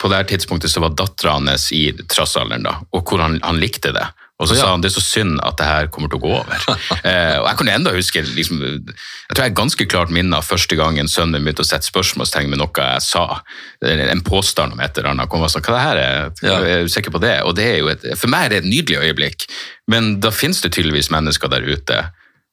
på 0.00 0.10
det 0.10 0.18
her 0.18 0.28
tidspunktet 0.28 0.72
så 0.72 0.82
var 0.84 0.96
dattera 0.96 1.36
hans 1.38 1.70
i 1.72 1.86
trassalderen, 2.10 2.66
da, 2.66 2.78
og 2.92 3.04
hvor 3.08 3.22
han, 3.24 3.38
han 3.44 3.60
likte 3.60 3.92
det. 3.96 4.06
Og 4.42 4.48
så 4.50 4.56
Ja. 4.56 4.60
sa 4.64 4.70
han 4.72 4.80
det 4.82 4.90
er 4.90 5.00
så 5.00 5.02
synd 5.04 5.38
at 5.46 5.56
det 5.56 5.66
her 5.66 5.86
kommer 5.94 6.08
til 6.10 6.18
å 6.18 6.22
gå 6.24 6.32
over. 6.40 6.56
eh, 7.06 7.36
og 7.38 7.46
Jeg 7.46 7.56
kan 7.60 7.68
enda 7.68 7.92
huske 7.94 8.22
liksom, 8.34 8.60
Jeg 8.60 9.36
tror 9.36 9.44
jeg 9.44 9.54
ganske 9.54 9.86
klart 9.86 10.10
minne 10.10 10.40
første 10.42 10.74
gangen 10.76 11.06
sønnen 11.08 11.38
min 11.38 11.44
begynte 11.46 11.62
å 11.62 11.68
sette 11.68 11.86
spørsmålstegn 11.86 12.50
med 12.50 12.58
noe 12.58 12.74
jeg 12.74 13.04
sa. 13.06 13.40
En 13.84 14.20
påstand 14.26 14.72
om 14.74 14.80
et 14.82 14.98
eller 14.98 15.10
annet. 15.12 15.30
Kom 15.30 15.42
og 15.46 15.50
sa, 15.54 15.60
hva 15.62 15.76
det 15.76 15.84
her 15.86 15.96
er, 16.02 16.32
Ja. 16.42 16.58
er 16.58 16.82
du 16.82 16.88
sikker 16.90 17.14
på 17.14 17.20
det? 17.22 17.36
Og 17.46 17.54
det 17.54 17.64
er 17.64 17.78
jo 17.78 17.88
et, 17.94 18.02
For 18.18 18.26
meg 18.28 18.46
er 18.46 18.48
det 18.56 18.64
et 18.64 18.70
nydelig 18.70 18.98
øyeblikk, 19.06 19.46
men 19.88 20.18
da 20.20 20.30
finnes 20.34 20.60
det 20.60 20.72
tydeligvis 20.74 21.10
mennesker 21.14 21.48
der 21.48 21.62
ute 21.62 22.02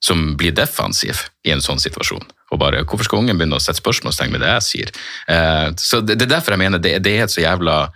som 0.03 0.35
blir 0.37 0.51
defensiv 0.53 1.27
i 1.45 1.51
en 1.53 1.61
sånn 1.61 1.77
situasjon. 1.81 2.23
Og 2.51 2.59
bare, 2.59 2.83
Hvorfor 2.85 3.03
skal 3.05 3.19
ungen 3.19 3.37
begynne 3.37 3.57
å 3.57 3.61
sette 3.61 3.81
spørsmålstegn 3.81 4.31
med 4.31 4.41
det 4.41 4.49
jeg 4.49 4.61
sier? 4.69 4.89
Eh, 5.29 5.71
så 5.77 6.01
det, 6.05 6.17
det 6.19 6.25
er 6.29 6.35
derfor 6.37 6.51
jeg 6.53 6.59
mener 6.61 6.77
det, 6.81 7.01
det 7.03 7.17
er 7.19 7.23
et 7.23 7.29
så 7.33 7.41
jævla 7.41 7.89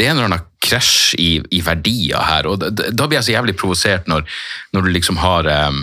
det 0.00 0.06
er 0.06 0.14
en 0.14 0.20
eller 0.20 0.30
annen 0.30 0.46
krasj 0.64 1.16
i, 1.20 1.30
i 1.52 1.60
verdier 1.64 2.24
her, 2.24 2.48
og 2.48 2.60
da, 2.62 2.70
da 2.72 3.08
blir 3.08 3.20
jeg 3.20 3.28
så 3.28 3.34
jævlig 3.34 3.56
provosert 3.60 4.08
når, 4.08 4.24
når 4.72 4.86
du 4.86 4.94
liksom 4.94 5.20
har 5.20 5.48
um, 5.70 5.82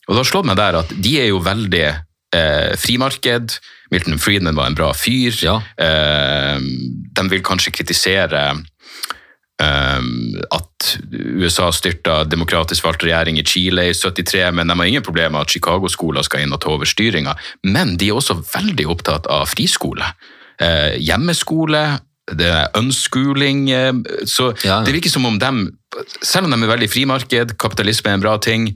Og 0.09 0.11
det 0.11 0.21
har 0.25 0.33
slått 0.33 0.49
meg 0.51 0.59
der 0.59 0.75
at 0.81 0.91
de 0.91 1.13
er 1.23 1.31
jo 1.31 1.47
veldig 1.47 1.89
eh, 2.35 2.75
frimarked. 2.75 3.63
Milton 3.95 4.19
Friedman 4.19 4.59
var 4.59 4.67
en 4.67 4.79
bra 4.79 4.91
fyr. 4.99 5.31
Ja. 5.43 5.63
Eh, 5.79 6.59
de 7.15 7.23
vil 7.31 7.43
kanskje 7.47 7.71
kritisere 7.79 8.51
eh, 8.51 8.59
at 9.61 10.91
USA 11.13 11.67
styrta 11.75 12.23
demokratisk 12.25 12.87
valgt 12.87 13.05
regjering 13.05 13.37
i 13.39 13.45
Chile 13.45 13.85
i 13.91 13.95
73, 13.95 14.47
men 14.57 14.71
de 14.71 14.77
har 14.79 14.89
ingen 14.89 15.05
problemer 15.05 15.35
med 15.35 15.45
at 15.45 15.53
Chicago-skoler 15.53 16.25
skal 16.25 16.47
inn 16.47 16.55
og 16.57 16.63
ta 16.65 16.73
over 16.73 16.89
styringa. 16.89 17.35
Men 17.69 17.97
de 18.01 18.09
er 18.09 18.17
også 18.17 18.39
veldig 18.41 18.87
opptatt 18.89 19.29
av 19.29 19.51
friskole. 19.53 20.07
Eh, 20.61 20.97
hjemmeskole, 21.01 21.83
det 22.37 22.49
er 22.49 22.79
unschooling. 22.79 23.71
Eh, 23.71 23.93
så 24.29 24.53
det 24.61 24.95
virker 24.95 25.13
som 25.13 25.27
om 25.27 25.39
de, 25.41 25.53
selv 26.23 26.47
om 26.47 26.55
de 26.55 26.63
er 26.63 26.73
veldig 26.73 26.91
frimarked, 26.93 27.57
kapitalisme 27.61 28.13
er 28.13 28.19
en 28.19 28.25
bra 28.25 28.37
ting, 28.39 28.71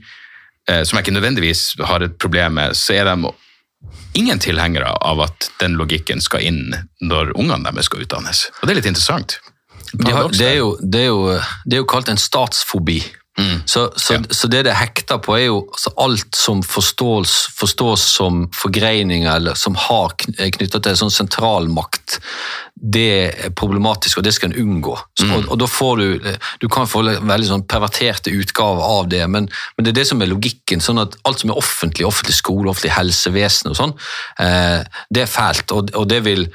eh, 0.69 0.83
som 0.83 0.97
jeg 0.97 1.05
ikke 1.05 1.17
nødvendigvis 1.17 1.65
har 1.85 2.05
et 2.05 2.17
problem 2.21 2.57
med, 2.59 2.77
så 2.77 2.99
er 2.99 3.11
de 3.11 3.33
ingen 4.15 4.39
tilhengere 4.39 4.95
av 5.01 5.21
at 5.27 5.49
den 5.59 5.75
logikken 5.79 6.21
skal 6.23 6.45
inn 6.45 6.73
når 7.01 7.35
ungene 7.35 7.69
deres 7.69 7.89
skal 7.91 8.05
utdannes. 8.05 8.47
Og 8.61 8.67
det 8.67 8.73
er 8.73 8.81
litt 8.81 8.93
interessant. 8.93 9.39
De 9.93 10.11
har, 10.11 10.29
det, 10.33 10.47
er 10.47 10.57
jo, 10.57 10.73
det, 10.81 11.05
er 11.05 11.11
jo, 11.11 11.37
det 11.65 11.77
er 11.77 11.83
jo 11.83 11.91
kalt 11.91 12.09
en 12.09 12.21
statsfobi. 12.21 13.03
Så, 13.65 13.91
så, 13.99 14.13
Ja. 14.13 14.21
så 14.31 14.47
det 14.47 14.61
det 14.63 14.73
hekter 14.79 15.17
på, 15.19 15.33
er 15.35 15.49
jo 15.49 15.57
altså 15.67 15.91
alt 15.99 16.35
som 16.39 16.61
forstås, 16.63 17.33
forstås 17.59 18.01
som 18.15 18.45
forgreininger, 18.55 19.27
eller 19.35 19.57
som 19.59 19.75
har 19.75 20.15
knytta 20.15 20.79
til 20.79 20.95
sånn 20.95 21.11
sentralmakt. 21.11 22.19
Det 22.75 23.03
er 23.15 23.53
problematisk, 23.55 24.19
og 24.19 24.25
det 24.27 24.33
skal 24.35 24.51
en 24.51 24.57
unngå. 24.59 24.97
Så, 25.15 25.29
og, 25.31 25.45
og 25.53 25.59
da 25.61 25.67
får 25.69 26.01
du 26.01 26.25
Du 26.59 26.67
kan 26.71 26.89
få 26.89 27.05
veldig 27.07 27.47
sånn 27.47 27.63
perverterte 27.71 28.33
utgaver 28.35 28.83
av 28.83 29.07
det, 29.09 29.21
men, 29.31 29.47
men 29.77 29.85
det 29.85 29.93
er 29.93 29.99
det 30.01 30.07
som 30.09 30.21
er 30.21 30.31
logikken. 30.31 30.83
sånn 30.83 30.99
at 30.99 31.15
Alt 31.23 31.43
som 31.43 31.53
er 31.53 31.61
offentlig, 31.61 32.05
offentlig 32.07 32.35
skole, 32.35 32.69
offentlig 32.69 32.91
helsevesen 32.97 33.71
og 33.71 33.79
sånn, 33.79 33.95
eh, 34.43 34.83
det 35.09 35.23
er 35.23 35.31
fælt. 35.31 35.71
Og, 35.71 35.95
og 35.95 36.09
det 36.11 36.21
vil 36.27 36.47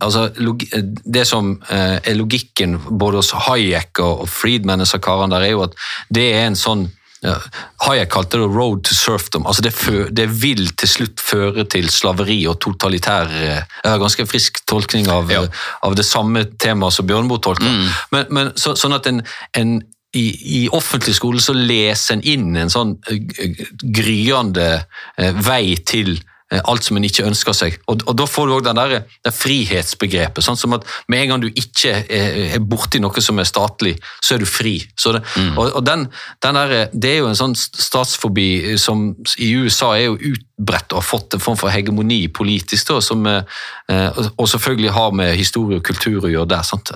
altså, 0.00 0.28
log, 0.42 0.66
Det 1.04 1.26
som 1.28 1.54
eh, 1.70 1.98
er 2.02 2.18
logikken 2.18 2.78
både 2.90 3.22
hos 3.22 3.32
Hayek 3.46 4.02
og, 4.02 4.26
og 4.26 4.32
Friedman, 4.32 4.82
og 4.82 5.02
karene 5.04 5.36
der, 5.36 5.46
er 5.46 5.54
jo 5.54 5.66
at 5.68 5.78
det 6.10 6.30
er 6.34 6.48
en 6.48 6.58
sånn 6.58 6.88
Hayek 7.22 8.10
kalte 8.12 8.38
det 8.38 8.46
'road 8.46 8.84
to 8.84 8.94
serfdom'. 8.94 9.46
altså 9.46 9.62
det, 9.62 9.74
det 10.16 10.28
vil 10.42 10.68
til 10.76 10.88
slutt 10.88 11.20
føre 11.20 11.64
til 11.64 11.88
slaveri 11.90 12.46
og 12.46 12.60
totalitær 12.60 13.26
eh, 13.26 13.62
Jeg 13.84 13.90
har 13.90 13.98
ganske 13.98 14.26
frisk 14.26 14.60
tolkning 14.66 15.08
av, 15.08 15.30
Ja. 15.30 15.42
av 15.82 15.94
det 15.96 16.04
samme 16.06 16.44
temaet 16.58 16.92
som 16.92 17.06
Bjørnboe 17.06 17.38
tolker. 17.42 17.90
Men, 18.12 18.26
men 18.30 18.52
så, 18.56 18.76
sånn 18.76 18.94
at 18.94 19.06
en, 19.06 19.22
en 19.54 19.82
i, 20.14 20.62
I 20.64 20.68
offentlig 20.72 21.14
skole 21.14 21.40
så 21.40 21.52
leser 21.52 22.14
en 22.14 22.22
inn 22.24 22.56
en 22.56 22.70
sånn 22.70 22.96
eh, 23.10 23.66
gryende 23.82 24.84
eh, 25.18 25.32
vei 25.34 25.76
til 25.84 26.14
eh, 26.16 26.22
alt 26.64 26.84
som 26.84 26.96
en 26.96 27.04
ikke 27.04 27.26
ønsker 27.28 27.56
seg. 27.56 27.78
Og, 27.88 28.02
og 28.08 28.16
Da 28.16 28.26
får 28.28 28.46
du 28.48 28.54
òg 28.56 28.68
det 28.68 29.32
frihetsbegrepet. 29.34 30.44
sånn 30.44 30.56
som 30.56 30.72
at 30.72 30.86
Med 31.08 31.22
en 31.22 31.28
gang 31.28 31.42
du 31.42 31.48
ikke 31.48 32.04
er, 32.08 32.54
er 32.56 32.60
borti 32.60 33.00
noe 33.00 33.20
som 33.20 33.38
er 33.38 33.48
statlig, 33.48 33.96
så 34.24 34.34
er 34.34 34.38
du 34.38 34.46
fri. 34.48 34.78
Så 34.96 35.12
det, 35.12 35.22
og, 35.56 35.76
og 35.76 35.84
den, 35.84 36.06
den 36.42 36.54
der, 36.54 36.88
Det 36.92 37.10
er 37.10 37.18
jo 37.18 37.28
en 37.28 37.38
sånn 37.38 37.56
statsfobi 37.56 38.78
som 38.78 39.14
i 39.38 39.52
USA 39.60 39.94
er 39.96 40.08
jo 40.08 40.16
utbredt 40.32 40.92
og 40.92 41.02
har 41.02 41.06
fått 41.06 41.34
en 41.34 41.42
form 41.42 41.58
for 41.60 41.72
hegemoni 41.72 42.28
politisk, 42.28 42.88
da, 42.88 43.00
som, 43.04 43.26
eh, 43.26 43.42
eh, 43.90 44.24
og 44.36 44.48
selvfølgelig 44.48 44.94
har 44.96 45.12
med 45.12 45.36
historie 45.36 45.78
og 45.78 45.84
kultur 45.84 46.24
å 46.24 46.32
gjøre 46.32 46.48
der. 46.54 46.62
sant? 46.62 46.92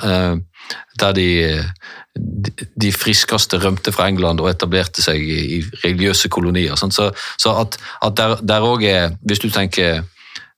Der 1.00 1.12
de, 1.16 1.28
de, 2.82 2.92
friskeste 2.92 3.58
rømte 3.58 3.92
fra 3.92 4.08
England 4.08 4.40
og 4.40 4.50
etablerte 4.50 5.02
seg 5.02 5.20
i, 5.20 5.62
religiøse 5.84 6.28
kolonier. 6.28 6.76
Så, 6.76 7.10
så 7.40 7.54
at, 7.56 7.78
at 8.04 8.16
der, 8.16 8.36
der 8.42 8.66
er, 8.88 9.16
hvis 9.22 9.40
du 9.42 9.48
tenker 9.50 10.02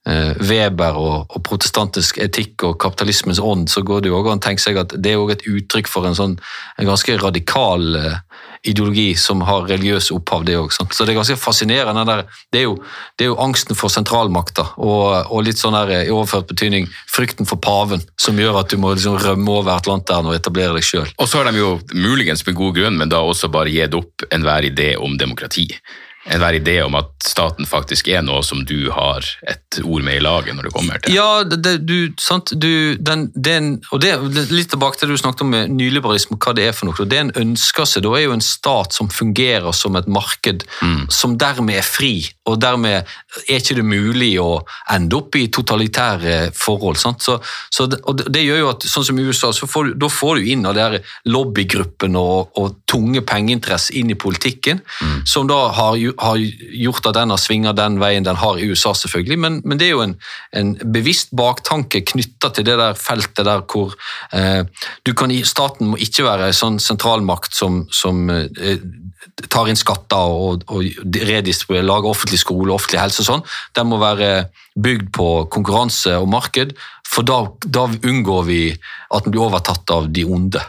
eh, 0.06 0.32
Weber 0.40 0.98
og, 0.98 1.26
og 1.28 1.42
protestantisk 1.46 2.18
etikk 2.18 2.66
og 2.66 2.78
kapitalismens 2.82 3.40
ånd, 3.40 3.68
så 3.68 3.82
går 3.82 4.04
det 4.04 4.12
jo 4.12 4.18
også 4.18 4.34
an 4.34 4.42
å 4.42 4.46
tenke 4.48 4.64
seg 4.64 4.80
at 4.82 4.96
det 4.98 5.14
er 5.14 5.22
også 5.22 5.38
et 5.38 5.46
uttrykk 5.54 5.90
for 5.90 6.08
en 6.08 6.18
sånn 6.18 6.38
en 6.78 6.90
ganske 6.90 7.18
radikal 7.22 8.00
eh, 8.00 8.18
ideologi 8.64 9.14
som 9.18 9.42
har 9.44 9.66
religiøs 9.68 10.10
opphav, 10.14 10.44
det 10.48 10.56
òg. 10.58 10.72
Så 10.72 11.04
det 11.04 11.12
er 11.12 11.18
ganske 11.18 11.36
fascinerende. 11.40 12.04
Der, 12.08 12.22
det, 12.52 12.62
er 12.62 12.66
jo, 12.66 12.76
det 13.18 13.26
er 13.26 13.32
jo 13.32 13.40
angsten 13.44 13.78
for 13.78 13.92
sentralmakta 13.92 14.66
og, 14.76 15.30
og 15.30 15.44
litt 15.46 15.60
sånn 15.60 15.76
eh, 15.82 16.06
i 16.08 16.14
overført 16.14 16.48
betydning 16.50 16.88
frykten 17.10 17.48
for 17.48 17.60
paven, 17.62 18.02
som 18.20 18.40
gjør 18.40 18.62
at 18.62 18.72
du 18.72 18.80
må 18.80 18.94
liksom 18.94 19.18
rømme 19.20 19.58
over 19.60 19.76
Atlanteren 19.76 20.30
og 20.30 20.38
etablere 20.38 20.78
deg 20.78 20.86
sjøl. 20.86 21.12
Og 21.18 21.28
så 21.28 21.42
har 21.42 21.50
de 21.50 21.60
jo 21.60 21.76
muligens 21.92 22.44
med 22.46 22.58
god 22.58 22.80
grunn, 22.80 22.98
men 23.00 23.12
da 23.12 23.22
også 23.22 23.52
bare 23.52 23.72
gitt 23.72 23.96
opp 23.96 24.26
enhver 24.34 24.70
idé 24.70 24.94
om 25.00 25.18
demokrati. 25.20 25.68
Enhver 26.24 26.56
idé 26.56 26.78
om 26.84 26.94
at 26.96 27.10
staten 27.24 27.66
faktisk 27.68 28.08
er 28.08 28.22
noe 28.24 28.40
som 28.46 28.62
du 28.64 28.90
har 28.94 29.24
et 29.50 29.78
ord 29.84 30.04
med 30.06 30.16
i 30.16 30.22
laget 30.24 30.56
når 30.56 30.68
det 30.68 30.72
kommer 30.72 31.00
til. 31.04 31.12
Ja, 31.16 31.42
det, 31.44 31.74
du, 31.84 32.12
sant, 32.20 32.52
du, 32.56 32.96
den, 32.96 33.26
den, 33.36 33.68
og 33.92 34.00
det 34.00 34.14
litt 34.52 34.70
tilbake 34.72 34.96
til 35.00 35.10
det 35.10 35.18
du 35.18 35.20
snakket 35.20 35.44
om 35.44 35.50
med 35.52 35.72
nyliberalisme, 35.76 36.38
hva 36.40 36.54
det 36.56 36.68
er 36.70 36.76
for 36.76 36.88
noe. 36.88 37.06
Det 37.08 37.18
en 37.20 37.32
ønsker 37.44 37.88
seg, 37.88 38.04
da 38.06 38.14
er 38.16 38.24
jo 38.26 38.36
en 38.36 38.44
stat 38.44 38.96
som 38.96 39.10
fungerer 39.12 39.72
som 39.76 39.96
et 40.00 40.08
marked, 40.08 40.64
som 41.12 41.36
dermed 41.40 41.76
er 41.80 41.84
fri, 41.84 42.14
og 42.48 42.56
dermed 42.62 43.02
er 43.48 43.60
ikke 43.60 43.76
det 43.78 43.84
mulig 43.88 44.32
å 44.40 44.62
ende 44.92 45.16
opp 45.20 45.36
i 45.40 45.46
totalitære 45.52 46.50
forhold. 46.56 46.96
Sant? 47.00 47.24
Så, 47.24 47.36
så 47.72 47.86
det, 47.90 48.00
og 48.08 48.24
det, 48.24 48.44
gjør 48.44 48.62
jo 48.62 48.70
at, 48.72 48.88
sånn 48.88 49.06
som 49.10 49.20
i 49.20 49.26
USA, 49.28 49.52
så 49.56 49.68
får 49.68 49.90
du, 49.90 49.94
da 50.04 50.08
får 50.12 50.40
du 50.40 50.50
inn 50.54 50.64
av 50.68 50.76
de 50.76 50.84
her 50.84 50.98
lobbygruppene 51.28 52.20
og, 52.20 52.54
og 52.60 52.78
tunge 52.90 53.22
pengeinteresser 53.26 53.96
inn 54.00 54.12
i 54.12 54.18
politikken, 54.18 54.80
som 55.28 55.48
da 55.50 55.60
har, 55.76 55.96
ju- 56.00 56.13
har 56.18 56.38
gjort 56.38 57.06
at 57.10 57.16
den 57.18 57.32
har 57.32 57.40
svinga 57.40 57.72
den 57.76 57.98
veien 58.02 58.26
den 58.26 58.38
har 58.40 58.58
i 58.58 58.68
USA, 58.70 58.94
selvfølgelig. 58.94 59.38
Men, 59.40 59.60
men 59.64 59.80
det 59.80 59.88
er 59.88 59.94
jo 59.94 60.04
en, 60.04 60.16
en 60.56 60.74
bevisst 60.94 61.34
baktanke 61.36 62.04
knytta 62.12 62.52
til 62.54 62.66
det 62.68 62.76
der 62.80 62.98
feltet 62.98 63.46
der 63.46 63.64
hvor 63.70 63.94
eh, 64.32 64.62
du 65.06 65.14
kan, 65.16 65.32
Staten 65.44 65.92
må 65.92 66.00
ikke 66.00 66.26
være 66.26 66.50
en 66.50 66.58
sånn 66.58 66.78
sentralmakt 66.82 67.56
som, 67.56 67.84
som 67.92 68.28
eh, 68.30 68.78
tar 69.50 69.68
inn 69.70 69.78
skatter 69.78 70.34
og, 70.34 70.64
og 70.70 70.84
redistribuerer, 71.04 71.86
lager 71.86 72.12
offentlig 72.12 72.40
skole, 72.42 72.74
offentlig 72.74 73.02
helse 73.02 73.24
og 73.24 73.30
sånn. 73.30 73.44
Den 73.76 73.90
må 73.90 73.98
være 74.02 74.30
bygd 74.74 75.10
på 75.14 75.28
konkurranse 75.52 76.16
og 76.20 76.30
marked, 76.30 76.74
for 77.08 77.26
da, 77.26 77.44
da 77.64 77.86
unngår 77.88 78.46
vi 78.48 78.62
at 78.74 79.26
den 79.26 79.34
blir 79.34 79.46
overtatt 79.46 79.90
av 79.94 80.08
de 80.12 80.24
onde. 80.26 80.62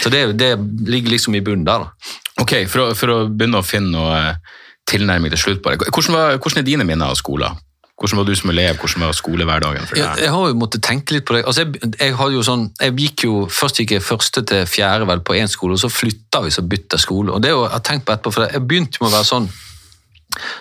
Så 0.00 0.08
det, 0.08 0.24
det 0.40 0.54
ligger 0.88 1.10
liksom 1.12 1.34
i 1.36 1.42
bunnen 1.44 1.66
der. 1.68 1.84
da. 1.84 2.20
Ok, 2.40 2.54
for 2.70 2.86
å, 2.86 2.86
for 2.96 3.12
å 3.12 3.18
begynne 3.28 3.60
å 3.60 3.66
finne 3.66 3.92
noe 3.92 4.16
eh, 4.30 4.56
tilnærming 4.88 5.32
til 5.34 5.42
slutt 5.42 5.62
det. 5.64 5.90
Hvordan, 5.92 6.16
var, 6.16 6.38
hvordan 6.38 6.62
er 6.62 6.66
dine 6.66 6.86
minner 6.88 7.12
av 7.12 7.18
skolen? 7.20 7.58
Hvordan 8.00 8.18
var 8.18 8.26
du 8.26 8.34
som 8.34 8.50
elev? 8.50 8.78
Hvordan 8.80 9.04
var 9.04 9.14
skolehverdagen 9.14 9.84
for 9.86 10.00
Jeg, 10.00 10.08
deg? 10.08 10.24
jeg 10.24 10.32
har 10.34 10.48
jo 10.48 10.56
måttet 10.58 10.82
tenke 10.82 11.14
litt 11.14 11.26
på 11.28 11.36
det. 11.36 11.44
Altså 11.46 11.62
jeg, 11.66 11.92
jeg, 12.00 12.40
sånn, 12.48 12.64
jeg 12.80 12.96
gikk 12.98 13.26
jo, 13.28 13.34
Først 13.52 13.78
gikk 13.78 13.94
jeg 13.94 14.02
første 14.02 14.42
til 14.48 14.64
fjerde 14.66 15.06
vel 15.06 15.22
på 15.22 15.36
én 15.38 15.50
skole, 15.50 15.76
og 15.76 15.82
så 15.82 15.92
flytta 15.92 16.40
vi 16.42 16.50
så 16.54 16.64
bytta 16.66 16.98
skole. 16.98 17.36
og 17.36 17.44
det 17.44 17.52
jo, 17.52 17.62
Jeg 17.68 17.84
tenkt 17.86 18.08
på 18.08 18.16
etterpå, 18.16 18.34
for 18.34 18.48
jeg 18.48 18.64
begynte 18.66 19.02
med 19.02 19.12
å 19.12 19.16
være 19.18 19.28
sånn 19.28 19.50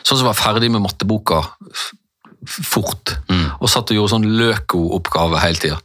sånn 0.04 0.20
som 0.20 0.28
var 0.28 0.36
ferdig 0.36 0.68
med 0.72 0.84
matteboka 0.84 1.42
fort. 2.46 3.16
Mm. 3.30 3.51
Og 3.62 3.70
satt 3.70 3.92
og 3.94 3.98
gjorde 4.00 4.14
sånn 4.16 4.26
Løko-oppgave 4.40 5.40
hele 5.44 5.62
tida. 5.62 5.78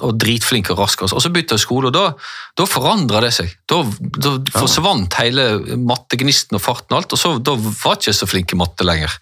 Og 0.00 0.16
dritflink 0.20 0.70
og 0.72 0.80
rask. 0.80 1.02
Og 1.04 1.12
så- 1.12 1.30
bytta 1.30 1.54
jeg 1.58 1.64
skole, 1.66 1.90
og 1.90 1.92
da, 1.92 2.14
da 2.56 2.64
forandra 2.66 3.20
det 3.20 3.32
seg. 3.36 3.52
Da, 3.68 3.82
da 4.18 4.36
forsvant 4.56 5.14
hele 5.20 5.60
mattegnisten 5.76 6.56
og 6.58 6.64
farten 6.64 6.96
og 6.96 7.02
alt, 7.02 7.12
og 7.12 7.18
så, 7.20 7.34
da 7.38 7.54
var 7.54 7.96
jeg 8.00 8.10
ikke 8.10 8.18
så 8.20 8.28
flink 8.30 8.52
i 8.52 8.60
matte 8.60 8.86
lenger. 8.88 9.12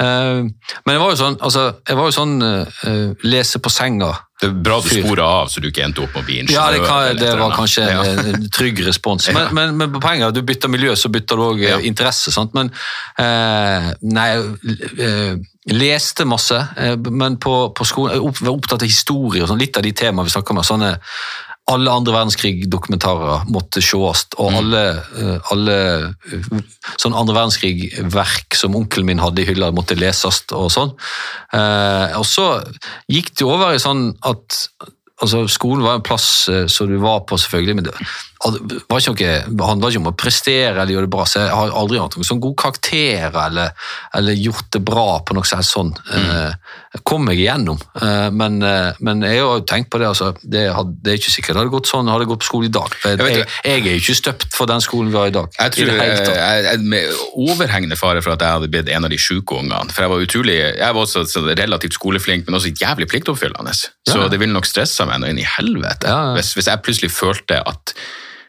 Uh, 0.00 0.48
men 0.86 0.94
jeg 0.96 1.02
var 1.02 1.10
jo 1.10 1.20
sånn, 1.20 1.38
altså, 1.42 1.66
jeg 1.88 1.98
var 1.98 2.10
jo 2.10 2.16
sånn 2.16 2.36
uh, 2.42 3.14
lese 3.26 3.58
på 3.62 3.70
senga. 3.70 4.12
Det 4.42 4.48
er 4.48 4.54
bra 4.66 4.80
du 4.82 4.88
spora 4.90 5.26
av, 5.42 5.50
så 5.52 5.60
du 5.62 5.68
ikke 5.68 5.84
endte 5.86 6.02
opp 6.02 6.16
med 6.16 6.24
å 6.24 6.26
bli 6.26 6.40
ingeniør. 6.40 6.56
Ja, 6.56 6.70
det, 6.74 6.80
kan, 6.82 7.20
det 7.20 7.34
var 7.38 7.52
kanskje 7.54 7.84
Ja. 7.86 8.02
en, 8.02 8.48
trygg 8.50 8.80
respons. 8.86 9.28
Ja. 9.28 9.36
Men, 9.36 9.54
men, 9.54 9.76
men 9.78 9.92
på 9.94 10.00
poenget 10.02 10.26
er 10.26 10.32
at 10.32 10.34
du 10.34 10.42
bytter 10.42 10.72
miljø, 10.72 10.96
så 10.98 11.12
bytter 11.14 11.38
du 11.38 11.44
òg 11.44 11.62
Ja. 11.62 11.78
interesse. 11.78 12.32
Sant? 12.34 12.54
Men 12.58 12.72
eh, 13.22 13.92
Nei, 14.02 14.28
eh, 14.98 15.36
leste 15.70 16.26
masse, 16.26 16.58
eh, 16.76 16.96
men 17.10 17.38
på, 17.38 17.70
på 17.76 17.86
skolen 17.86 18.34
var 18.40 18.52
opptatt 18.54 18.82
av 18.82 18.90
historie 18.90 19.44
og 19.44 19.50
sånn, 19.50 19.62
litt 19.62 19.78
av 19.78 19.86
de 19.86 19.94
temaene 19.94 20.26
vi 20.26 20.34
snakker 20.34 20.56
om. 20.56 20.62
Sånne 20.66 20.96
alle 21.70 21.92
andre 21.94 22.16
verdenskrig-dokumentarer 22.16 23.44
måtte 23.54 23.78
sees, 23.84 24.24
og 24.34 24.56
alle, 24.58 24.80
eh, 25.22 25.52
alle 25.54 25.76
eh, 26.02 26.56
sånn 26.98 27.14
andre 27.14 27.36
verdenskrig-verk 27.38 28.58
som 28.58 28.74
onkelen 28.78 29.12
min 29.12 29.22
hadde 29.22 29.44
i 29.44 29.46
hylla, 29.46 29.70
måtte 29.74 29.98
leses 29.98 30.42
og 30.50 30.66
sånn. 30.74 30.90
Og 31.52 32.26
så 32.26 32.48
gikk 33.12 33.30
det 33.38 33.46
over 33.46 33.76
i 33.76 33.82
sånn 33.82 34.10
at 34.26 34.64
altså 35.22 35.44
Skolen 35.46 35.84
var 35.86 36.00
en 36.00 36.04
plass 36.04 36.26
som 36.72 36.90
du 36.90 36.96
var 36.98 37.22
på, 37.28 37.38
selvfølgelig, 37.38 37.78
men 37.78 37.86
det 37.86 37.94
var 38.42 38.98
ikke 39.02 39.12
noe, 39.14 39.66
handla 39.68 39.90
ikke 39.92 40.00
om 40.02 40.08
å 40.10 40.14
prestere 40.18 40.72
eller 40.74 40.92
gjøre 40.96 41.06
det 41.06 41.12
bra. 41.14 41.24
så 41.28 41.44
Jeg 41.44 41.54
har 41.54 41.74
aldri 41.78 42.00
hatt 42.02 42.16
noen 42.16 42.26
sånn 42.26 42.40
gode 42.42 42.58
karakterer 42.62 43.36
eller, 43.46 43.70
eller 44.18 44.38
gjort 44.38 44.70
det 44.74 44.82
bra 44.84 45.20
på 45.22 45.36
noe 45.36 45.46
sånt. 45.46 45.68
sånn. 45.68 45.92
Eh, 46.12 47.00
kom 47.06 47.24
meg 47.28 47.38
igjennom, 47.40 47.78
eh, 48.02 48.28
men, 48.34 48.58
eh, 48.66 48.98
men 49.00 49.22
jeg 49.22 49.38
har 49.40 49.60
jo 49.60 49.66
tenkt 49.68 49.90
på 49.90 50.00
det. 50.02 50.08
altså, 50.10 50.32
det, 50.42 50.64
hadde, 50.74 50.96
det 51.02 51.12
er 51.12 51.20
ikke 51.20 51.34
sikkert 51.36 51.54
det 51.54 51.62
hadde 51.62 51.74
gått 51.76 51.90
sånn 51.90 52.10
hadde 52.10 52.26
jeg 52.26 52.32
gått 52.32 52.42
på 52.44 52.50
skole 52.50 52.66
i 52.68 52.74
dag. 52.74 52.96
Jeg 53.04 53.18
jeg, 53.22 53.46
jeg 53.64 53.78
er 53.86 53.96
jo 53.96 54.02
ikke 54.02 54.18
støpt 54.18 54.48
for 54.56 54.66
den 54.70 54.82
skolen 54.84 55.12
vi 55.12 55.20
har 55.20 55.30
i 55.30 55.36
dag. 55.36 55.48
Jeg 55.58 55.76
tror 55.76 55.92
jeg, 56.34 56.80
med 56.82 57.22
overhengende 57.38 57.96
fare 58.00 58.22
for 58.24 58.34
at 58.34 58.42
jeg 58.44 58.56
hadde 58.58 58.70
blitt 58.72 58.90
en 58.92 59.06
av 59.08 59.12
de 59.12 59.20
sjuke 59.20 59.60
ungene. 59.60 59.92
For 59.92 60.04
jeg 60.04 60.12
var 60.12 60.26
utrolig, 60.26 60.58
jeg 60.58 60.96
var 60.98 61.02
også 61.06 61.24
så 61.30 61.44
relativt 61.46 61.94
skoleflink, 61.98 62.46
men 62.46 62.58
også 62.58 62.74
jævlig 62.74 63.08
pliktoppfyllende. 63.12 63.72
Så 63.72 64.18
Ja. 64.18 64.28
det 64.28 64.40
ville 64.40 64.52
nok 64.52 64.66
stressa 64.66 65.06
meg 65.06 65.20
noe 65.22 65.30
inn 65.30 65.38
i 65.38 65.46
helvete 65.46 66.08
Ja, 66.08 66.18
ja. 66.26 66.34
Hvis, 66.36 66.52
hvis 66.54 66.66
jeg 66.66 66.82
plutselig 66.82 67.10
følte 67.14 67.62
at 67.66 67.94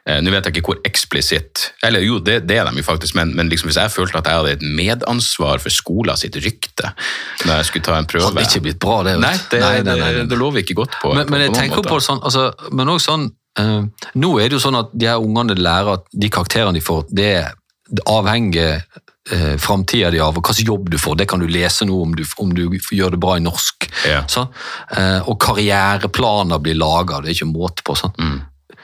Nå 0.04 0.32
vet 0.34 0.44
jeg 0.50 0.58
ikke 0.58 0.66
hvor 0.74 0.80
eksplisitt 0.84 1.62
Eller 1.88 2.02
jo, 2.04 2.18
det, 2.20 2.42
det 2.50 2.58
er 2.60 2.66
de 2.68 2.82
jo 2.82 2.84
faktisk, 2.84 3.16
men, 3.16 3.30
men 3.38 3.48
liksom 3.48 3.70
hvis 3.70 3.78
jeg 3.80 3.92
følte 3.94 4.18
at 4.20 4.28
jeg 4.28 4.36
hadde 4.36 4.52
et 4.58 4.66
medansvar 4.76 5.62
for 5.64 5.72
skolen 5.72 6.18
sitt 6.20 6.36
rykte 6.44 6.90
når 7.46 7.62
jeg 7.62 7.70
skulle 7.70 7.86
ta 7.88 7.96
en 8.02 8.10
prøve 8.12 8.26
Hadde 8.28 8.44
ikke 8.44 8.62
blitt 8.66 8.82
bra, 8.84 8.98
det. 9.08 9.14
vet. 9.16 9.24
Nei, 9.24 9.38
det, 9.54 9.62
Nei, 9.64 9.70
nei, 9.70 9.84
nei, 9.88 9.96
nei. 10.02 10.12
det, 10.18 10.26
det 10.34 10.40
lover 10.42 10.60
ikke 10.66 10.76
godt 10.82 10.98
på. 11.02 11.14
men, 11.16 11.24
på- 11.26 11.32
men 11.38 11.46
jeg 11.46 11.54
på 11.54 11.60
tenker 11.62 11.80
måte. 11.80 11.94
på 11.94 12.02
det 12.02 12.08
sånn, 12.10 12.22
altså, 12.28 12.44
men 12.76 12.92
også 12.98 13.12
sånn 13.14 13.26
uh, 13.64 14.10
Nå 14.26 14.34
er 14.44 14.50
det 14.52 14.58
jo 14.60 14.64
sånn 14.66 14.80
at 14.82 14.92
de 14.92 15.08
her 15.08 15.24
ungene 15.24 15.56
lærer 15.56 15.94
at 15.96 16.06
de 16.12 16.30
karakterene 16.36 16.76
de 16.76 16.84
får, 16.84 17.06
det 17.16 17.30
er 17.40 17.52
avhenger 18.12 18.82
uh, 19.32 19.56
framtida 19.62 20.12
di 20.12 20.20
av 20.20 20.36
og 20.36 20.44
hvilken 20.44 20.68
jobb 20.68 20.90
du 20.92 20.98
får. 21.00 21.16
Det 21.22 21.28
kan 21.32 21.40
du 21.40 21.48
lese 21.48 21.86
nå 21.88 21.96
om 22.04 22.16
du, 22.18 22.24
om 22.44 22.52
du 22.56 22.66
gjør 22.92 23.14
det 23.16 23.20
bra 23.24 23.38
i 23.40 23.44
norsk. 23.46 23.88
Ja. 24.10 24.24
Sånn. 24.28 24.50
Eh, 24.98 25.22
og 25.30 25.38
karriereplaner 25.44 26.60
blir 26.64 26.76
laga, 26.80 27.22
det 27.24 27.32
er 27.32 27.38
ikke 27.38 27.50
måte 27.52 27.86
på. 27.88 27.96
sånn. 28.00 28.16
Mm. 28.20 28.42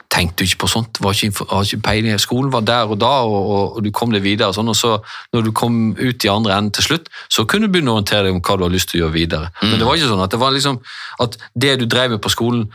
Tenkte 0.10 0.43
jo 0.43 0.49
ikke 0.49 0.64
på 0.64 0.72
sånt. 0.72 0.97
Var 1.03 1.14
ikke, 1.14 1.45
var 1.51 1.68
ikke 1.68 1.82
peiling. 1.86 2.18
Skolen 2.22 2.49
var 2.53 2.64
der 2.66 2.89
og 2.89 2.97
da, 3.01 3.12
og, 3.28 3.38
og, 3.39 3.78
og 3.78 3.86
du 3.86 3.91
kom 3.93 4.14
deg 4.16 4.26
videre. 4.26 4.53
Sånn, 4.55 4.72
og 4.72 4.78
så 4.78 4.95
når 5.36 5.45
du 5.45 5.51
kom 5.53 5.80
ut 5.99 6.26
i 6.26 6.32
andre 6.34 6.57
enden 6.57 6.74
til 6.74 6.88
slutt, 6.88 7.12
så 7.30 7.45
kunne 7.45 7.70
du 7.70 7.76
begynne 7.76 7.93
å 7.93 7.99
orientere 7.99 8.26
deg 8.28 8.38
om 8.38 8.41
hva 8.41 8.57
du 8.57 8.66
har 8.66 8.74
lyst 8.74 8.89
til 8.91 8.99
å 8.99 9.05
gjøre 9.05 9.18
videre. 9.20 9.51
Men 9.62 9.78
det 9.78 9.86
var 9.86 9.99
ikke 9.99 10.10
sånn 10.12 10.26
at 10.26 10.34
det 10.34 10.41
var 10.41 10.55
liksom 10.55 10.82
at 11.22 11.38
det 11.53 11.78
du 11.82 11.88
drev 11.89 12.16
med 12.16 12.24
på 12.24 12.32
skolen, 12.34 12.70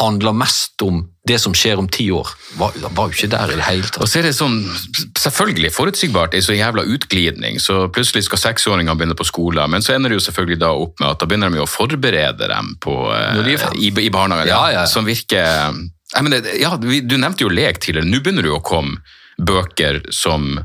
handla 0.00 0.32
mest 0.36 0.80
om 0.86 1.04
det 1.28 1.36
som 1.42 1.52
skjer 1.54 1.78
om 1.82 1.88
ti 1.92 2.06
år. 2.14 2.30
Var, 2.58 2.78
var 2.96 3.10
jo 3.10 3.18
ikke 3.18 3.28
der 3.34 3.52
i 3.52 3.58
det 3.58 3.66
hele 3.66 3.84
tatt. 3.86 4.00
Og 4.02 4.08
så 4.08 4.20
er 4.22 4.28
det 4.30 4.32
sånn, 4.34 4.56
selvfølgelig 5.20 5.70
forutsigbart, 5.76 6.34
er 6.34 6.44
så 6.44 6.56
jævla 6.56 6.86
utglidning, 6.88 7.60
så 7.62 7.84
plutselig 7.92 8.24
skal 8.26 8.40
seksåringene 8.40 8.96
begynne 8.98 9.18
på 9.18 9.26
skolen, 9.28 9.68
men 9.70 9.84
så 9.84 9.94
ender 9.94 10.14
det 10.14 10.20
jo 10.20 10.24
selvfølgelig 10.30 10.60
da 10.62 10.72
opp 10.72 10.96
med 11.02 11.10
at 11.12 11.20
da 11.20 11.28
begynner 11.28 11.52
de 11.52 11.60
jo 11.60 11.66
å 11.68 11.70
forberede 11.70 12.48
dem 12.50 12.72
på, 12.82 12.96
eh, 13.14 13.42
de 13.44 13.56
er 13.58 13.76
i, 13.76 13.92
i 14.06 14.10
barnehagen, 14.14 14.48
Ja, 14.50 14.62
ja, 14.72 14.80
ja. 14.80 14.86
som 14.90 15.06
virker, 15.06 15.76
jeg 16.14 16.42
det, 16.44 16.56
ja, 16.60 16.74
du 16.76 17.16
nevnte 17.16 17.46
jo 17.46 17.52
lek 17.52 17.80
tidligere, 17.82 18.08
nå 18.08 18.20
begynner 18.20 18.46
det 18.46 18.54
å 18.54 18.64
komme 18.64 18.98
bøker 19.40 20.02
som 20.12 20.58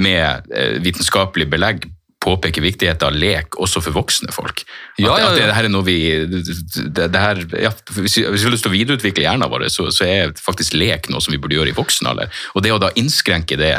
med 0.00 0.52
eh, 0.54 0.76
vitenskapelig 0.84 1.48
belegg 1.50 1.88
påpeker 2.20 2.60
viktigheten 2.62 3.08
av 3.08 3.16
lek 3.16 3.56
også 3.64 3.80
for 3.80 3.96
voksne 3.96 4.32
folk. 4.34 4.60
At, 4.60 5.00
Ja, 5.00 5.14
ja, 5.16 5.18
ja. 5.18 5.28
at 5.30 5.38
det, 5.38 5.46
her 5.56 5.68
er 5.68 5.72
noe 5.72 5.86
vi, 5.86 5.96
det, 6.28 7.06
det 7.14 7.22
her, 7.22 7.40
ja, 7.56 7.70
hvis, 7.96 8.18
vi, 8.20 8.26
har 8.28 8.52
lyst 8.52 8.66
til 8.66 8.72
å 8.72 8.76
videreutvikle 8.76 9.24
hjernen 9.24 9.48
vår, 9.50 9.66
så, 9.72 9.88
så 9.94 10.04
er 10.04 10.34
faktisk 10.36 10.76
lek 10.76 11.08
noe 11.08 11.24
som 11.24 11.32
vi 11.32 11.40
burde 11.40 11.56
gjøre 11.56 11.72
i 11.72 11.78
voksen 11.78 12.10
alder. 12.12 12.32
Og 12.52 12.64
det 12.64 12.74
å 12.74 12.80
da 12.82 12.92
innskrenke 13.00 13.56
det 13.60 13.78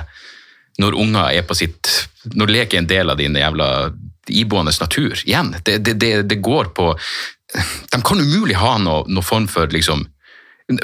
når 0.82 0.97
unger 0.97 1.36
er 1.36 1.43
på 1.45 1.57
sitt 1.59 1.89
Når 2.32 2.51
lek 2.53 2.74
er 2.74 2.80
en 2.80 2.88
del 2.88 3.11
av 3.11 3.17
din 3.19 3.36
jævla 3.36 3.91
iboende 4.30 4.72
natur. 4.80 5.19
Igjen, 5.26 5.55
det, 5.65 5.80
det, 5.86 5.95
det, 5.99 6.11
det 6.30 6.38
går 6.41 6.69
på 6.78 6.93
De 7.91 7.99
kan 8.05 8.22
umulig 8.22 8.55
ha 8.55 8.78
noe, 8.80 9.03
noe 9.09 9.26
form 9.26 9.49
for 9.51 9.67
liksom 9.74 10.05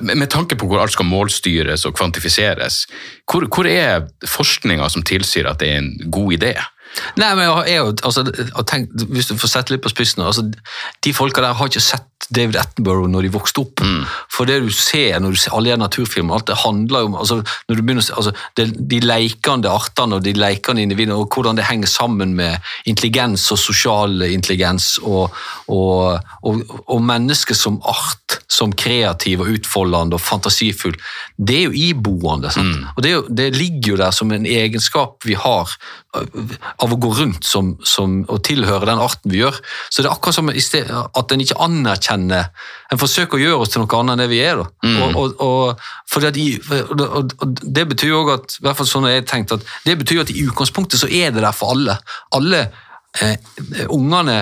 med 0.01 0.29
tanke 0.29 0.57
på 0.59 0.67
hvor 0.69 0.81
alt 0.83 0.95
skal 0.95 1.07
målstyres 1.09 1.85
og 1.85 1.95
kvantifiseres, 1.97 2.85
hvor, 3.29 3.47
hvor 3.51 3.69
er 3.69 4.07
forskninga 4.27 4.89
som 4.89 5.05
tilsier 5.07 5.49
at 5.49 5.61
det 5.61 5.71
er 5.73 5.83
en 5.83 6.11
god 6.11 6.37
idé? 6.39 6.55
Nei, 7.17 7.31
men 7.35 7.47
jeg 7.47 7.77
jeg, 7.77 7.95
altså, 8.03 8.23
tenkt, 8.67 9.07
Hvis 9.09 9.29
du 9.29 9.37
får 9.37 9.51
sette 9.51 9.73
litt 9.73 9.83
på 9.83 9.91
spissen 9.93 10.23
altså, 10.25 10.45
De 11.03 11.13
folka 11.13 11.43
der 11.43 11.57
har 11.57 11.69
ikke 11.69 11.83
sett 11.83 12.05
David 12.33 12.57
Attenborough 12.59 13.07
når 13.07 13.27
de 13.27 13.29
vokste 13.31 13.61
opp. 13.63 13.81
For 14.33 14.49
det 14.49 14.57
du 14.65 14.71
ser 14.73 15.19
når 15.23 15.35
du 15.35 15.39
ser 15.39 15.53
alle 15.55 15.71
de 15.71 15.79
naturfilmene, 15.79 16.35
alt 16.35 16.49
det 16.49 16.57
handler 16.59 17.03
jo 17.05 17.09
om 17.11 17.15
altså, 17.21 17.37
når 17.69 17.77
du 17.77 17.83
begynner 17.83 18.09
altså, 18.19 18.33
det, 18.57 18.65
De 18.91 18.99
lekende 19.03 19.71
artene 19.71 20.17
og 20.17 20.25
de 20.25 20.33
lekende 20.35 20.83
individene, 20.83 21.15
og 21.15 21.31
hvordan 21.33 21.59
det 21.59 21.67
henger 21.69 21.87
sammen 21.87 22.33
med 22.35 22.57
intelligens 22.89 23.45
og 23.53 23.61
sosial 23.61 24.25
intelligens, 24.27 24.97
og, 25.03 25.31
og, 25.71 26.19
og, 26.43 26.61
og 26.87 27.01
mennesket 27.03 27.57
som 27.57 27.79
art, 27.87 28.39
som 28.51 28.73
kreativ 28.75 29.45
og 29.45 29.53
utfoldende 29.55 30.17
og 30.17 30.23
fantasifull, 30.23 30.97
det 31.37 31.61
er 31.61 31.65
jo 31.69 31.75
iboende. 31.89 32.51
Sant? 32.51 32.89
Og 32.95 33.03
det, 33.05 33.13
jo, 33.13 33.23
det 33.29 33.51
ligger 33.55 33.93
jo 33.93 34.01
der 34.03 34.11
som 34.15 34.31
en 34.35 34.45
egenskap 34.45 35.23
vi 35.25 35.37
har 35.37 35.71
øh, 36.17 36.55
av 36.87 36.95
å 36.95 36.99
gå 37.03 37.11
rundt 37.19 37.45
som, 37.47 37.73
som, 37.85 38.21
og 38.31 38.41
tilhøre 38.47 38.87
den 38.87 39.01
arten 39.03 39.33
vi 39.33 39.41
gjør. 39.43 39.59
Så 39.89 40.01
det 40.01 40.09
er 40.09 40.15
akkurat 40.15 40.37
som 40.37 40.51
sted, 40.63 40.89
at 40.89 41.33
en 41.33 41.43
ikke 41.43 41.59
anerkjenner 41.67 42.51
En 42.87 42.99
forsøker 43.01 43.35
å 43.35 43.41
gjøre 43.41 43.63
oss 43.65 43.73
til 43.73 43.81
noe 43.83 43.97
annet 43.99 44.13
enn 44.13 44.21
det 44.21 44.27
vi 44.31 44.37
er. 44.47 44.61
Da. 44.61 44.91
Og, 45.03 45.17
og, 45.19 45.41
og, 45.43 46.27
i, 46.39 46.45
og, 46.95 47.33
Det 47.59 47.83
betyr 47.91 48.13
jo 48.13 48.21
at 48.31 48.55
i 48.55 48.63
hvert 48.63 48.79
fall 48.79 48.87
sånn 48.87 49.09
jeg 49.11 49.25
tenkt 49.27 49.51
at 49.57 49.65
det 49.83 49.97
betyr 49.99 50.21
at 50.23 50.31
i 50.31 50.45
utgangspunktet 50.47 51.01
så 51.01 51.09
er 51.11 51.33
det 51.35 51.43
der 51.43 51.55
for 51.55 51.75
alle. 51.75 51.97
Alle 52.37 52.61
eh, 53.19 53.35
ungene 53.91 54.37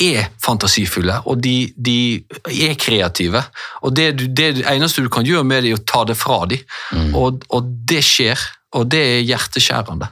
er 0.00 0.28
fantasifulle, 0.42 1.20
og 1.26 1.40
de, 1.42 1.72
de 1.76 2.24
er 2.46 2.76
kreative. 2.78 3.42
Og 3.82 3.94
det, 3.96 4.12
det 4.36 4.62
eneste 4.68 5.02
du 5.04 5.10
kan 5.12 5.26
gjøre 5.26 5.46
med 5.46 5.64
det, 5.64 5.72
er 5.72 5.80
å 5.80 5.86
ta 5.88 6.04
det 6.08 6.16
fra 6.18 6.44
dem. 6.50 6.62
Og, 7.18 7.42
og 7.54 7.72
det 7.88 8.00
skjer, 8.06 8.38
og 8.76 8.84
det 8.92 8.98
er 9.00 9.22
hjerteskjærende. 9.24 10.08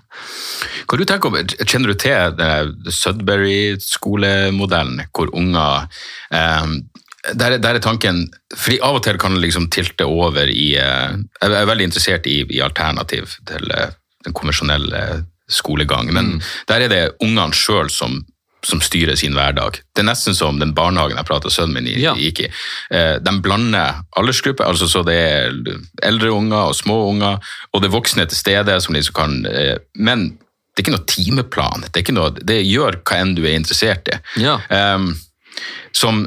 Hva 0.89 0.97
du 0.99 1.05
tenker 1.05 1.29
om, 1.29 1.37
Kjenner 1.67 1.89
du 1.93 1.97
til 2.01 2.33
Sudbury-skolemodellen, 2.95 5.03
hvor 5.15 5.29
unger 5.37 5.85
eh, 6.33 6.67
der, 7.35 7.51
er- 7.57 7.59
der 7.59 7.75
er 7.75 7.79
tanken 7.83 8.29
fordi 8.57 8.79
Av 8.87 8.95
og 8.99 9.03
til 9.05 9.19
kan 9.19 9.35
det 9.35 9.43
liksom 9.45 9.67
tilte 9.75 10.05
over 10.07 10.47
i 10.49 10.77
eh, 10.79 11.17
Jeg 11.43 11.53
er 11.59 11.67
veldig 11.69 11.85
interessert 11.91 12.27
i, 12.31 12.39
i 12.49 12.61
alternativ 12.65 13.25
til 13.49 13.71
eh, 13.75 13.91
den 14.25 14.33
konvensjonelle 14.35 15.25
skolegang, 15.49 16.09
men 16.11 16.41
der 16.67 16.81
er 16.83 16.89
det 16.91 17.11
ungene 17.23 17.55
sjøl 17.55 17.87
som, 17.93 18.25
som 18.67 18.81
styrer 18.83 19.15
sin 19.19 19.37
hverdag. 19.39 19.79
Det 19.95 20.03
er 20.03 20.09
nesten 20.09 20.35
som 20.35 20.59
den 20.59 20.73
barnehagen 20.75 21.19
jeg 21.21 21.29
prata 21.29 21.51
sønnen 21.53 21.77
min 21.79 21.87
i, 21.93 22.01
Ja. 22.03 22.15
gikk 22.19 22.41
i. 22.47 22.49
Eh, 22.91 23.17
de 23.23 23.35
blander 23.45 24.01
aldersgrupper, 24.19 24.67
altså 24.67 24.89
så 24.91 25.05
det 25.07 25.15
er 25.15 25.55
eldre 26.03 26.33
unger 26.35 26.73
og 26.73 26.75
små 26.75 26.97
unger, 27.13 27.39
og 27.73 27.83
det 27.83 27.89
er 27.91 27.95
voksne 27.95 28.27
til 28.27 28.39
stede 28.41 28.81
som 28.83 28.97
liksom 28.97 29.15
kan 29.15 29.39
eh, 29.47 29.77
Men 29.95 30.33
det 30.77 30.83
er 30.83 30.85
ikke 30.85 30.97
noe 30.97 31.07
timeplan. 31.09 31.85
Det, 31.95 32.03
noe, 32.13 32.33
det 32.45 32.59
gjør 32.67 32.99
hva 33.07 33.21
enn 33.23 33.37
du 33.39 33.47
er 33.47 33.55
interessert 33.57 34.11
i. 34.13 34.19
Ja. 34.43 34.59
Um, 34.69 35.15
som 35.97 36.27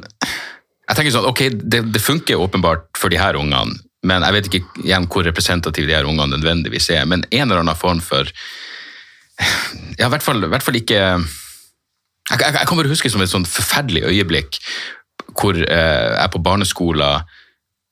Jeg 0.89 0.97
tenker 0.97 1.13
sånn, 1.13 1.27
ok, 1.29 1.43
det, 1.53 1.83
det 1.93 2.01
funker 2.01 2.41
åpenbart 2.41 2.87
for 2.97 3.13
de 3.13 3.19
her 3.21 3.37
ungene, 3.37 3.77
men 4.01 4.23
jeg 4.25 4.33
vet 4.33 4.47
ikke 4.49 4.87
igjen 4.87 5.05
hvor 5.11 5.27
representative 5.27 5.85
de 5.85 5.93
her 5.93 6.07
ungene 6.09 6.33
nødvendigvis 6.33 6.89
er. 6.95 7.05
Men 7.05 7.27
en 7.29 7.43
eller 7.45 7.61
annen 7.61 7.77
form 7.77 8.01
for 8.01 8.25
Ja, 9.99 10.07
i 10.07 10.09
hvert 10.09 10.25
fall, 10.25 10.41
i 10.43 10.49
hvert 10.49 10.65
fall 10.65 10.79
ikke 10.79 11.03
jeg, 12.29 12.39
jeg, 12.41 12.53
jeg 12.59 12.67
kan 12.67 12.79
bare 12.79 12.91
huske 12.91 13.11
som 13.11 13.23
et 13.23 13.31
sånn 13.31 13.47
forferdelig 13.49 14.05
øyeblikk 14.09 14.59
hvor 15.39 15.57
eh, 15.57 16.09
jeg 16.15 16.31
på 16.33 16.41
barneskolen 16.43 17.25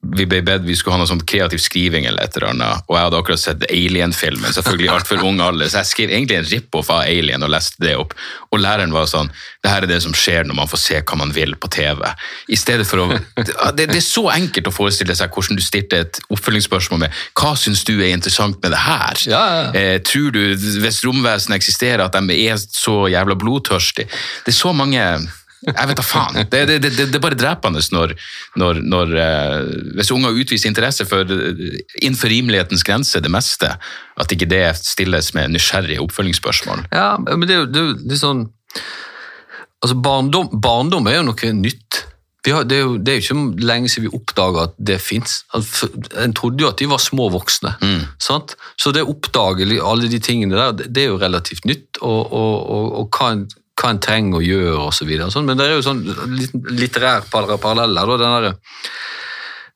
vi 0.05 0.27
ble 0.29 0.43
bedt 0.45 0.65
vi 0.67 0.75
skulle 0.77 0.93
ha 0.93 1.01
noe 1.01 1.09
sånn 1.09 1.23
kreativ 1.27 1.59
skriving 1.61 2.05
eller 2.05 2.27
et 2.27 2.35
eller 2.37 2.51
annet, 2.51 2.83
og 2.85 2.95
jeg 2.95 3.05
hadde 3.07 3.19
akkurat 3.19 3.41
sett 3.41 3.63
Alien-filmen, 3.65 4.53
selvfølgelig 4.53 4.91
altfor 4.93 5.23
ung 5.25 5.39
alder, 5.41 5.71
så 5.71 5.81
jeg 5.81 5.89
skrev 5.89 6.13
egentlig 6.13 6.37
en 6.37 6.49
rip-off 6.51 6.91
av 6.93 7.07
Alien 7.09 7.43
og 7.43 7.49
leste 7.51 7.81
det 7.81 7.95
opp, 7.97 8.13
og 8.53 8.61
læreren 8.61 8.93
var 8.93 9.09
sånn, 9.09 9.31
det 9.65 9.71
her 9.73 9.87
er 9.87 9.89
det 9.89 9.99
som 10.05 10.13
skjer 10.15 10.45
når 10.47 10.59
man 10.59 10.69
får 10.69 10.81
se 10.83 11.01
hva 11.01 11.17
man 11.19 11.33
vil 11.35 11.55
på 11.57 11.69
TV. 11.73 12.03
I 12.53 12.59
stedet 12.59 12.85
for 12.87 13.03
å, 13.03 13.07
det, 13.41 13.87
det 13.89 13.97
er 13.97 14.05
så 14.05 14.27
enkelt 14.35 14.69
å 14.69 14.75
forestille 14.75 15.17
seg 15.17 15.33
hvordan 15.33 15.57
du 15.57 15.65
stilte 15.65 16.03
et 16.05 16.21
oppfølgingsspørsmål 16.29 17.03
med, 17.07 17.17
hva 17.41 17.55
synes 17.59 17.81
du 17.89 17.95
er 17.97 18.13
interessant 18.13 18.61
med 18.61 18.75
det 18.77 18.83
her? 18.85 19.25
Ja, 19.33 19.43
ja. 19.57 19.65
Eh, 19.81 19.97
tror 20.05 20.29
du, 20.37 20.43
hvis 20.85 21.01
romvesen 21.07 21.57
eksisterer, 21.57 22.05
at 22.05 22.15
de 22.15 22.39
er 22.45 22.61
så 22.61 23.07
jævla 23.11 23.35
blodtørstige? 23.39 24.07
Det 24.45 24.53
er 24.53 24.61
så 24.61 24.77
mange 24.77 25.03
Jeg 25.65 25.87
vet 25.89 25.97
da 25.97 26.03
faen. 26.05 26.35
Det, 26.51 26.59
det, 26.69 26.75
det, 26.83 26.91
det 26.97 27.15
er 27.17 27.23
bare 27.23 27.37
drepende 27.39 27.81
når, 27.91 28.13
når, 28.61 28.81
når 28.85 29.13
eh, 29.17 29.71
Hvis 29.97 30.11
unger 30.13 30.35
utviser 30.37 30.69
interesse 30.69 31.05
for 31.09 31.25
eh, 31.25 31.79
innenfor 32.01 32.29
rimelighetens 32.29 32.83
grense, 32.85 33.19
det 33.25 33.31
meste, 33.33 33.71
at 34.21 34.31
ikke 34.35 34.49
det 34.51 34.63
stilles 34.77 35.31
med 35.33 35.55
nysgjerrige 35.55 36.03
oppfølgingsspørsmål. 36.05 36.85
Ja, 36.93 37.15
men 37.17 37.47
det 37.49 37.57
er 37.57 37.65
jo 37.65 37.87
litt 38.03 38.21
sånn 38.21 38.45
Altså, 39.77 39.93
barndom, 40.01 40.47
barndom 40.61 41.05
er 41.09 41.19
jo 41.19 41.25
noe 41.27 41.51
nytt. 41.53 41.99
vi 42.47 42.53
har, 42.55 42.63
det, 42.65 42.77
er 42.79 42.85
jo, 42.85 42.93
det 42.97 43.11
er 43.11 43.17
jo 43.19 43.25
ikke 43.25 43.65
lenge 43.67 43.89
siden 43.91 44.07
vi 44.07 44.15
oppdaga 44.17 44.63
at 44.69 44.73
det 44.89 44.95
fins. 45.03 45.41
En 46.23 46.33
trodde 46.37 46.63
jo 46.63 46.69
at 46.71 46.79
de 46.79 46.87
var 46.89 47.01
små 47.03 47.27
voksne. 47.33 47.73
Sant? 48.23 48.55
Så 48.79 48.93
det 48.95 49.03
å 49.05 49.11
oppdage 49.13 49.67
alle 49.83 50.09
de 50.09 50.19
tingene 50.23 50.55
der, 50.57 50.71
det- 50.79 50.87
det 50.95 51.03
er 51.03 51.11
jo 51.11 51.19
relativt 51.21 51.65
nytt. 51.69 51.99
Og, 52.01 52.31
og, 52.33 52.55
og, 52.77 52.87
og 53.03 53.09
hva, 53.19 53.29
en, 53.35 53.45
hva 53.87 53.95
en 53.95 54.03
trenger 54.03 54.39
å 54.41 54.45
gjøre 54.45 54.87
osv. 54.91 55.13
Sånn. 55.31 55.47
Men 55.47 55.59
det 55.59 55.67
er 55.69 55.77
jo 55.77 55.85
sånn 55.87 56.03
litterær 56.75 57.29
parallell 57.31 57.97
her. 57.97 58.17
den 58.17 58.35
der, 58.37 58.57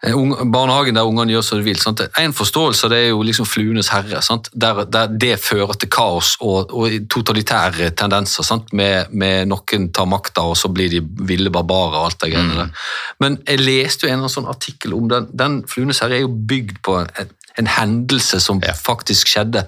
Eh, 0.03 0.15
Barnehagen 0.49 0.95
der 0.97 1.05
ungene 1.05 1.35
gjør 1.35 1.43
som 1.45 1.59
de 1.59 1.65
vil. 1.67 1.77
Sant? 1.77 2.01
En 2.17 2.33
forståelse 2.33 2.89
det 2.89 2.97
er 2.97 3.09
jo 3.11 3.21
liksom 3.25 3.45
fluenes 3.45 3.91
herre, 3.93 4.21
sant? 4.25 4.49
Der, 4.53 4.83
der 4.89 5.11
det 5.13 5.35
fører 5.43 5.77
til 5.77 5.91
kaos 5.93 6.33
og, 6.41 6.73
og 6.73 6.95
totalitære 7.11 7.91
tendenser. 7.97 8.45
Sant? 8.47 8.73
Med, 8.73 9.13
med 9.13 9.51
noen 9.51 9.91
tar 9.93 10.09
makta, 10.09 10.47
og 10.49 10.57
så 10.57 10.71
blir 10.73 10.89
de 10.89 11.03
ville 11.29 11.53
barbarer 11.53 11.99
og 11.99 12.07
alt 12.09 12.23
det 12.23 12.31
greiene 12.33 12.63
der. 12.63 12.87
Men 13.21 13.37
jeg 13.45 13.61
leste 13.61 14.07
jo 14.07 14.13
en 14.13 14.23
eller 14.23 14.33
sånn 14.33 14.49
artikkel 14.49 14.97
om 14.97 15.11
den. 15.11 15.29
Den 15.37 15.61
fluenes 15.69 16.01
herre 16.01 16.17
er 16.17 16.25
jo 16.25 16.33
bygd 16.33 16.81
på 16.87 16.97
en, 17.03 17.35
en 17.61 17.69
hendelse 17.77 18.41
som 18.41 18.63
faktisk 18.81 19.29
skjedde. 19.35 19.67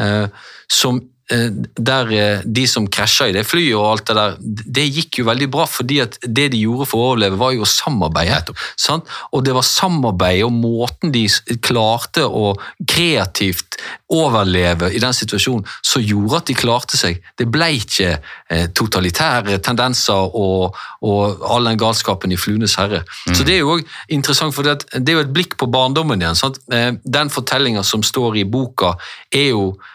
eh, 0.00 0.32
som 0.72 1.02
der 1.28 2.10
eh, 2.14 2.44
de 2.44 2.66
som 2.70 2.86
krasja 2.86 3.26
i 3.26 3.34
det 3.34 3.42
flyet 3.48 3.74
og 3.74 3.86
alt 3.88 4.06
det 4.06 4.14
der, 4.14 4.36
det 4.78 4.84
gikk 4.86 5.20
jo 5.20 5.26
veldig 5.26 5.48
bra, 5.50 5.64
fordi 5.66 5.98
at 6.04 6.18
det 6.22 6.50
de 6.52 6.60
gjorde 6.62 6.86
for 6.90 7.02
å 7.02 7.08
overleve, 7.10 7.40
var 7.40 7.54
jo 7.56 7.64
å 7.66 7.70
samarbeide. 7.70 8.54
Sant? 8.78 9.10
Og 9.34 9.42
det 9.46 9.54
var 9.56 9.66
samarbeid 9.66 10.44
og 10.46 10.54
måten 10.54 11.10
de 11.14 11.24
klarte 11.64 12.26
å 12.26 12.52
kreativt 12.86 13.80
overleve 14.12 14.92
i 14.94 15.00
den 15.02 15.16
situasjonen, 15.16 15.66
som 15.82 16.04
gjorde 16.04 16.38
at 16.38 16.52
de 16.52 16.56
klarte 16.58 17.00
seg. 17.00 17.18
Det 17.38 17.48
ble 17.50 17.72
ikke 17.80 18.12
eh, 18.14 18.68
totalitære 18.70 19.58
tendenser 19.66 20.30
og, 20.30 20.78
og 21.02 21.42
all 21.42 21.66
den 21.66 21.80
galskapen 21.80 22.30
i 22.30 22.38
Fluenes 22.38 22.78
herre. 22.78 23.02
Så 23.32 23.42
det 23.42 23.56
er 23.56 23.64
jo 23.64 23.74
også 23.74 24.14
interessant, 24.14 24.54
for 24.54 24.66
det, 24.66 24.86
det 24.94 25.10
er 25.10 25.18
jo 25.18 25.26
et 25.26 25.34
blikk 25.34 25.58
på 25.58 25.66
barndommen 25.72 26.22
igjen. 26.22 26.38
Sant? 26.38 26.62
Eh, 26.70 26.92
Den 27.02 27.34
fortellinga 27.34 27.82
som 27.86 28.06
står 28.06 28.38
i 28.38 28.46
boka, 28.46 28.94
er 29.34 29.50
jo 29.50 29.72
eh, 29.74 29.92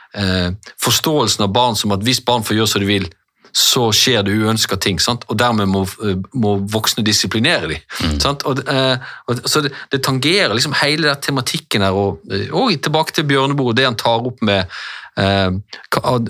forståelsen 0.82 1.46
av 1.46 1.54
barn 1.56 1.78
som 1.80 1.94
at 1.96 2.02
hvis 2.04 2.20
barn 2.28 2.44
får 2.44 2.58
gjøre 2.58 2.72
som 2.74 2.84
de 2.84 2.88
vil, 2.90 3.06
så 3.52 3.90
skjer 3.96 4.24
det 4.24 4.36
uønska 4.40 4.78
ting, 4.80 5.00
sant? 5.04 5.26
og 5.28 5.38
dermed 5.40 5.70
må, 5.70 5.84
eh, 6.06 6.16
må 6.34 6.56
voksne 6.72 7.04
disiplinere 7.04 7.68
dem. 7.74 8.20
Sant? 8.22 8.46
Og, 8.48 8.62
eh, 8.70 9.12
og, 9.28 9.44
så 9.46 9.64
det, 9.66 9.74
det 9.92 10.02
tangerer 10.06 10.56
liksom 10.56 10.76
hele 10.82 11.10
den 11.10 11.22
tematikken 11.22 11.84
her, 11.86 11.98
og, 11.98 12.24
eh, 12.32 12.48
og 12.56 12.72
tilbake 12.80 13.16
til 13.16 13.28
Bjørneboe, 13.28 13.76
det 13.76 13.90
han 13.90 14.00
tar 14.00 14.24
opp 14.28 14.42
med 14.48 14.72
eh, 15.20 15.52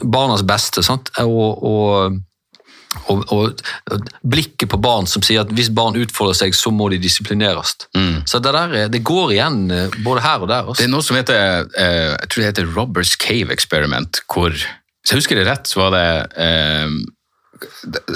barnas 0.02 0.46
beste, 0.48 0.84
sant? 0.86 1.14
og, 1.22 1.62
og 1.62 2.20
og, 3.08 3.22
og, 3.32 3.62
blikket 4.28 4.70
på 4.72 4.80
barn 4.84 5.08
som 5.08 5.24
sier 5.24 5.42
at 5.46 5.52
hvis 5.56 5.70
barn 5.74 5.96
utfolder 6.00 6.36
seg, 6.42 6.56
så 6.58 6.72
må 6.76 6.90
de 6.92 6.98
disiplineres. 7.02 7.76
Så 8.28 8.40
det, 8.44 8.52
der, 8.52 8.76
er- 8.84 8.92
det 8.92 9.04
går 9.08 9.32
igjen 9.38 9.62
eh, 9.72 9.96
både 10.04 10.22
her 10.26 10.44
og 10.44 10.50
der. 10.52 10.68
Det 10.76 10.86
er 10.88 10.92
noe 10.92 11.06
som 11.06 11.16
heter 11.20 11.66
eh, 11.78 12.12
jeg 12.18 12.28
tror 12.30 12.42
det 12.44 12.50
heter 12.52 12.74
Robbers 12.76 13.16
Cave 13.22 13.52
Experiment, 13.56 14.22
hvor 14.32 14.52
Hvis 14.52 15.12
jeg 15.16 15.18
husker 15.22 15.36
det 15.40 15.48
rett, 15.48 15.66
så 15.72 15.80
var 15.82 15.96
det 15.96 16.06
eh, 16.38 16.90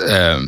eh, 0.09 0.45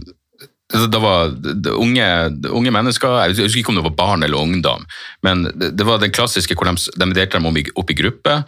det 0.68 1.00
var 1.00 1.32
unge, 1.72 2.06
unge 2.52 2.72
mennesker, 2.76 3.14
jeg 3.30 3.38
husker 3.38 3.62
ikke 3.62 3.72
om 3.72 3.78
det 3.80 3.86
var 3.86 3.96
barn 3.96 4.26
eller 4.26 4.42
ungdom, 4.42 4.84
men 5.24 5.46
det, 5.56 5.86
var 5.88 6.02
den 6.02 6.12
klassiske 6.12 6.58
hvor 6.60 6.68
de, 6.68 6.76
de 6.92 7.08
delte 7.16 7.40
dem 7.40 7.48
opp 7.48 7.94
i 7.94 7.96
grupper 7.96 8.42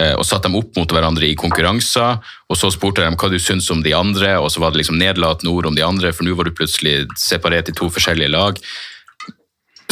eh, 0.00 0.14
og 0.16 0.24
satte 0.24 0.48
dem 0.48 0.56
opp 0.56 0.72
mot 0.78 0.96
hverandre 0.96 1.28
i 1.28 1.36
konkurranser, 1.36 2.22
og 2.48 2.56
så 2.56 2.72
spurte 2.72 3.04
de 3.04 3.12
hva 3.12 3.28
du 3.28 3.36
syns 3.42 3.68
om 3.74 3.84
de 3.84 3.92
andre, 3.92 4.38
og 4.40 4.48
så 4.54 4.64
var 4.64 4.72
det 4.72 4.80
liksom 4.80 4.96
nedlatende 5.02 5.52
ord 5.52 5.68
om 5.68 5.76
de 5.76 5.84
andre, 5.84 6.14
for 6.16 6.24
nå 6.24 6.36
var 6.38 6.48
du 6.48 6.56
plutselig 6.56 7.02
separert 7.20 7.68
i 7.68 7.76
to 7.76 7.90
forskjellige 7.92 8.32
lag. 8.32 8.62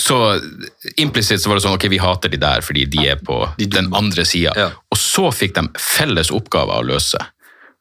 Så 0.01 0.17
implisitt 0.97 1.43
så 1.43 1.53
var 1.53 1.61
det 1.61 1.67
sånn, 1.67 1.77
ok, 1.77 1.85
vi 1.93 2.01
hater 2.03 2.33
de 2.33 2.41
der 2.41 2.65
fordi 2.65 2.89
de 2.91 3.05
er 3.13 3.21
på 3.21 3.45
den 3.61 3.93
andre 3.95 4.25
sida. 4.27 4.73
Og 4.91 4.99
så 4.99 5.29
fikk 5.37 5.55
de 5.61 5.69
felles 5.79 6.33
oppgaver 6.35 6.81
å 6.81 6.89
løse. 6.95 7.21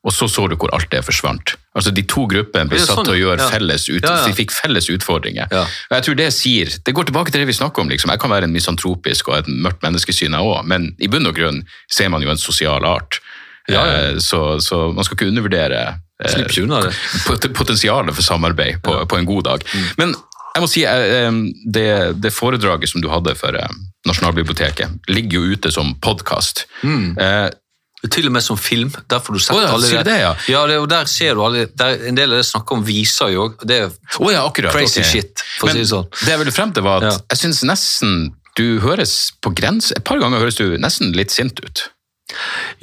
Og 0.04 0.12
så 0.12 0.28
så 0.28 0.50
du 0.52 0.56
hvor 0.60 0.72
alt 0.76 0.90
det 0.92 1.00
forsvant. 1.08 1.54
Altså 1.76 1.92
De 1.96 2.04
to 2.04 2.26
gruppene 2.28 2.68
ble 2.70 2.80
satt 2.84 3.06
til 3.06 3.14
å 3.14 3.20
gjøre 3.22 3.46
felles 3.50 3.86
ut, 3.90 4.04
Ja, 4.04 4.18
ja. 4.20 4.26
de 4.28 4.34
fikk 4.36 4.52
felles 4.52 4.90
utfordringer. 4.92 5.48
Ja. 5.52 5.62
Og 5.64 5.96
jeg 5.96 6.04
tror 6.04 6.16
Det 6.20 6.28
sier, 6.36 6.68
det 6.86 6.94
går 6.94 7.08
tilbake 7.08 7.32
til 7.32 7.40
det 7.40 7.48
vi 7.48 7.56
snakker 7.56 7.82
om. 7.82 7.90
liksom. 7.90 8.12
Jeg 8.12 8.20
kan 8.20 8.30
være 8.30 8.44
en 8.50 8.54
misantropisk 8.54 9.30
og 9.32 9.38
et 9.38 9.48
mørkt 9.48 9.82
menneskesyn, 9.82 10.36
jeg 10.36 10.42
òg, 10.44 10.66
men 10.68 10.90
i 11.00 11.08
bunn 11.08 11.26
og 11.28 11.36
grunn 11.40 11.64
ser 11.90 12.10
man 12.10 12.22
jo 12.22 12.30
en 12.30 12.38
sosial 12.38 12.84
art. 12.86 13.22
Eh, 13.70 14.20
Så, 14.20 14.60
så 14.60 14.92
man 14.94 15.04
skal 15.08 15.16
ikke 15.16 15.30
undervurdere 15.32 16.00
eh, 16.20 16.62
unna 16.62 16.82
potensialet 17.56 18.14
for 18.16 18.22
samarbeid 18.24 18.82
på, 18.84 19.06
på 19.08 19.18
en 19.18 19.26
god 19.26 19.44
dag. 19.44 19.64
Mm. 19.74 19.88
Men 19.98 20.16
jeg 20.54 20.62
må 20.62 20.68
si, 20.70 20.84
eh, 20.86 21.26
eh, 21.26 21.32
det, 21.66 21.88
det 22.22 22.34
foredraget 22.34 22.90
som 22.92 23.02
du 23.02 23.08
hadde 23.10 23.34
for 23.40 23.56
eh, 23.56 23.72
Nasjonalbiblioteket, 24.06 25.00
ligger 25.08 25.40
jo 25.40 25.56
ute 25.56 25.72
som 25.72 25.96
podkast. 26.04 26.66
Mm. 26.84 27.16
Til 28.12 28.28
og 28.28 28.34
med 28.36 28.44
som 28.44 28.58
film. 28.60 28.92
Der 29.08 29.22
får 29.24 29.38
du 29.38 29.40
sett 29.40 29.56
oh, 29.56 29.62
ja, 29.64 29.70
alle 29.72 30.04
det, 30.04 30.18
ja? 30.20 30.34
ja 30.52 30.64
det, 30.68 30.78
og 30.84 30.90
der 30.92 31.08
ser 31.08 31.38
du 31.38 31.44
alle, 31.46 31.68
der, 31.72 32.02
En 32.10 32.18
del 32.18 32.34
av 32.36 32.42
det 32.42 32.48
snakker 32.50 32.76
om 32.76 32.84
viser 32.84 33.32
jo 33.32 33.48
òg. 33.48 33.64
Det 33.64 33.78
er 33.86 33.90
oh, 34.20 34.30
ja, 34.34 34.44
akkurat. 34.44 34.76
crazy 34.76 35.00
okay. 35.00 35.10
shit, 35.22 35.44
for 35.60 35.72
å 35.72 35.76
si 35.76 35.86
det 35.86 35.90
sånn. 35.94 36.10
Det 36.20 36.34
jeg 36.34 36.42
ville 36.44 36.56
frem 36.56 36.74
til, 36.76 36.84
var 36.84 37.06
at 37.08 37.24
jeg 37.32 37.46
syns 37.46 37.64
nesten 37.68 38.34
du 38.60 38.78
høres 38.84 39.32
på 39.42 39.50
grense 39.58 39.96
Et 39.98 40.04
par 40.06 40.20
ganger 40.22 40.44
høres 40.44 40.60
du 40.60 40.76
nesten 40.78 41.16
litt 41.18 41.34
sint 41.34 41.58
ut. 41.64 41.88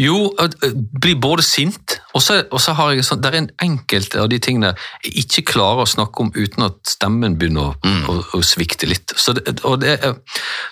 Jo, 0.00 0.30
jeg 0.38 0.72
blir 1.02 1.16
både 1.20 1.44
sint, 1.46 1.96
og 2.14 2.22
så, 2.24 2.40
har 2.74 2.92
jeg 2.94 3.04
sånn 3.06 3.20
Det 3.22 3.28
er 3.30 3.36
en 3.38 3.50
enkelt 3.62 4.14
av 4.18 4.28
de 4.32 4.38
tingene 4.42 4.72
jeg 5.04 5.12
ikke 5.24 5.44
klarer 5.52 5.84
å 5.84 5.90
snakke 5.90 6.24
om 6.24 6.32
uten 6.34 6.64
at 6.66 6.78
stemmen 6.90 7.36
begynner 7.38 7.70
å, 7.70 7.94
å, 8.10 8.16
å 8.38 8.40
svikte 8.44 8.88
litt. 8.90 9.14
Så, 9.16 9.34
det, 9.36 9.56
og 9.68 9.78
det, 9.82 9.96
er- 10.02 10.16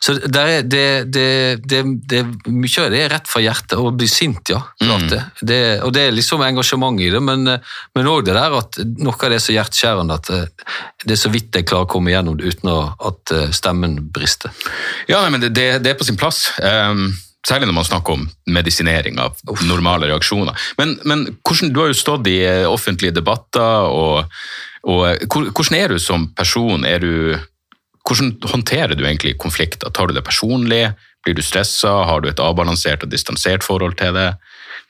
så 0.03 0.17
det, 0.19 0.43
er, 0.43 0.63
det, 0.67 0.85
det, 1.15 1.27
det, 1.65 1.83
det 2.11 2.23
Mye 2.49 2.85
av 2.85 2.91
det 2.95 3.03
er 3.05 3.13
rett 3.15 3.29
fra 3.31 3.43
hjertet. 3.45 3.77
Å 3.79 3.93
bli 3.95 4.09
sint, 4.11 4.51
ja. 4.53 4.63
Klart 4.83 5.09
det. 5.13 5.23
det. 5.47 5.61
Og 5.87 5.93
det 5.95 6.07
er 6.09 6.17
liksom 6.17 6.43
engasjement 6.47 6.99
i 7.01 7.11
det, 7.15 7.21
men 7.23 7.47
men 7.95 8.07
òg 8.11 8.25
det 8.27 8.35
der 8.37 8.55
at 8.59 8.77
noe 9.01 9.15
av 9.15 9.31
det 9.33 9.39
er 9.39 9.43
så 9.43 9.55
hjerteskjærende 9.55 10.17
at 10.19 10.29
eh, 10.35 10.45
det 11.05 11.15
er 11.17 11.21
så 11.21 11.31
vidt 11.33 11.55
jeg 11.57 11.67
klarer 11.69 11.87
å 11.87 11.91
komme 11.91 12.11
igjennom 12.13 12.37
det 12.39 12.51
uten 12.53 12.71
at 12.73 13.33
eh, 13.35 13.49
stemmen 13.55 13.97
brister. 14.15 14.53
Ja, 15.11 15.23
men 15.31 15.41
det, 15.43 15.51
det, 15.57 15.67
det 15.85 15.93
er 15.95 15.99
på 15.99 16.07
sin 16.07 16.19
plass. 16.21 16.49
Ehm, 16.63 17.09
særlig 17.47 17.69
når 17.69 17.77
man 17.77 17.87
snakker 17.87 18.17
om 18.17 18.25
medisinering 18.51 19.19
av 19.23 19.39
normale 19.67 20.09
reaksjoner. 20.11 20.57
Men, 20.79 20.97
men 21.09 21.27
hvordan, 21.47 21.73
du 21.73 21.83
har 21.83 21.93
jo 21.93 21.99
stått 21.99 22.31
i 22.31 22.41
eh, 22.47 22.65
offentlige 22.69 23.15
debatter, 23.17 23.89
og, 23.89 24.41
og 24.89 25.05
eh, 25.11 25.27
hvordan 25.29 25.79
er 25.79 25.95
du 25.95 26.03
som 26.03 26.29
person? 26.39 26.87
Er 26.89 27.05
du, 27.05 27.37
hvordan 28.09 28.35
håndterer 28.53 28.97
du 28.99 29.05
egentlig 29.05 29.37
konflikter? 29.41 29.93
Tar 29.95 30.11
du 30.11 30.17
det 30.17 30.27
personlig? 30.27 30.89
Blir 31.25 31.39
du 31.39 31.45
stressa? 31.45 31.93
Har 32.09 32.23
du 32.23 32.31
et 32.31 32.43
avbalansert 32.43 33.05
og 33.05 33.13
distansert 33.13 33.67
forhold 33.67 33.99
til 34.01 34.17
det? 34.17 34.33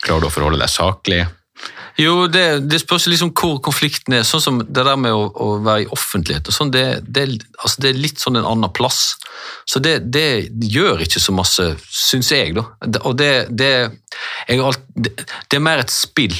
Klarer 0.04 0.24
du 0.24 0.30
å 0.30 0.32
forholde 0.32 0.60
deg 0.62 0.72
saklig? 0.72 1.24
Jo, 1.98 2.28
det, 2.30 2.44
det 2.70 2.78
spørs 2.78 3.08
liksom 3.10 3.32
hvor 3.34 3.56
konflikten 3.64 4.14
er. 4.14 4.26
Sånn 4.26 4.42
som 4.42 4.60
det 4.62 4.84
der 4.86 4.98
med 5.00 5.14
å, 5.14 5.24
å 5.34 5.48
være 5.66 5.86
i 5.86 5.88
offentlighet 5.94 6.46
og 6.46 6.54
sånn, 6.54 6.70
det, 6.74 6.84
det, 7.02 7.24
altså 7.58 7.82
det 7.82 7.90
er 7.90 7.98
litt 8.04 8.22
sånn 8.22 8.38
en 8.38 8.46
annen 8.46 8.70
plass. 8.74 9.16
Så 9.66 9.82
det, 9.82 9.96
det 10.14 10.28
gjør 10.62 11.02
ikke 11.02 11.22
så 11.22 11.34
masse, 11.34 11.66
syns 11.90 12.30
jeg, 12.34 12.54
da. 12.58 12.68
Og 13.02 13.18
det, 13.18 13.32
det, 13.50 13.72
jeg 14.46 14.62
alt, 14.62 14.86
det, 14.94 15.16
er 15.58 15.64
mer 15.64 15.82
et 15.82 15.94
spill, 15.94 16.38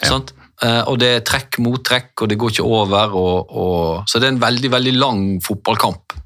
sant? 0.00 0.32
Eh, 0.64 0.82
og 0.88 0.96
det 1.02 1.10
er 1.18 1.24
trekk 1.26 1.60
mot 1.60 1.82
trekk, 1.84 2.12
og 2.22 2.30
det 2.30 2.40
går 2.40 2.54
ikke 2.54 2.68
over. 2.68 3.16
Og, 3.20 3.52
og, 3.52 4.04
så 4.08 4.20
det 4.22 4.30
er 4.30 4.36
en 4.38 4.44
veldig, 4.44 4.72
veldig 4.72 4.94
lang 4.96 5.24
fotballkamp. 5.44 6.16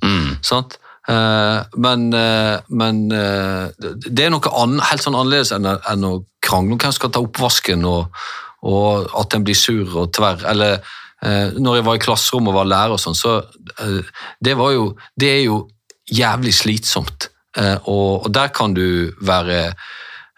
Sant? 0.46 0.78
Eh, 1.08 1.78
men 1.82 2.10
eh, 2.14 2.58
men 2.68 3.06
det- 3.08 4.26
er 4.26 4.30
noe 4.30 4.58
helt 4.90 5.02
sånn 5.02 5.16
annerledes 5.16 5.50
enn 5.56 6.04
å 6.06 6.18
krangle 6.44 6.76
om 6.76 6.78
hvem 6.78 6.92
som 6.92 7.00
skal 7.00 7.16
ta 7.16 7.24
oppvasken, 7.24 7.82
og, 7.88 8.12
og 8.62 9.10
at 9.20 9.34
en 9.34 9.44
blir 9.46 9.58
sur 9.58 9.96
og 10.02 10.12
tverr. 10.16 10.44
Eller 10.50 10.78
eh, 11.22 11.56
når 11.58 11.78
jeg 11.78 11.88
var 11.88 11.98
i 11.98 12.04
klasserommet 12.04 12.52
og 12.52 12.60
var 12.60 12.70
lærer 12.72 12.96
og 12.96 13.02
sånn, 13.02 13.18
så 13.18 13.38
eh, 13.78 14.14
det 14.44 14.56
jo 14.58 14.94
Det 15.16 15.30
er 15.30 15.42
jo 15.46 15.68
jævlig 16.08 16.54
slitsomt. 16.54 17.30
Eh, 17.56 17.76
og, 17.84 18.26
og 18.26 18.32
der 18.34 18.48
kan 18.54 18.74
du 18.74 19.12
være 19.20 19.74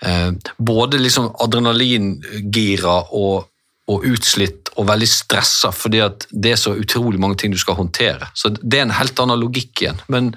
eh, 0.02 0.32
både 0.58 0.98
liksom 0.98 1.30
adrenalingira 1.40 2.96
og, 3.12 3.46
og 3.90 4.06
utslitt 4.06 4.70
og 4.78 4.86
veldig 4.88 5.08
stressa, 5.10 5.72
fordi 5.74 6.00
at 6.04 6.26
det 6.30 6.54
er 6.54 6.60
så 6.60 6.72
utrolig 6.78 7.20
mange 7.20 7.36
ting 7.40 7.52
du 7.52 7.58
skal 7.58 7.76
håndtere. 7.78 8.30
Så 8.34 8.52
det 8.54 8.78
er 8.78 8.86
en 8.86 8.96
helt 8.96 9.18
annen 9.20 9.40
logikk 9.40 9.82
igjen. 9.82 10.02
Men, 10.08 10.34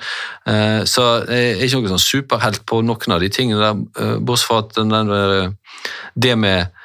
eh, 0.50 0.84
så 0.90 1.24
jeg 1.30 1.58
er 1.58 1.66
ikke 1.66 1.84
noen 1.84 1.96
sånn 1.96 2.08
superhelt 2.08 2.64
på 2.70 2.82
noen 2.86 3.16
av 3.16 3.22
de 3.24 3.30
tingene 3.34 3.62
der, 3.62 3.84
eh, 4.02 4.16
bortsett 4.20 4.50
fra 4.50 4.64
at 4.64 4.74
den, 4.80 4.94
den, 4.94 5.58
det 6.16 6.38
med 6.38 6.83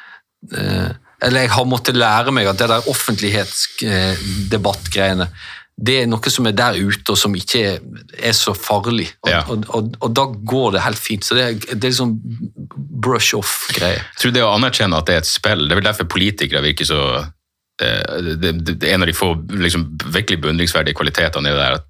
Eller 1.18 1.40
jeg 1.42 1.50
har 1.50 1.64
måttet 1.66 1.96
lære 1.98 2.30
meg 2.34 2.46
at 2.46 2.58
det 2.60 2.68
der 2.70 2.86
offentlighetsdebattgreiene 2.90 5.26
det 5.78 6.00
er 6.02 6.08
noe 6.10 6.26
som 6.32 6.42
er 6.50 6.56
der 6.58 6.74
ute, 6.74 7.12
og 7.14 7.18
som 7.20 7.30
ikke 7.38 7.60
er, 7.62 7.76
er 8.18 8.32
så 8.34 8.50
farlig. 8.50 9.12
Og, 9.22 9.28
Ja. 9.30 9.44
og, 9.46 9.62
og, 9.68 9.92
og 10.02 10.10
da 10.10 10.24
går 10.26 10.72
det 10.74 10.80
helt 10.82 10.98
fint. 10.98 11.22
Så 11.24 11.34
det 11.38 11.44
er, 11.44 11.52
det 11.70 11.84
er 11.84 11.92
liksom 11.92 12.16
brush 12.98 13.36
off-greie. 13.38 14.00
Jeg 14.00 14.18
tror 14.18 14.32
det 14.34 14.42
å 14.42 14.50
anerkjenne 14.56 14.98
at 14.98 15.06
det 15.06 15.14
er 15.14 15.22
et 15.22 15.30
spill, 15.30 15.68
det 15.68 15.72
er 15.76 15.78
vel 15.78 15.86
derfor 15.86 16.10
politikere 16.10 16.64
virker 16.66 16.82
så 16.88 16.98
eh, 17.22 18.02
det, 18.42 18.50
det, 18.58 18.74
det 18.82 18.90
en 18.90 19.06
av 19.06 19.10
de 19.10 19.14
få 19.14 19.38
liksom, 19.54 19.86
virkelig 20.10 20.42
beundringsverdige 20.48 20.98
kvalitetene 20.98 21.46
er 21.46 21.54
det 21.54 21.62
der 21.62 21.78
at 21.78 21.86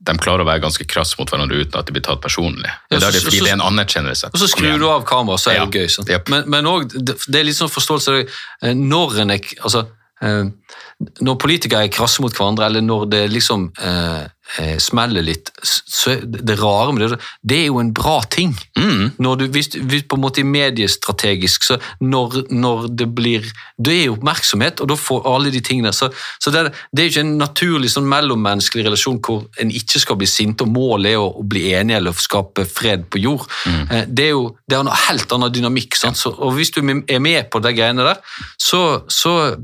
de 0.00 0.14
klarer 0.18 0.44
å 0.44 0.46
være 0.46 0.62
ganske 0.62 0.84
krass 0.86 1.16
mot 1.18 1.28
hverandre 1.30 1.58
uten 1.64 1.78
at 1.80 1.86
de 1.86 1.92
blir 1.92 2.02
tatt 2.06 2.20
personlig. 2.22 2.70
Det 2.90 3.00
Ja, 3.00 3.08
er 3.08 3.10
så- 3.10 3.12
det, 3.12 3.22
fordi 3.24 3.38
så- 3.38 3.44
det 3.44 3.50
er 3.50 3.58
en 3.60 3.66
anerkjennelse. 3.78 4.24
Og 4.32 4.38
så 4.40 4.48
skrur 4.48 4.78
du 4.78 4.88
av 4.88 5.04
kameraet, 5.04 5.40
så 5.40 5.50
er 5.50 5.66
det 5.66 5.74
Ja. 5.74 5.86
gøy. 6.04 6.08
Jep. 6.08 6.28
Men, 6.28 6.44
men 6.50 6.64
også, 6.64 7.04
det, 7.04 7.16
det 7.26 7.34
er 7.40 7.44
litt 7.44 7.56
sånn 7.56 7.68
forståelse 7.70 8.28
eh, 8.62 8.74
når 8.74 9.18
en 9.20 9.30
er 9.30 9.38
altså, 9.62 9.86
eh, 10.22 10.44
Når 11.22 11.36
politikere 11.38 11.84
er 11.84 11.88
krasse 11.88 12.18
mot 12.20 12.32
hverandre, 12.32 12.64
eller 12.66 12.80
når 12.80 13.08
det 13.10 13.30
liksom 13.30 13.70
eh, 13.78 14.26
eh, 14.58 14.76
smeller 14.80 15.22
litt, 15.22 15.50
så 15.62 16.16
det 16.24 16.56
rare 16.60 16.92
med 16.92 17.04
det 17.04 17.18
Det 17.42 17.58
er 17.62 17.66
jo 17.66 17.80
en 17.80 17.92
bra 17.94 18.20
ting. 18.30 18.54
Mm. 18.78 19.10
Når 19.18 19.36
du, 19.36 19.46
hvis, 19.54 19.68
hvis 19.74 20.06
på 20.08 20.16
en 20.16 20.22
måte 20.24 20.44
mediestrategisk, 20.44 21.64
så 21.68 21.78
når, 22.00 22.44
når 22.50 22.88
det 22.98 23.08
blir 23.14 23.46
Det 23.78 23.94
er 23.94 24.04
jo 24.06 24.16
oppmerksomhet, 24.16 24.80
og 24.80 24.88
da 24.90 24.96
får 24.98 25.26
alle 25.28 25.50
de 25.54 25.60
tingene 25.60 25.92
Så, 25.92 26.10
så 26.40 26.50
det, 26.50 26.72
det 26.92 27.02
er 27.02 27.08
jo 27.08 27.12
ikke 27.14 27.26
en 27.26 27.38
naturlig 27.38 27.90
sånn 27.92 28.08
mellommenneskelig 28.08 28.86
relasjon 28.88 29.20
hvor 29.24 29.44
en 29.60 29.70
ikke 29.70 30.00
skal 30.02 30.18
bli 30.18 30.26
sint, 30.30 30.62
og 30.62 30.72
målet 30.72 31.12
er 31.12 31.20
å, 31.22 31.28
å 31.40 31.44
bli 31.46 31.68
enig 31.74 31.98
eller 31.98 32.16
skape 32.18 32.64
fred 32.68 33.06
på 33.10 33.20
jord. 33.22 33.46
Eh, 33.66 34.04
Det 34.08 34.30
er 34.30 34.34
jo 34.34 34.56
det 34.68 34.76
er 34.76 34.84
en 34.84 34.92
helt 35.08 35.32
annen 35.32 35.52
dynamikk. 35.52 35.96
Sant? 35.96 36.18
Så, 36.18 36.32
og 36.32 36.54
hvis 36.56 36.70
du 36.74 36.80
er 36.82 37.20
med 37.22 37.48
på 37.52 37.60
de 37.64 37.72
greiene 37.76 38.04
der, 38.04 38.18
så, 38.60 39.02
så 39.08 39.54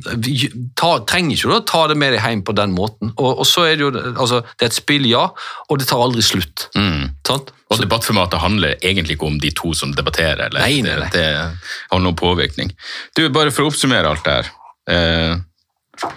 ta, 0.79 0.91
trenger 1.09 1.37
ikke 1.37 1.51
du 1.51 1.57
å 1.59 1.65
ta 1.69 1.83
det 1.91 1.97
med 2.01 2.15
deg 2.15 2.25
hjem 2.25 2.45
på 2.47 2.55
den 2.57 2.75
måten. 2.77 3.13
Og, 3.17 3.43
og 3.43 3.47
så 3.49 3.67
er 3.69 3.77
det 3.79 3.85
jo 3.87 3.91
altså, 3.95 4.41
Det 4.55 4.67
er 4.67 4.73
et 4.73 4.74
spill, 4.75 5.07
ja, 5.09 5.29
og 5.69 5.81
det 5.81 5.89
tar 5.91 6.03
aldri 6.03 6.25
slutt. 6.25 6.69
Mm. 6.79 7.15
Sant? 7.27 7.53
Og 7.73 7.81
debattformatet 7.81 8.43
handler 8.43 8.77
egentlig 8.81 9.17
ikke 9.17 9.31
om 9.31 9.39
de 9.43 9.51
to 9.57 9.73
som 9.75 9.95
debatterer. 9.97 10.47
Eller? 10.49 10.63
Nei, 10.63 10.83
nei, 10.85 10.99
nei. 11.01 11.09
Det, 11.15 11.25
det 11.25 11.91
har 11.91 12.03
noen 12.03 12.19
påvirkning. 12.19 12.75
Du, 13.17 13.27
Bare 13.35 13.55
for 13.55 13.65
å 13.65 13.73
oppsummere 13.73 14.11
alt 14.11 14.27
det 14.27 14.37
her. 14.39 14.53
Eh, 14.95 16.11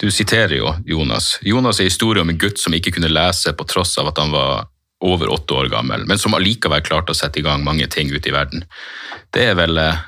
du 0.00 0.10
siterer 0.10 0.56
jo 0.58 0.72
Jonas. 0.88 1.38
Jonas 1.42 1.80
er 1.80 1.90
historie 1.90 2.24
om 2.24 2.32
en 2.32 2.40
gutt 2.40 2.58
som 2.60 2.74
ikke 2.74 2.96
kunne 2.96 3.12
lese 3.12 3.54
på 3.56 3.66
tross 3.68 3.94
av 4.02 4.10
at 4.10 4.18
han 4.20 4.34
var 4.34 4.66
over 5.04 5.30
åtte 5.32 5.54
år 5.54 5.68
gammel, 5.68 6.06
men 6.08 6.18
som 6.18 6.34
allikevel 6.34 6.82
klarte 6.84 7.12
å 7.12 7.18
sette 7.18 7.40
i 7.40 7.44
gang 7.44 7.64
mange 7.64 7.86
ting 7.92 8.08
ute 8.12 8.30
i 8.30 8.34
verden. 8.34 8.64
Det 9.34 9.50
er 9.50 9.58
vel 9.58 9.76
eh, 9.80 10.02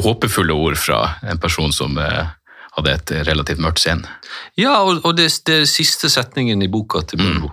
håpefulle 0.00 0.54
ord 0.56 0.78
fra 0.80 1.00
en 1.28 1.40
person 1.42 1.72
som 1.74 1.98
eh, 2.00 2.30
hadde 2.76 2.94
et 2.96 3.12
relativt 3.28 3.62
mørkt 3.62 3.82
sinn. 3.82 4.04
Ja, 4.58 4.80
og, 4.84 5.02
og 5.04 5.16
det, 5.18 5.30
det 5.46 5.62
er 5.62 5.70
siste 5.70 6.10
setningen 6.12 6.62
i 6.62 6.70
boka 6.70 7.02
til 7.06 7.22
Munro. 7.22 7.52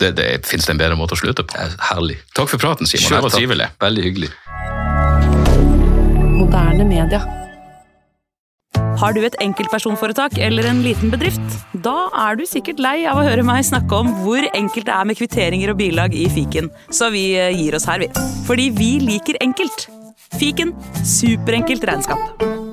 Det, 0.00 0.14
det, 0.18 0.46
Fins 0.48 0.66
det 0.66 0.74
en 0.74 0.80
bedre 0.80 0.98
måte 0.98 1.14
å 1.16 1.20
slutte 1.20 1.44
på? 1.46 1.58
Er 1.58 1.76
herlig. 1.92 2.18
Takk 2.36 2.50
for 2.50 2.62
praten, 2.62 2.88
Simon. 2.88 3.06
Selv 3.06 3.20
Det 3.20 3.28
var 3.28 3.36
trivelig. 3.36 3.68
Veldig 3.82 4.08
hyggelig. 4.08 4.32
Moderne 6.32 6.88
media. 6.88 7.22
Har 9.00 9.14
du 9.16 9.22
et 9.24 9.36
enkeltpersonforetak 9.42 10.36
eller 10.42 10.66
en 10.68 10.82
liten 10.84 11.10
bedrift? 11.12 11.56
Da 11.84 12.08
er 12.26 12.38
du 12.38 12.44
sikkert 12.48 12.82
lei 12.82 13.02
av 13.08 13.20
å 13.20 13.24
høre 13.26 13.44
meg 13.46 13.64
snakke 13.66 14.02
om 14.02 14.10
hvor 14.22 14.46
enkelt 14.52 14.88
det 14.88 14.96
er 14.96 15.08
med 15.08 15.18
kvitteringer 15.18 15.72
og 15.72 15.80
bilag 15.80 16.16
i 16.16 16.28
fiken, 16.32 16.70
så 16.92 17.10
vi 17.14 17.32
eh, 17.38 17.54
gir 17.56 17.78
oss 17.78 17.88
her, 17.90 18.04
vi. 18.04 18.10
Fordi 18.48 18.70
vi 18.76 18.92
liker 19.02 19.40
enkelt. 19.44 19.88
Fiken 20.38 20.76
superenkelt 21.04 21.88
regnskap. 21.88 22.71